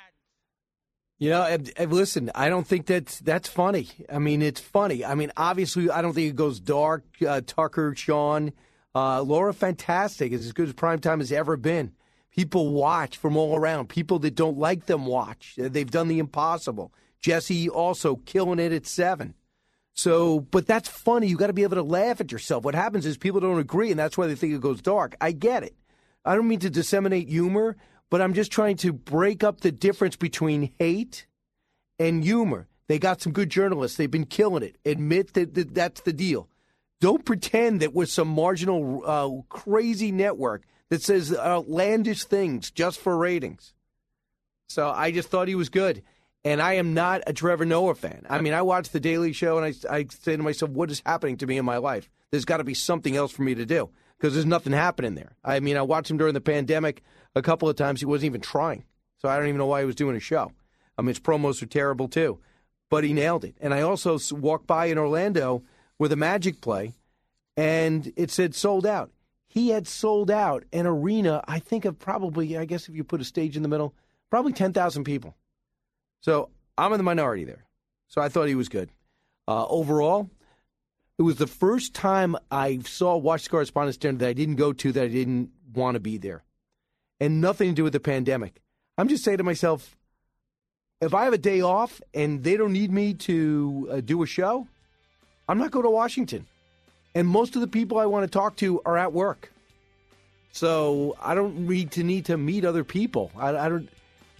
You 1.19 1.31
know, 1.31 1.57
listen, 1.87 2.29
I 2.35 2.49
don't 2.49 2.67
think 2.67 2.85
that's 2.85 3.19
that's 3.19 3.49
funny. 3.49 3.89
I 4.11 4.19
mean, 4.19 4.43
it's 4.43 4.61
funny. 4.61 5.03
I 5.03 5.15
mean, 5.15 5.31
obviously, 5.35 5.89
I 5.89 6.03
don't 6.03 6.13
think 6.13 6.29
it 6.29 6.35
goes 6.35 6.59
dark. 6.59 7.05
Uh, 7.27 7.41
Tucker, 7.45 7.95
Sean, 7.95 8.53
uh, 8.93 9.23
Laura, 9.23 9.53
fantastic. 9.53 10.31
It's 10.31 10.45
as 10.45 10.53
good 10.53 10.67
as 10.67 10.73
prime 10.73 10.99
time 10.99 11.19
has 11.19 11.31
ever 11.31 11.57
been. 11.57 11.93
People 12.29 12.71
watch 12.71 13.17
from 13.17 13.35
all 13.35 13.55
around. 13.55 13.89
People 13.89 14.19
that 14.19 14.35
don't 14.35 14.59
like 14.59 14.85
them 14.85 15.07
watch. 15.07 15.55
They've 15.57 15.89
done 15.89 16.07
the 16.07 16.19
impossible. 16.19 16.93
Jesse 17.19 17.67
also 17.67 18.17
killing 18.17 18.59
it 18.59 18.71
at 18.71 18.85
seven. 18.85 19.33
So, 19.93 20.41
but 20.41 20.67
that's 20.67 20.87
funny. 20.87 21.25
You 21.25 21.35
got 21.35 21.47
to 21.47 21.53
be 21.53 21.63
able 21.63 21.77
to 21.77 21.83
laugh 21.83 22.21
at 22.21 22.31
yourself. 22.31 22.63
What 22.63 22.75
happens 22.75 23.07
is 23.07 23.17
people 23.17 23.39
don't 23.39 23.57
agree, 23.57 23.89
and 23.89 23.99
that's 23.99 24.19
why 24.19 24.27
they 24.27 24.35
think 24.35 24.53
it 24.53 24.61
goes 24.61 24.83
dark. 24.83 25.15
I 25.19 25.31
get 25.31 25.63
it. 25.63 25.75
I 26.23 26.35
don't 26.35 26.47
mean 26.47 26.59
to 26.59 26.69
disseminate 26.69 27.27
humor, 27.27 27.75
but 28.09 28.21
I'm 28.21 28.33
just 28.33 28.51
trying 28.51 28.77
to 28.77 28.93
break 28.93 29.43
up 29.43 29.61
the 29.61 29.71
difference 29.71 30.15
between 30.15 30.71
hate 30.79 31.25
and 31.99 32.23
humor. 32.23 32.67
They 32.87 32.99
got 32.99 33.21
some 33.21 33.33
good 33.33 33.49
journalists. 33.49 33.97
They've 33.97 34.09
been 34.09 34.25
killing 34.25 34.63
it. 34.63 34.77
Admit 34.85 35.33
that, 35.33 35.53
that 35.55 35.73
that's 35.73 36.01
the 36.01 36.13
deal. 36.13 36.47
Don't 36.99 37.25
pretend 37.25 37.81
that 37.81 37.93
we're 37.93 38.05
some 38.05 38.29
marginal, 38.29 39.03
uh, 39.05 39.29
crazy 39.49 40.11
network 40.11 40.63
that 40.89 41.03
says 41.03 41.35
outlandish 41.35 42.23
things 42.23 42.71
just 42.71 42.99
for 42.99 43.17
ratings. 43.17 43.73
So 44.69 44.89
I 44.89 45.11
just 45.11 45.29
thought 45.29 45.47
he 45.47 45.55
was 45.55 45.69
good. 45.69 46.01
And 46.43 46.61
I 46.61 46.73
am 46.73 46.93
not 46.93 47.23
a 47.27 47.33
Trevor 47.33 47.65
Noah 47.65 47.95
fan. 47.95 48.25
I 48.29 48.39
mean, 48.39 48.53
I 48.53 48.61
watch 48.61 48.89
The 48.89 48.99
Daily 48.99 49.33
Show 49.33 49.57
and 49.57 49.65
I, 49.65 49.93
I 49.93 50.05
say 50.09 50.37
to 50.37 50.43
myself, 50.43 50.71
what 50.71 50.89
is 50.89 51.01
happening 51.05 51.37
to 51.37 51.47
me 51.47 51.57
in 51.57 51.65
my 51.65 51.77
life? 51.77 52.09
There's 52.31 52.45
got 52.45 52.57
to 52.57 52.63
be 52.63 52.73
something 52.73 53.15
else 53.15 53.31
for 53.31 53.41
me 53.41 53.53
to 53.55 53.65
do 53.65 53.89
because 54.17 54.33
there's 54.33 54.45
nothing 54.45 54.73
happening 54.73 55.15
there. 55.15 55.35
I 55.43 55.59
mean, 55.59 55.77
I 55.77 55.81
watched 55.81 56.09
him 56.09 56.17
during 56.17 56.33
the 56.33 56.41
pandemic 56.41 57.03
a 57.37 57.41
couple 57.41 57.69
of 57.69 57.75
times. 57.75 57.99
He 57.99 58.05
wasn't 58.05 58.27
even 58.27 58.41
trying. 58.41 58.83
So 59.19 59.29
I 59.29 59.37
don't 59.37 59.47
even 59.47 59.57
know 59.57 59.65
why 59.65 59.81
he 59.81 59.85
was 59.85 59.95
doing 59.95 60.15
a 60.15 60.19
show. 60.19 60.51
I 60.97 61.01
mean, 61.01 61.09
his 61.09 61.19
promos 61.19 61.61
are 61.61 61.67
terrible 61.67 62.07
too, 62.07 62.39
but 62.89 63.03
he 63.03 63.13
nailed 63.13 63.43
it. 63.43 63.55
And 63.59 63.73
I 63.73 63.81
also 63.81 64.19
walked 64.31 64.67
by 64.67 64.85
in 64.85 64.97
Orlando 64.97 65.63
with 65.99 66.11
a 66.11 66.15
Magic 66.15 66.61
play 66.61 66.93
and 67.55 68.11
it 68.15 68.31
said 68.31 68.53
sold 68.53 68.85
out 68.85 69.11
he 69.57 69.69
had 69.69 69.87
sold 69.87 70.29
out 70.29 70.65
an 70.71 70.85
arena, 70.85 71.43
I 71.47 71.57
think 71.59 71.85
of 71.85 71.97
probably, 71.97 72.57
I 72.57 72.65
guess 72.65 72.87
if 72.87 72.95
you 72.95 73.03
put 73.03 73.21
a 73.21 73.25
stage 73.25 73.55
in 73.55 73.63
the 73.63 73.69
middle, 73.69 73.95
probably 74.29 74.53
10,000 74.53 75.03
people. 75.03 75.35
So 76.21 76.49
I'm 76.77 76.93
in 76.93 76.99
the 76.99 77.03
minority 77.03 77.43
there. 77.43 77.65
So 78.07 78.21
I 78.21 78.29
thought 78.29 78.47
he 78.47 78.55
was 78.55 78.69
good. 78.69 78.91
Uh, 79.47 79.65
overall, 79.67 80.29
it 81.17 81.23
was 81.23 81.37
the 81.37 81.47
first 81.47 81.95
time 81.95 82.35
I 82.51 82.79
saw 82.85 83.17
Watch 83.17 83.49
Correspondents' 83.49 83.97
Dinner 83.97 84.19
that 84.19 84.27
I 84.27 84.33
didn't 84.33 84.57
go 84.57 84.73
to 84.73 84.91
that 84.91 85.05
I 85.05 85.07
didn't 85.07 85.49
want 85.73 85.95
to 85.95 85.99
be 85.99 86.17
there. 86.17 86.43
And 87.19 87.41
nothing 87.41 87.69
to 87.69 87.75
do 87.75 87.83
with 87.83 87.93
the 87.93 87.99
pandemic. 87.99 88.61
I'm 88.97 89.07
just 89.07 89.23
saying 89.23 89.39
to 89.39 89.43
myself, 89.43 89.95
if 91.01 91.13
I 91.13 91.23
have 91.23 91.33
a 91.33 91.37
day 91.37 91.61
off 91.61 92.01
and 92.13 92.43
they 92.43 92.57
don't 92.57 92.73
need 92.73 92.91
me 92.91 93.13
to 93.13 93.89
uh, 93.91 94.01
do 94.01 94.23
a 94.23 94.27
show, 94.27 94.67
I'm 95.47 95.57
not 95.57 95.71
going 95.71 95.83
to 95.83 95.89
Washington 95.89 96.45
and 97.17 97.27
most 97.27 97.55
of 97.55 97.61
the 97.61 97.67
people 97.67 97.97
I 97.97 98.05
want 98.05 98.25
to 98.25 98.29
talk 98.29 98.57
to 98.57 98.79
are 98.85 98.95
at 98.95 99.11
work. 99.11 99.51
So 100.51 101.17
I 101.19 101.33
don't 101.33 101.67
need 101.67 101.91
to 101.93 102.03
need 102.03 102.25
to 102.25 102.37
meet 102.37 102.63
other 102.63 102.83
people. 102.83 103.31
I, 103.35 103.49
I 103.57 103.69
don't. 103.69 103.89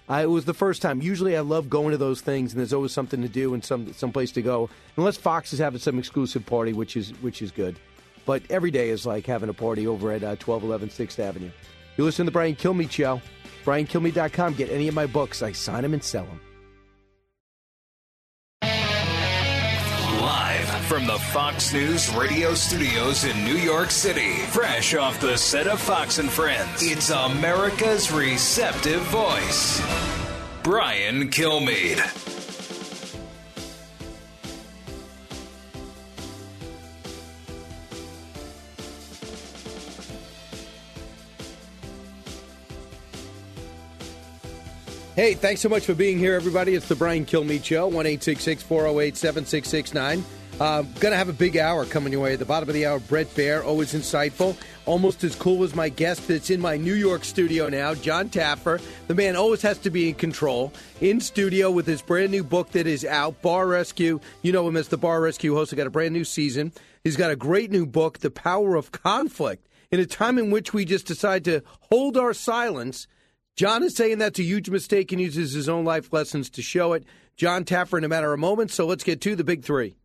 I, 0.08 0.22
it 0.22 0.30
was 0.30 0.46
the 0.46 0.54
first 0.54 0.84
time. 0.84 1.02
Usually, 1.02 1.36
I 1.36 1.42
love 1.42 1.72
going 1.72 1.92
to 1.92 1.98
those 1.98 2.22
things, 2.22 2.54
and 2.54 2.60
there's 2.60 2.74
always 2.74 2.92
something 2.92 3.24
to 3.24 3.28
do 3.28 3.56
and 3.56 3.66
some 3.66 3.94
some 3.94 4.12
place 4.12 4.32
to 4.34 4.44
go. 4.44 4.70
Unless 4.96 5.18
Fox 5.18 5.54
is 5.54 5.60
having 5.60 5.80
some 5.80 5.98
exclusive 5.98 6.46
party, 6.46 6.72
which 6.72 6.96
is 6.96 7.10
which 7.22 7.42
is 7.42 7.50
good. 7.50 7.78
But 8.28 8.44
every 8.52 8.70
day 8.70 8.90
is 8.90 9.08
like 9.08 9.26
having 9.26 9.50
a 9.50 9.54
party 9.54 9.88
over 9.88 10.12
at 10.12 10.22
uh, 10.22 10.36
1211 10.36 10.90
6th 10.90 11.18
Avenue. 11.20 11.50
You 11.98 12.04
listen 12.04 12.26
to 12.28 12.32
Brian 12.32 12.56
Kilmeade 12.56 12.92
Show. 12.92 13.22
BrianKilmeade.com. 13.66 14.54
Get 14.54 14.70
any 14.70 14.88
of 14.88 14.96
my 14.96 15.08
books. 15.08 15.42
I 15.42 15.52
sign 15.52 15.82
them 15.82 15.94
and 15.94 16.04
sell 16.04 16.26
them. 16.26 16.40
Live 20.22 20.70
from 20.86 21.06
the 21.06 21.18
Fox 21.18 21.74
News 21.74 22.14
radio 22.16 22.54
studios 22.54 23.24
in 23.26 23.44
New 23.44 23.58
York 23.58 23.92
City, 23.92 24.34
fresh 24.48 24.96
off 24.96 25.20
the 25.20 25.38
set 25.38 25.68
of 25.68 25.80
Fox 25.80 26.18
and 26.18 26.30
Friends, 26.30 26.82
it's 26.82 27.10
America's 27.10 28.12
receptive 28.12 29.02
voice, 29.04 29.82
Brian 30.64 31.30
Kilmeade. 31.30 32.37
Hey, 45.18 45.34
thanks 45.34 45.62
so 45.62 45.70
much 45.70 45.84
for 45.84 45.96
being 45.96 46.20
here, 46.20 46.36
everybody. 46.36 46.76
It's 46.76 46.88
the 46.88 46.96
Brian 46.96 47.26
Kilmeade 47.26 47.64
Show, 47.64 47.88
1 47.88 48.06
408 48.06 49.18
7669. 49.18 50.24
Uh, 50.60 50.84
gonna 51.00 51.16
have 51.16 51.28
a 51.28 51.34
big 51.34 51.58
hour 51.58 51.86
coming 51.86 52.14
your 52.14 52.22
way. 52.22 52.34
At 52.34 52.40
the 52.40 52.46
bottom 52.46 52.70
of 52.70 52.76
the 52.76 52.86
hour, 52.86 53.00
Bret 53.00 53.26
Baier, 53.34 53.66
always 53.66 53.96
insightful, 53.96 54.56
almost 54.86 55.24
as 55.24 55.34
cool 55.34 55.64
as 55.64 55.74
my 55.74 55.90
guest 55.90 56.28
that's 56.28 56.52
in 56.52 56.62
my 56.62 56.78
New 56.78 56.94
York 56.94 57.24
studio 57.24 57.68
now, 57.68 57.96
Jon 57.96 58.30
Taffer. 58.30 58.80
The 59.08 59.16
man 59.16 59.36
always 59.36 59.64
has 59.64 59.80
to 59.80 59.90
be 59.90 60.10
in 60.10 60.14
control. 60.14 60.72
In 61.02 61.20
studio 61.20 61.72
with 61.72 61.88
his 61.88 62.04
brand 62.04 62.30
new 62.30 62.44
book 62.44 62.70
that 62.74 62.86
is 62.86 63.04
out, 63.04 63.42
Bar 63.42 63.66
Rescue. 63.66 64.20
You 64.44 64.52
know 64.52 64.68
him 64.68 64.78
as 64.78 64.90
the 64.90 64.98
Bar 64.98 65.20
Rescue 65.22 65.56
host. 65.56 65.72
He 65.72 65.78
got 65.78 65.88
a 65.88 65.90
brand 65.90 66.14
new 66.14 66.26
season. 66.26 66.74
He's 67.04 67.18
got 67.18 67.32
a 67.32 67.36
great 67.36 67.72
new 67.72 67.88
book, 67.88 68.20
The 68.20 68.30
Power 68.30 68.76
of 68.76 68.92
Conflict. 68.92 69.68
In 69.90 70.00
a 70.00 70.06
time 70.06 70.38
in 70.38 70.52
which 70.52 70.74
we 70.74 70.86
just 70.86 71.08
decide 71.08 71.44
to 71.46 71.64
hold 71.90 72.18
our 72.18 72.36
silence, 72.36 73.08
Jon 73.58 73.82
is 73.82 73.96
saying 73.96 74.20
that's 74.20 74.38
a 74.38 74.44
huge 74.44 74.70
mistake 74.70 75.12
and 75.12 75.20
uses 75.20 75.52
his 75.52 75.68
own 75.68 75.84
life 75.84 76.14
lessons 76.14 76.52
to 76.52 76.62
show 76.62 76.94
it. 76.94 77.04
Jon 77.36 77.66
Taffer 77.66 77.98
in 77.98 78.04
a 78.04 78.08
matter 78.08 78.32
of 78.32 78.40
moments. 78.40 78.76
So 78.76 78.86
let's 78.86 79.04
get 79.04 79.20
to 79.22 79.36
the 79.36 79.44
big 79.44 79.64
three. 79.64 79.98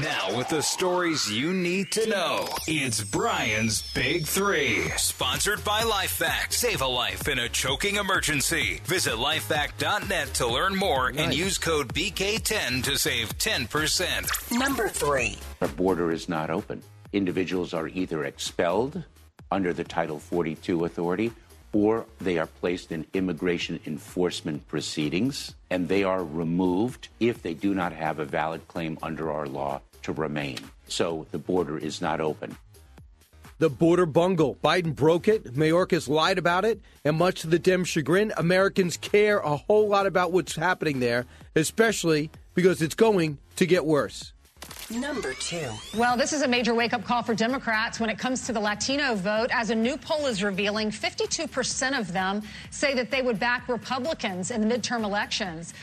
Now, 0.00 0.36
with 0.36 0.48
the 0.50 0.62
stories 0.62 1.32
you 1.32 1.52
need 1.52 1.90
to 1.92 2.08
know, 2.08 2.46
it's 2.68 3.02
Brian's 3.02 3.82
Big 3.92 4.24
Three. 4.24 4.88
Sponsored 4.90 5.64
by 5.64 5.80
LifeVac. 5.80 6.52
Save 6.52 6.82
a 6.82 6.86
life 6.86 7.26
in 7.26 7.40
a 7.40 7.48
choking 7.48 7.96
emergency. 7.96 8.80
Visit 8.84 9.14
lifevac.net 9.14 10.34
to 10.34 10.46
learn 10.46 10.76
more 10.76 11.08
and 11.08 11.34
use 11.34 11.58
code 11.58 11.92
BK10 11.92 12.84
to 12.84 12.96
save 12.96 13.36
10%. 13.38 14.56
Number 14.56 14.88
three. 14.88 15.38
Our 15.60 15.68
border 15.68 16.12
is 16.12 16.28
not 16.28 16.50
open. 16.50 16.82
Individuals 17.12 17.74
are 17.74 17.88
either 17.88 18.24
expelled 18.24 19.02
under 19.50 19.72
the 19.72 19.82
Title 19.82 20.20
42 20.20 20.84
authority 20.84 21.32
or 21.72 22.06
they 22.20 22.38
are 22.38 22.46
placed 22.46 22.90
in 22.90 23.06
immigration 23.12 23.80
enforcement 23.86 24.66
proceedings 24.68 25.54
and 25.70 25.88
they 25.88 26.02
are 26.02 26.24
removed 26.24 27.08
if 27.20 27.42
they 27.42 27.54
do 27.54 27.74
not 27.74 27.92
have 27.92 28.18
a 28.18 28.24
valid 28.24 28.66
claim 28.68 28.98
under 29.02 29.30
our 29.30 29.46
law 29.46 29.80
to 30.02 30.12
remain. 30.12 30.58
So 30.88 31.26
the 31.30 31.38
border 31.38 31.78
is 31.78 32.00
not 32.00 32.20
open. 32.20 32.56
The 33.58 33.68
border 33.68 34.06
bungle. 34.06 34.56
Biden 34.64 34.96
broke 34.96 35.28
it. 35.28 35.54
Mayorkas 35.54 36.08
lied 36.08 36.38
about 36.38 36.64
it. 36.64 36.80
And 37.04 37.18
much 37.18 37.42
to 37.42 37.46
the 37.46 37.58
Dem 37.58 37.84
chagrin, 37.84 38.32
Americans 38.38 38.96
care 38.96 39.38
a 39.38 39.56
whole 39.56 39.86
lot 39.86 40.06
about 40.06 40.32
what's 40.32 40.56
happening 40.56 41.00
there, 41.00 41.26
especially 41.54 42.30
because 42.54 42.80
it's 42.80 42.94
going 42.94 43.36
to 43.56 43.66
get 43.66 43.84
worse. 43.84 44.32
Number 44.90 45.34
two. 45.34 45.68
Well, 45.96 46.16
this 46.16 46.32
is 46.32 46.42
a 46.42 46.48
major 46.48 46.74
wake 46.74 46.92
up 46.92 47.04
call 47.04 47.22
for 47.22 47.34
Democrats 47.34 48.00
when 48.00 48.10
it 48.10 48.18
comes 48.18 48.46
to 48.46 48.52
the 48.52 48.60
Latino 48.60 49.14
vote. 49.14 49.50
As 49.52 49.70
a 49.70 49.74
new 49.74 49.96
poll 49.96 50.26
is 50.26 50.42
revealing, 50.42 50.90
52% 50.90 51.98
of 51.98 52.12
them 52.12 52.42
say 52.70 52.94
that 52.94 53.10
they 53.10 53.22
would 53.22 53.38
back 53.38 53.68
Republicans 53.68 54.50
in 54.50 54.66
the 54.66 54.74
midterm 54.74 55.04
elections. 55.04 55.74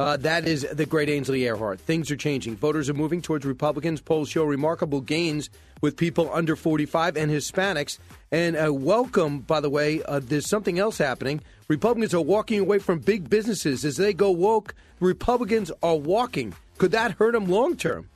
Uh, 0.00 0.16
that 0.16 0.48
is 0.48 0.66
the 0.72 0.86
great 0.86 1.10
Ainsley 1.10 1.40
Earhardt. 1.40 1.78
Things 1.78 2.10
are 2.10 2.16
changing. 2.16 2.56
Voters 2.56 2.88
are 2.88 2.94
moving 2.94 3.20
towards 3.20 3.44
Republicans. 3.44 4.00
Polls 4.00 4.30
show 4.30 4.44
remarkable 4.44 5.02
gains 5.02 5.50
with 5.82 5.94
people 5.94 6.30
under 6.32 6.56
45 6.56 7.18
and 7.18 7.30
Hispanics. 7.30 7.98
And 8.32 8.56
uh, 8.56 8.72
welcome, 8.72 9.40
by 9.40 9.60
the 9.60 9.68
way, 9.68 10.02
uh, 10.04 10.20
there's 10.22 10.48
something 10.48 10.78
else 10.78 10.96
happening. 10.96 11.42
Republicans 11.68 12.14
are 12.14 12.22
walking 12.22 12.60
away 12.60 12.78
from 12.78 13.00
big 13.00 13.28
businesses 13.28 13.84
as 13.84 13.98
they 13.98 14.14
go 14.14 14.30
woke. 14.30 14.74
Republicans 15.00 15.70
are 15.82 15.96
walking 15.96 16.54
could 16.80 16.92
that 16.92 17.12
hurt 17.12 17.34
him 17.34 17.44
long 17.44 17.76
term? 17.76 18.08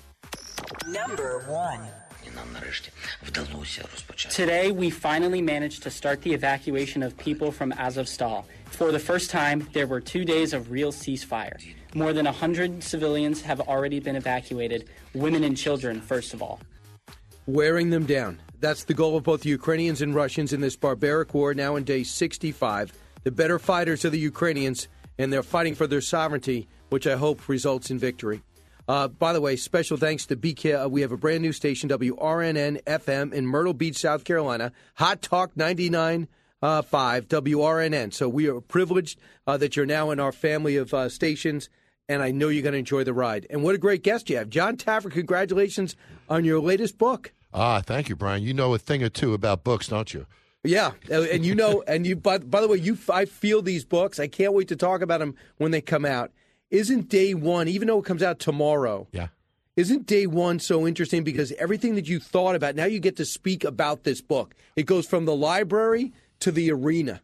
Number 0.89 1.45
one. 1.47 1.81
Today, 4.31 4.73
we 4.73 4.91
finally 4.91 5.43
managed 5.43 5.83
to 5.83 5.91
start 5.91 6.23
the 6.23 6.33
evacuation 6.33 7.03
of 7.03 7.17
people 7.19 7.53
from 7.53 7.73
Azovstal. 7.73 8.45
For 8.71 8.91
the 8.91 8.99
first 8.99 9.31
time, 9.31 9.69
there 9.75 9.87
were 9.87 10.01
two 10.01 10.25
days 10.25 10.55
of 10.55 10.71
real 10.71 10.93
ceasefire. 10.93 11.63
More 11.95 12.13
than 12.15 12.25
100 12.25 12.83
civilians 12.83 13.43
have 13.43 13.61
already 13.61 14.01
been 14.01 14.17
evacuated, 14.17 14.89
women 15.13 15.45
and 15.45 15.57
children, 15.57 16.01
first 16.01 16.33
of 16.33 16.43
all. 16.43 16.59
Wearing 17.47 17.91
them 17.91 18.07
down. 18.07 18.41
That's 18.61 18.85
the 18.85 18.95
goal 18.95 19.17
of 19.17 19.25
both 19.25 19.43
the 19.43 19.51
Ukrainians 19.51 20.01
and 20.01 20.15
Russians 20.15 20.55
in 20.55 20.63
this 20.63 20.75
barbaric 20.75 21.35
war 21.35 21.53
now 21.53 21.77
in 21.77 21.85
day 21.85 22.03
65. 22.03 22.93
The 23.25 23.31
better 23.31 23.59
fighters 23.59 24.05
are 24.07 24.11
the 24.11 24.19
Ukrainians, 24.19 24.89
and 25.19 25.31
they're 25.31 25.43
fighting 25.43 25.75
for 25.75 25.87
their 25.87 26.01
sovereignty, 26.01 26.67
which 26.89 27.07
I 27.07 27.17
hope 27.17 27.49
results 27.49 27.91
in 27.91 27.99
victory. 27.99 28.43
Uh, 28.87 29.09
by 29.09 29.33
the 29.33 29.41
way, 29.41 29.57
special 29.57 29.97
thanks 29.97 30.27
to 30.27 30.37
BK. 30.37 30.85
Uh, 30.85 30.89
we 30.89 31.01
have 31.01 31.13
a 31.13 31.17
brand 31.17 31.43
new 31.43 31.53
station, 31.53 31.89
WRNN 31.89 32.83
FM 32.85 33.33
in 33.33 33.47
Myrtle 33.47 33.73
Beach, 33.73 33.97
South 33.97 34.25
Carolina. 34.25 34.73
Hot 34.97 35.23
Talk 35.23 35.55
99.5 35.55 36.27
uh, 36.63 36.83
WRNN. 36.83 38.13
So 38.13 38.29
we 38.29 38.49
are 38.49 38.61
privileged 38.61 39.19
uh, 39.47 39.57
that 39.57 39.77
you're 39.77 39.87
now 39.87 40.11
in 40.11 40.21
our 40.21 40.33
family 40.33 40.77
of 40.77 40.93
uh, 40.93 41.09
stations, 41.09 41.71
and 42.11 42.23
I 42.23 42.31
know 42.31 42.49
you're 42.49 42.63
going 42.63 42.73
to 42.75 42.79
enjoy 42.79 43.05
the 43.05 43.15
ride. 43.15 43.47
And 43.49 43.63
what 43.63 43.75
a 43.75 43.79
great 43.79 44.03
guest 44.03 44.29
you 44.29 44.37
have. 44.37 44.51
Jon 44.51 44.77
Taffer, 44.77 45.11
congratulations 45.11 45.97
on 46.29 46.45
your 46.45 46.61
latest 46.61 46.99
book. 46.99 47.33
Ah, 47.55 47.81
thank 47.81 48.11
you, 48.11 48.17
Brian. 48.17 48.43
You 48.43 48.53
know 48.53 48.75
a 48.75 48.79
thing 48.79 49.03
or 49.03 49.09
two 49.09 49.33
about 49.33 49.65
books, 49.65 49.89
don't 49.89 50.13
you? 50.13 50.27
Yeah, 50.65 50.93
and 51.11 51.45
you 51.45 51.55
know, 51.55 51.85
and 51.87 52.07
you. 52.07 52.17
By, 52.17 52.39
by 52.39 52.63
the 52.63 52.69
way, 52.69 52.79
you. 52.79 52.97
I 53.13 53.27
feel 53.27 53.61
these 53.61 53.85
books. 53.85 54.19
I 54.19 54.29
can't 54.29 54.55
wait 54.55 54.69
to 54.69 54.77
talk 54.77 55.03
about 55.03 55.21
them 55.21 55.35
when 55.59 55.73
they 55.73 55.83
come 55.83 56.07
out 56.07 56.33
isn't 56.75 57.09
day 57.09 57.35
one, 57.35 57.69
even 57.69 57.89
though 57.89 58.01
it 58.01 58.05
comes 58.05 58.23
out 58.23 58.39
tomorrow? 58.39 59.07
Yeah. 59.13 59.29
Isn't 59.77 60.07
day 60.07 60.27
one 60.27 60.59
so 60.59 60.87
interesting 60.87 61.25
because 61.25 61.53
everything 61.53 61.95
that 61.95 62.09
you 62.09 62.21
thought 62.21 62.55
about, 62.55 62.75
now 62.75 62.85
you 62.85 63.01
get 63.01 63.17
to 63.17 63.25
speak 63.25 63.65
about 63.65 64.05
this 64.05 64.21
book. 64.21 64.55
It 64.77 64.85
goes 64.85 65.07
from 65.07 65.25
the 65.25 65.35
library 65.35 66.13
to 66.41 66.53
the 66.53 66.71
arena. 66.71 67.23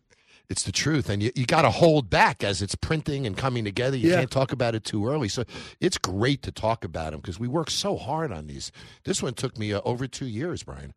It's 0.48 0.64
the 0.64 0.72
truth, 0.72 1.08
and 1.08 1.22
you, 1.22 1.30
you 1.36 1.46
got 1.46 1.62
to 1.62 1.70
hold 1.70 2.10
back 2.10 2.42
as 2.42 2.60
it's 2.60 2.74
printing 2.74 3.24
and 3.24 3.36
coming 3.36 3.64
together. 3.64 3.96
You 3.96 4.10
yeah. 4.10 4.16
can't 4.16 4.30
talk 4.30 4.50
about 4.50 4.74
it 4.74 4.82
too 4.82 5.08
early. 5.08 5.28
So 5.28 5.44
it's 5.80 5.96
great 5.96 6.42
to 6.42 6.50
talk 6.50 6.84
about 6.84 7.12
them 7.12 7.20
because 7.20 7.38
we 7.38 7.46
work 7.46 7.70
so 7.70 7.96
hard 7.96 8.32
on 8.32 8.48
these. 8.48 8.72
This 9.04 9.22
one 9.22 9.34
took 9.34 9.56
me 9.56 9.72
uh, 9.72 9.80
over 9.84 10.08
two 10.08 10.26
years, 10.26 10.64
Brian. 10.64 10.92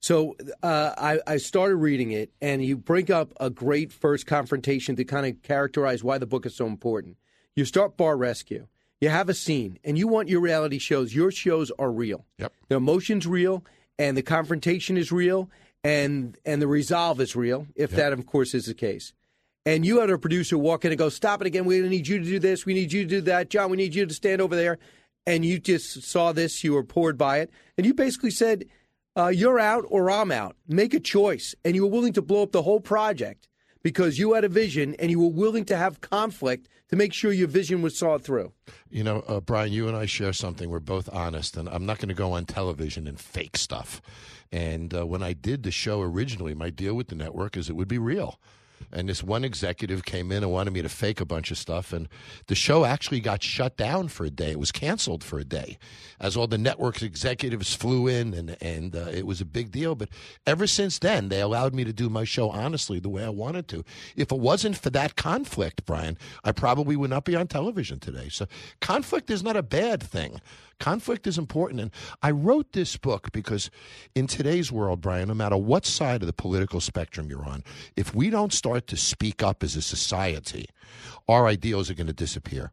So 0.00 0.36
uh, 0.62 0.92
I, 0.96 1.20
I, 1.26 1.36
started 1.38 1.76
reading 1.76 2.12
it, 2.12 2.30
and 2.40 2.64
you 2.64 2.76
bring 2.76 3.10
up 3.10 3.34
a 3.40 3.50
great 3.50 3.92
first 3.92 4.26
confrontation 4.26 4.96
to 4.96 5.04
kind 5.04 5.26
of 5.26 5.42
characterize 5.42 6.04
why 6.04 6.18
the 6.18 6.26
book 6.26 6.46
is 6.46 6.54
so 6.54 6.66
important. 6.66 7.16
You 7.56 7.64
start 7.64 7.96
Bar 7.96 8.16
Rescue. 8.16 8.66
You 9.00 9.10
have 9.10 9.28
a 9.28 9.34
scene, 9.34 9.78
and 9.84 9.96
you 9.96 10.08
want 10.08 10.28
your 10.28 10.40
reality 10.40 10.78
shows. 10.78 11.14
Your 11.14 11.30
shows 11.30 11.70
are 11.78 11.90
real. 11.90 12.24
Yep. 12.38 12.52
The 12.68 12.76
emotion's 12.76 13.26
real, 13.26 13.64
and 13.98 14.16
the 14.16 14.22
confrontation 14.22 14.96
is 14.96 15.12
real, 15.12 15.50
and 15.84 16.36
and 16.44 16.60
the 16.60 16.66
resolve 16.66 17.20
is 17.20 17.36
real. 17.36 17.66
If 17.76 17.92
yep. 17.92 17.98
that, 17.98 18.12
of 18.12 18.26
course, 18.26 18.54
is 18.54 18.66
the 18.66 18.74
case. 18.74 19.12
And 19.64 19.84
you 19.84 20.00
had 20.00 20.10
a 20.10 20.18
producer 20.18 20.58
walk 20.58 20.84
in 20.84 20.90
and 20.90 20.98
go, 20.98 21.08
"Stop 21.10 21.40
it 21.40 21.46
again! 21.46 21.64
We 21.64 21.80
need 21.80 22.08
you 22.08 22.18
to 22.18 22.24
do 22.24 22.38
this. 22.38 22.66
We 22.66 22.74
need 22.74 22.92
you 22.92 23.02
to 23.02 23.08
do 23.08 23.20
that. 23.22 23.50
Jon, 23.50 23.70
we 23.70 23.76
need 23.76 23.94
you 23.94 24.06
to 24.06 24.14
stand 24.14 24.40
over 24.40 24.56
there." 24.56 24.78
And 25.26 25.44
you 25.44 25.58
just 25.58 26.02
saw 26.02 26.32
this. 26.32 26.64
You 26.64 26.72
were 26.72 26.82
poured 26.82 27.18
by 27.18 27.38
it, 27.38 27.50
and 27.76 27.86
you 27.86 27.94
basically 27.94 28.30
said, 28.30 28.64
uh, 29.16 29.28
"You're 29.28 29.60
out, 29.60 29.84
or 29.88 30.10
I'm 30.10 30.32
out. 30.32 30.56
Make 30.66 30.94
a 30.94 31.00
choice." 31.00 31.54
And 31.64 31.76
you 31.76 31.82
were 31.82 31.92
willing 31.92 32.14
to 32.14 32.22
blow 32.22 32.42
up 32.42 32.52
the 32.52 32.62
whole 32.62 32.80
project 32.80 33.46
because 33.82 34.18
you 34.18 34.32
had 34.32 34.44
a 34.44 34.48
vision 34.48 34.96
and 34.98 35.10
you 35.10 35.20
were 35.20 35.28
willing 35.28 35.64
to 35.66 35.76
have 35.76 36.00
conflict 36.00 36.68
to 36.88 36.96
make 36.96 37.12
sure 37.12 37.32
your 37.32 37.48
vision 37.48 37.82
was 37.82 37.98
saw 37.98 38.18
through. 38.18 38.52
You 38.90 39.04
know, 39.04 39.20
uh, 39.28 39.40
Brian, 39.40 39.72
you 39.72 39.88
and 39.88 39.96
I 39.96 40.06
share 40.06 40.32
something. 40.32 40.70
We're 40.70 40.80
both 40.80 41.08
honest, 41.12 41.56
and 41.56 41.68
I'm 41.68 41.86
not 41.86 41.98
going 41.98 42.08
to 42.08 42.14
go 42.14 42.32
on 42.32 42.46
television 42.46 43.06
and 43.06 43.20
fake 43.20 43.56
stuff. 43.56 44.00
And 44.50 44.94
uh, 44.94 45.06
when 45.06 45.22
I 45.22 45.34
did 45.34 45.62
the 45.62 45.70
show 45.70 46.00
originally, 46.00 46.54
my 46.54 46.70
deal 46.70 46.94
with 46.94 47.08
the 47.08 47.14
network 47.14 47.56
is 47.56 47.68
it 47.68 47.76
would 47.76 47.88
be 47.88 47.98
real. 47.98 48.40
And 48.92 49.08
this 49.08 49.22
one 49.22 49.44
executive 49.44 50.04
came 50.04 50.32
in 50.32 50.42
and 50.42 50.52
wanted 50.52 50.72
me 50.72 50.82
to 50.82 50.88
fake 50.88 51.20
a 51.20 51.24
bunch 51.24 51.50
of 51.50 51.58
stuff. 51.58 51.92
And 51.92 52.08
the 52.46 52.54
show 52.54 52.84
actually 52.84 53.20
got 53.20 53.42
shut 53.42 53.76
down 53.76 54.08
for 54.08 54.24
a 54.24 54.30
day. 54.30 54.50
It 54.52 54.58
was 54.58 54.72
canceled 54.72 55.22
for 55.22 55.38
a 55.38 55.44
day 55.44 55.78
as 56.20 56.36
all 56.36 56.46
the 56.46 56.58
network 56.58 57.02
executives 57.02 57.74
flew 57.74 58.08
in, 58.08 58.34
and, 58.34 58.56
and 58.60 58.96
uh, 58.96 59.10
it 59.12 59.26
was 59.26 59.40
a 59.40 59.44
big 59.44 59.70
deal. 59.70 59.94
But 59.94 60.08
ever 60.46 60.66
since 60.66 60.98
then, 60.98 61.28
they 61.28 61.40
allowed 61.40 61.74
me 61.74 61.84
to 61.84 61.92
do 61.92 62.08
my 62.08 62.24
show 62.24 62.50
honestly 62.50 62.98
the 62.98 63.08
way 63.08 63.24
I 63.24 63.28
wanted 63.28 63.68
to. 63.68 63.84
If 64.16 64.32
it 64.32 64.38
wasn't 64.38 64.76
for 64.76 64.90
that 64.90 65.16
conflict, 65.16 65.84
Brian, 65.84 66.18
I 66.44 66.52
probably 66.52 66.96
would 66.96 67.10
not 67.10 67.24
be 67.24 67.36
on 67.36 67.46
television 67.46 68.00
today. 68.00 68.28
So 68.30 68.46
conflict 68.80 69.30
is 69.30 69.42
not 69.42 69.56
a 69.56 69.62
bad 69.62 70.02
thing. 70.02 70.40
Conflict 70.80 71.26
is 71.26 71.38
important. 71.38 71.80
And 71.80 71.90
I 72.22 72.30
wrote 72.30 72.72
this 72.72 72.96
book 72.96 73.32
because 73.32 73.70
in 74.14 74.26
today's 74.26 74.70
world, 74.70 75.00
Brian, 75.00 75.28
no 75.28 75.34
matter 75.34 75.56
what 75.56 75.84
side 75.84 76.22
of 76.22 76.26
the 76.26 76.32
political 76.32 76.80
spectrum 76.80 77.28
you're 77.28 77.44
on, 77.44 77.64
if 77.96 78.14
we 78.14 78.30
don't 78.30 78.52
start 78.52 78.86
to 78.88 78.96
speak 78.96 79.42
up 79.42 79.62
as 79.62 79.76
a 79.76 79.82
society, 79.82 80.66
our 81.28 81.46
ideals 81.46 81.90
are 81.90 81.94
going 81.94 82.06
to 82.06 82.12
disappear. 82.12 82.72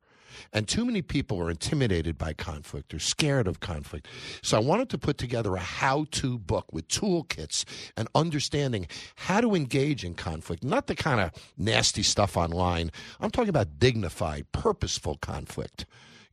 And 0.53 0.67
too 0.67 0.85
many 0.85 1.01
people 1.01 1.39
are 1.41 1.49
intimidated 1.49 2.17
by 2.17 2.33
conflict 2.33 2.93
or 2.93 2.99
scared 2.99 3.47
of 3.47 3.59
conflict. 3.59 4.07
So 4.41 4.57
I 4.57 4.59
wanted 4.59 4.89
to 4.89 4.97
put 4.97 5.17
together 5.17 5.55
a 5.55 5.59
how 5.59 6.05
to 6.11 6.37
book 6.37 6.71
with 6.73 6.87
toolkits 6.87 7.63
and 7.95 8.07
understanding 8.15 8.87
how 9.15 9.41
to 9.41 9.55
engage 9.55 10.03
in 10.03 10.13
conflict, 10.13 10.63
not 10.63 10.87
the 10.87 10.95
kind 10.95 11.21
of 11.21 11.31
nasty 11.57 12.03
stuff 12.03 12.37
online. 12.37 12.91
I'm 13.19 13.31
talking 13.31 13.49
about 13.49 13.79
dignified, 13.79 14.51
purposeful 14.51 15.17
conflict 15.17 15.85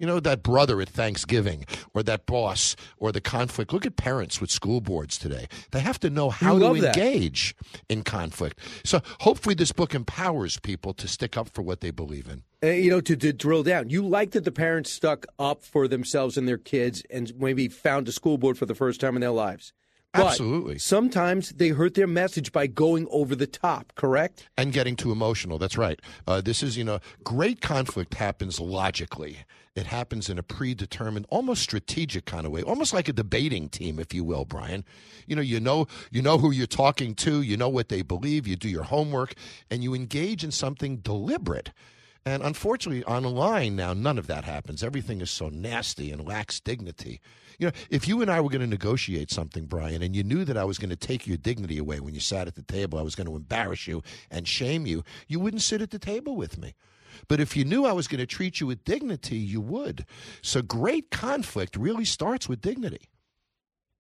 You 0.03 0.09
know, 0.09 0.19
that 0.19 0.43
brother 0.43 0.81
at 0.81 0.89
Thanksgiving 0.89 1.65
or 1.95 2.03
that 2.03 2.27
boss 2.27 2.75
or 2.97 3.13
the 3.13 3.21
conflict. 3.21 3.73
Look 3.73 3.87
at 3.87 3.95
parents 3.95 4.41
with 4.41 4.51
school 4.51 4.81
boards 4.81 5.17
today. 5.17 5.47
They 5.71 5.79
have 5.79 6.01
to 6.01 6.11
know 6.11 6.29
how 6.29 6.59
to 6.59 6.81
that. 6.81 6.97
engage 6.97 7.55
in 7.89 8.03
conflict. 8.03 8.59
So 8.85 9.01
hopefully 9.21 9.55
this 9.55 9.71
book 9.71 9.95
empowers 9.95 10.59
people 10.59 10.93
to 10.95 11.07
stick 11.07 11.37
up 11.37 11.51
for 11.51 11.63
what 11.63 11.83
they 11.83 11.93
believe 11.93 12.27
in. 12.27 12.43
Uh, 12.65 12.73
you 12.73 12.91
know, 12.91 13.01
to, 13.01 13.15
to 13.15 13.33
drill 13.33 13.63
down, 13.63 13.91
you 13.91 14.05
like 14.05 14.33
that 14.33 14.43
the 14.43 14.51
parents 14.51 14.91
stuck 14.91 15.25
up 15.39 15.63
for 15.63 15.87
themselves 15.87 16.37
and 16.37 16.49
their 16.49 16.59
kids 16.59 17.05
and 17.09 17.33
maybe 17.39 17.69
found 17.69 18.09
a 18.09 18.13
school 18.13 18.39
board 18.39 18.59
for 18.59 18.67
the 18.67 18.75
first 18.75 19.01
time 19.01 19.15
in 19.15 19.21
their 19.21 19.31
lives. 19.31 19.73
But 20.13 20.27
Absolutely. 20.27 20.79
Sometimes 20.79 21.51
they 21.51 21.69
hurt 21.69 21.95
their 21.95 22.09
message 22.09 22.51
by 22.51 22.67
going 22.67 23.07
over 23.11 23.37
the 23.37 23.47
top, 23.47 23.93
correct? 23.95 24.49
And 24.59 24.73
getting 24.73 24.97
too 24.97 25.13
emotional. 25.13 25.59
That's 25.59 25.79
right. 25.79 26.01
Uh, 26.27 26.41
this 26.41 26.63
is, 26.63 26.77
you 26.77 26.83
know, 26.83 26.99
great 27.23 27.61
conflict 27.61 28.15
happens 28.15 28.59
logically. 28.59 29.39
It 29.75 29.87
happens 29.87 30.29
in 30.29 30.39
a 30.39 30.43
predetermined, 30.43 31.27
almost 31.31 31.63
strategic 31.63 32.27
kind 32.27 32.45
of 32.45 32.53
way, 32.53 32.63
almost 32.63 32.93
like 32.93 33.09
a 33.09 33.13
debating 33.13 33.71
team, 33.71 33.99
if 33.99 34.13
you 34.13 34.23
will, 34.23 34.45
Brian. 34.45 34.85
You 35.27 35.37
know, 35.37 35.43
you 35.43 35.61
know, 35.61 35.87
you 36.11 36.21
know 36.21 36.37
who 36.37 36.51
you're 36.51 36.67
talking 36.67 37.15
to, 37.17 37.41
you 37.41 37.57
know 37.57 37.71
what 37.71 37.89
they 37.89 38.03
believe, 38.03 38.47
you 38.47 38.55
do 38.55 38.69
your 38.69 38.83
homework, 38.83 39.35
and 39.71 39.83
you 39.83 39.95
engage 39.95 40.45
in 40.45 40.51
something 40.51 40.99
deliberate. 40.99 41.71
And 42.25 42.43
unfortunately, 42.43 43.03
online 43.05 43.75
now, 43.75 43.95
none 43.95 44.19
of 44.19 44.27
that 44.29 44.45
happens. 44.45 44.85
Everything 44.85 45.21
is 45.23 45.31
so 45.31 45.49
nasty 45.49 46.13
and 46.13 46.27
lacks 46.27 46.61
dignity. 46.61 47.21
You 47.59 47.69
know, 47.69 47.73
if 47.91 48.07
you 48.07 48.21
and 48.21 48.31
I 48.31 48.41
were 48.41 48.51
going 48.51 48.61
to 48.61 48.67
negotiate 48.67 49.31
something, 49.31 49.65
Brian, 49.65 50.03
and 50.03 50.15
you 50.15 50.23
knew 50.23 50.45
that 50.45 50.57
I 50.57 50.65
was 50.65 50.79
going 50.79 50.91
to 50.91 50.97
take 50.97 51.27
your 51.27 51.37
dignity 51.37 51.79
away 51.79 51.99
when 51.99 52.15
you 52.15 52.21
sat 52.21 52.47
at 52.47 52.55
the 52.55 52.63
table, 52.63 52.99
I 52.99 53.03
was 53.03 53.15
going 53.15 53.27
to 53.27 53.37
embarrass 53.37 53.87
you 53.87 54.03
and 54.31 54.47
shame 54.47 54.87
you, 54.87 55.03
you 55.29 55.41
wouldn't 55.41 55.63
sit 55.63 55.83
at 55.83 55.91
the 55.91 55.99
table 55.99 56.37
with 56.37 56.59
me. 56.59 56.75
But 57.29 57.41
if 57.41 57.57
you 57.57 57.65
knew 57.65 57.85
I 57.85 57.93
was 57.93 58.09
going 58.09 58.21
to 58.21 58.27
treat 58.27 58.61
you 58.61 58.67
with 58.67 58.85
dignity, 58.85 59.37
you 59.37 59.61
would. 59.61 60.07
So 60.43 60.63
great 60.63 61.11
conflict 61.11 61.77
really 61.77 62.05
starts 62.05 62.49
with 62.49 62.61
dignity. 62.61 63.09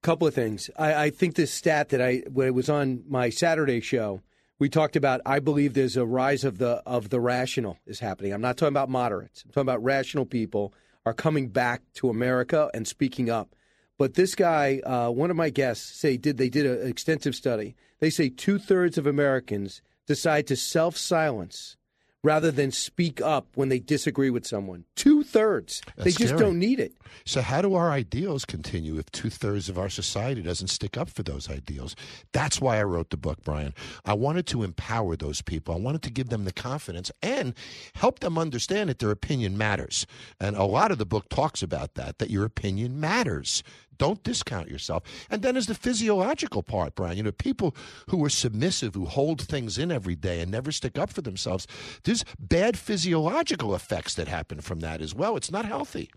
Couple 0.03 0.27
of 0.27 0.35
things. 0.35 0.69
I, 0.77 0.95
I 1.05 1.11
think 1.11 1.37
this 1.37 1.53
stat 1.53 1.91
that 1.91 2.03
I 2.03 2.25
when 2.31 2.49
it 2.49 2.55
was 2.55 2.69
on 2.69 3.05
my 3.09 3.31
Saturday 3.31 3.81
show, 3.81 4.21
we 4.59 4.69
talked 4.69 4.97
about. 4.97 5.21
I 5.25 5.39
believe 5.39 5.75
there's 5.75 5.97
a 5.97 6.05
rise 6.05 6.43
of 6.43 6.59
the 6.59 6.83
of 6.85 7.11
the 7.11 7.21
rational 7.21 7.79
is 7.87 8.01
happening. 8.01 8.33
I'm 8.33 8.41
not 8.41 8.57
talking 8.57 8.73
about 8.73 8.89
moderates. 8.89 9.45
I'm 9.45 9.53
talking 9.53 9.63
about 9.69 9.85
rational 9.85 10.27
people 10.27 10.75
are 11.07 11.15
coming 11.15 11.49
back 11.49 11.83
to 11.95 12.11
America 12.11 12.71
and 12.75 12.87
speaking 12.87 13.31
up. 13.31 13.55
But 13.99 14.15
this 14.15 14.35
guy, 14.35 14.81
uh, 14.81 15.11
one 15.11 15.31
of 15.31 15.37
my 15.37 15.51
guests, 15.51 15.97
say 15.97 16.17
did 16.17 16.37
they 16.37 16.49
did 16.49 16.67
an 16.67 16.89
extensive 16.89 17.37
study. 17.37 17.77
They 18.01 18.11
say 18.11 18.29
two 18.29 18.59
thirds 18.59 18.99
of 18.99 19.07
Americans 19.07 19.83
decide 20.07 20.47
to 20.49 20.57
self 20.57 20.97
silence 20.97 21.77
rather 22.23 22.51
than 22.51 22.71
speak 22.71 23.21
up 23.21 23.49
when 23.55 23.69
they 23.69 23.79
disagree 23.79 24.31
with 24.31 24.47
someone. 24.47 24.85
Two 24.95 25.23
thirds. 25.23 25.83
They 25.97 26.11
just 26.11 26.29
scary. 26.29 26.39
don't 26.39 26.59
need 26.59 26.81
it. 26.81 26.95
So, 27.25 27.43
how 27.43 27.63
do 27.63 27.75
our 27.75 27.91
ideals 27.91 28.45
continue 28.45 28.99
if 28.99 29.11
two 29.11 29.31
thirds 29.31 29.69
of 29.69 29.79
our 29.79 29.89
society 29.89 30.43
doesn't 30.43 30.69
stick 30.69 30.97
up 30.97 31.11
for 31.11 31.23
those 31.23 31.51
ideals? 31.51 31.97
That's 32.33 32.61
why 32.61 32.79
I 32.79 32.85
wrote 32.85 33.11
the 33.11 33.17
book, 33.17 33.39
Brian. 33.45 33.75
I 34.05 34.15
wanted 34.15 34.47
to 34.49 34.63
empower 34.63 35.17
those 35.17 35.43
people. 35.43 35.75
I 35.75 35.79
wanted 35.79 36.03
to 36.03 36.11
give 36.11 36.29
them 36.29 36.45
the 36.45 36.53
confidence 36.53 37.11
and 37.23 37.55
help 37.95 38.21
them 38.21 38.39
understand 38.39 38.91
that 38.91 38.99
their 38.99 39.11
opinion 39.11 39.59
matters. 39.59 40.07
And 40.41 40.57
a 40.57 40.65
lot 40.65 40.91
of 40.91 40.99
the 40.99 41.07
book 41.07 41.29
talks 41.29 41.63
about 41.63 41.95
that, 41.95 42.19
that 42.19 42.31
your 42.31 42.45
opinion 42.45 43.01
matters. 43.01 43.63
Don't 43.99 44.23
discount 44.23 44.69
yourself. 44.69 45.03
And 45.31 45.43
then 45.43 45.55
there's 45.55 45.67
the 45.67 45.75
physiological 45.75 46.63
part, 46.63 46.95
Brian. 46.95 47.17
You 47.17 47.23
know, 47.23 47.33
people 47.33 47.77
who 48.09 48.25
are 48.25 48.31
submissive, 48.31 48.95
who 48.95 49.05
hold 49.07 49.41
things 49.41 49.79
in 49.79 49.93
every 49.93 50.17
day 50.17 50.41
and 50.41 50.51
never 50.51 50.73
stick 50.73 50.99
up 50.99 51.11
for 51.11 51.23
themselves, 51.23 51.67
there's 52.05 52.25
bad 52.39 52.79
physiological 52.79 53.75
effects 53.75 54.15
that 54.15 54.29
happen 54.29 54.61
from 54.61 54.81
that 54.81 55.01
as 55.01 55.15
well. 55.15 55.37
It's 55.37 55.51
not 55.51 55.65
healthy. 55.65 56.11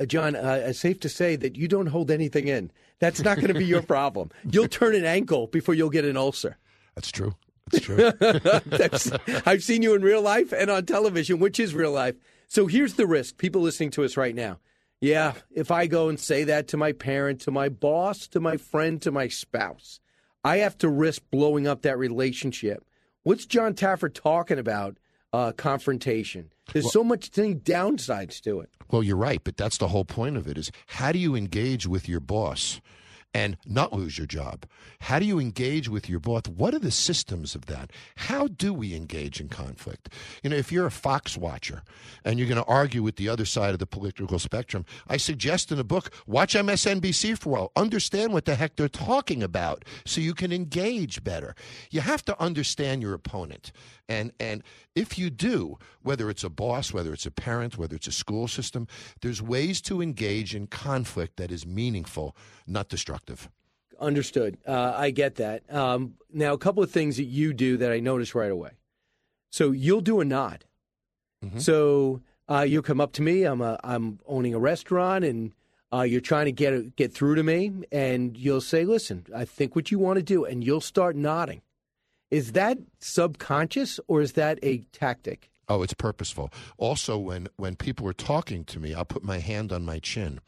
Uh, 0.00 0.04
Jon, 0.06 0.34
uh, 0.34 0.60
it's 0.64 0.80
safe 0.80 0.98
to 1.00 1.08
say 1.08 1.36
that 1.36 1.56
you 1.56 1.68
don't 1.68 1.86
hold 1.86 2.10
anything 2.10 2.48
in. 2.48 2.70
That's 2.98 3.22
not 3.22 3.36
going 3.36 3.52
to 3.52 3.58
be 3.58 3.64
your 3.64 3.82
problem. 3.94 4.30
You'll 4.50 4.68
turn 4.68 4.94
an 4.94 5.04
ankle 5.04 5.46
before 5.46 5.74
you'll 5.74 5.90
get 5.90 6.04
an 6.04 6.16
ulcer. 6.16 6.58
That's 6.94 7.10
true. 7.10 7.34
That's 7.70 7.84
true. 7.84 8.12
That's, 8.66 9.10
I've 9.46 9.62
seen 9.62 9.82
you 9.82 9.94
in 9.94 10.02
real 10.02 10.22
life 10.22 10.52
and 10.52 10.70
on 10.70 10.86
television, 10.86 11.38
which 11.38 11.58
is 11.60 11.74
real 11.74 11.92
life. 11.92 12.16
So 12.48 12.66
here's 12.66 12.94
the 12.94 13.06
risk. 13.06 13.38
People 13.38 13.62
listening 13.62 13.90
to 13.92 14.04
us 14.04 14.16
right 14.16 14.34
now. 14.34 14.58
Yeah, 15.04 15.34
if 15.54 15.70
I 15.70 15.86
go 15.86 16.08
and 16.08 16.18
say 16.18 16.44
that 16.44 16.66
to 16.68 16.78
my 16.78 16.92
parent, 16.92 17.42
to 17.42 17.50
my 17.50 17.68
boss, 17.68 18.26
to 18.28 18.40
my 18.40 18.56
friend, 18.56 19.02
to 19.02 19.12
my 19.12 19.28
spouse, 19.28 20.00
I 20.42 20.58
have 20.58 20.78
to 20.78 20.88
risk 20.88 21.20
blowing 21.30 21.66
up 21.68 21.82
that 21.82 21.98
relationship. 21.98 22.82
What's 23.22 23.44
Jon 23.44 23.74
Taffer 23.74 24.08
talking 24.08 24.58
about? 24.58 24.96
Uh, 25.30 25.52
confrontation. 25.52 26.52
There's 26.72 26.84
Well- 26.86 26.92
so 26.92 27.04
much 27.04 27.30
many 27.36 27.54
downsides 27.54 28.40
to 28.42 28.60
it. 28.60 28.70
Well, 28.90 29.02
you're 29.02 29.18
right, 29.18 29.42
but 29.44 29.58
that's 29.58 29.76
the 29.76 29.88
whole 29.88 30.06
point 30.06 30.38
of 30.38 30.46
it 30.48 30.56
is 30.56 30.70
how 30.86 31.12
do 31.12 31.18
you 31.18 31.34
engage 31.34 31.86
with 31.86 32.08
your 32.08 32.20
boss 32.20 32.80
and 33.34 33.56
not 33.66 33.92
lose 33.92 34.16
your 34.16 34.26
job? 34.26 34.64
How 35.00 35.18
do 35.18 35.26
you 35.26 35.40
engage 35.40 35.88
with 35.88 36.08
your 36.08 36.20
boss? 36.20 36.42
What 36.46 36.72
are 36.72 36.78
the 36.78 36.90
systems 36.90 37.54
of 37.54 37.66
that? 37.66 37.90
How 38.16 38.46
do 38.46 38.72
we 38.72 38.94
engage 38.94 39.40
in 39.40 39.48
conflict? 39.48 40.08
You 40.42 40.50
know, 40.50 40.56
if 40.56 40.70
you're 40.70 40.86
a 40.86 40.90
Fox 40.90 41.36
watcher 41.36 41.82
and 42.24 42.38
you're 42.38 42.48
going 42.48 42.62
to 42.62 42.70
argue 42.70 43.02
with 43.02 43.16
the 43.16 43.28
other 43.28 43.44
side 43.44 43.72
of 43.72 43.80
the 43.80 43.86
political 43.86 44.38
spectrum, 44.38 44.86
I 45.08 45.16
suggest 45.16 45.70
in 45.72 45.76
the 45.78 45.84
book, 45.84 46.10
watch 46.26 46.54
MSNBC 46.54 47.36
for 47.36 47.48
a 47.48 47.52
while. 47.52 47.72
Understand 47.76 48.32
what 48.32 48.44
the 48.44 48.54
heck 48.54 48.76
they're 48.76 48.88
talking 48.88 49.42
about 49.42 49.84
so 50.04 50.20
you 50.20 50.34
can 50.34 50.52
engage 50.52 51.24
better. 51.24 51.54
You 51.90 52.00
have 52.00 52.24
to 52.26 52.40
understand 52.40 53.02
your 53.02 53.14
opponent. 53.14 53.72
And 54.08 54.32
and 54.38 54.62
if 54.94 55.18
you 55.18 55.30
do, 55.30 55.78
whether 56.02 56.28
it's 56.28 56.44
a 56.44 56.50
boss, 56.50 56.92
whether 56.92 57.12
it's 57.12 57.26
a 57.26 57.30
parent, 57.30 57.78
whether 57.78 57.96
it's 57.96 58.06
a 58.06 58.12
school 58.12 58.48
system, 58.48 58.86
there's 59.22 59.40
ways 59.40 59.80
to 59.82 60.02
engage 60.02 60.54
in 60.54 60.66
conflict 60.66 61.36
that 61.36 61.50
is 61.50 61.66
meaningful, 61.66 62.36
not 62.66 62.88
destructive. 62.88 63.48
Understood. 63.98 64.58
Uh, 64.66 64.92
I 64.96 65.10
get 65.10 65.36
that. 65.36 65.62
Um, 65.72 66.14
now, 66.32 66.52
a 66.52 66.58
couple 66.58 66.82
of 66.82 66.90
things 66.90 67.16
that 67.16 67.24
you 67.24 67.54
do 67.54 67.76
that 67.78 67.92
I 67.92 68.00
notice 68.00 68.34
right 68.34 68.50
away. 68.50 68.72
So 69.50 69.70
you'll 69.70 70.00
do 70.00 70.20
a 70.20 70.24
nod. 70.24 70.64
So 71.58 72.22
uh, 72.48 72.62
you'll 72.62 72.82
come 72.82 73.00
up 73.00 73.12
to 73.12 73.22
me. 73.22 73.44
I'm 73.44 73.60
a, 73.60 73.78
I'm 73.84 74.18
owning 74.26 74.54
a 74.54 74.58
restaurant, 74.58 75.24
and 75.24 75.52
uh, 75.92 76.02
you're 76.02 76.20
trying 76.20 76.46
to 76.46 76.52
get 76.52 76.96
get 76.96 77.12
through 77.12 77.36
to 77.36 77.42
me, 77.42 77.72
and 77.92 78.36
you'll 78.36 78.60
say, 78.60 78.84
"Listen, 78.84 79.26
I 79.34 79.44
think 79.44 79.76
what 79.76 79.90
you 79.90 79.98
want 79.98 80.16
to 80.16 80.22
do," 80.22 80.44
and 80.44 80.64
you'll 80.64 80.80
start 80.80 81.16
nodding. 81.16 81.62
Is 82.34 82.50
that 82.54 82.78
subconscious 82.98 84.00
or 84.08 84.20
is 84.20 84.32
that 84.32 84.58
a 84.64 84.78
tactic? 84.90 85.52
Oh, 85.68 85.84
it's 85.84 85.94
purposeful. 85.94 86.50
Also, 86.78 87.16
when, 87.16 87.46
when 87.58 87.76
people 87.76 88.08
are 88.08 88.12
talking 88.12 88.64
to 88.64 88.80
me, 88.80 88.92
I'll 88.92 89.04
put 89.04 89.22
my 89.22 89.38
hand 89.38 89.70
on 89.70 89.84
my 89.84 90.00
chin. 90.00 90.40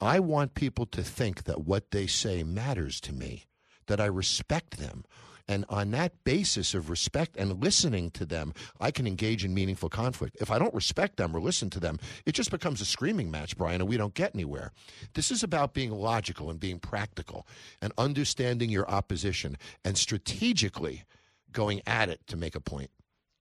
I 0.00 0.18
want 0.18 0.54
people 0.54 0.84
to 0.86 1.04
think 1.04 1.44
that 1.44 1.60
what 1.60 1.92
they 1.92 2.08
say 2.08 2.42
matters 2.42 3.00
to 3.02 3.12
me, 3.12 3.44
that 3.86 4.00
I 4.00 4.06
respect 4.06 4.78
them. 4.78 5.04
And 5.46 5.64
on 5.68 5.92
that 5.92 6.24
basis 6.24 6.74
of 6.74 6.90
respect 6.90 7.36
and 7.36 7.62
listening 7.62 8.10
to 8.10 8.26
them, 8.26 8.52
I 8.80 8.90
can 8.90 9.06
engage 9.06 9.44
in 9.44 9.54
meaningful 9.54 9.90
conflict. 9.90 10.38
If 10.40 10.50
I 10.50 10.58
don't 10.58 10.74
respect 10.74 11.18
them 11.18 11.36
or 11.36 11.40
listen 11.40 11.70
to 11.70 11.78
them, 11.78 12.00
it 12.26 12.32
just 12.32 12.50
becomes 12.50 12.80
a 12.80 12.84
screaming 12.84 13.30
match, 13.30 13.56
Brian, 13.56 13.80
and 13.80 13.88
we 13.88 13.96
don't 13.96 14.12
get 14.12 14.34
anywhere. 14.34 14.72
This 15.14 15.30
is 15.30 15.44
about 15.44 15.72
being 15.72 15.92
logical 15.92 16.50
and 16.50 16.58
being 16.58 16.80
practical 16.80 17.46
and 17.80 17.92
understanding 17.96 18.70
your 18.70 18.90
opposition 18.90 19.56
and 19.84 19.96
strategically 19.96 21.04
going 21.52 21.82
at 21.86 22.08
it 22.08 22.20
to 22.28 22.36
make 22.36 22.54
a 22.54 22.60
point. 22.60 22.90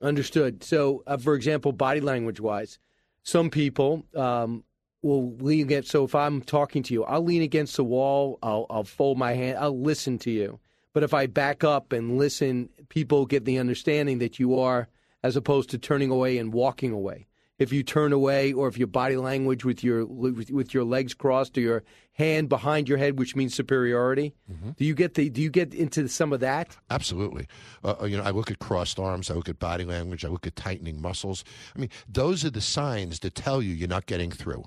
Understood. 0.01 0.63
So, 0.63 1.03
uh, 1.07 1.17
for 1.17 1.33
example, 1.33 1.71
body 1.71 2.01
language 2.01 2.39
wise, 2.39 2.79
some 3.23 3.49
people 3.49 4.05
um, 4.15 4.63
will 5.01 5.33
lean 5.37 5.65
against. 5.65 5.89
So, 5.89 6.03
if 6.03 6.13
I'm 6.13 6.41
talking 6.41 6.83
to 6.83 6.93
you, 6.93 7.03
I'll 7.03 7.23
lean 7.23 7.41
against 7.41 7.77
the 7.77 7.83
wall. 7.83 8.37
I'll, 8.43 8.67
I'll 8.69 8.83
fold 8.83 9.17
my 9.17 9.33
hand. 9.33 9.57
I'll 9.57 9.79
listen 9.79 10.19
to 10.19 10.31
you. 10.31 10.59
But 10.93 11.03
if 11.03 11.13
I 11.13 11.27
back 11.27 11.63
up 11.63 11.93
and 11.93 12.17
listen, 12.17 12.69
people 12.89 13.25
get 13.25 13.45
the 13.45 13.59
understanding 13.59 14.19
that 14.19 14.39
you 14.39 14.59
are, 14.59 14.87
as 15.23 15.35
opposed 15.35 15.69
to 15.71 15.77
turning 15.77 16.09
away 16.09 16.37
and 16.37 16.53
walking 16.53 16.91
away. 16.91 17.27
If 17.59 17.73
you 17.73 17.81
turn 17.81 18.13
away, 18.13 18.53
or 18.53 18.67
if 18.67 18.77
your 18.77 18.87
body 18.87 19.17
language 19.17 19.65
with 19.65 19.83
your 19.83 20.05
with, 20.05 20.51
with 20.51 20.73
your 20.73 20.83
legs 20.83 21.13
crossed 21.15 21.57
or 21.57 21.61
your 21.61 21.83
hand 22.13 22.49
behind 22.49 22.87
your 22.87 22.97
head, 22.99 23.17
which 23.17 23.35
means 23.35 23.55
superiority, 23.55 24.35
do 24.77 24.85
you 24.85 24.93
get 24.93 25.15
the 25.15 25.29
do 25.29 25.41
you 25.41 25.49
get 25.49 25.73
into 25.73 26.07
some 26.07 26.33
of 26.33 26.39
that? 26.41 26.77
Absolutely. 26.91 27.47
Uh, 27.83 27.95
uh, 28.01 28.05
you 28.05 28.17
know, 28.17 28.23
I 28.23 28.29
look 28.29 28.51
at 28.51 28.59
crossed 28.59 28.99
arms, 28.99 29.31
I 29.31 29.33
look 29.33 29.49
at 29.49 29.57
body 29.57 29.85
language, 29.85 30.23
I 30.23 30.27
look 30.27 30.45
at 30.45 30.55
tightening 30.55 31.01
muscles. 31.01 31.43
I 31.75 31.79
mean, 31.79 31.89
those 32.07 32.45
are 32.45 32.51
the 32.51 32.61
signs 32.61 33.19
that 33.19 33.33
tell 33.33 33.61
you 33.61 33.73
you're 33.73 33.87
not 33.87 34.05
getting 34.05 34.31
through. 34.31 34.65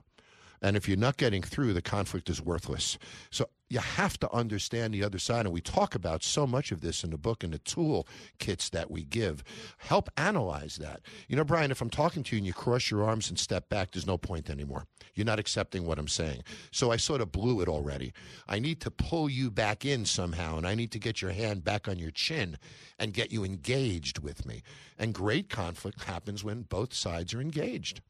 And 0.62 0.76
if 0.76 0.88
you're 0.88 0.98
not 0.98 1.16
getting 1.16 1.42
through, 1.42 1.72
the 1.72 1.82
conflict 1.82 2.28
is 2.28 2.42
worthless. 2.42 2.98
So 3.30 3.46
you 3.70 3.78
have 3.78 4.18
to 4.18 4.30
understand 4.34 4.92
the 4.92 5.04
other 5.04 5.18
side. 5.18 5.46
And 5.46 5.54
we 5.54 5.60
talk 5.60 5.94
about 5.94 6.24
so 6.24 6.44
much 6.46 6.72
of 6.72 6.80
this 6.80 7.04
in 7.04 7.10
the 7.10 7.16
book 7.16 7.44
and 7.44 7.54
the 7.54 7.58
tool 7.58 8.06
kits 8.38 8.68
that 8.70 8.90
we 8.90 9.04
give. 9.04 9.44
Help 9.78 10.10
analyze 10.16 10.76
that. 10.76 11.00
You 11.28 11.36
know, 11.36 11.44
Brian, 11.44 11.70
if 11.70 11.80
I'm 11.80 11.88
talking 11.88 12.24
to 12.24 12.36
you 12.36 12.40
and 12.40 12.46
you 12.46 12.52
cross 12.52 12.90
your 12.90 13.04
arms 13.04 13.30
and 13.30 13.38
step 13.38 13.68
back, 13.68 13.92
there's 13.92 14.08
no 14.08 14.18
point 14.18 14.50
anymore. 14.50 14.86
You're 15.14 15.24
not 15.24 15.38
accepting 15.38 15.86
what 15.86 16.00
I'm 16.00 16.08
saying. 16.08 16.42
So 16.72 16.90
I 16.90 16.96
sort 16.96 17.20
of 17.20 17.30
blew 17.30 17.60
it 17.60 17.68
already. 17.68 18.12
I 18.48 18.58
need 18.58 18.80
to 18.80 18.90
pull 18.90 19.30
you 19.30 19.52
back 19.52 19.84
in 19.84 20.04
somehow, 20.04 20.56
and 20.56 20.66
I 20.66 20.74
need 20.74 20.90
to 20.90 20.98
get 20.98 21.22
your 21.22 21.30
hand 21.30 21.62
back 21.62 21.86
on 21.86 21.98
your 21.98 22.10
chin 22.10 22.58
and 22.98 23.14
get 23.14 23.30
you 23.30 23.44
engaged 23.44 24.18
with 24.18 24.44
me. 24.44 24.62
And 24.98 25.14
great 25.14 25.48
conflict 25.48 26.02
happens 26.04 26.42
when 26.42 26.62
both 26.62 26.92
sides 26.92 27.32
are 27.34 27.40
engaged. 27.40 28.00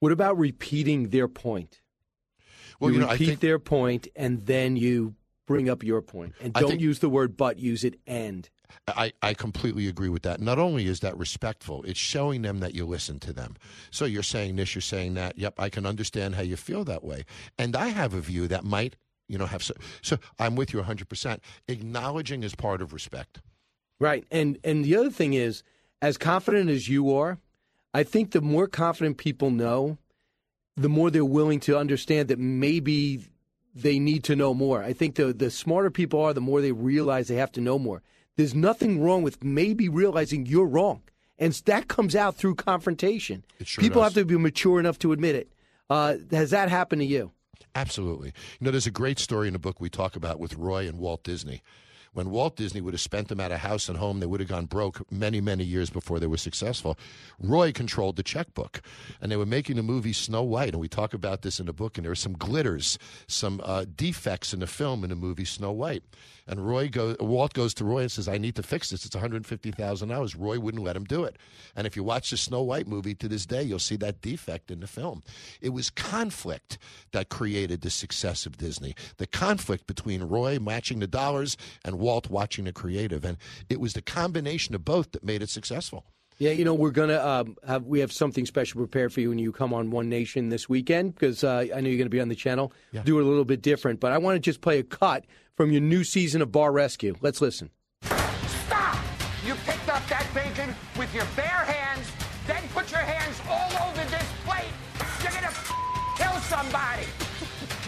What 0.00 0.12
about 0.12 0.38
repeating 0.38 1.10
their 1.10 1.28
point? 1.28 1.82
Well, 2.80 2.90
you, 2.90 2.98
you 2.98 3.04
know, 3.04 3.12
repeat 3.12 3.26
think- 3.26 3.40
their 3.40 3.58
point 3.58 4.08
and 4.16 4.44
then 4.46 4.76
you 4.76 5.14
bring 5.46 5.68
up 5.68 5.82
your 5.82 6.02
point. 6.02 6.34
And 6.40 6.52
don't 6.52 6.70
think- 6.70 6.80
use 6.80 6.98
the 6.98 7.08
word 7.08 7.36
but, 7.36 7.58
use 7.58 7.84
it 7.84 7.98
and. 8.06 8.48
I, 8.88 9.12
I 9.22 9.32
completely 9.32 9.86
agree 9.86 10.08
with 10.08 10.22
that. 10.22 10.40
Not 10.40 10.58
only 10.58 10.86
is 10.86 11.00
that 11.00 11.16
respectful, 11.16 11.84
it's 11.84 12.00
showing 12.00 12.42
them 12.42 12.58
that 12.58 12.74
you 12.74 12.84
listen 12.84 13.20
to 13.20 13.32
them. 13.32 13.56
So 13.92 14.04
you're 14.04 14.24
saying 14.24 14.56
this, 14.56 14.74
you're 14.74 14.82
saying 14.82 15.14
that. 15.14 15.38
Yep, 15.38 15.54
I 15.58 15.68
can 15.68 15.86
understand 15.86 16.34
how 16.34 16.42
you 16.42 16.56
feel 16.56 16.84
that 16.84 17.04
way. 17.04 17.24
And 17.58 17.76
I 17.76 17.88
have 17.88 18.12
a 18.12 18.20
view 18.20 18.48
that 18.48 18.64
might, 18.64 18.96
you 19.28 19.38
know, 19.38 19.46
have 19.46 19.62
so. 19.62 19.74
So 20.02 20.18
I'm 20.40 20.56
with 20.56 20.72
you 20.72 20.82
100%. 20.82 21.38
Acknowledging 21.68 22.42
is 22.42 22.56
part 22.56 22.82
of 22.82 22.92
respect. 22.92 23.40
Right. 24.00 24.24
And 24.30 24.58
and 24.64 24.84
the 24.84 24.96
other 24.96 25.10
thing 25.10 25.32
is, 25.32 25.62
as 26.02 26.18
confident 26.18 26.68
as 26.68 26.88
you 26.88 27.14
are, 27.14 27.38
I 27.94 28.02
think 28.02 28.32
the 28.32 28.40
more 28.40 28.66
confident 28.66 29.16
people 29.16 29.50
know, 29.50 29.96
the 30.76 30.88
more 30.88 31.10
they're 31.10 31.24
willing 31.24 31.60
to 31.60 31.78
understand 31.78 32.28
that 32.28 32.38
maybe 32.38 33.26
they 33.74 33.98
need 33.98 34.24
to 34.24 34.36
know 34.36 34.54
more. 34.54 34.82
I 34.82 34.92
think 34.92 35.16
the 35.16 35.32
the 35.32 35.50
smarter 35.50 35.90
people 35.90 36.20
are, 36.20 36.32
the 36.32 36.40
more 36.40 36.60
they 36.60 36.72
realize 36.72 37.28
they 37.28 37.36
have 37.36 37.52
to 37.52 37.60
know 37.60 37.78
more. 37.78 38.02
There's 38.36 38.54
nothing 38.54 39.02
wrong 39.02 39.22
with 39.22 39.42
maybe 39.42 39.88
realizing 39.88 40.46
you're 40.46 40.66
wrong. 40.66 41.02
And 41.38 41.52
that 41.66 41.88
comes 41.88 42.14
out 42.14 42.36
through 42.36 42.54
confrontation. 42.54 43.44
sure 43.62 43.82
people 43.82 44.00
does. 44.00 44.14
have 44.14 44.22
to 44.22 44.24
be 44.24 44.38
mature 44.38 44.80
enough 44.80 44.98
to 45.00 45.12
admit 45.12 45.34
it. 45.34 45.52
Uh, 45.88 46.16
has 46.30 46.50
that 46.50 46.70
happened 46.70 47.00
to 47.00 47.06
you? 47.06 47.32
Absolutely. 47.74 48.32
You 48.58 48.64
know, 48.64 48.70
there's 48.70 48.86
a 48.86 48.90
great 48.90 49.18
story 49.18 49.46
in 49.46 49.52
the 49.52 49.58
book 49.58 49.80
we 49.80 49.90
talk 49.90 50.16
about 50.16 50.40
with 50.40 50.54
Roy 50.54 50.88
and 50.88 50.98
Walt 50.98 51.22
Disney. 51.22 51.62
When 52.16 52.30
Walt 52.30 52.56
Disney 52.56 52.80
would 52.80 52.94
have 52.94 53.00
spent 53.02 53.28
them 53.28 53.40
at 53.40 53.52
a 53.52 53.58
house 53.58 53.90
and 53.90 53.98
home, 53.98 54.20
they 54.20 54.26
would 54.26 54.40
have 54.40 54.48
gone 54.48 54.64
broke 54.64 55.02
many, 55.12 55.42
many 55.42 55.64
years 55.64 55.90
before 55.90 56.18
they 56.18 56.26
were 56.26 56.38
successful. 56.38 56.98
Roy 57.38 57.72
controlled 57.72 58.16
the 58.16 58.22
checkbook, 58.22 58.80
and 59.20 59.30
they 59.30 59.36
were 59.36 59.44
making 59.44 59.76
the 59.76 59.82
movie 59.82 60.14
Snow 60.14 60.42
White, 60.42 60.70
and 60.70 60.80
we 60.80 60.88
talk 60.88 61.12
about 61.12 61.42
this 61.42 61.60
in 61.60 61.66
the 61.66 61.74
book. 61.74 61.98
And 61.98 62.06
there 62.06 62.10
were 62.10 62.14
some 62.14 62.32
glitters, 62.32 62.98
some 63.26 63.60
uh, 63.62 63.84
defects 63.94 64.54
in 64.54 64.60
the 64.60 64.66
film 64.66 65.04
in 65.04 65.10
the 65.10 65.14
movie 65.14 65.44
Snow 65.44 65.72
White. 65.72 66.04
And 66.46 66.66
Roy 66.66 66.88
goes, 66.88 67.16
Walt 67.18 67.54
goes 67.54 67.74
to 67.74 67.84
Roy 67.84 68.02
and 68.02 68.12
says, 68.12 68.28
"I 68.28 68.38
need 68.38 68.54
to 68.56 68.62
fix 68.62 68.90
this. 68.90 69.04
It's 69.04 69.14
one 69.14 69.22
hundred 69.22 69.46
fifty 69.46 69.70
thousand 69.70 70.10
dollars." 70.10 70.36
Roy 70.36 70.58
wouldn't 70.58 70.84
let 70.84 70.96
him 70.96 71.04
do 71.04 71.24
it. 71.24 71.36
And 71.74 71.86
if 71.86 71.96
you 71.96 72.04
watch 72.04 72.30
the 72.30 72.36
Snow 72.36 72.62
White 72.62 72.86
movie 72.86 73.14
to 73.14 73.28
this 73.28 73.46
day, 73.46 73.62
you'll 73.62 73.78
see 73.78 73.96
that 73.96 74.20
defect 74.20 74.70
in 74.70 74.80
the 74.80 74.86
film. 74.86 75.22
It 75.60 75.70
was 75.70 75.90
conflict 75.90 76.78
that 77.12 77.28
created 77.28 77.80
the 77.80 77.90
success 77.90 78.46
of 78.46 78.56
Disney. 78.56 78.94
The 79.16 79.26
conflict 79.26 79.86
between 79.86 80.22
Roy 80.22 80.58
matching 80.58 81.00
the 81.00 81.06
dollars 81.06 81.56
and 81.84 81.98
Walt 81.98 82.30
watching 82.30 82.64
the 82.64 82.72
creative, 82.72 83.24
and 83.24 83.38
it 83.68 83.80
was 83.80 83.94
the 83.94 84.02
combination 84.02 84.74
of 84.74 84.84
both 84.84 85.12
that 85.12 85.24
made 85.24 85.42
it 85.42 85.48
successful. 85.48 86.04
Yeah, 86.38 86.50
you 86.50 86.66
know 86.66 86.74
we're 86.74 86.90
gonna 86.90 87.18
um, 87.18 87.56
have 87.66 87.84
we 87.84 88.00
have 88.00 88.12
something 88.12 88.44
special 88.44 88.78
prepared 88.78 89.10
for 89.12 89.20
you 89.20 89.30
when 89.30 89.38
you 89.38 89.52
come 89.52 89.72
on 89.72 89.90
One 89.90 90.10
Nation 90.10 90.50
this 90.50 90.68
weekend 90.68 91.14
because 91.14 91.42
uh, 91.42 91.66
I 91.74 91.80
know 91.80 91.88
you're 91.88 91.96
going 91.96 92.00
to 92.02 92.10
be 92.10 92.20
on 92.20 92.28
the 92.28 92.34
channel. 92.34 92.74
Do 93.04 93.18
it 93.18 93.22
a 93.22 93.26
little 93.26 93.46
bit 93.46 93.62
different, 93.62 94.00
but 94.00 94.12
I 94.12 94.18
want 94.18 94.36
to 94.36 94.40
just 94.40 94.60
play 94.60 94.78
a 94.78 94.82
cut 94.82 95.24
from 95.56 95.72
your 95.72 95.80
new 95.80 96.04
season 96.04 96.42
of 96.42 96.52
Bar 96.52 96.70
Rescue. 96.70 97.14
Let's 97.22 97.40
listen. 97.40 97.70
Stop! 98.02 98.98
You 99.44 99.54
picked 99.64 99.88
up 99.88 100.06
that 100.08 100.26
bacon 100.34 100.74
with 100.98 101.12
your 101.14 101.24
bare 101.34 101.64
hands, 101.64 102.12
then 102.46 102.62
put 102.74 102.90
your 102.90 103.00
hands 103.00 103.40
all 103.48 103.72
over 103.88 104.04
this 104.10 104.28
plate. 104.44 104.68
You're 105.22 105.32
gonna 105.32 105.46
f- 105.48 105.72
kill 106.18 106.36
somebody. 106.44 107.08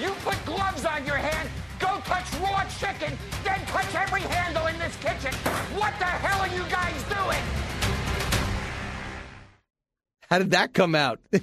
You 0.01 0.15
put 0.24 0.43
gloves 0.47 0.86
on 0.86 1.05
your 1.05 1.16
hand, 1.16 1.51
go 1.78 2.01
touch 2.05 2.24
raw 2.40 2.65
chicken, 2.81 3.16
then 3.45 3.61
touch 3.66 3.95
every 3.95 4.23
handle 4.23 4.66
in 4.69 4.78
this 4.78 4.97
kitchen. 4.97 5.35
What 5.77 5.93
the 5.99 6.07
hell 6.07 6.40
are 6.40 6.55
you 6.55 6.65
guys 6.73 6.97
doing? 7.05 7.77
How 10.28 10.38
did 10.38 10.50
that 10.50 10.74
come 10.74 10.94
out? 10.94 11.20
you 11.32 11.40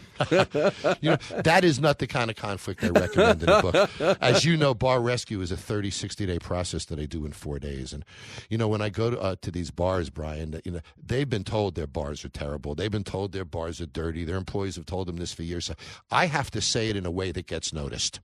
know, 1.09 1.17
that 1.43 1.63
is 1.63 1.79
not 1.79 1.97
the 1.97 2.05
kind 2.05 2.29
of 2.29 2.35
conflict 2.35 2.83
I 2.83 2.89
recommend 2.89 3.41
in 3.41 3.49
a 3.49 3.61
book. 3.61 3.89
As 4.21 4.45
you 4.45 4.55
know, 4.57 4.75
bar 4.75 5.01
rescue 5.01 5.41
is 5.41 5.51
a 5.51 5.57
30, 5.57 5.89
60 5.89 6.25
day 6.25 6.37
process 6.37 6.85
that 6.85 6.99
I 6.99 7.05
do 7.05 7.25
in 7.25 7.31
four 7.31 7.57
days. 7.57 7.93
And, 7.93 8.05
you 8.49 8.57
know, 8.59 8.67
when 8.67 8.81
I 8.81 8.89
go 8.89 9.09
to, 9.09 9.19
uh, 9.19 9.35
to 9.41 9.49
these 9.49 9.71
bars, 9.71 10.11
Brian, 10.11 10.51
that, 10.51 10.65
you 10.65 10.71
know, 10.71 10.81
they've 11.03 11.29
been 11.29 11.43
told 11.43 11.73
their 11.73 11.87
bars 11.87 12.23
are 12.23 12.29
terrible. 12.29 12.75
They've 12.75 12.91
been 12.91 13.03
told 13.03 13.31
their 13.31 13.45
bars 13.45 13.81
are 13.81 13.87
dirty. 13.87 14.23
Their 14.23 14.37
employees 14.37 14.75
have 14.75 14.85
told 14.85 15.07
them 15.07 15.17
this 15.17 15.33
for 15.33 15.41
years. 15.41 15.65
So 15.65 15.73
I 16.11 16.27
have 16.27 16.51
to 16.51 16.61
say 16.61 16.89
it 16.89 16.95
in 16.95 17.07
a 17.07 17.11
way 17.11 17.31
that 17.31 17.47
gets 17.47 17.73
noticed. 17.73 18.19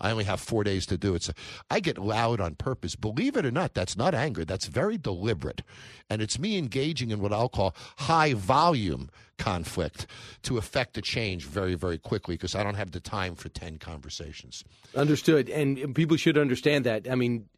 I 0.00 0.10
only 0.10 0.24
have 0.24 0.40
four 0.40 0.64
days 0.64 0.86
to 0.86 0.96
do 0.96 1.14
it. 1.14 1.22
So 1.22 1.32
I 1.70 1.80
get 1.80 1.98
loud 1.98 2.40
on 2.40 2.54
purpose. 2.54 2.96
Believe 2.96 3.36
it 3.36 3.46
or 3.46 3.50
not, 3.50 3.74
that's 3.74 3.96
not 3.96 4.14
anger. 4.14 4.44
That's 4.44 4.66
very 4.66 4.98
deliberate. 4.98 5.62
And 6.10 6.22
it's 6.22 6.38
me 6.38 6.58
engaging 6.58 7.10
in 7.10 7.20
what 7.20 7.32
I'll 7.32 7.48
call 7.48 7.74
high 7.98 8.34
volume 8.34 9.10
conflict 9.38 10.06
to 10.42 10.58
affect 10.58 10.96
a 10.98 11.02
change 11.02 11.44
very, 11.44 11.74
very 11.74 11.98
quickly 11.98 12.34
because 12.34 12.54
I 12.54 12.62
don't 12.62 12.74
have 12.74 12.92
the 12.92 13.00
time 13.00 13.34
for 13.34 13.48
10 13.48 13.78
conversations. 13.78 14.64
Understood, 14.94 15.48
and 15.48 15.94
people 15.94 16.16
should 16.16 16.38
understand 16.38 16.84
that. 16.84 17.10
I 17.10 17.14
mean, 17.14 17.48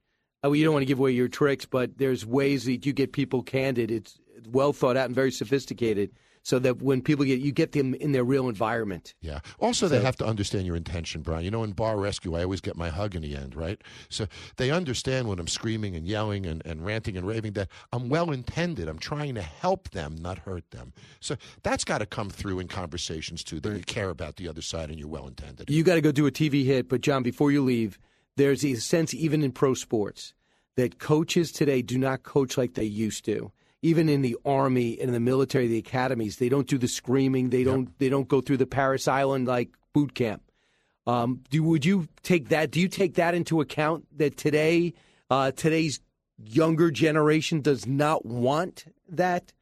uh, 0.45 0.53
you 0.53 0.65
don't 0.65 0.73
want 0.73 0.83
to 0.83 0.87
give 0.87 0.99
away 0.99 1.13
your 1.13 1.29
tricks, 1.29 1.65
but 1.65 1.99
there's 1.99 2.25
ways 2.25 2.65
that 2.67 2.87
you 2.87 2.93
get 2.93 3.13
people 3.13 3.43
candid. 3.43 3.91
It's 3.91 4.19
well 4.51 4.73
thought 4.73 4.97
out 4.97 5.07
and 5.07 5.15
very 5.15 5.31
sophisticated, 5.31 6.11
so 6.47 6.61
that 6.61 6.81
when 6.81 7.03
people 7.03 7.25
get 7.25 7.41
you 7.41 7.51
get 7.51 7.73
them 7.73 7.93
in 7.95 8.13
their 8.13 8.23
real 8.23 8.49
environment. 8.49 9.15
Yeah. 9.21 9.41
Also, 9.59 9.89
they 9.89 10.01
have 10.01 10.15
to 10.19 10.25
understand 10.25 10.65
your 10.65 10.77
intention, 10.77 11.23
Brian. 11.23 11.45
You 11.45 11.51
know, 11.51 11.65
in 11.65 11.73
bar 11.73 11.99
rescue, 11.99 12.37
I 12.37 12.45
always 12.45 12.61
get 12.61 12.77
my 12.77 12.89
hug 12.89 13.17
in 13.17 13.23
the 13.23 13.35
end, 13.35 13.57
right? 13.57 13.83
So 14.11 14.29
they 14.57 14.71
understand 14.71 15.27
when 15.27 15.41
I'm 15.41 15.49
screaming 15.49 15.97
and 15.97 16.07
yelling 16.07 16.47
and, 16.47 16.65
and 16.65 16.87
ranting 16.87 17.17
and 17.17 17.27
raving 17.27 17.55
that 17.55 17.69
I'm 17.93 18.09
well 18.09 18.31
intended. 18.31 18.87
I'm 18.87 19.01
trying 19.01 19.35
to 19.35 19.43
help 19.43 19.91
them, 19.91 20.15
not 20.21 20.39
hurt 20.39 20.71
them. 20.71 20.93
So 21.19 21.35
that's 21.65 21.83
got 21.83 21.99
to 21.99 22.07
come 22.07 22.31
through 22.31 22.61
in 22.61 22.69
conversations 22.69 23.43
too, 23.43 23.59
that 23.59 23.77
you 23.77 23.83
care 23.83 24.11
about 24.11 24.37
the 24.37 24.47
other 24.47 24.63
side 24.63 24.89
and 24.89 25.01
you're 25.01 25.09
well 25.09 25.27
intended. 25.27 25.69
You 25.69 25.83
got 25.83 25.97
to 25.97 26.01
go 26.01 26.13
do 26.13 26.29
a 26.29 26.31
TV 26.31 26.65
hit, 26.65 26.89
but 26.89 27.01
Jon, 27.01 27.25
before 27.25 27.51
you 27.51 27.65
leave, 27.65 27.99
there's 28.37 28.65
a 28.65 28.77
sense 28.77 29.13
even 29.15 29.43
in 29.43 29.51
pro 29.51 29.75
sports 29.75 30.33
that 30.77 31.01
coaches 31.01 31.51
today 31.51 31.83
do 31.83 31.99
not 31.99 32.23
coach 32.23 32.57
like 32.57 32.75
they 32.75 32.85
used 32.85 33.25
to. 33.25 33.51
Even 33.87 34.09
in 34.09 34.23
the 34.23 34.37
army 34.45 34.99
and 34.99 35.09
in 35.09 35.13
the 35.13 35.21
military, 35.21 35.69
the 35.69 35.79
academies, 35.79 36.39
they 36.39 36.49
don't 36.49 36.67
do 36.67 36.77
the 36.77 36.89
screaming. 36.89 37.51
They 37.51 37.63
don't. 37.63 37.97
They 38.01 38.09
don't 38.09 38.27
go 38.27 38.41
through 38.41 38.57
the 38.57 38.67
Parris 38.67 39.07
Island 39.07 39.47
like 39.47 39.71
boot 39.93 40.15
camp. 40.15 40.43
Um, 41.07 41.45
do 41.51 41.63
would 41.63 41.85
you 41.85 42.09
take 42.23 42.49
that? 42.49 42.73
Do 42.73 42.81
you 42.81 42.89
take 42.89 43.15
that 43.15 43.35
into 43.35 43.61
account 43.61 44.07
that 44.19 44.37
today, 44.37 44.93
uh, 45.31 45.53
today's 45.53 46.01
younger 46.37 46.91
generation 46.91 47.61
does 47.61 47.87
not 47.87 48.27
want 48.27 48.87
that, 49.09 49.53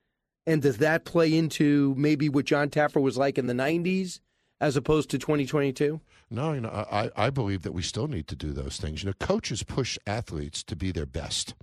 and 0.46 0.62
does 0.62 0.78
that 0.78 1.04
play 1.04 1.36
into 1.36 1.94
maybe 1.98 2.30
what 2.30 2.46
Jon 2.46 2.70
Taffer 2.70 3.02
was 3.02 3.18
like 3.18 3.36
in 3.36 3.46
the 3.46 3.52
'90s 3.52 4.20
as 4.58 4.76
opposed 4.76 5.10
to 5.10 5.18
2022? 5.18 6.00
No, 6.30 6.54
you 6.54 6.62
know, 6.62 6.70
I, 6.70 7.10
I 7.14 7.30
believe 7.30 7.62
that 7.62 7.72
we 7.72 7.82
still 7.82 8.08
need 8.08 8.26
to 8.28 8.36
do 8.36 8.52
those 8.52 8.78
things. 8.78 9.02
You 9.02 9.10
know, 9.10 9.26
coaches 9.26 9.62
push 9.62 9.98
athletes 10.06 10.64
to 10.64 10.76
be 10.76 10.90
their 10.90 11.06
best. 11.06 11.54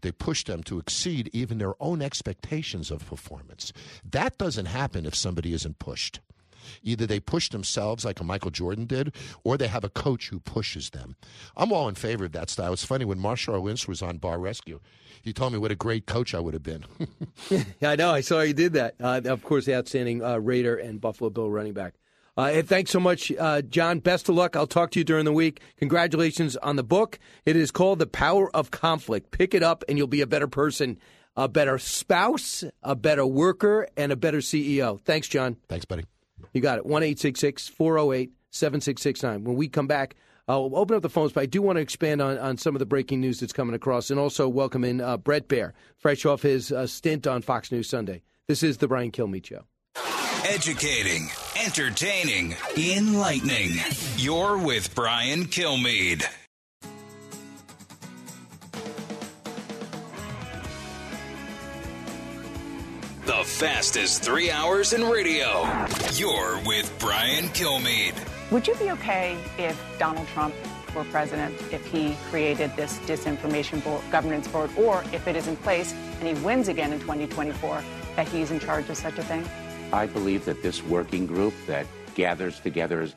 They 0.00 0.12
push 0.12 0.44
them 0.44 0.62
to 0.64 0.78
exceed 0.78 1.30
even 1.32 1.58
their 1.58 1.74
own 1.80 2.02
expectations 2.02 2.90
of 2.90 3.06
performance. 3.06 3.72
That 4.08 4.38
doesn't 4.38 4.66
happen 4.66 5.06
if 5.06 5.14
somebody 5.14 5.52
isn't 5.52 5.78
pushed. 5.78 6.20
Either 6.82 7.06
they 7.06 7.20
push 7.20 7.48
themselves 7.48 8.04
like 8.04 8.20
a 8.20 8.24
Michael 8.24 8.50
Jordan 8.50 8.86
did, 8.86 9.14
or 9.44 9.56
they 9.56 9.66
have 9.66 9.82
a 9.84 9.88
coach 9.88 10.28
who 10.28 10.38
pushes 10.40 10.90
them. 10.90 11.16
I'm 11.56 11.72
all 11.72 11.88
in 11.88 11.94
favor 11.94 12.26
of 12.26 12.32
that 12.32 12.50
style. 12.50 12.72
It's 12.72 12.84
funny 12.84 13.04
when 13.04 13.18
Marshawn 13.18 13.62
Lynch 13.62 13.88
was 13.88 14.02
on 14.02 14.18
Bar 14.18 14.38
Rescue, 14.38 14.80
he 15.22 15.32
told 15.32 15.52
me 15.52 15.58
what 15.58 15.70
a 15.70 15.76
great 15.76 16.06
coach 16.06 16.34
I 16.34 16.40
would 16.40 16.54
have 16.54 16.62
been. 16.62 16.84
Yeah, 17.80 17.90
I 17.90 17.96
know. 17.96 18.10
I 18.10 18.20
saw 18.20 18.42
you 18.42 18.52
did 18.52 18.74
that. 18.74 18.94
Uh, 19.00 19.20
of 19.24 19.42
course, 19.42 19.64
the 19.64 19.74
outstanding 19.74 20.22
uh, 20.22 20.36
Raider 20.36 20.76
and 20.76 21.00
Buffalo 21.00 21.30
Bill 21.30 21.50
running 21.50 21.72
back. 21.72 21.94
Uh, 22.40 22.52
and 22.52 22.66
thanks 22.66 22.90
so 22.90 22.98
much, 22.98 23.30
uh, 23.38 23.60
Jon. 23.60 23.98
Best 23.98 24.30
of 24.30 24.34
luck. 24.34 24.56
I'll 24.56 24.66
talk 24.66 24.92
to 24.92 24.98
you 24.98 25.04
during 25.04 25.26
the 25.26 25.32
week. 25.32 25.60
Congratulations 25.76 26.56
on 26.56 26.76
the 26.76 26.82
book. 26.82 27.18
It 27.44 27.54
is 27.54 27.70
called 27.70 27.98
The 27.98 28.06
Power 28.06 28.50
of 28.56 28.70
Conflict. 28.70 29.30
Pick 29.30 29.52
it 29.52 29.62
up, 29.62 29.84
and 29.86 29.98
you'll 29.98 30.06
be 30.06 30.22
a 30.22 30.26
better 30.26 30.48
person, 30.48 30.98
a 31.36 31.48
better 31.48 31.76
spouse, 31.76 32.64
a 32.82 32.96
better 32.96 33.26
worker, 33.26 33.88
and 33.94 34.10
a 34.10 34.16
better 34.16 34.38
CEO. 34.38 34.98
Thanks, 35.02 35.28
Jon. 35.28 35.58
Thanks, 35.68 35.84
buddy. 35.84 36.06
You 36.54 36.62
got 36.62 36.78
it. 36.78 36.86
1 36.86 37.02
408 37.02 38.32
7669. 38.48 39.44
When 39.44 39.56
we 39.56 39.68
come 39.68 39.86
back, 39.86 40.16
I'll 40.48 40.70
open 40.74 40.96
up 40.96 41.02
the 41.02 41.10
phones, 41.10 41.32
but 41.32 41.42
I 41.42 41.46
do 41.46 41.60
want 41.60 41.76
to 41.76 41.82
expand 41.82 42.22
on, 42.22 42.38
on 42.38 42.56
some 42.56 42.74
of 42.74 42.78
the 42.78 42.86
breaking 42.86 43.20
news 43.20 43.40
that's 43.40 43.52
coming 43.52 43.74
across 43.74 44.10
and 44.10 44.18
also 44.18 44.48
welcome 44.48 44.82
in 44.82 45.02
uh, 45.02 45.18
Bret 45.18 45.46
Baier, 45.46 45.72
fresh 45.98 46.24
off 46.24 46.40
his 46.40 46.72
uh, 46.72 46.86
stint 46.86 47.26
on 47.26 47.42
Fox 47.42 47.70
News 47.70 47.90
Sunday. 47.90 48.22
This 48.48 48.62
is 48.62 48.78
the 48.78 48.88
Brian 48.88 49.12
Kilmeade 49.12 49.44
Show. 49.44 49.66
Educating, 50.46 51.28
entertaining, 51.64 52.56
enlightening. 52.76 53.72
You're 54.16 54.56
with 54.56 54.94
Brian 54.94 55.44
Kilmeade. 55.44 56.24
The 63.26 63.44
fastest 63.44 64.22
three 64.22 64.50
hours 64.50 64.94
in 64.94 65.04
radio. 65.04 65.68
You're 66.14 66.58
with 66.64 66.92
Brian 66.98 67.44
Kilmeade. 67.50 68.14
Would 68.50 68.66
you 68.66 68.74
be 68.76 68.90
okay 68.92 69.38
if 69.58 69.78
Donald 69.98 70.26
Trump 70.28 70.54
were 70.96 71.04
president, 71.04 71.54
if 71.72 71.84
he 71.86 72.16
created 72.30 72.74
this 72.74 72.98
disinformation 73.00 73.84
board, 73.84 74.02
governance 74.10 74.48
board, 74.48 74.70
or 74.78 75.04
if 75.12 75.28
it 75.28 75.36
is 75.36 75.46
in 75.46 75.56
place 75.56 75.92
and 76.20 76.36
he 76.36 76.42
wins 76.42 76.68
again 76.68 76.92
in 76.92 77.00
2024, 77.00 77.82
that 78.16 78.26
he's 78.28 78.50
in 78.50 78.58
charge 78.58 78.88
of 78.88 78.96
such 78.96 79.18
a 79.18 79.22
thing? 79.22 79.46
I 79.92 80.06
believe 80.06 80.44
that 80.44 80.62
this 80.62 80.84
working 80.84 81.26
group 81.26 81.52
that 81.66 81.86
gathers 82.14 82.60
together 82.60 83.08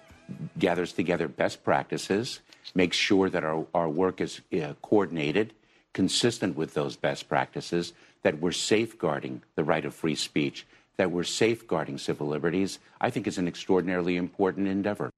gathers 0.58 0.94
together 0.94 1.28
best 1.28 1.64
practices, 1.64 2.40
makes 2.74 2.98
sure 2.98 3.30
that 3.30 3.44
our, 3.44 3.66
our 3.74 3.90
work 3.90 4.22
is 4.22 4.41
uh, 4.54 4.74
coordinated, 4.82 5.54
consistent 5.94 6.56
with 6.56 6.74
those 6.74 6.95
best 6.95 7.30
practices, 7.30 7.94
that 8.24 8.40
we're 8.40 8.52
safeguarding 8.52 9.44
the 9.56 9.64
right 9.64 9.86
of 9.86 9.94
free 9.94 10.16
speech, 10.16 10.66
that 10.98 11.12
we're 11.12 11.24
safeguarding 11.24 11.98
civil 11.98 12.28
liberties, 12.28 12.80
I 13.02 13.10
think 13.10 13.28
is 13.28 13.38
an 13.38 13.48
extraordinarily 13.48 14.16
important 14.16 14.68
endeavor. 14.68 15.12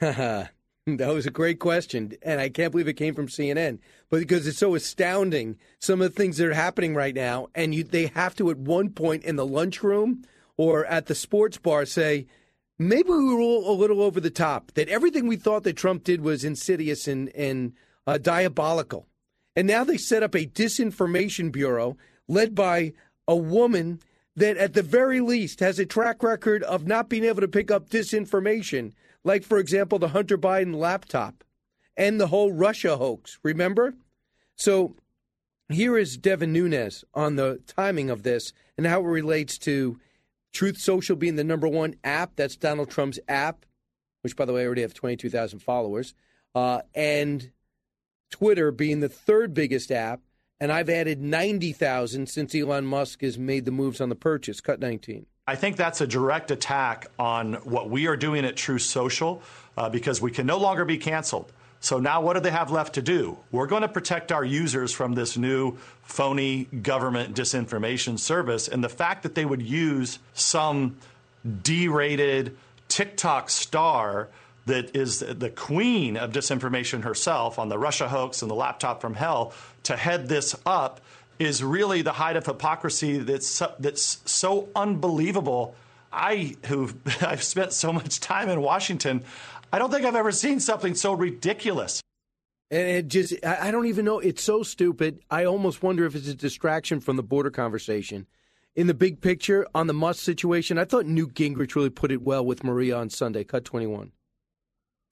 that 0.86 1.14
was 1.14 1.26
a 1.26 1.30
great 1.30 1.60
question, 1.60 2.14
and 2.22 2.40
I 2.40 2.48
can't 2.48 2.72
believe 2.72 2.88
it 2.88 2.94
came 2.94 3.14
from 3.14 3.28
CNN. 3.28 3.78
But 4.10 4.20
because 4.20 4.46
it's 4.46 4.58
so 4.58 4.74
astounding, 4.74 5.56
some 5.78 6.02
of 6.02 6.12
the 6.12 6.16
things 6.16 6.38
that 6.38 6.48
are 6.48 6.54
happening 6.54 6.94
right 6.94 7.14
now, 7.14 7.48
and 7.54 7.74
you, 7.74 7.84
they 7.84 8.06
have 8.08 8.34
to 8.36 8.50
at 8.50 8.58
one 8.58 8.90
point 8.90 9.22
in 9.22 9.36
the 9.36 9.46
lunchroom 9.46 10.24
or 10.56 10.84
at 10.86 11.06
the 11.06 11.14
sports 11.14 11.56
bar 11.56 11.86
say, 11.86 12.26
maybe 12.78 13.10
we 13.10 13.32
were 13.32 13.40
all 13.40 13.70
a 13.70 13.78
little 13.78 14.02
over 14.02 14.20
the 14.20 14.30
top. 14.30 14.72
That 14.72 14.88
everything 14.88 15.28
we 15.28 15.36
thought 15.36 15.62
that 15.64 15.76
Trump 15.76 16.02
did 16.02 16.20
was 16.20 16.44
insidious 16.44 17.06
and 17.06 17.28
and 17.30 17.74
uh, 18.04 18.18
diabolical, 18.18 19.06
and 19.54 19.68
now 19.68 19.84
they 19.84 19.96
set 19.96 20.24
up 20.24 20.34
a 20.34 20.46
disinformation 20.46 21.52
bureau 21.52 21.96
led 22.26 22.56
by 22.56 22.92
a 23.28 23.36
woman 23.36 24.00
that, 24.34 24.56
at 24.56 24.74
the 24.74 24.82
very 24.82 25.20
least, 25.20 25.60
has 25.60 25.78
a 25.78 25.86
track 25.86 26.24
record 26.24 26.64
of 26.64 26.86
not 26.86 27.08
being 27.08 27.24
able 27.24 27.40
to 27.40 27.48
pick 27.48 27.70
up 27.70 27.88
disinformation, 27.88 28.92
like 29.24 29.44
for 29.44 29.58
example 29.58 29.98
the 29.98 30.08
Hunter 30.08 30.38
Biden 30.38 30.74
laptop 30.74 31.44
and 31.96 32.20
the 32.20 32.28
whole 32.28 32.52
Russia 32.52 32.96
hoax. 32.96 33.38
Remember, 33.42 33.94
so. 34.56 34.96
Here 35.68 35.96
is 35.96 36.18
Devin 36.18 36.52
Nunes 36.52 37.02
on 37.14 37.36
the 37.36 37.62
timing 37.66 38.10
of 38.10 38.24
this 38.24 38.52
and 38.76 38.86
how 38.86 39.00
it 39.00 39.06
relates 39.06 39.56
to 39.58 39.98
Truth 40.52 40.78
Social 40.78 41.16
being 41.16 41.36
the 41.36 41.44
number 41.44 41.66
one 41.66 41.94
app. 42.04 42.36
That's 42.36 42.56
Donald 42.56 42.90
Trump's 42.90 43.18
app, 43.26 43.64
which, 44.22 44.36
by 44.36 44.44
the 44.44 44.52
way, 44.52 44.62
I 44.62 44.66
already 44.66 44.82
have 44.82 44.94
22,000 44.94 45.60
followers. 45.60 46.14
Uh, 46.54 46.82
and 46.94 47.50
Twitter 48.30 48.70
being 48.70 49.00
the 49.00 49.08
third 49.08 49.54
biggest 49.54 49.90
app. 49.90 50.20
And 50.60 50.70
I've 50.70 50.90
added 50.90 51.20
90,000 51.20 52.28
since 52.28 52.54
Elon 52.54 52.86
Musk 52.86 53.22
has 53.22 53.36
made 53.36 53.64
the 53.64 53.72
moves 53.72 54.00
on 54.00 54.10
the 54.10 54.14
purchase. 54.14 54.60
Cut 54.60 54.78
19. 54.78 55.26
I 55.52 55.54
think 55.54 55.76
that's 55.76 56.00
a 56.00 56.06
direct 56.06 56.50
attack 56.50 57.08
on 57.18 57.56
what 57.64 57.90
we 57.90 58.06
are 58.06 58.16
doing 58.16 58.46
at 58.46 58.56
Truth 58.56 58.80
Social 58.80 59.42
uh, 59.76 59.90
because 59.90 60.18
we 60.18 60.30
can 60.30 60.46
no 60.46 60.56
longer 60.56 60.86
be 60.86 60.96
canceled. 60.96 61.52
So 61.78 61.98
now 61.98 62.22
what 62.22 62.32
do 62.32 62.40
they 62.40 62.50
have 62.50 62.70
left 62.70 62.94
to 62.94 63.02
do? 63.02 63.36
We're 63.50 63.66
going 63.66 63.82
to 63.82 63.88
protect 63.88 64.32
our 64.32 64.46
users 64.46 64.94
from 64.94 65.12
this 65.12 65.36
new 65.36 65.76
phony 66.04 66.64
government 66.64 67.36
disinformation 67.36 68.18
service. 68.18 68.66
And 68.66 68.82
the 68.82 68.88
fact 68.88 69.24
that 69.24 69.34
they 69.34 69.44
would 69.44 69.60
use 69.60 70.20
some 70.32 70.96
derated 71.62 72.56
TikTok 72.88 73.50
star 73.50 74.30
that 74.64 74.96
is 74.96 75.18
the 75.18 75.50
queen 75.50 76.16
of 76.16 76.32
disinformation 76.32 77.02
herself 77.02 77.58
on 77.58 77.68
the 77.68 77.76
Russia 77.76 78.08
hoax 78.08 78.40
and 78.40 78.50
the 78.50 78.54
laptop 78.54 79.02
from 79.02 79.12
hell 79.12 79.52
to 79.82 79.98
head 79.98 80.28
this 80.28 80.56
up 80.64 81.02
is 81.38 81.62
really 81.62 82.02
the 82.02 82.12
height 82.12 82.36
of 82.36 82.46
hypocrisy 82.46 83.18
that's 83.18 83.62
that's 83.78 84.20
so 84.30 84.68
unbelievable. 84.76 85.74
I 86.12 86.56
who 86.66 86.90
I've 87.20 87.42
spent 87.42 87.72
so 87.72 87.92
much 87.92 88.20
time 88.20 88.48
in 88.48 88.60
Washington, 88.60 89.24
I 89.72 89.78
don't 89.78 89.90
think 89.90 90.04
I've 90.04 90.14
ever 90.14 90.32
seen 90.32 90.60
something 90.60 90.94
so 90.94 91.14
ridiculous. 91.14 92.02
And 92.70 92.88
it 92.88 93.08
just, 93.08 93.34
I 93.44 93.70
don't 93.70 93.86
even 93.86 94.06
know. 94.06 94.18
It's 94.18 94.42
so 94.42 94.62
stupid. 94.62 95.20
I 95.30 95.44
almost 95.44 95.82
wonder 95.82 96.06
if 96.06 96.14
it's 96.14 96.28
a 96.28 96.34
distraction 96.34 97.00
from 97.00 97.16
the 97.16 97.22
border 97.22 97.50
conversation. 97.50 98.26
In 98.74 98.86
the 98.86 98.94
big 98.94 99.20
picture, 99.20 99.66
on 99.74 99.88
the 99.88 99.92
Musk 99.92 100.20
situation, 100.20 100.78
I 100.78 100.86
thought 100.86 101.04
Newt 101.04 101.34
Gingrich 101.34 101.74
really 101.74 101.90
put 101.90 102.10
it 102.10 102.22
well 102.22 102.44
with 102.44 102.64
Maria 102.64 102.96
on 102.96 103.10
Sunday. 103.10 103.44
Cut 103.44 103.66
21. 103.66 104.12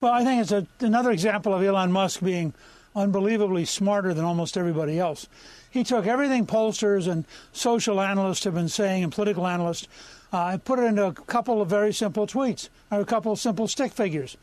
Well, 0.01 0.11
I 0.11 0.23
think 0.23 0.41
it's 0.41 0.51
a, 0.51 0.65
another 0.79 1.11
example 1.11 1.53
of 1.53 1.61
Elon 1.61 1.91
Musk 1.91 2.21
being 2.21 2.55
unbelievably 2.95 3.65
smarter 3.65 4.13
than 4.13 4.25
almost 4.25 4.57
everybody 4.57 4.99
else. 4.99 5.27
He 5.69 5.83
took 5.83 6.05
everything 6.05 6.45
pollsters 6.45 7.07
and 7.07 7.25
social 7.53 8.01
analysts 8.01 8.43
have 8.43 8.53
been 8.53 8.69
saying 8.69 9.03
and 9.03 9.13
political 9.13 9.47
analysts 9.47 9.87
uh, 10.33 10.57
put 10.63 10.79
it 10.79 10.83
into 10.83 11.05
a 11.05 11.13
couple 11.13 11.61
of 11.61 11.69
very 11.69 11.93
simple 11.93 12.25
tweets, 12.25 12.69
or 12.89 12.99
a 12.99 13.05
couple 13.05 13.31
of 13.31 13.39
simple 13.39 13.67
stick 13.67 13.91
figures. 13.91 14.37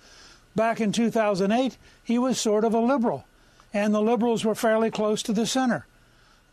Back 0.55 0.81
in 0.81 0.93
2008, 0.93 1.77
he 2.03 2.19
was 2.19 2.41
sort 2.41 2.65
of 2.65 2.75
a 2.75 2.81
liberal, 2.81 3.25
and 3.73 3.95
the 3.95 4.03
liberals 4.03 4.45
were 4.45 4.55
fairly 4.55 4.91
close 4.91 5.23
to 5.25 5.33
the 5.33 5.47
center. 5.47 5.87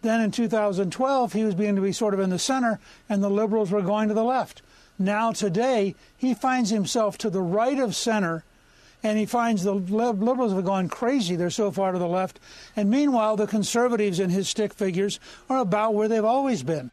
Then 0.02 0.22
in 0.22 0.32
2012, 0.32 1.34
he 1.34 1.44
was 1.44 1.56
beginning 1.56 1.78
to 1.78 1.82
be 1.82 1.92
sort 1.92 2.14
of 2.14 2.20
in 2.20 2.30
the 2.30 2.40
center, 2.40 2.80
and 3.10 3.24
the 3.24 3.30
liberals 3.30 3.72
were 3.72 3.82
going 3.82 4.08
to 4.08 4.14
the 4.14 4.24
left. 4.24 4.62
Now, 5.00 5.32
today, 5.32 5.96
he 6.16 6.34
finds 6.34 6.70
himself 6.70 7.18
to 7.20 7.30
the 7.30 7.42
right 7.42 7.80
of 7.80 7.96
center, 7.96 8.44
and 9.06 9.20
he 9.20 9.28
finds 9.28 9.64
the 9.64 9.72
liberals 9.72 10.52
have 10.52 10.66
gone 10.66 10.90
crazy. 10.90 11.36
They're 11.36 11.52
so 11.52 11.70
far 11.70 11.92
to 11.92 12.00
the 12.00 12.08
left. 12.08 12.40
And 12.76 12.90
meanwhile, 12.90 13.36
the 13.36 13.46
conservatives 13.46 14.20
in 14.20 14.32
his 14.32 14.50
stick 14.50 14.74
figures 14.74 15.20
are 15.48 15.60
about 15.60 15.94
where 15.94 16.08
they've 16.08 16.26
always 16.26 16.64
been. 16.64 16.90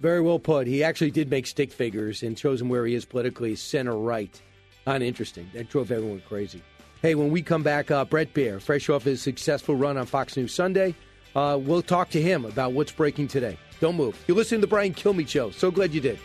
Very 0.00 0.22
well 0.22 0.38
put. 0.38 0.66
He 0.66 0.82
actually 0.82 1.10
did 1.10 1.28
make 1.28 1.46
stick 1.46 1.70
figures 1.70 2.22
and 2.22 2.38
shows 2.38 2.62
him 2.62 2.70
where 2.70 2.86
he 2.86 2.94
is 2.94 3.04
politically, 3.04 3.54
center 3.54 3.98
right. 3.98 4.40
Uninteresting. 4.86 5.50
That 5.52 5.68
drove 5.68 5.92
everyone 5.92 6.22
crazy. 6.26 6.62
Hey, 7.02 7.14
when 7.14 7.30
we 7.30 7.42
come 7.42 7.62
back, 7.62 7.90
uh, 7.90 8.06
Bret 8.06 8.32
Baier, 8.32 8.62
fresh 8.62 8.88
off 8.88 9.02
his 9.02 9.20
successful 9.20 9.76
run 9.76 9.98
on 9.98 10.06
Fox 10.06 10.38
News 10.38 10.54
Sunday, 10.54 10.94
uh, 11.36 11.58
we'll 11.60 11.82
talk 11.82 12.08
to 12.10 12.22
him 12.22 12.46
about 12.46 12.72
what's 12.72 12.92
breaking 12.92 13.28
today. 13.28 13.58
Don't 13.78 13.96
move. 13.96 14.16
You're 14.26 14.38
listening 14.38 14.62
to 14.62 14.66
the 14.66 14.70
Brian 14.70 14.94
Kilmeade 14.94 15.28
Show. 15.28 15.50
So 15.50 15.70
glad 15.70 15.92
you 15.92 16.00
did. 16.00 16.18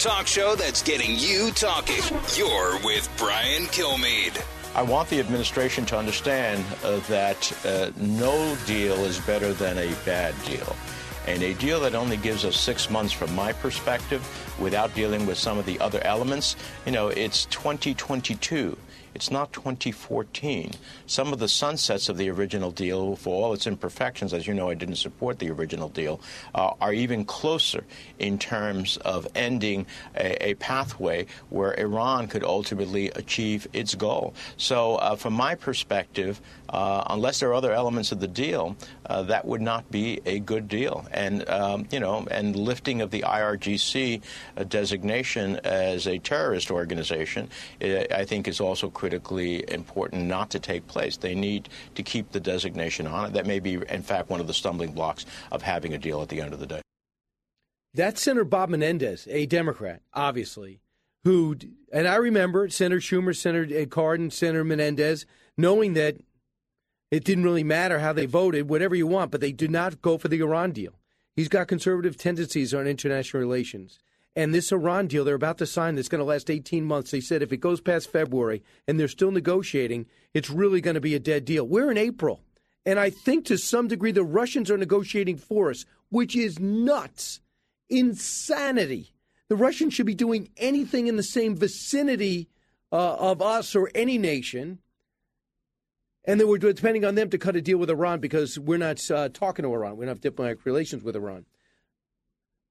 Talk 0.00 0.26
show 0.26 0.54
that's 0.54 0.82
getting 0.82 1.18
you 1.18 1.50
talking. 1.50 2.02
You're 2.34 2.78
with 2.82 3.06
Brian 3.18 3.64
Kilmeade. 3.64 4.42
I 4.74 4.80
want 4.80 5.10
the 5.10 5.20
administration 5.20 5.84
to 5.86 5.98
understand 5.98 6.64
uh, 6.82 7.00
that 7.00 7.66
uh, 7.66 7.90
no 7.98 8.56
deal 8.66 8.94
is 9.04 9.18
better 9.20 9.52
than 9.52 9.76
a 9.76 9.92
bad 10.06 10.34
deal. 10.46 10.74
And 11.26 11.42
a 11.42 11.52
deal 11.52 11.80
that 11.80 11.94
only 11.94 12.16
gives 12.16 12.46
us 12.46 12.56
six 12.56 12.88
months 12.88 13.12
from 13.12 13.34
my 13.34 13.52
perspective 13.52 14.26
without 14.58 14.94
dealing 14.94 15.26
with 15.26 15.36
some 15.36 15.58
of 15.58 15.66
the 15.66 15.78
other 15.80 16.00
elements, 16.02 16.56
you 16.86 16.92
know, 16.92 17.08
it's 17.08 17.44
2022. 17.46 18.78
It's 19.14 19.30
not 19.30 19.52
2014. 19.52 20.72
Some 21.06 21.32
of 21.32 21.38
the 21.38 21.48
sunsets 21.48 22.08
of 22.08 22.16
the 22.16 22.30
original 22.30 22.70
deal, 22.70 23.16
for 23.16 23.34
all 23.34 23.52
its 23.52 23.66
imperfections, 23.66 24.32
as 24.32 24.46
you 24.46 24.54
know, 24.54 24.70
I 24.70 24.74
didn't 24.74 24.96
support 24.96 25.38
the 25.38 25.50
original 25.50 25.88
deal, 25.88 26.20
uh, 26.54 26.74
are 26.80 26.92
even 26.92 27.24
closer 27.24 27.84
in 28.18 28.38
terms 28.38 28.96
of 28.98 29.26
ending 29.34 29.86
a, 30.16 30.50
a, 30.50 30.54
pathway 30.54 31.26
where 31.48 31.78
Iran 31.78 32.28
could 32.28 32.44
ultimately 32.44 33.10
achieve 33.10 33.66
its 33.72 33.94
goal. 33.94 34.34
So, 34.56 34.96
uh, 34.96 35.16
from 35.16 35.32
my 35.32 35.54
perspective, 35.54 36.40
uh, 36.68 37.04
unless 37.08 37.40
there 37.40 37.50
are 37.50 37.54
other 37.54 37.72
elements 37.72 38.12
of 38.12 38.20
the 38.20 38.28
deal, 38.28 38.76
uh, 39.10 39.22
that 39.22 39.44
would 39.44 39.60
not 39.60 39.90
be 39.90 40.20
a 40.24 40.38
good 40.38 40.68
deal. 40.68 41.04
And 41.10 41.46
um, 41.48 41.86
you 41.90 41.98
know, 41.98 42.26
and 42.30 42.54
lifting 42.54 43.00
of 43.00 43.10
the 43.10 43.22
IRGC 43.22 44.22
uh, 44.56 44.64
designation 44.64 45.56
as 45.64 46.06
a 46.06 46.18
terrorist 46.18 46.70
organization, 46.70 47.48
uh, 47.82 48.04
I 48.12 48.24
think, 48.24 48.46
is 48.46 48.60
also 48.60 48.88
critically 48.88 49.68
important 49.68 50.26
not 50.26 50.50
to 50.50 50.60
take 50.60 50.86
place. 50.86 51.16
They 51.16 51.34
need 51.34 51.68
to 51.96 52.04
keep 52.04 52.30
the 52.30 52.40
designation 52.40 53.08
on 53.08 53.26
it. 53.26 53.32
That 53.32 53.46
may 53.46 53.58
be, 53.58 53.74
in 53.88 54.02
fact, 54.02 54.30
one 54.30 54.38
of 54.38 54.46
the 54.46 54.54
stumbling 54.54 54.92
blocks 54.92 55.26
of 55.50 55.62
having 55.62 55.92
a 55.92 55.98
deal 55.98 56.22
at 56.22 56.28
the 56.28 56.40
end 56.40 56.52
of 56.52 56.60
the 56.60 56.66
day. 56.66 56.80
That's 57.92 58.22
Senator 58.22 58.44
Bob 58.44 58.68
Menendez, 58.68 59.26
a 59.28 59.46
Democrat, 59.46 60.02
obviously, 60.14 60.80
who, 61.24 61.56
and 61.92 62.06
I 62.06 62.14
remember 62.14 62.68
Senator 62.68 63.00
Schumer, 63.00 63.36
Senator 63.36 63.86
Cardin, 63.86 64.30
Senator 64.32 64.62
Menendez, 64.62 65.26
knowing 65.56 65.94
that 65.94 66.16
it 67.10 67.24
didn't 67.24 67.44
really 67.44 67.64
matter 67.64 67.98
how 67.98 68.12
they 68.12 68.26
voted, 68.26 68.68
whatever 68.68 68.94
you 68.94 69.06
want, 69.06 69.30
but 69.30 69.40
they 69.40 69.52
did 69.52 69.70
not 69.70 70.00
go 70.00 70.16
for 70.16 70.28
the 70.28 70.40
Iran 70.40 70.72
deal. 70.72 70.92
He's 71.34 71.48
got 71.48 71.68
conservative 71.68 72.16
tendencies 72.16 72.74
on 72.74 72.86
international 72.86 73.40
relations. 73.40 73.98
And 74.36 74.54
this 74.54 74.70
Iran 74.70 75.08
deal 75.08 75.24
they're 75.24 75.34
about 75.34 75.58
to 75.58 75.66
sign 75.66 75.96
that's 75.96 76.08
going 76.08 76.20
to 76.20 76.24
last 76.24 76.50
18 76.50 76.84
months, 76.84 77.10
they 77.10 77.20
said 77.20 77.42
if 77.42 77.52
it 77.52 77.58
goes 77.58 77.80
past 77.80 78.12
February 78.12 78.62
and 78.86 78.98
they're 78.98 79.08
still 79.08 79.32
negotiating, 79.32 80.06
it's 80.34 80.50
really 80.50 80.80
going 80.80 80.94
to 80.94 81.00
be 81.00 81.14
a 81.14 81.20
dead 81.20 81.44
deal. 81.44 81.66
We're 81.66 81.90
in 81.90 81.98
April. 81.98 82.40
And 82.86 82.98
I 82.98 83.10
think 83.10 83.44
to 83.46 83.58
some 83.58 83.88
degree 83.88 84.12
the 84.12 84.24
Russians 84.24 84.70
are 84.70 84.78
negotiating 84.78 85.36
for 85.36 85.70
us, 85.70 85.84
which 86.10 86.36
is 86.36 86.58
nuts, 86.58 87.40
insanity. 87.88 89.12
The 89.48 89.56
Russians 89.56 89.94
should 89.94 90.06
be 90.06 90.14
doing 90.14 90.48
anything 90.56 91.08
in 91.08 91.16
the 91.16 91.22
same 91.22 91.56
vicinity 91.56 92.48
uh, 92.92 93.14
of 93.14 93.42
us 93.42 93.74
or 93.74 93.90
any 93.94 94.16
nation 94.16 94.78
and 96.24 96.40
then 96.40 96.48
we're 96.48 96.58
depending 96.58 97.04
on 97.04 97.14
them 97.14 97.30
to 97.30 97.38
cut 97.38 97.56
a 97.56 97.60
deal 97.60 97.78
with 97.78 97.90
Iran 97.90 98.20
because 98.20 98.58
we're 98.58 98.78
not 98.78 99.10
uh, 99.10 99.28
talking 99.30 99.62
to 99.64 99.72
Iran. 99.72 99.96
We 99.96 100.04
don't 100.04 100.10
have 100.10 100.20
diplomatic 100.20 100.64
relations 100.64 101.02
with 101.02 101.16
Iran. 101.16 101.46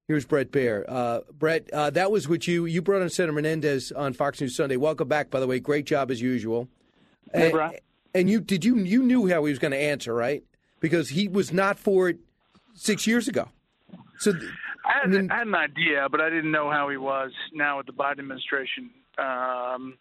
Here's 0.07 0.25
Bret 0.25 0.51
Baier. 0.51 0.85
Uh, 0.87 1.21
Bret, 1.31 1.69
uh, 1.71 1.91
that 1.91 2.11
was 2.11 2.27
what 2.27 2.47
you 2.47 2.65
you 2.65 2.81
brought 2.81 3.01
on 3.01 3.09
Senator 3.09 3.33
Menendez 3.33 3.91
on 3.91 4.13
Fox 4.13 4.41
News 4.41 4.55
Sunday. 4.55 4.75
Welcome 4.75 5.07
back, 5.07 5.29
by 5.29 5.39
the 5.39 5.47
way. 5.47 5.59
Great 5.59 5.85
job 5.85 6.09
as 6.09 6.19
usual. 6.19 6.67
Hey, 7.31 7.51
and, 7.51 7.79
and 8.15 8.29
you 8.29 8.39
did 8.41 8.65
you 8.65 8.77
you 8.77 9.03
knew 9.03 9.29
how 9.29 9.45
he 9.45 9.51
was 9.51 9.59
going 9.59 9.71
to 9.71 9.77
answer, 9.77 10.13
right? 10.13 10.43
Because 10.79 11.09
he 11.09 11.27
was 11.27 11.53
not 11.53 11.77
for 11.77 12.09
it 12.09 12.17
six 12.73 13.05
years 13.05 13.27
ago. 13.27 13.49
So 14.17 14.33
I 14.83 15.07
had, 15.07 15.31
I 15.31 15.37
had 15.37 15.47
an 15.47 15.55
idea, 15.55 16.07
but 16.09 16.21
I 16.21 16.29
didn't 16.29 16.51
know 16.51 16.71
how 16.71 16.89
he 16.89 16.97
was 16.97 17.31
now 17.53 17.77
with 17.77 17.85
the 17.85 17.93
Biden 17.93 18.19
administration. 18.19 18.89
Um, 19.19 19.97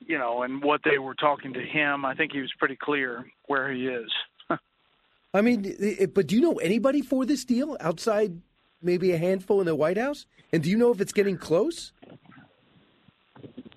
you 0.00 0.18
know, 0.18 0.42
and 0.42 0.62
what 0.62 0.80
they 0.84 0.98
were 0.98 1.14
talking 1.14 1.52
to 1.54 1.60
him. 1.60 2.04
I 2.04 2.14
think 2.14 2.32
he 2.32 2.40
was 2.40 2.52
pretty 2.58 2.76
clear 2.76 3.26
where 3.46 3.72
he 3.72 3.86
is. 3.86 4.10
I 5.34 5.40
mean, 5.40 5.64
it, 5.78 6.14
but 6.14 6.26
do 6.26 6.34
you 6.34 6.40
know 6.40 6.54
anybody 6.56 7.02
for 7.02 7.24
this 7.24 7.44
deal 7.44 7.76
outside 7.80 8.40
maybe 8.82 9.12
a 9.12 9.18
handful 9.18 9.60
in 9.60 9.66
the 9.66 9.74
White 9.74 9.98
House? 9.98 10.26
And 10.52 10.62
do 10.62 10.70
you 10.70 10.76
know 10.76 10.90
if 10.90 11.00
it's 11.00 11.12
getting 11.12 11.36
close? 11.36 11.92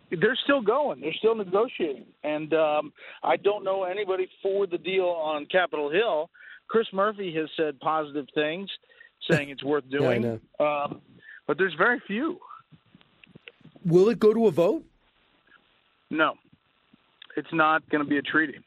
They're 0.09 0.37
still 0.43 0.61
going. 0.61 1.01
They're 1.01 1.13
still 1.13 1.33
negotiating, 1.35 2.05
and 2.23 2.53
um, 2.53 2.93
I 3.23 3.35
don't 3.37 3.63
know 3.63 3.83
anybody 3.83 4.27
for 4.43 4.67
the 4.67 4.77
deal 4.77 5.05
on 5.05 5.47
Capitol 5.47 5.89
Hill. 5.89 6.29
Chris 6.67 6.85
Murphy 6.93 7.33
has 7.35 7.49
said 7.57 7.79
positive 7.79 8.27
things, 8.35 8.69
saying 9.29 9.49
it's 9.49 9.63
worth 9.63 9.83
Yeah, 9.89 9.97
doing. 9.99 10.39
um, 10.59 11.01
but 11.47 11.57
there's 11.57 11.73
very 11.75 11.99
few. 12.05 12.39
Will 13.85 14.07
it 14.09 14.19
go 14.19 14.33
to 14.35 14.45
a 14.47 14.51
vote? 14.51 14.85
No, 16.14 16.35
it's 17.35 17.52
not 17.52 17.90
going 17.90 18.03
to 18.03 18.10
be 18.10 18.18
a 18.18 18.22
treaty. 18.22 18.60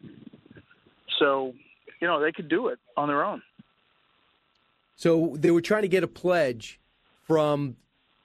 So, 1.21 1.55
you 2.01 2.09
know, 2.09 2.21
they 2.21 2.33
could 2.33 2.49
do 2.49 2.69
it 2.69 2.79
on 2.97 3.07
their 3.07 3.25
own. 3.25 3.41
So 4.97 5.37
they 5.39 5.53
were 5.53 5.61
trying 5.61 5.83
to 5.83 5.89
get 5.89 6.03
a 6.03 6.09
pledge 6.09 6.81
from 7.23 7.77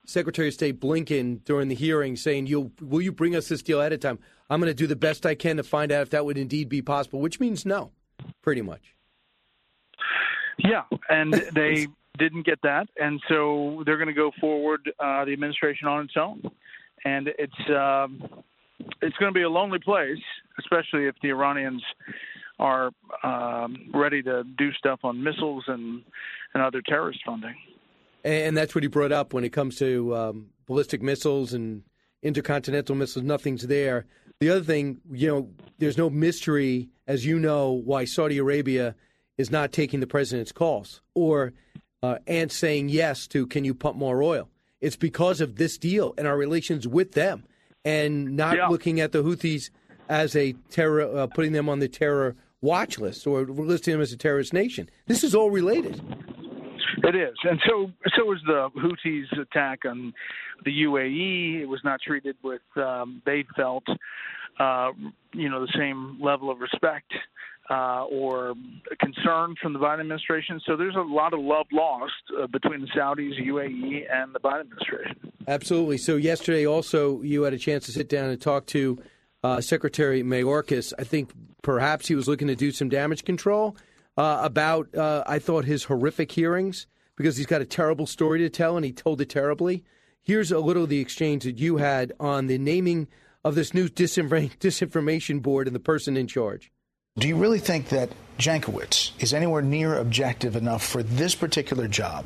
Secretary 0.05 0.47
of 0.47 0.55
State 0.55 0.79
Blinken 0.79 1.43
during 1.43 1.67
the 1.67 1.75
hearing, 1.75 2.15
saying, 2.15 2.47
"You'll 2.47 2.71
will 2.81 3.01
you 3.01 3.11
bring 3.11 3.35
us 3.35 3.47
this 3.47 3.61
deal 3.61 3.79
ahead 3.79 3.93
of 3.93 3.99
time? 3.99 4.17
I'm 4.49 4.59
going 4.59 4.69
to 4.69 4.73
do 4.73 4.87
the 4.87 4.95
best 4.95 5.25
I 5.25 5.35
can 5.35 5.57
to 5.57 5.63
find 5.63 5.91
out 5.91 6.01
if 6.01 6.09
that 6.09 6.25
would 6.25 6.37
indeed 6.37 6.67
be 6.67 6.81
possible." 6.81 7.19
Which 7.19 7.39
means 7.39 7.65
no, 7.65 7.91
pretty 8.41 8.61
much. 8.61 8.95
Yeah, 10.57 10.83
and 11.09 11.33
they 11.53 11.87
didn't 12.17 12.45
get 12.45 12.59
that, 12.63 12.87
and 12.99 13.21
so 13.29 13.83
they're 13.85 13.97
going 13.97 14.07
to 14.07 14.13
go 14.13 14.31
forward 14.39 14.91
uh, 14.99 15.25
the 15.25 15.33
administration 15.33 15.87
on 15.87 16.05
its 16.05 16.15
own, 16.17 16.41
and 17.05 17.29
it's 17.37 17.69
um, 17.69 18.43
it's 19.01 19.17
going 19.17 19.33
to 19.33 19.37
be 19.37 19.43
a 19.43 19.49
lonely 19.49 19.79
place, 19.79 20.21
especially 20.59 21.07
if 21.07 21.15
the 21.21 21.29
Iranians 21.29 21.83
are 22.59 22.91
um, 23.23 23.89
ready 23.93 24.21
to 24.21 24.43
do 24.43 24.71
stuff 24.73 24.99
on 25.03 25.23
missiles 25.23 25.63
and 25.67 26.03
and 26.53 26.61
other 26.61 26.81
terrorist 26.85 27.19
funding. 27.25 27.55
And 28.23 28.55
that's 28.55 28.75
what 28.75 28.83
he 28.83 28.87
brought 28.87 29.11
up 29.11 29.33
when 29.33 29.43
it 29.43 29.49
comes 29.49 29.77
to 29.77 30.15
um, 30.15 30.49
ballistic 30.67 31.01
missiles 31.01 31.53
and 31.53 31.83
intercontinental 32.21 32.95
missiles. 32.95 33.25
Nothing's 33.25 33.65
there. 33.67 34.05
The 34.39 34.49
other 34.49 34.63
thing, 34.63 34.99
you 35.11 35.27
know, 35.27 35.49
there's 35.79 35.97
no 35.97 36.09
mystery, 36.09 36.89
as 37.07 37.25
you 37.25 37.39
know, 37.39 37.71
why 37.71 38.05
Saudi 38.05 38.37
Arabia 38.37 38.95
is 39.37 39.49
not 39.49 39.71
taking 39.71 40.01
the 40.01 40.07
president's 40.07 40.51
calls 40.51 41.01
or 41.15 41.53
uh, 42.03 42.17
and 42.27 42.51
saying 42.51 42.89
yes 42.89 43.27
to 43.27 43.47
can 43.47 43.63
you 43.63 43.73
pump 43.73 43.97
more 43.97 44.21
oil. 44.21 44.49
It's 44.81 44.95
because 44.95 45.41
of 45.41 45.55
this 45.55 45.77
deal 45.77 46.13
and 46.17 46.27
our 46.27 46.37
relations 46.37 46.87
with 46.87 47.13
them, 47.13 47.43
and 47.85 48.35
not 48.35 48.71
looking 48.71 48.99
at 48.99 49.11
the 49.11 49.23
Houthis 49.23 49.69
as 50.09 50.35
a 50.35 50.53
terror, 50.69 51.01
uh, 51.01 51.27
putting 51.27 51.51
them 51.53 51.69
on 51.69 51.79
the 51.79 51.87
terror 51.87 52.35
watch 52.61 52.99
list 52.99 53.25
or 53.25 53.45
listing 53.45 53.93
them 53.93 54.01
as 54.01 54.11
a 54.11 54.17
terrorist 54.17 54.53
nation. 54.53 54.89
This 55.07 55.23
is 55.23 55.33
all 55.33 55.49
related. 55.49 56.01
It 57.03 57.15
is, 57.15 57.35
and 57.43 57.59
so 57.67 57.91
so 58.15 58.31
is 58.31 58.39
the 58.45 58.69
Houthis' 58.77 59.39
attack 59.39 59.85
on 59.85 60.13
the 60.65 60.83
UAE. 60.83 61.61
It 61.61 61.65
was 61.65 61.81
not 61.83 61.99
treated 62.01 62.35
with 62.43 62.61
um, 62.75 63.21
they 63.25 63.43
felt, 63.55 63.83
uh, 64.59 64.91
you 65.33 65.49
know, 65.49 65.65
the 65.65 65.73
same 65.75 66.19
level 66.21 66.51
of 66.51 66.59
respect 66.59 67.11
uh, 67.71 68.03
or 68.11 68.53
concern 68.99 69.55
from 69.61 69.71
the 69.71 69.79
Biden 69.79 70.01
administration. 70.01 70.59
So 70.67 70.75
there's 70.75 70.95
a 70.95 71.01
lot 71.01 71.33
of 71.33 71.39
love 71.39 71.67
lost 71.71 72.13
uh, 72.37 72.47
between 72.47 72.81
the 72.81 72.87
Saudis, 72.87 73.39
UAE, 73.41 74.03
and 74.11 74.35
the 74.35 74.39
Biden 74.39 74.61
administration. 74.61 75.31
Absolutely. 75.47 75.97
So 75.97 76.17
yesterday, 76.17 76.67
also, 76.67 77.21
you 77.21 77.43
had 77.43 77.53
a 77.53 77.57
chance 77.57 77.85
to 77.85 77.93
sit 77.93 78.09
down 78.09 78.29
and 78.29 78.41
talk 78.41 78.65
to 78.67 79.01
uh, 79.43 79.61
Secretary 79.61 80.21
Mayorkas. 80.21 80.91
I 80.99 81.05
think 81.05 81.31
perhaps 81.61 82.07
he 82.09 82.15
was 82.15 82.27
looking 82.27 82.49
to 82.49 82.55
do 82.55 82.71
some 82.71 82.89
damage 82.89 83.23
control 83.23 83.77
uh, 84.17 84.41
about, 84.43 84.93
uh, 84.93 85.23
I 85.25 85.39
thought, 85.39 85.63
his 85.63 85.85
horrific 85.85 86.31
hearings 86.33 86.87
because 87.15 87.37
he's 87.37 87.45
got 87.45 87.61
a 87.61 87.65
terrible 87.65 88.05
story 88.05 88.39
to 88.39 88.49
tell 88.49 88.75
and 88.75 88.85
he 88.85 88.91
told 88.91 89.21
it 89.21 89.29
terribly. 89.29 89.83
Here's 90.21 90.51
a 90.51 90.59
little 90.59 90.83
of 90.83 90.89
the 90.89 90.99
exchange 90.99 91.45
that 91.45 91.57
you 91.57 91.77
had 91.77 92.11
on 92.19 92.47
the 92.47 92.57
naming 92.57 93.07
of 93.45 93.55
this 93.55 93.73
new 93.73 93.87
disinformation 93.87 95.41
board 95.41 95.67
and 95.67 95.75
the 95.75 95.79
person 95.79 96.17
in 96.17 96.27
charge. 96.27 96.69
Do 97.17 97.27
you 97.27 97.35
really 97.35 97.59
think 97.59 97.89
that 97.89 98.09
Jankowicz 98.37 99.11
is 99.19 99.33
anywhere 99.33 99.61
near 99.61 99.97
objective 99.97 100.55
enough 100.55 100.81
for 100.81 101.03
this 101.03 101.35
particular 101.35 101.89
job? 101.89 102.23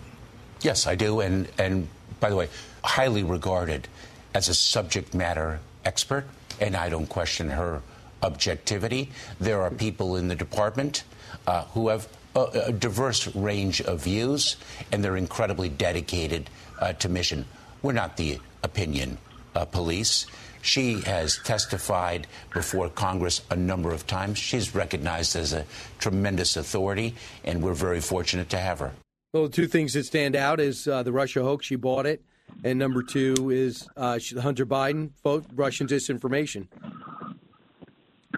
Yes, 0.61 0.85
I 0.85 0.93
do. 0.93 1.21
And, 1.21 1.47
and 1.57 1.87
by 2.19 2.29
the 2.29 2.35
way, 2.35 2.49
highly 2.83 3.23
regarded 3.23 3.87
as 4.35 4.47
a 4.47 4.53
subject 4.53 5.15
matter 5.15 5.59
expert, 5.85 6.25
and 6.61 6.75
I 6.75 6.89
don't 6.89 7.07
question 7.07 7.49
her 7.49 7.81
objectivity. 8.21 9.09
There 9.39 9.63
are 9.63 9.71
people 9.71 10.17
in 10.17 10.27
the 10.27 10.35
department 10.35 11.03
uh, 11.47 11.63
who 11.65 11.87
have 11.87 12.07
a, 12.35 12.65
a 12.67 12.71
diverse 12.71 13.33
range 13.35 13.81
of 13.81 14.03
views, 14.03 14.55
and 14.91 15.03
they're 15.03 15.17
incredibly 15.17 15.67
dedicated 15.67 16.47
uh, 16.79 16.93
to 16.93 17.09
mission. 17.09 17.45
We're 17.81 17.93
not 17.93 18.17
the 18.17 18.39
opinion 18.61 19.17
uh, 19.55 19.65
police. 19.65 20.27
She 20.65 21.01
has 21.01 21.37
testified 21.37 22.25
before 22.51 22.89
Congress 22.89 23.41
a 23.51 23.55
number 23.55 23.91
of 23.91 24.07
times. 24.07 24.39
She's 24.39 24.73
recognized 24.73 25.35
as 25.35 25.53
a 25.53 25.63
tremendous 25.99 26.57
authority, 26.57 27.13
and 27.43 27.61
we're 27.61 27.75
very 27.75 28.01
fortunate 28.01 28.49
to 28.49 28.57
have 28.57 28.79
her. 28.79 28.93
Well, 29.31 29.43
the 29.43 29.49
two 29.49 29.67
things 29.67 29.93
that 29.93 30.05
stand 30.05 30.35
out 30.35 30.59
is 30.59 30.87
uh, 30.87 31.03
the 31.03 31.11
Russia 31.11 31.43
hoax, 31.43 31.67
she 31.67 31.75
bought 31.75 32.07
it, 32.07 32.23
and 32.63 32.79
number 32.79 33.03
two 33.03 33.51
is 33.51 33.87
uh, 33.95 34.17
Hunter 34.41 34.65
Biden, 34.65 35.11
both 35.21 35.45
Russian 35.53 35.85
disinformation. 35.85 36.67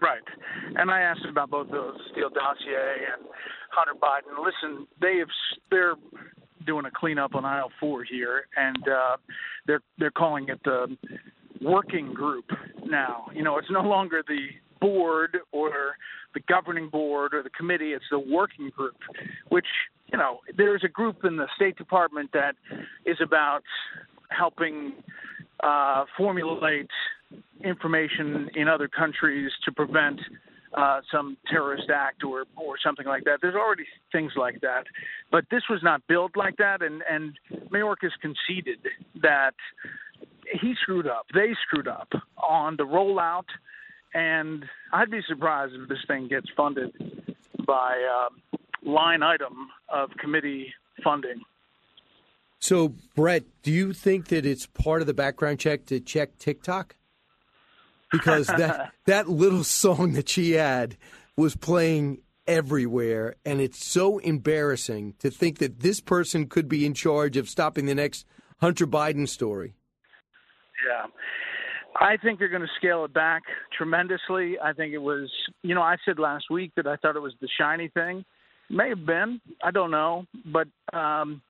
Right. 0.01 0.21
And 0.75 0.91
I 0.91 1.01
asked 1.01 1.25
about 1.29 1.49
both 1.49 1.69
the 1.69 1.93
Steele 2.11 2.29
dossier 2.29 3.05
and 3.13 3.25
Hunter 3.71 3.97
Biden. 4.01 4.43
Listen, 4.43 4.85
they 5.01 5.17
have 5.19 5.29
they're 5.71 5.95
doing 6.65 6.85
a 6.85 6.91
cleanup 6.91 7.35
on 7.35 7.45
aisle 7.45 7.71
four 7.79 8.03
here, 8.03 8.47
and 8.57 8.85
uh, 8.87 9.17
they're 9.65 9.81
they're 9.97 10.11
calling 10.11 10.49
it 10.49 10.59
the 10.65 10.97
working 11.61 12.13
group 12.13 12.45
now. 12.85 13.27
You 13.33 13.43
know, 13.43 13.57
it's 13.57 13.71
no 13.71 13.81
longer 13.81 14.23
the 14.27 14.47
board 14.79 15.37
or 15.51 15.95
the 16.33 16.39
governing 16.47 16.89
board 16.89 17.33
or 17.33 17.43
the 17.43 17.49
committee. 17.49 17.93
It's 17.93 18.05
the 18.11 18.19
working 18.19 18.69
group, 18.69 18.97
which 19.49 19.65
you 20.11 20.17
know 20.17 20.39
there's 20.55 20.83
a 20.83 20.89
group 20.89 21.23
in 21.23 21.37
the 21.37 21.47
State 21.55 21.77
Department 21.77 22.31
that 22.33 22.55
is 23.05 23.17
about 23.23 23.63
helping 24.29 24.93
uh, 25.61 26.05
formulate 26.17 26.89
information 27.63 28.49
in 28.55 28.67
other 28.67 28.87
countries 28.87 29.51
to 29.65 29.71
prevent 29.71 30.19
uh, 30.73 30.99
some 31.11 31.37
terrorist 31.49 31.89
act 31.93 32.23
or 32.23 32.45
or 32.55 32.75
something 32.83 33.05
like 33.05 33.23
that. 33.23 33.39
There's 33.41 33.55
already 33.55 33.85
things 34.11 34.33
like 34.35 34.61
that, 34.61 34.83
but 35.31 35.45
this 35.49 35.63
was 35.69 35.79
not 35.81 36.05
built 36.07 36.35
like 36.35 36.57
that. 36.57 36.81
And 36.81 37.01
and 37.09 37.33
Mayorkas 37.71 38.11
conceded 38.21 38.79
that 39.21 39.55
he 40.51 40.75
screwed 40.81 41.07
up. 41.07 41.25
They 41.33 41.53
screwed 41.67 41.87
up 41.87 42.09
on 42.37 42.77
the 42.77 42.83
rollout, 42.83 43.45
and 44.13 44.65
I'd 44.93 45.11
be 45.11 45.21
surprised 45.27 45.73
if 45.73 45.87
this 45.89 45.99
thing 46.07 46.27
gets 46.27 46.47
funded 46.55 46.91
by 47.65 48.29
uh, 48.31 48.57
line 48.89 49.23
item 49.23 49.69
of 49.89 50.09
committee 50.19 50.73
funding. 51.03 51.41
So, 52.59 52.95
Bret, 53.15 53.43
do 53.61 53.71
you 53.71 53.93
think 53.93 54.29
that 54.29 54.45
it's 54.45 54.65
part 54.65 55.01
of 55.01 55.07
the 55.07 55.13
background 55.13 55.59
check 55.59 55.85
to 55.87 55.99
check 55.99 56.37
TikTok? 56.39 56.95
Because 58.11 58.47
that 58.47 58.93
that 59.05 59.29
little 59.29 59.63
song 59.63 60.13
that 60.13 60.29
she 60.29 60.53
had 60.53 60.97
was 61.35 61.55
playing 61.55 62.19
everywhere, 62.47 63.35
and 63.45 63.61
it's 63.61 63.85
so 63.85 64.17
embarrassing 64.19 65.13
to 65.19 65.29
think 65.29 65.59
that 65.59 65.81
this 65.81 65.99
person 65.99 66.47
could 66.47 66.69
be 66.69 66.85
in 66.85 66.93
charge 66.93 67.37
of 67.37 67.49
stopping 67.49 67.85
the 67.85 67.93
next 67.93 68.25
Hunter 68.59 68.87
Biden 68.87 69.27
story. 69.27 69.75
Yeah. 70.87 71.05
I 71.99 72.17
think 72.17 72.37
they're 72.37 72.47
going 72.47 72.61
to 72.61 72.67
scale 72.77 73.05
it 73.05 73.13
back 73.13 73.43
tremendously. 73.75 74.57
I 74.63 74.73
think 74.73 74.93
it 74.93 74.99
was, 74.99 75.29
you 75.63 75.73
know, 75.73 75.81
I 75.81 75.97
said 76.05 76.19
last 76.19 76.45
week 76.51 76.71
that 76.75 76.85
I 76.85 76.95
thought 76.97 77.15
it 77.15 77.21
was 77.21 77.33
the 77.41 77.47
shiny 77.59 77.87
thing. 77.89 78.23
May 78.69 78.89
have 78.89 79.05
been. 79.05 79.41
I 79.63 79.71
don't 79.71 79.91
know. 79.91 80.25
But 80.45 80.67
um, 80.93 81.41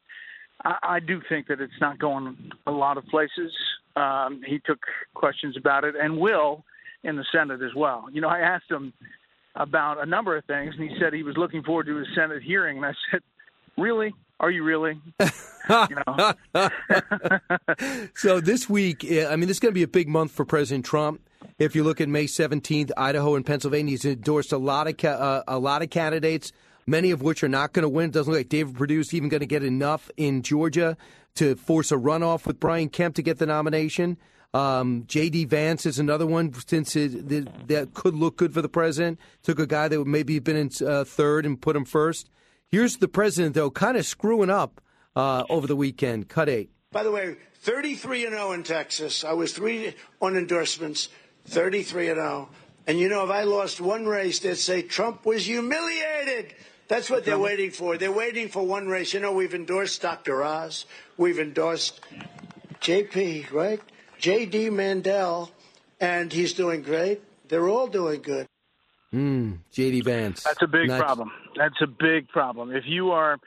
I, 0.63 0.75
I 0.83 0.99
do 0.99 1.21
think 1.27 1.47
that 1.47 1.59
it's 1.59 1.73
not 1.81 1.99
going 1.99 2.51
a 2.65 2.71
lot 2.71 2.97
of 2.97 3.05
places. 3.07 3.51
Um, 3.95 4.41
he 4.45 4.59
took 4.65 4.79
questions 5.15 5.57
about 5.57 5.83
it 5.83 5.95
and 5.99 6.17
will 6.17 6.63
in 7.03 7.15
the 7.15 7.25
Senate 7.31 7.61
as 7.61 7.75
well. 7.75 8.05
You 8.11 8.21
know, 8.21 8.29
I 8.29 8.39
asked 8.39 8.69
him 8.69 8.93
about 9.55 10.01
a 10.01 10.05
number 10.05 10.37
of 10.37 10.45
things, 10.45 10.75
and 10.77 10.89
he 10.89 10.95
said 10.99 11.13
he 11.13 11.23
was 11.23 11.35
looking 11.35 11.63
forward 11.63 11.87
to 11.87 11.97
his 11.97 12.07
Senate 12.15 12.43
hearing. 12.43 12.77
And 12.77 12.85
I 12.85 12.93
said, 13.11 13.21
Really? 13.77 14.13
Are 14.39 14.51
you 14.51 14.63
really? 14.63 14.99
you 15.19 15.97
know? 16.07 16.33
so 18.15 18.39
this 18.39 18.69
week, 18.69 19.03
I 19.05 19.35
mean, 19.35 19.47
this 19.47 19.57
is 19.57 19.59
going 19.59 19.71
to 19.71 19.75
be 19.75 19.83
a 19.83 19.87
big 19.87 20.07
month 20.07 20.31
for 20.31 20.45
President 20.45 20.85
Trump. 20.85 21.21
If 21.59 21.75
you 21.75 21.83
look 21.83 21.99
at 21.99 22.09
May 22.09 22.25
17th, 22.25 22.91
Idaho 22.95 23.35
and 23.35 23.45
Pennsylvania, 23.45 23.91
he's 23.91 24.05
endorsed 24.05 24.51
a 24.51 24.57
lot 24.57 24.87
of 24.87 24.97
ca- 24.97 25.07
uh, 25.07 25.43
a 25.47 25.57
lot 25.57 25.81
of 25.81 25.89
candidates, 25.89 26.51
many 26.85 27.09
of 27.11 27.21
which 27.21 27.43
are 27.43 27.49
not 27.49 27.73
going 27.73 27.83
to 27.83 27.89
win. 27.89 28.09
It 28.09 28.13
doesn't 28.13 28.31
look 28.31 28.39
like 28.39 28.49
David 28.49 28.75
Perdue's 28.75 29.13
even 29.13 29.29
going 29.29 29.41
to 29.41 29.47
get 29.47 29.63
enough 29.63 30.11
in 30.17 30.43
Georgia 30.43 30.97
to 31.35 31.55
force 31.55 31.91
a 31.91 31.95
runoff 31.95 32.45
with 32.45 32.59
Brian 32.59 32.89
Kemp 32.89 33.15
to 33.15 33.23
get 33.23 33.39
the 33.39 33.45
nomination. 33.45 34.17
Um, 34.53 35.03
J.D. 35.07 35.45
Vance 35.45 35.85
is 35.85 35.99
another 35.99 36.25
one 36.25 36.53
since 36.65 36.95
it, 36.95 37.27
that, 37.29 37.67
that 37.67 37.93
could 37.93 38.15
look 38.15 38.37
good 38.37 38.53
for 38.53 38.61
the 38.61 38.69
president. 38.69 39.19
Took 39.43 39.59
a 39.59 39.67
guy 39.67 39.87
that 39.87 39.97
would 39.97 40.07
maybe 40.07 40.35
have 40.35 40.43
been 40.43 40.55
in 40.55 40.69
uh, 40.85 41.03
third 41.03 41.45
and 41.45 41.59
put 41.59 41.75
him 41.75 41.85
first. 41.85 42.29
Here's 42.69 42.97
the 42.97 43.07
president, 43.07 43.55
though, 43.55 43.71
kind 43.71 43.97
of 43.97 44.05
screwing 44.05 44.49
up 44.49 44.81
uh, 45.15 45.43
over 45.49 45.67
the 45.67 45.75
weekend. 45.75 46.27
Cut 46.27 46.49
eight. 46.49 46.69
By 46.91 47.03
the 47.03 47.11
way, 47.11 47.37
33 47.61 48.25
and 48.25 48.33
0 48.35 48.51
in 48.53 48.63
Texas. 48.63 49.23
I 49.23 49.33
was 49.33 49.53
three 49.53 49.95
on 50.21 50.35
endorsements, 50.35 51.09
33 51.45 52.09
and 52.09 52.17
0. 52.17 52.49
And 52.87 52.99
you 52.99 53.09
know, 53.09 53.23
if 53.23 53.29
I 53.29 53.43
lost 53.43 53.81
one 53.81 54.05
race, 54.05 54.39
they'd 54.39 54.55
say 54.55 54.81
Trump 54.81 55.25
was 55.25 55.45
humiliated. 55.45 56.53
That's 56.87 57.09
what 57.09 57.25
they're 57.25 57.37
waiting 57.39 57.71
for. 57.71 57.97
They're 57.97 58.11
waiting 58.11 58.47
for 58.47 58.65
one 58.65 58.87
race. 58.87 59.13
You 59.13 59.19
know, 59.19 59.33
we've 59.33 59.53
endorsed 59.53 60.01
Dr. 60.01 60.41
Oz. 60.43 60.85
We've 61.17 61.39
endorsed 61.39 61.99
JP, 62.79 63.51
right? 63.51 63.81
JD 64.21 64.71
Mandel, 64.71 65.51
and 65.99 66.31
he's 66.31 66.53
doing 66.53 66.81
great. 66.81 67.21
They're 67.49 67.67
all 67.67 67.87
doing 67.87 68.21
good. 68.21 68.47
Mm, 69.13 69.59
JD 69.73 70.03
Vance. 70.05 70.43
That's 70.43 70.61
a 70.61 70.67
big 70.67 70.87
Not- 70.87 70.99
problem. 70.99 71.31
That's 71.57 71.81
a 71.81 71.87
big 71.87 72.27
problem. 72.29 72.71
If 72.71 72.83
you 72.85 73.11
are 73.11 73.37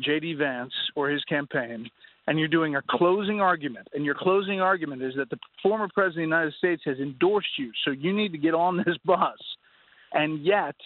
JD 0.00 0.38
Vance 0.38 0.72
or 0.94 1.08
his 1.08 1.22
campaign 1.24 1.88
and 2.26 2.38
you're 2.38 2.48
doing 2.48 2.76
a 2.76 2.82
closing 2.88 3.40
argument, 3.40 3.88
and 3.94 4.04
your 4.04 4.14
closing 4.14 4.60
argument 4.60 5.02
is 5.02 5.14
that 5.16 5.28
the 5.30 5.38
former 5.62 5.88
president 5.92 6.24
of 6.24 6.30
the 6.30 6.36
United 6.36 6.54
States 6.54 6.82
has 6.84 6.98
endorsed 6.98 7.58
you, 7.58 7.72
so 7.84 7.90
you 7.90 8.12
need 8.12 8.30
to 8.32 8.38
get 8.38 8.54
on 8.54 8.76
this 8.76 8.96
bus, 9.04 9.38
and 10.12 10.44
yet 10.44 10.76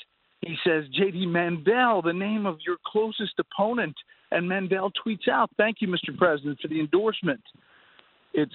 he 0.41 0.57
says 0.65 0.85
JD 0.99 1.29
Mandel, 1.29 2.03
the 2.03 2.13
name 2.13 2.47
of 2.47 2.59
your 2.67 2.77
closest 2.87 3.35
opponent, 3.39 3.95
and 4.31 4.49
Mandel 4.49 4.91
tweets 5.07 5.29
out, 5.29 5.51
"Thank 5.57 5.79
you, 5.81 5.89
Mr. 5.89 6.17
President, 6.17 6.59
for 6.61 6.69
the 6.69 6.81
endorsement." 6.81 7.43
It's 8.33 8.55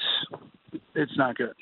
it's 0.96 1.18
not 1.18 1.38
good. 1.38 1.54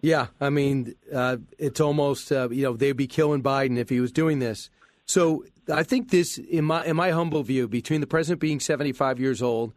Yeah, 0.00 0.28
I 0.40 0.50
mean, 0.50 0.94
uh, 1.12 1.38
it's 1.58 1.80
almost 1.80 2.30
uh, 2.30 2.48
you 2.50 2.62
know 2.62 2.76
they'd 2.76 2.92
be 2.92 3.06
killing 3.06 3.42
Biden 3.42 3.78
if 3.78 3.88
he 3.88 4.00
was 4.00 4.12
doing 4.12 4.38
this. 4.38 4.70
So 5.08 5.44
I 5.72 5.82
think 5.82 6.10
this, 6.10 6.38
in 6.38 6.66
my 6.66 6.84
in 6.84 6.94
my 6.94 7.10
humble 7.10 7.42
view, 7.42 7.66
between 7.66 8.00
the 8.00 8.06
president 8.06 8.40
being 8.40 8.60
seventy 8.60 8.92
five 8.92 9.18
years 9.18 9.42
old 9.42 9.72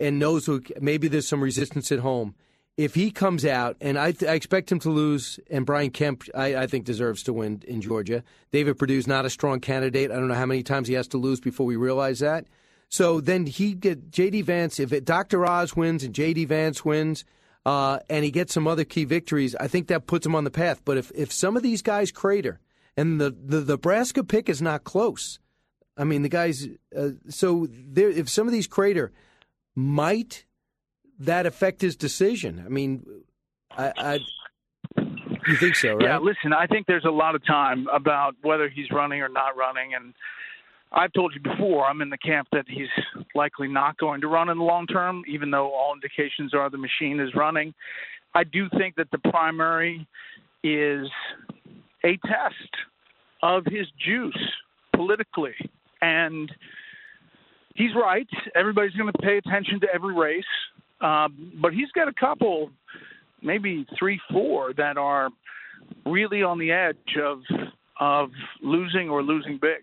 and 0.00 0.18
knows 0.18 0.46
who, 0.46 0.62
maybe 0.80 1.08
there's 1.08 1.26
some 1.26 1.42
resistance 1.42 1.90
at 1.90 2.00
home. 2.00 2.34
If 2.76 2.96
he 2.96 3.12
comes 3.12 3.44
out, 3.44 3.76
and 3.80 3.96
I, 3.96 4.10
th- 4.10 4.28
I 4.28 4.34
expect 4.34 4.72
him 4.72 4.80
to 4.80 4.90
lose, 4.90 5.38
and 5.48 5.64
Brian 5.64 5.90
Kemp, 5.90 6.24
I, 6.34 6.56
I 6.56 6.66
think 6.66 6.84
deserves 6.84 7.22
to 7.24 7.32
win 7.32 7.62
in 7.68 7.80
Georgia. 7.80 8.24
David 8.50 8.76
Perdue's 8.76 9.06
not 9.06 9.24
a 9.24 9.30
strong 9.30 9.60
candidate. 9.60 10.10
I 10.10 10.14
don't 10.16 10.26
know 10.26 10.34
how 10.34 10.46
many 10.46 10.64
times 10.64 10.88
he 10.88 10.94
has 10.94 11.06
to 11.08 11.18
lose 11.18 11.38
before 11.38 11.66
we 11.66 11.76
realize 11.76 12.18
that. 12.18 12.46
So 12.88 13.20
then 13.20 13.46
he 13.46 13.74
get 13.74 14.10
J.D. 14.10 14.42
Vance. 14.42 14.80
If 14.80 15.04
Dr. 15.04 15.46
Oz 15.46 15.76
wins 15.76 16.02
and 16.02 16.12
J.D. 16.12 16.46
Vance 16.46 16.84
wins, 16.84 17.24
uh, 17.64 18.00
and 18.10 18.24
he 18.24 18.32
gets 18.32 18.52
some 18.52 18.66
other 18.66 18.84
key 18.84 19.04
victories, 19.04 19.54
I 19.54 19.68
think 19.68 19.86
that 19.86 20.08
puts 20.08 20.26
him 20.26 20.34
on 20.34 20.42
the 20.42 20.50
path. 20.50 20.82
But 20.84 20.96
if, 20.96 21.12
if 21.14 21.32
some 21.32 21.56
of 21.56 21.62
these 21.62 21.80
guys 21.80 22.10
crater, 22.10 22.58
and 22.96 23.20
the, 23.20 23.30
the, 23.30 23.60
Nebraska 23.60 24.22
pick 24.24 24.48
is 24.48 24.62
not 24.62 24.84
close, 24.84 25.38
I 25.96 26.04
mean, 26.04 26.22
the 26.22 26.28
guys, 26.28 26.68
uh, 26.96 27.10
so 27.28 27.66
there, 27.70 28.08
if 28.08 28.28
some 28.28 28.46
of 28.46 28.52
these 28.52 28.66
crater, 28.66 29.12
might 29.74 30.44
that 31.18 31.46
affect 31.46 31.80
his 31.80 31.96
decision? 31.96 32.62
I 32.64 32.68
mean, 32.68 33.04
I, 33.70 33.92
I 33.96 34.18
you 35.46 35.56
think 35.56 35.76
so, 35.76 35.94
right? 35.94 36.04
Yeah, 36.04 36.18
listen, 36.18 36.52
I 36.52 36.66
think 36.66 36.86
there's 36.86 37.04
a 37.04 37.10
lot 37.10 37.34
of 37.34 37.44
time 37.46 37.86
about 37.92 38.34
whether 38.42 38.68
he's 38.68 38.90
running 38.90 39.20
or 39.20 39.28
not 39.28 39.56
running, 39.56 39.94
and 39.94 40.14
I've 40.92 41.12
told 41.12 41.34
you 41.34 41.40
before, 41.40 41.86
I'm 41.86 42.00
in 42.02 42.10
the 42.10 42.18
camp 42.18 42.48
that 42.52 42.64
he's 42.68 42.88
likely 43.34 43.68
not 43.68 43.96
going 43.98 44.20
to 44.20 44.28
run 44.28 44.48
in 44.48 44.58
the 44.58 44.64
long 44.64 44.86
term, 44.86 45.22
even 45.28 45.50
though 45.50 45.72
all 45.72 45.92
indications 45.92 46.54
are 46.54 46.70
the 46.70 46.78
machine 46.78 47.20
is 47.20 47.34
running. 47.34 47.74
I 48.34 48.44
do 48.44 48.68
think 48.78 48.96
that 48.96 49.10
the 49.10 49.18
primary 49.30 50.06
is 50.62 51.08
a 52.04 52.16
test 52.26 52.70
of 53.42 53.64
his 53.66 53.86
juice 54.04 54.38
politically. 54.94 55.54
And 56.00 56.50
he's 57.74 57.90
right. 57.94 58.28
Everybody's 58.54 58.94
going 58.94 59.12
to 59.12 59.18
pay 59.18 59.38
attention 59.38 59.80
to 59.80 59.86
every 59.92 60.14
race. 60.14 60.44
Um, 61.00 61.52
but 61.60 61.72
he's 61.72 61.90
got 61.94 62.08
a 62.08 62.12
couple, 62.12 62.70
maybe 63.42 63.86
three, 63.98 64.20
four, 64.30 64.72
that 64.74 64.96
are 64.96 65.30
really 66.06 66.42
on 66.42 66.58
the 66.58 66.70
edge 66.70 67.16
of 67.22 67.40
of 68.00 68.30
losing 68.62 69.08
or 69.08 69.22
losing 69.22 69.58
big. 69.60 69.82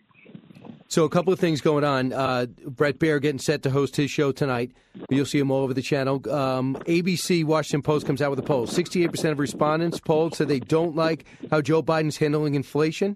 So 0.91 1.05
a 1.05 1.09
couple 1.09 1.31
of 1.31 1.39
things 1.39 1.61
going 1.61 1.85
on. 1.85 2.11
Uh, 2.11 2.47
Bret 2.65 2.99
Baier 2.99 3.21
getting 3.21 3.39
set 3.39 3.63
to 3.63 3.69
host 3.69 3.95
his 3.95 4.11
show 4.11 4.33
tonight. 4.33 4.73
You'll 5.09 5.25
see 5.25 5.39
him 5.39 5.49
all 5.49 5.63
over 5.63 5.73
the 5.73 5.81
channel. 5.81 6.15
Um, 6.29 6.75
ABC 6.85 7.45
Washington 7.45 7.81
Post 7.81 8.05
comes 8.05 8.21
out 8.21 8.29
with 8.29 8.39
a 8.39 8.43
poll. 8.43 8.67
68% 8.67 9.31
of 9.31 9.39
respondents 9.39 10.01
polled 10.01 10.35
said 10.35 10.49
they 10.49 10.59
don't 10.59 10.93
like 10.93 11.23
how 11.49 11.61
Joe 11.61 11.81
Biden's 11.81 12.17
handling 12.17 12.55
inflation. 12.55 13.15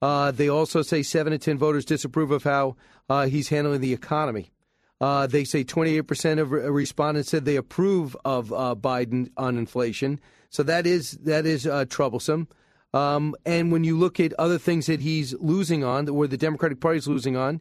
Uh, 0.00 0.30
they 0.30 0.48
also 0.48 0.82
say 0.82 1.02
7 1.02 1.32
to 1.32 1.38
10 1.38 1.58
voters 1.58 1.84
disapprove 1.84 2.30
of 2.30 2.44
how 2.44 2.76
uh, 3.08 3.26
he's 3.26 3.48
handling 3.48 3.80
the 3.80 3.92
economy. 3.92 4.52
Uh, 5.00 5.26
they 5.26 5.42
say 5.42 5.64
28% 5.64 6.38
of 6.38 6.52
re- 6.52 6.68
respondents 6.68 7.30
said 7.30 7.44
they 7.44 7.56
approve 7.56 8.16
of 8.24 8.52
uh, 8.52 8.76
Biden 8.78 9.32
on 9.36 9.58
inflation. 9.58 10.20
So 10.50 10.62
that 10.62 10.86
is 10.86 11.18
that 11.22 11.44
is 11.44 11.66
uh, 11.66 11.86
troublesome. 11.86 12.46
Um, 12.94 13.34
and 13.44 13.72
when 13.72 13.84
you 13.84 13.98
look 13.98 14.20
at 14.20 14.32
other 14.34 14.58
things 14.58 14.86
that 14.86 15.00
he's 15.00 15.34
losing 15.34 15.84
on, 15.84 16.08
or 16.08 16.26
the 16.26 16.36
Democratic 16.36 16.80
Party 16.80 16.98
is 16.98 17.08
losing 17.08 17.36
on, 17.36 17.60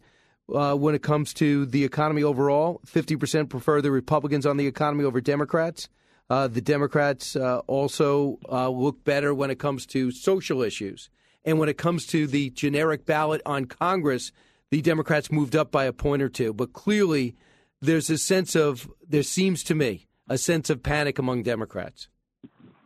uh, 0.53 0.75
when 0.75 0.95
it 0.95 1.01
comes 1.01 1.33
to 1.35 1.65
the 1.65 1.83
economy 1.83 2.23
overall, 2.23 2.79
50% 2.85 3.49
prefer 3.49 3.81
the 3.81 3.91
Republicans 3.91 4.45
on 4.45 4.57
the 4.57 4.67
economy 4.67 5.03
over 5.03 5.19
Democrats. 5.19 5.89
Uh, 6.29 6.47
the 6.47 6.61
Democrats 6.61 7.35
uh, 7.35 7.59
also 7.67 8.39
uh, 8.51 8.69
look 8.69 9.03
better 9.03 9.33
when 9.33 9.51
it 9.51 9.59
comes 9.59 9.85
to 9.87 10.11
social 10.11 10.61
issues. 10.61 11.09
And 11.43 11.59
when 11.59 11.69
it 11.69 11.77
comes 11.77 12.07
to 12.07 12.25
the 12.25 12.49
generic 12.51 13.05
ballot 13.05 13.41
on 13.45 13.65
Congress, 13.65 14.31
the 14.71 14.81
Democrats 14.81 15.31
moved 15.31 15.55
up 15.55 15.71
by 15.71 15.85
a 15.85 15.93
point 15.93 16.21
or 16.21 16.29
two. 16.29 16.53
But 16.53 16.73
clearly, 16.73 17.35
there's 17.81 18.09
a 18.09 18.17
sense 18.17 18.55
of, 18.55 18.89
there 19.07 19.23
seems 19.23 19.63
to 19.65 19.75
me, 19.75 20.07
a 20.27 20.37
sense 20.37 20.69
of 20.69 20.81
panic 20.81 21.19
among 21.19 21.43
Democrats. 21.43 22.07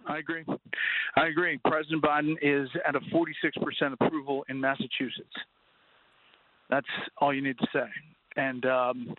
I 0.10 0.18
agree. 0.18 0.44
I 1.16 1.28
agree. 1.28 1.60
President 1.66 2.04
Biden 2.04 2.36
is 2.42 2.68
at 2.86 2.96
a 2.96 3.00
46% 3.00 3.94
approval 3.94 4.44
in 4.50 4.60
Massachusetts. 4.60 5.36
That's 6.70 6.88
all 7.20 7.34
you 7.34 7.44
need 7.44 7.58
to 7.60 7.68
say. 7.72 7.86
And 8.36 8.66
um, 8.66 9.14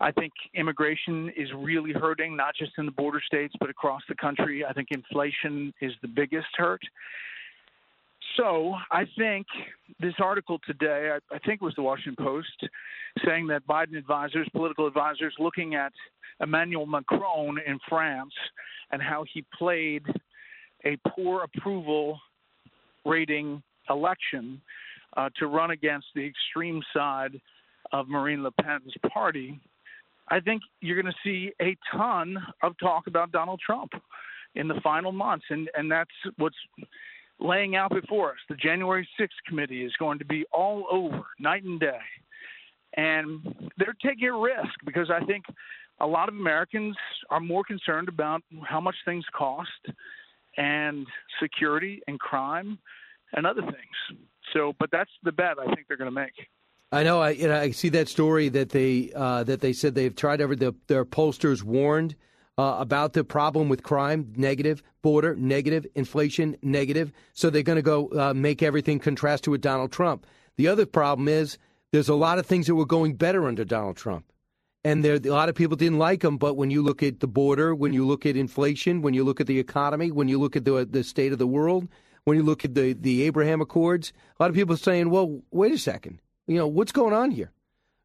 I 0.00 0.10
think 0.10 0.32
immigration 0.54 1.30
is 1.36 1.48
really 1.56 1.92
hurting, 1.92 2.36
not 2.36 2.54
just 2.56 2.72
in 2.78 2.86
the 2.86 2.92
border 2.92 3.22
states, 3.24 3.54
but 3.60 3.70
across 3.70 4.02
the 4.08 4.16
country. 4.16 4.64
I 4.64 4.72
think 4.72 4.88
inflation 4.90 5.72
is 5.80 5.92
the 6.02 6.08
biggest 6.08 6.48
hurt. 6.56 6.82
So 8.36 8.74
I 8.90 9.04
think 9.16 9.46
this 10.00 10.14
article 10.18 10.58
today, 10.66 11.10
I, 11.12 11.34
I 11.34 11.38
think 11.40 11.60
it 11.62 11.64
was 11.64 11.74
the 11.76 11.82
Washington 11.82 12.24
Post, 12.24 12.68
saying 13.24 13.46
that 13.48 13.66
Biden 13.66 13.96
advisors, 13.96 14.48
political 14.52 14.86
advisors, 14.86 15.34
looking 15.38 15.74
at 15.74 15.92
Emmanuel 16.40 16.86
Macron 16.86 17.58
in 17.64 17.78
France 17.88 18.32
and 18.90 19.00
how 19.00 19.24
he 19.32 19.44
played 19.56 20.02
a 20.84 20.96
poor 21.08 21.44
approval 21.44 22.18
rating 23.04 23.62
election 23.88 24.60
uh, 25.16 25.28
to 25.38 25.46
run 25.46 25.70
against 25.70 26.06
the 26.14 26.26
extreme 26.26 26.82
side 26.94 27.40
of 27.92 28.08
Marine 28.08 28.42
Le 28.42 28.50
Pen's 28.50 28.92
party. 29.12 29.60
I 30.28 30.40
think 30.40 30.62
you're 30.80 31.00
going 31.00 31.12
to 31.12 31.18
see 31.22 31.52
a 31.60 31.76
ton 31.92 32.36
of 32.62 32.76
talk 32.78 33.06
about 33.06 33.30
Donald 33.30 33.60
Trump 33.64 33.92
in 34.54 34.68
the 34.68 34.80
final 34.82 35.12
months, 35.12 35.44
and 35.50 35.68
and 35.74 35.90
that's 35.90 36.10
what's 36.38 36.56
laying 37.40 37.76
out 37.76 37.90
before 37.90 38.30
us. 38.32 38.38
The 38.48 38.56
January 38.56 39.08
6th 39.20 39.28
committee 39.46 39.84
is 39.84 39.92
going 39.98 40.18
to 40.18 40.24
be 40.24 40.44
all 40.52 40.86
over, 40.90 41.24
night 41.38 41.64
and 41.64 41.80
day. 41.80 41.98
And 42.96 43.70
they're 43.76 43.96
taking 44.02 44.28
a 44.28 44.38
risk 44.38 44.74
because 44.84 45.10
I 45.10 45.24
think 45.24 45.44
a 46.00 46.06
lot 46.06 46.28
of 46.28 46.34
Americans 46.34 46.96
are 47.30 47.40
more 47.40 47.64
concerned 47.64 48.08
about 48.08 48.42
how 48.68 48.80
much 48.80 48.96
things 49.04 49.24
cost 49.36 49.68
and 50.56 51.06
security 51.42 52.00
and 52.06 52.18
crime 52.20 52.78
and 53.32 53.46
other 53.46 53.62
things. 53.62 54.20
So, 54.52 54.74
but 54.78 54.90
that's 54.92 55.10
the 55.24 55.32
bet 55.32 55.58
I 55.58 55.66
think 55.74 55.88
they're 55.88 55.96
going 55.96 56.10
to 56.10 56.14
make. 56.14 56.32
I 56.92 57.02
know. 57.02 57.20
I 57.20 57.30
you 57.30 57.48
know, 57.48 57.58
I 57.58 57.72
see 57.72 57.88
that 57.90 58.08
story 58.08 58.48
that 58.50 58.68
they 58.68 59.10
uh, 59.14 59.42
that 59.44 59.60
they 59.60 59.72
said 59.72 59.96
they've 59.96 60.14
tried 60.14 60.40
every 60.40 60.54
the, 60.54 60.76
their 60.86 61.04
pollsters 61.04 61.62
warned 61.62 62.14
uh, 62.56 62.76
about 62.78 63.12
the 63.12 63.24
problem 63.24 63.68
with 63.68 63.82
crime 63.82 64.32
negative, 64.36 64.82
border 65.02 65.34
negative, 65.36 65.86
inflation 65.94 66.56
negative. 66.62 67.12
So 67.32 67.50
they're 67.50 67.62
going 67.62 67.76
to 67.76 67.82
go 67.82 68.08
uh, 68.18 68.34
make 68.34 68.62
everything 68.62 68.98
contrast 68.98 69.44
to 69.44 69.50
with 69.50 69.60
Donald 69.60 69.92
Trump. 69.92 70.26
The 70.56 70.68
other 70.68 70.86
problem 70.86 71.28
is 71.28 71.58
there's 71.92 72.08
a 72.08 72.14
lot 72.14 72.38
of 72.38 72.46
things 72.46 72.66
that 72.66 72.74
were 72.74 72.86
going 72.86 73.14
better 73.14 73.46
under 73.46 73.64
Donald 73.64 73.96
Trump, 73.96 74.24
and 74.84 75.04
there 75.04 75.14
a 75.16 75.30
lot 75.30 75.48
of 75.48 75.54
people 75.54 75.76
didn't 75.76 75.98
like 75.98 76.22
him. 76.22 76.36
But 76.38 76.54
when 76.54 76.70
you 76.70 76.82
look 76.82 77.02
at 77.02 77.20
the 77.20 77.26
border, 77.26 77.74
when 77.74 77.92
you 77.92 78.06
look 78.06 78.24
at 78.26 78.36
inflation, 78.36 79.02
when 79.02 79.14
you 79.14 79.24
look 79.24 79.40
at 79.40 79.46
the 79.46 79.58
economy, 79.58 80.10
when 80.10 80.28
you 80.28 80.38
look 80.38 80.56
at 80.56 80.64
the 80.64 80.84
the 80.84 81.02
state 81.02 81.32
of 81.32 81.38
the 81.38 81.46
world, 81.46 81.88
when 82.24 82.36
you 82.36 82.44
look 82.44 82.64
at 82.64 82.74
the 82.74 82.92
the 82.92 83.22
Abraham 83.22 83.60
Accords, 83.60 84.12
a 84.38 84.42
lot 84.42 84.50
of 84.50 84.54
people 84.54 84.74
are 84.74 84.78
saying, 84.78 85.10
"Well, 85.10 85.42
wait 85.50 85.72
a 85.72 85.78
second, 85.78 86.20
you 86.46 86.56
know 86.56 86.68
what's 86.68 86.92
going 86.92 87.14
on 87.14 87.32
here." 87.32 87.50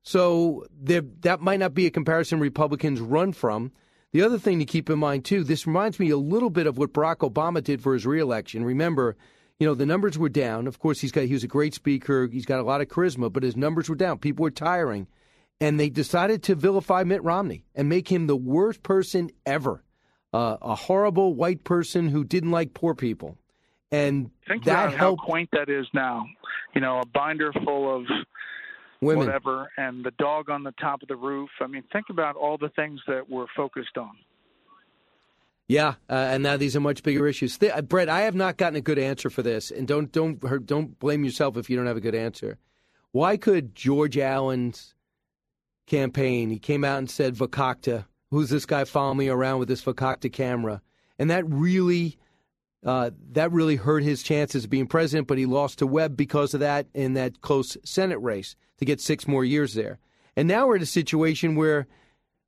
So 0.04 0.66
there, 0.72 1.02
that 1.22 1.42
might 1.42 1.60
not 1.60 1.74
be 1.74 1.86
a 1.86 1.92
comparison 1.92 2.40
Republicans 2.40 3.00
run 3.00 3.34
from. 3.34 3.72
The 4.12 4.24
other 4.24 4.40
thing 4.40 4.60
to 4.60 4.66
keep 4.66 4.90
in 4.90 4.98
mind 5.00 5.26
too, 5.26 5.44
this 5.44 5.68
reminds 5.68 6.00
me 6.00 6.10
a 6.10 6.18
little 6.18 6.50
bit 6.50 6.66
of 6.68 6.78
what 6.78 6.94
Barack 6.94 7.18
Obama 7.18 7.64
did 7.64 7.82
for 7.82 7.94
his 7.94 8.06
reelection. 8.08 8.64
Remember, 8.66 9.16
you 9.60 9.68
know, 9.68 9.76
the 9.76 9.86
numbers 9.86 10.18
were 10.18 10.30
down. 10.30 10.66
Of 10.68 10.80
course, 10.80 11.00
he's 11.00 11.12
got 11.12 11.26
he 11.26 11.34
was 11.34 11.44
a 11.44 11.48
great 11.48 11.74
speaker. 11.76 12.28
He's 12.32 12.46
got 12.46 12.60
a 12.60 12.64
lot 12.64 12.82
of 12.82 12.88
charisma, 12.88 13.32
but 13.32 13.44
his 13.44 13.56
numbers 13.56 13.88
were 13.90 13.96
down. 13.96 14.18
People 14.18 14.44
were 14.44 14.52
tiring, 14.52 15.08
and 15.62 15.80
they 15.80 15.90
decided 15.90 16.42
to 16.44 16.56
vilify 16.56 17.04
Mitt 17.04 17.24
Romney 17.24 17.66
and 17.76 17.88
make 17.88 18.08
him 18.12 18.26
the 18.26 18.36
worst 18.36 18.82
person 18.82 19.30
ever, 19.46 19.84
uh, 20.34 20.58
a 20.62 20.74
horrible 20.76 21.36
white 21.36 21.64
person 21.64 22.10
who 22.10 22.24
didn't 22.24 22.52
like 22.52 22.74
poor 22.74 22.96
people, 22.96 23.38
and 23.92 24.32
Think 24.48 24.64
that 24.64 24.86
about 24.86 24.98
helped. 24.98 25.22
how 25.22 25.26
quaint 25.28 25.50
that 25.52 25.70
is 25.70 25.86
now. 25.94 26.26
You 26.74 26.82
know, 26.82 27.00
a 27.00 27.06
binder 27.06 27.52
full 27.64 27.96
of 27.96 28.06
Women. 29.02 29.28
whatever, 29.28 29.72
and 29.78 30.04
the 30.04 30.12
dog 30.12 30.50
on 30.50 30.64
the 30.64 30.74
top 30.74 31.02
of 31.02 31.08
the 31.08 31.16
roof. 31.16 31.50
I 31.62 31.68
mean, 31.68 31.84
think 31.92 32.08
about 32.10 32.36
all 32.36 32.58
the 32.58 32.70
things 32.70 33.00
that 33.08 33.30
we're 33.30 33.48
focused 33.56 33.98
on. 33.98 34.12
Yeah, 35.70 35.94
uh, 36.10 36.14
and 36.14 36.44
now 36.44 36.58
these 36.58 36.76
are 36.76 36.80
much 36.80 37.04
bigger 37.04 37.28
issues. 37.28 37.58
Th- 37.60 37.72
uh, 37.72 37.84
Bret, 37.84 38.10
I 38.10 38.22
have 38.22 38.36
not 38.36 38.58
gotten 38.58 38.76
a 38.76 38.82
good 38.82 38.98
answer 38.98 39.30
for 39.30 39.44
this, 39.44 39.72
and 39.72 39.88
don't 39.88 40.12
don't 40.12 40.66
don't 40.66 41.00
blame 41.00 41.24
yourself 41.24 41.58
if 41.58 41.70
you 41.70 41.78
don't 41.78 41.86
have 41.86 41.96
a 41.96 42.02
good 42.02 42.16
answer. 42.16 42.58
Why 43.12 43.38
could 43.38 43.76
George 43.76 44.18
Allen's 44.18 44.96
campaign? 45.86 46.50
He 46.50 46.60
came 46.60 46.84
out 46.84 46.98
and 46.98 47.10
said 47.10 47.36
Vakakta. 47.36 48.06
Who's 48.32 48.50
this 48.50 48.66
guy 48.66 48.84
following 48.84 49.18
me 49.18 49.30
around 49.30 49.60
with 49.60 49.68
this 49.68 49.84
Vakakta 49.84 50.32
camera? 50.32 50.82
And 51.18 51.30
that 51.30 51.48
really, 51.48 52.18
uh, 52.86 53.12
that 53.32 53.52
really 53.52 53.76
hurt 53.76 54.04
his 54.04 54.24
chances 54.24 54.64
of 54.64 54.70
being 54.70 54.88
president. 54.88 55.28
But 55.28 55.38
he 55.38 55.46
lost 55.46 55.80
to 55.80 55.88
Webb 55.88 56.16
because 56.16 56.54
of 56.54 56.60
that 56.62 56.88
in 56.94 57.14
that 57.14 57.42
close 57.42 57.78
Senate 57.84 58.20
race 58.20 58.56
to 58.78 58.86
get 58.86 59.02
six 59.02 59.28
more 59.28 59.44
years 59.44 59.74
there. 59.74 60.00
And 60.36 60.48
now 60.48 60.68
we're 60.68 60.78
in 60.78 60.82
a 60.82 60.88
situation 60.88 61.56
where 61.56 61.88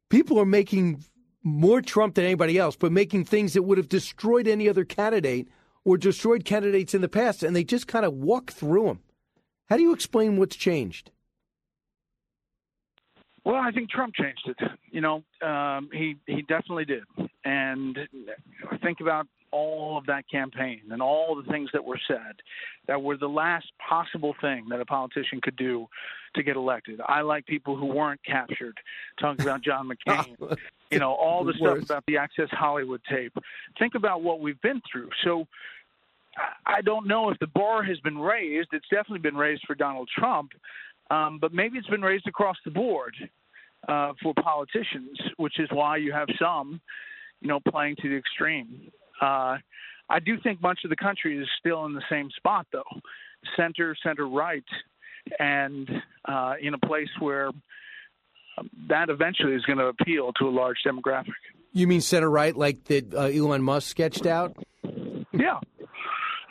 people 0.09 0.39
are 0.39 0.45
making 0.45 1.03
more 1.43 1.81
Trump 1.81 2.15
than 2.15 2.25
anybody 2.25 2.57
else, 2.57 2.75
but 2.75 2.91
making 2.91 3.25
things 3.25 3.53
that 3.53 3.63
would 3.63 3.77
have 3.77 3.89
destroyed 3.89 4.47
any 4.47 4.69
other 4.69 4.85
candidate 4.85 5.47
or 5.83 5.97
destroyed 5.97 6.45
candidates 6.45 6.93
in 6.93 7.01
the 7.01 7.09
past, 7.09 7.43
and 7.43 7.55
they 7.55 7.63
just 7.63 7.87
kind 7.87 8.05
of 8.05 8.13
walk 8.13 8.51
through 8.51 8.85
them. 8.85 8.99
How 9.67 9.77
do 9.77 9.83
you 9.83 9.93
explain 9.93 10.37
what's 10.37 10.55
changed? 10.55 11.11
Well, 13.43 13.55
I 13.55 13.71
think 13.71 13.89
Trump 13.89 14.13
changed 14.13 14.47
it. 14.47 14.57
You 14.91 15.01
know, 15.01 15.23
um, 15.41 15.89
he 15.91 16.17
he 16.27 16.43
definitely 16.43 16.85
did. 16.85 17.03
And 17.43 17.97
think 18.83 18.99
about 19.01 19.27
all 19.51 19.97
of 19.97 20.05
that 20.05 20.23
campaign 20.29 20.81
and 20.91 21.01
all 21.01 21.35
the 21.35 21.49
things 21.51 21.69
that 21.73 21.83
were 21.83 21.99
said 22.07 22.35
that 22.87 23.01
were 23.01 23.17
the 23.17 23.27
last 23.29 23.67
possible 23.87 24.33
thing 24.41 24.67
that 24.69 24.79
a 24.79 24.85
politician 24.85 25.39
could 25.41 25.55
do 25.55 25.87
to 26.35 26.43
get 26.43 26.55
elected. 26.55 27.01
I 27.05 27.21
like 27.21 27.45
people 27.45 27.75
who 27.75 27.85
weren't 27.87 28.21
captured. 28.25 28.77
Talking 29.19 29.41
about 29.45 29.61
John 29.61 29.89
McCain, 30.07 30.57
you 30.89 30.99
know, 30.99 31.13
all 31.13 31.43
the 31.43 31.53
stuff 31.53 31.73
Worst. 31.75 31.85
about 31.85 32.03
the 32.07 32.17
Access 32.17 32.49
Hollywood 32.51 33.01
tape. 33.09 33.33
Think 33.77 33.95
about 33.95 34.21
what 34.23 34.39
we've 34.39 34.61
been 34.61 34.81
through. 34.91 35.09
So 35.23 35.47
I- 36.37 36.77
I 36.77 36.81
don't 36.81 37.07
know 37.07 37.29
if 37.29 37.37
the 37.39 37.47
bar 37.47 37.83
has 37.83 37.99
been 37.99 38.17
raised. 38.17 38.69
It's 38.71 38.87
definitely 38.89 39.19
been 39.19 39.35
raised 39.35 39.63
for 39.67 39.75
Donald 39.75 40.09
Trump, 40.17 40.53
um, 41.09 41.39
but 41.39 41.53
maybe 41.53 41.77
it's 41.77 41.87
been 41.89 42.01
raised 42.01 42.25
across 42.27 42.55
the 42.63 42.71
board 42.71 43.13
uh, 43.89 44.13
for 44.23 44.33
politicians, 44.35 45.19
which 45.35 45.59
is 45.59 45.67
why 45.71 45.97
you 45.97 46.13
have 46.13 46.29
some, 46.39 46.79
you 47.41 47.49
know, 47.49 47.59
playing 47.59 47.97
to 47.97 48.07
the 48.07 48.15
extreme. 48.15 48.89
Uh, 49.21 49.57
I 50.09 50.19
do 50.19 50.37
think 50.41 50.61
much 50.61 50.79
of 50.83 50.89
the 50.89 50.95
country 50.95 51.37
is 51.37 51.47
still 51.59 51.85
in 51.85 51.93
the 51.93 52.03
same 52.09 52.29
spot, 52.35 52.67
though, 52.71 52.83
center, 53.55 53.95
center 54.03 54.27
right, 54.27 54.63
and 55.39 55.89
uh, 56.25 56.55
in 56.61 56.73
a 56.73 56.77
place 56.79 57.09
where 57.19 57.47
um, 58.57 58.69
that 58.89 59.09
eventually 59.09 59.53
is 59.53 59.63
going 59.63 59.77
to 59.77 59.85
appeal 59.85 60.33
to 60.33 60.47
a 60.47 60.49
large 60.49 60.77
demographic. 60.85 61.33
You 61.73 61.87
mean 61.87 62.01
center 62.01 62.29
right, 62.29 62.55
like 62.55 62.83
that 62.85 63.13
uh, 63.13 63.21
Elon 63.21 63.63
Musk 63.63 63.87
sketched 63.87 64.25
out? 64.25 64.57
Yeah, 65.31 65.59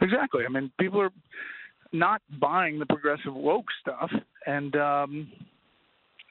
exactly. 0.01 0.45
I 0.47 0.49
mean, 0.49 0.73
people 0.81 1.01
are 1.03 1.13
not 1.93 2.23
buying 2.41 2.79
the 2.79 2.87
progressive 2.87 3.35
woke 3.35 3.67
stuff, 3.81 4.11
and 4.47 4.75
um, 4.77 5.29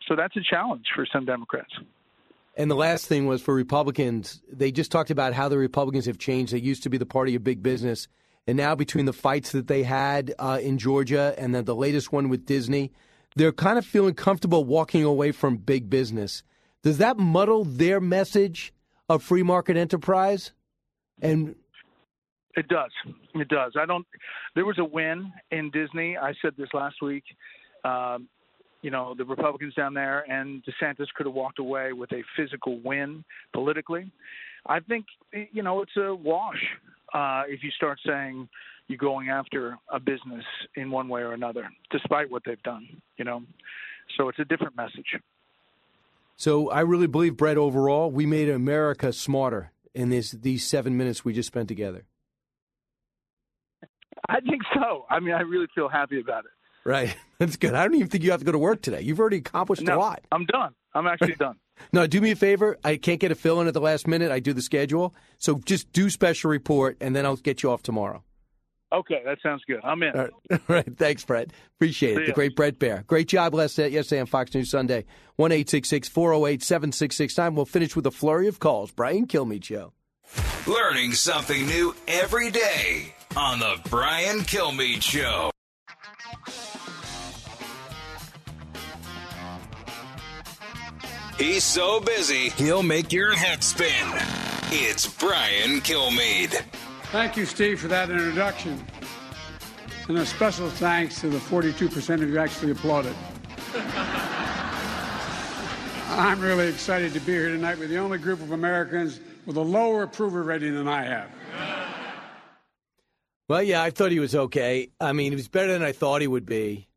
so 0.08 0.16
that's 0.16 0.36
a 0.36 0.42
challenge 0.42 0.88
for 0.96 1.06
some 1.06 1.26
Democrats. 1.26 1.74
And 2.58 2.70
the 2.70 2.76
last 2.76 3.08
thing 3.08 3.26
was 3.26 3.42
for 3.42 3.54
Republicans, 3.54 4.42
they 4.52 4.72
just 4.72 4.92
talked 4.92 5.12
about 5.12 5.34
how 5.34 5.50
the 5.50 5.58
Republicans 5.58 6.06
have 6.08 6.18
changed. 6.18 6.52
They 6.52 6.60
used 6.60 6.84
to 6.84 6.90
be 6.90 6.98
the 6.98 7.06
party 7.06 7.36
of 7.36 7.44
big 7.44 7.64
business. 7.64 8.08
And 8.48 8.58
now, 8.58 8.76
between 8.76 9.06
the 9.06 9.14
fights 9.14 9.52
that 9.52 9.68
they 9.68 9.84
had 9.84 10.34
uh, 10.40 10.60
in 10.62 10.78
Georgia 10.78 11.36
and 11.38 11.54
then 11.54 11.66
the 11.66 11.76
latest 11.76 12.12
one 12.12 12.30
with 12.30 12.46
Disney, 12.46 12.92
they're 13.36 13.52
kind 13.52 13.78
of 13.78 13.86
feeling 13.86 14.16
comfortable 14.16 14.66
walking 14.66 15.04
away 15.04 15.32
from 15.32 15.58
big 15.58 15.90
business. 15.90 16.44
Does 16.82 16.98
that 16.98 17.18
muddle 17.18 17.64
their 17.64 18.00
message 18.00 18.74
of 19.08 19.22
free 19.22 19.44
market 19.44 19.78
enterprise? 19.78 20.52
And 21.22 21.56
It 22.56 22.68
does. 22.68 22.92
It 23.36 23.48
does. 23.50 23.74
I 23.80 23.86
don't. 23.86 24.08
There 24.56 24.66
was 24.66 24.80
a 24.80 24.84
win 24.84 25.32
in 25.52 25.70
Disney. 25.72 26.18
I 26.18 26.34
said 26.42 26.54
this 26.58 26.70
last 26.74 27.02
week. 27.02 27.24
Um, 27.84 28.28
you 28.82 28.92
know, 28.92 29.14
the 29.18 29.26
Republicans 29.26 29.74
down 29.74 29.94
there 29.94 30.30
and 30.32 30.64
DeSantis 30.64 31.08
could 31.16 31.26
have 31.26 31.36
walked 31.36 31.60
away 31.60 31.94
with 31.94 32.12
a 32.14 32.24
physical 32.38 32.80
win 32.84 33.24
politically. 33.54 34.12
I 34.66 34.80
think 34.80 35.06
you 35.52 35.64
know 35.64 35.82
it's 35.82 35.96
a 35.98 36.14
wash 36.14 36.64
uh, 37.14 37.44
if 37.48 37.64
you 37.64 37.72
start 37.72 38.00
saying 38.06 38.48
you're 38.88 38.98
going 38.98 39.30
after 39.30 39.78
a 39.92 40.00
business 40.00 40.44
in 40.76 40.92
one 40.92 41.08
way 41.08 41.22
or 41.22 41.34
another, 41.34 41.70
despite 41.92 42.30
what 42.30 42.44
they've 42.46 42.62
done. 42.64 42.88
You 43.18 43.26
know, 43.26 43.44
so 44.18 44.30
it's 44.30 44.40
a 44.40 44.46
different 44.46 44.76
message. 44.76 45.16
so 46.36 46.70
I 46.70 46.82
really 46.82 47.08
believe, 47.08 47.38
Bret, 47.38 47.58
overall, 47.58 48.12
we 48.12 48.26
made 48.26 48.50
America 48.50 49.14
smarter 49.14 49.72
in 49.94 50.10
this, 50.10 50.32
these 50.32 50.66
seven 50.66 50.98
minutes 50.98 51.26
we 51.26 51.34
just 51.34 51.48
spent 51.48 51.68
together. 51.68 52.06
I 54.28 54.40
think 54.42 54.62
so. 54.74 55.06
I 55.10 55.20
mean, 55.20 55.34
I 55.34 55.42
really 55.42 55.68
feel 55.74 55.90
happy 55.90 56.20
about 56.20 56.46
it. 56.46 56.52
Right. 56.84 57.16
That's 57.40 57.56
good. 57.56 57.74
I 57.74 57.84
don't 57.84 57.96
even 57.96 58.08
think 58.08 58.24
you 58.24 58.32
have 58.32 58.42
to 58.42 58.46
go 58.46 58.52
to 58.52 58.58
work 58.58 58.82
today. 58.82 59.02
You've 59.02 59.20
already 59.20 59.38
accomplished 59.38 59.88
a 59.88 59.98
lot. 59.98 60.22
I'm 60.32 60.46
done. 60.46 60.74
I'm 60.94 61.08
actually 61.08 61.36
done. 61.36 61.56
No, 61.94 62.06
do 62.08 62.20
me 62.20 62.32
a 62.32 62.36
favor. 62.36 62.78
I 62.84 62.98
can't 62.98 63.22
get 63.22 63.32
a 63.32 63.36
fill 63.36 63.62
in 63.62 63.68
at 63.70 63.74
the 63.74 63.80
last 63.80 64.06
minute. 64.06 64.32
I 64.32 64.42
do 64.42 64.52
the 64.52 64.62
schedule. 64.62 65.16
So 65.38 65.62
just 65.64 65.90
do 65.94 66.10
special 66.10 66.52
report, 66.52 66.98
and 67.00 67.16
then 67.16 67.26
I'll 67.26 67.38
get 67.38 67.64
you 67.64 67.72
off 67.72 67.82
tomorrow. 67.82 68.22
Okay, 68.92 69.22
that 69.24 69.38
sounds 69.42 69.62
good. 69.68 69.80
I'm 69.84 70.02
in. 70.04 70.10
All 70.16 70.24
right. 70.24 70.32
All 70.52 70.60
right. 70.68 70.98
Thanks, 70.98 71.24
Bret. 71.24 71.52
Appreciate 71.78 72.18
See 72.18 72.24
it. 72.24 72.26
The 72.28 72.34
great 72.34 72.56
Bret 72.56 72.80
Baier. 72.80 73.06
Great 73.06 73.28
job 73.28 73.54
last 73.54 73.78
yesterday 73.78 74.20
on 74.20 74.26
Fox 74.26 74.54
News 74.54 74.72
Sunday. 74.72 75.06
1 75.36 75.52
408 75.52 76.64
7669. 76.64 77.56
We'll 77.56 77.66
finish 77.66 77.96
with 77.96 78.06
a 78.08 78.12
flurry 78.12 78.48
of 78.48 78.60
calls. 78.60 78.92
Brian 78.92 79.28
Kilmeade 79.28 79.64
Show. 79.64 79.94
Learning 80.68 81.14
something 81.14 81.66
new 81.68 81.96
every 82.08 82.52
day 82.52 83.14
on 83.38 83.60
the 83.60 83.80
Brian 83.90 84.40
Kilmeade 84.40 85.02
Show. 85.02 85.52
He's 91.40 91.64
so 91.64 92.02
busy, 92.02 92.50
he'll 92.50 92.84
make 92.84 93.14
your 93.14 93.34
head 93.34 93.64
spin. 93.64 94.10
It's 94.72 95.08
Brian 95.08 95.80
Kilmeade. 95.80 96.52
Thank 97.14 97.38
you, 97.38 97.46
Steve, 97.46 97.80
for 97.80 97.88
that 97.88 98.10
introduction. 98.10 98.86
And 100.10 100.18
a 100.18 100.26
special 100.26 100.70
thanks 100.70 101.22
to 101.22 101.30
the 101.30 101.38
42% 101.38 102.22
of 102.22 102.30
you 102.30 102.40
actually 102.40 102.74
applauded. 102.74 103.16
I'm 106.10 106.42
really 106.42 106.68
excited 106.68 107.14
to 107.14 107.22
be 107.22 107.32
here 107.32 107.48
tonight 107.48 107.80
with 107.80 107.90
the 107.90 108.00
only 108.00 108.18
group 108.18 108.42
of 108.42 108.52
Americans 108.52 109.22
with 109.46 109.56
a 109.56 109.62
lower 109.62 110.04
approval 110.04 110.42
rating 110.42 110.76
than 110.76 110.90
I 110.90 111.06
have. 111.06 111.32
Well, 113.48 113.64
yeah, 113.64 113.82
I 113.82 113.92
thought 113.92 114.12
he 114.12 114.20
was 114.20 114.36
okay. 114.36 114.90
I 115.00 115.14
mean, 115.14 115.32
he 115.32 115.38
was 115.38 115.48
better 115.48 115.72
than 115.72 115.84
I 115.84 115.94
thought 115.94 116.20
he 116.20 116.28
would 116.28 116.46
be. 116.46 116.90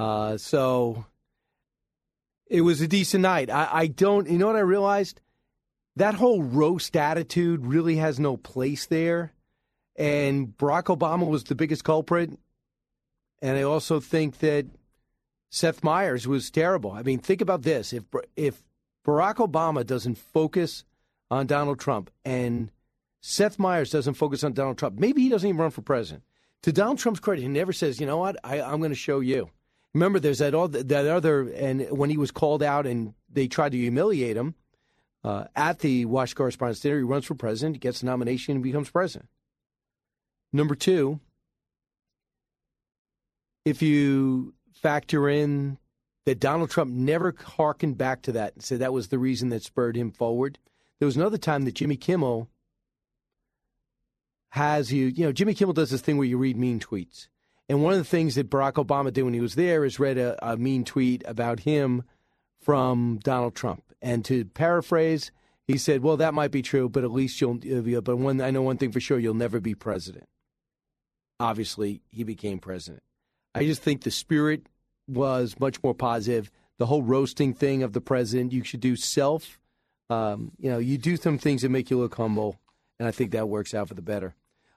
Uh, 0.00 0.36
so 0.36 1.04
it 2.48 2.62
was 2.62 2.80
a 2.80 2.88
decent 2.88 3.22
night. 3.22 3.50
I, 3.50 3.68
I 3.70 3.86
don't, 3.86 4.28
you 4.28 4.38
know 4.38 4.46
what 4.46 4.56
I 4.56 4.60
realized? 4.60 5.20
That 5.96 6.14
whole 6.14 6.42
roast 6.42 6.96
attitude 6.96 7.66
really 7.66 7.96
has 7.96 8.18
no 8.18 8.36
place 8.36 8.86
there. 8.86 9.32
And 9.96 10.56
Barack 10.56 10.84
Obama 10.84 11.26
was 11.26 11.44
the 11.44 11.54
biggest 11.54 11.84
culprit. 11.84 12.30
And 13.42 13.56
I 13.56 13.62
also 13.62 14.00
think 14.00 14.38
that 14.38 14.66
Seth 15.50 15.82
Meyers 15.82 16.26
was 16.26 16.50
terrible. 16.50 16.92
I 16.92 17.02
mean, 17.02 17.18
think 17.18 17.40
about 17.40 17.62
this: 17.62 17.92
if 17.92 18.04
if 18.36 18.62
Barack 19.06 19.36
Obama 19.36 19.86
doesn't 19.86 20.18
focus 20.18 20.84
on 21.30 21.46
Donald 21.46 21.78
Trump 21.80 22.10
and 22.24 22.70
Seth 23.20 23.58
Meyers 23.58 23.90
doesn't 23.90 24.14
focus 24.14 24.44
on 24.44 24.52
Donald 24.52 24.78
Trump, 24.78 24.98
maybe 24.98 25.22
he 25.22 25.28
doesn't 25.28 25.48
even 25.48 25.60
run 25.60 25.70
for 25.70 25.82
president. 25.82 26.24
To 26.62 26.72
Donald 26.72 26.98
Trump's 26.98 27.20
credit, 27.20 27.42
he 27.42 27.48
never 27.48 27.72
says, 27.72 28.00
"You 28.00 28.06
know 28.06 28.18
what? 28.18 28.36
I, 28.44 28.60
I'm 28.60 28.78
going 28.78 28.90
to 28.90 28.96
show 28.96 29.20
you." 29.20 29.50
Remember, 29.94 30.20
there's 30.20 30.38
that 30.38 30.54
all 30.54 30.68
that 30.68 31.06
other, 31.06 31.48
and 31.50 31.88
when 31.90 32.10
he 32.10 32.16
was 32.16 32.30
called 32.30 32.62
out 32.62 32.86
and 32.86 33.14
they 33.30 33.48
tried 33.48 33.72
to 33.72 33.78
humiliate 33.78 34.36
him 34.36 34.54
uh, 35.24 35.44
at 35.56 35.80
the 35.80 36.04
Wash 36.04 36.34
Correspondents' 36.34 36.80
Dinner, 36.80 36.98
he 36.98 37.02
runs 37.02 37.24
for 37.24 37.34
president, 37.34 37.80
gets 37.80 38.00
the 38.00 38.06
nomination, 38.06 38.54
and 38.54 38.62
becomes 38.62 38.90
president. 38.90 39.28
Number 40.52 40.74
two, 40.74 41.20
if 43.64 43.82
you 43.82 44.54
factor 44.74 45.28
in 45.28 45.78
that 46.28 46.40
Donald 46.40 46.70
Trump 46.70 46.90
never 46.92 47.34
harkened 47.56 47.96
back 47.96 48.20
to 48.22 48.32
that 48.32 48.54
and 48.54 48.62
said 48.62 48.80
that 48.80 48.92
was 48.92 49.08
the 49.08 49.18
reason 49.18 49.48
that 49.48 49.62
spurred 49.62 49.96
him 49.96 50.10
forward. 50.10 50.58
There 50.98 51.06
was 51.06 51.16
another 51.16 51.38
time 51.38 51.64
that 51.64 51.74
Jimmy 51.74 51.96
Kimmel 51.96 52.48
has 54.50 54.92
you, 54.92 55.06
you 55.06 55.24
know, 55.24 55.32
Jimmy 55.32 55.54
Kimmel 55.54 55.72
does 55.72 55.90
this 55.90 56.02
thing 56.02 56.18
where 56.18 56.26
you 56.26 56.36
read 56.36 56.56
mean 56.56 56.80
tweets. 56.80 57.28
And 57.68 57.82
one 57.82 57.92
of 57.92 57.98
the 57.98 58.04
things 58.04 58.34
that 58.36 58.50
Barack 58.50 58.74
Obama 58.74 59.12
did 59.12 59.22
when 59.22 59.34
he 59.34 59.40
was 59.40 59.54
there 59.54 59.84
is 59.84 59.98
read 59.98 60.16
a, 60.16 60.36
a 60.46 60.56
mean 60.56 60.84
tweet 60.84 61.22
about 61.26 61.60
him 61.60 62.02
from 62.60 63.20
Donald 63.22 63.54
Trump. 63.54 63.82
And 64.00 64.24
to 64.24 64.44
paraphrase, 64.46 65.30
he 65.66 65.76
said, 65.76 66.02
"Well, 66.02 66.16
that 66.16 66.34
might 66.34 66.50
be 66.50 66.62
true, 66.62 66.88
but 66.88 67.04
at 67.04 67.10
least 67.10 67.40
you'll. 67.40 67.58
But 68.00 68.16
one, 68.16 68.40
I 68.40 68.50
know 68.50 68.62
one 68.62 68.78
thing 68.78 68.92
for 68.92 69.00
sure: 69.00 69.18
you'll 69.18 69.34
never 69.34 69.60
be 69.60 69.74
president." 69.74 70.28
Obviously, 71.40 72.00
he 72.10 72.24
became 72.24 72.58
president. 72.58 73.02
I 73.54 73.64
just 73.64 73.82
think 73.82 74.02
the 74.02 74.10
spirit 74.10 74.66
was 75.06 75.60
much 75.60 75.82
more 75.82 75.94
positive. 75.94 76.50
The 76.78 76.86
whole 76.86 77.02
roasting 77.02 77.54
thing 77.54 77.82
of 77.82 77.92
the 77.92 78.00
president, 78.00 78.52
you 78.52 78.64
should 78.64 78.80
do 78.80 78.96
self. 78.96 79.58
Um, 80.10 80.52
you 80.58 80.70
know, 80.70 80.78
you 80.78 80.96
do 80.96 81.16
some 81.16 81.38
things 81.38 81.62
that 81.62 81.68
make 81.68 81.90
you 81.90 81.98
look 81.98 82.14
humble, 82.14 82.58
and 82.98 83.06
I 83.06 83.10
think 83.10 83.32
that 83.32 83.48
works 83.48 83.74
out 83.74 83.88
for 83.88 83.94
the 83.94 84.02
better. 84.02 84.34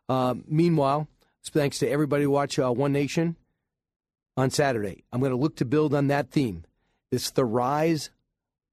Um, 0.09 0.43
meanwhile, 0.47 1.07
thanks 1.49 1.80
to 1.80 1.89
everybody 1.89 2.23
who 2.23 2.31
watch 2.31 2.59
uh, 2.59 2.72
One 2.72 2.93
Nation 2.93 3.35
on 4.38 4.49
Saturday. 4.49 5.03
I'm 5.11 5.19
going 5.19 5.31
to 5.31 5.38
look 5.38 5.55
to 5.57 5.65
build 5.65 5.93
on 5.93 6.07
that 6.07 6.30
theme. 6.30 6.63
It's 7.11 7.31
the 7.31 7.45
rise 7.45 8.09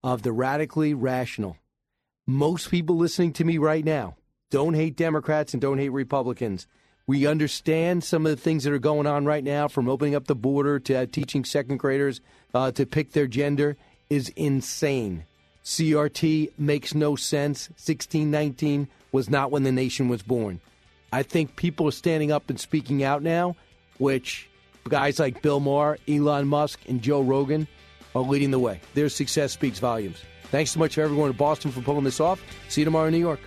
of 0.04 0.22
the 0.22 0.32
radically 0.32 0.94
rational. 0.94 1.56
Most 2.26 2.70
people 2.70 2.96
listening 2.96 3.32
to 3.34 3.44
me 3.44 3.58
right 3.58 3.84
now 3.84 4.16
don't 4.50 4.74
hate 4.74 4.96
Democrats 4.96 5.52
and 5.52 5.60
don't 5.60 5.78
hate 5.78 5.88
Republicans. 5.90 6.66
We 7.06 7.26
understand 7.26 8.04
some 8.04 8.26
of 8.26 8.30
the 8.30 8.42
things 8.42 8.64
that 8.64 8.72
are 8.72 8.78
going 8.78 9.06
on 9.06 9.24
right 9.24 9.42
now, 9.42 9.66
from 9.66 9.88
opening 9.88 10.14
up 10.14 10.26
the 10.26 10.34
border 10.34 10.78
to 10.80 10.94
uh, 10.94 11.06
teaching 11.06 11.44
second 11.44 11.78
graders 11.78 12.20
uh, 12.52 12.70
to 12.72 12.84
pick 12.84 13.12
their 13.12 13.26
gender, 13.26 13.76
is 14.10 14.28
insane. 14.30 15.24
CRT 15.64 16.50
makes 16.58 16.94
no 16.94 17.16
sense. 17.16 17.68
1619 17.70 18.88
was 19.10 19.30
not 19.30 19.50
when 19.50 19.62
the 19.62 19.72
nation 19.72 20.08
was 20.08 20.22
born. 20.22 20.60
I 21.12 21.22
think 21.22 21.56
people 21.56 21.88
are 21.88 21.92
standing 21.92 22.32
up 22.32 22.50
and 22.50 22.60
speaking 22.60 23.02
out 23.02 23.22
now, 23.22 23.56
which 23.98 24.48
guys 24.88 25.18
like 25.18 25.42
Bill 25.42 25.60
Maher, 25.60 25.98
Elon 26.08 26.46
Musk, 26.46 26.80
and 26.88 27.00
Joe 27.02 27.20
Rogan 27.22 27.66
are 28.14 28.22
leading 28.22 28.50
the 28.50 28.58
way. 28.58 28.80
Their 28.94 29.08
success 29.08 29.52
speaks 29.52 29.78
volumes. 29.78 30.18
Thanks 30.50 30.72
so 30.72 30.80
much 30.80 30.94
to 30.94 31.02
everyone 31.02 31.30
in 31.30 31.36
Boston 31.36 31.70
for 31.70 31.80
pulling 31.82 32.04
this 32.04 32.20
off. 32.20 32.42
See 32.68 32.80
you 32.80 32.84
tomorrow 32.86 33.06
in 33.06 33.12
New 33.12 33.18
York. 33.18 33.40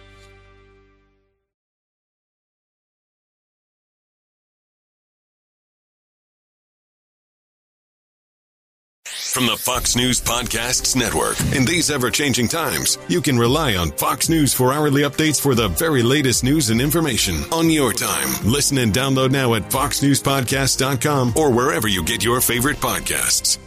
From 9.31 9.45
the 9.45 9.55
Fox 9.55 9.95
News 9.95 10.19
Podcasts 10.19 10.93
Network. 10.93 11.39
In 11.55 11.63
these 11.63 11.89
ever 11.89 12.11
changing 12.11 12.49
times, 12.49 12.97
you 13.07 13.21
can 13.21 13.39
rely 13.39 13.77
on 13.77 13.91
Fox 13.91 14.27
News 14.27 14.53
for 14.53 14.73
hourly 14.73 15.03
updates 15.03 15.39
for 15.39 15.55
the 15.55 15.69
very 15.69 16.03
latest 16.03 16.43
news 16.43 16.69
and 16.69 16.81
information 16.81 17.35
on 17.49 17.69
your 17.69 17.93
time. 17.93 18.27
Listen 18.43 18.79
and 18.79 18.91
download 18.91 19.31
now 19.31 19.53
at 19.53 19.69
foxnewspodcast.com 19.69 21.37
or 21.37 21.49
wherever 21.49 21.87
you 21.87 22.03
get 22.03 22.25
your 22.25 22.41
favorite 22.41 22.75
podcasts. 22.77 23.57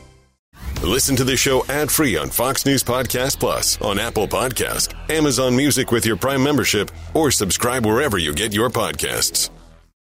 Listen 0.83 1.17
to 1.17 1.25
the 1.25 1.37
show 1.37 1.65
ad 1.71 1.91
free 1.91 2.19
on 2.19 2.29
Fox 2.29 2.67
News 2.67 2.85
Podcast 2.85 3.41
Plus, 3.41 3.81
on 3.81 3.99
Apple 3.99 4.29
Podcast, 4.29 4.93
Amazon 5.09 5.57
Music 5.57 5.91
with 5.91 6.05
your 6.05 6.17
Prime 6.17 6.45
membership, 6.45 6.91
or 7.15 7.31
subscribe 7.31 7.87
wherever 7.87 8.19
you 8.19 8.35
get 8.35 8.53
your 8.53 8.69
podcasts. 8.69 9.49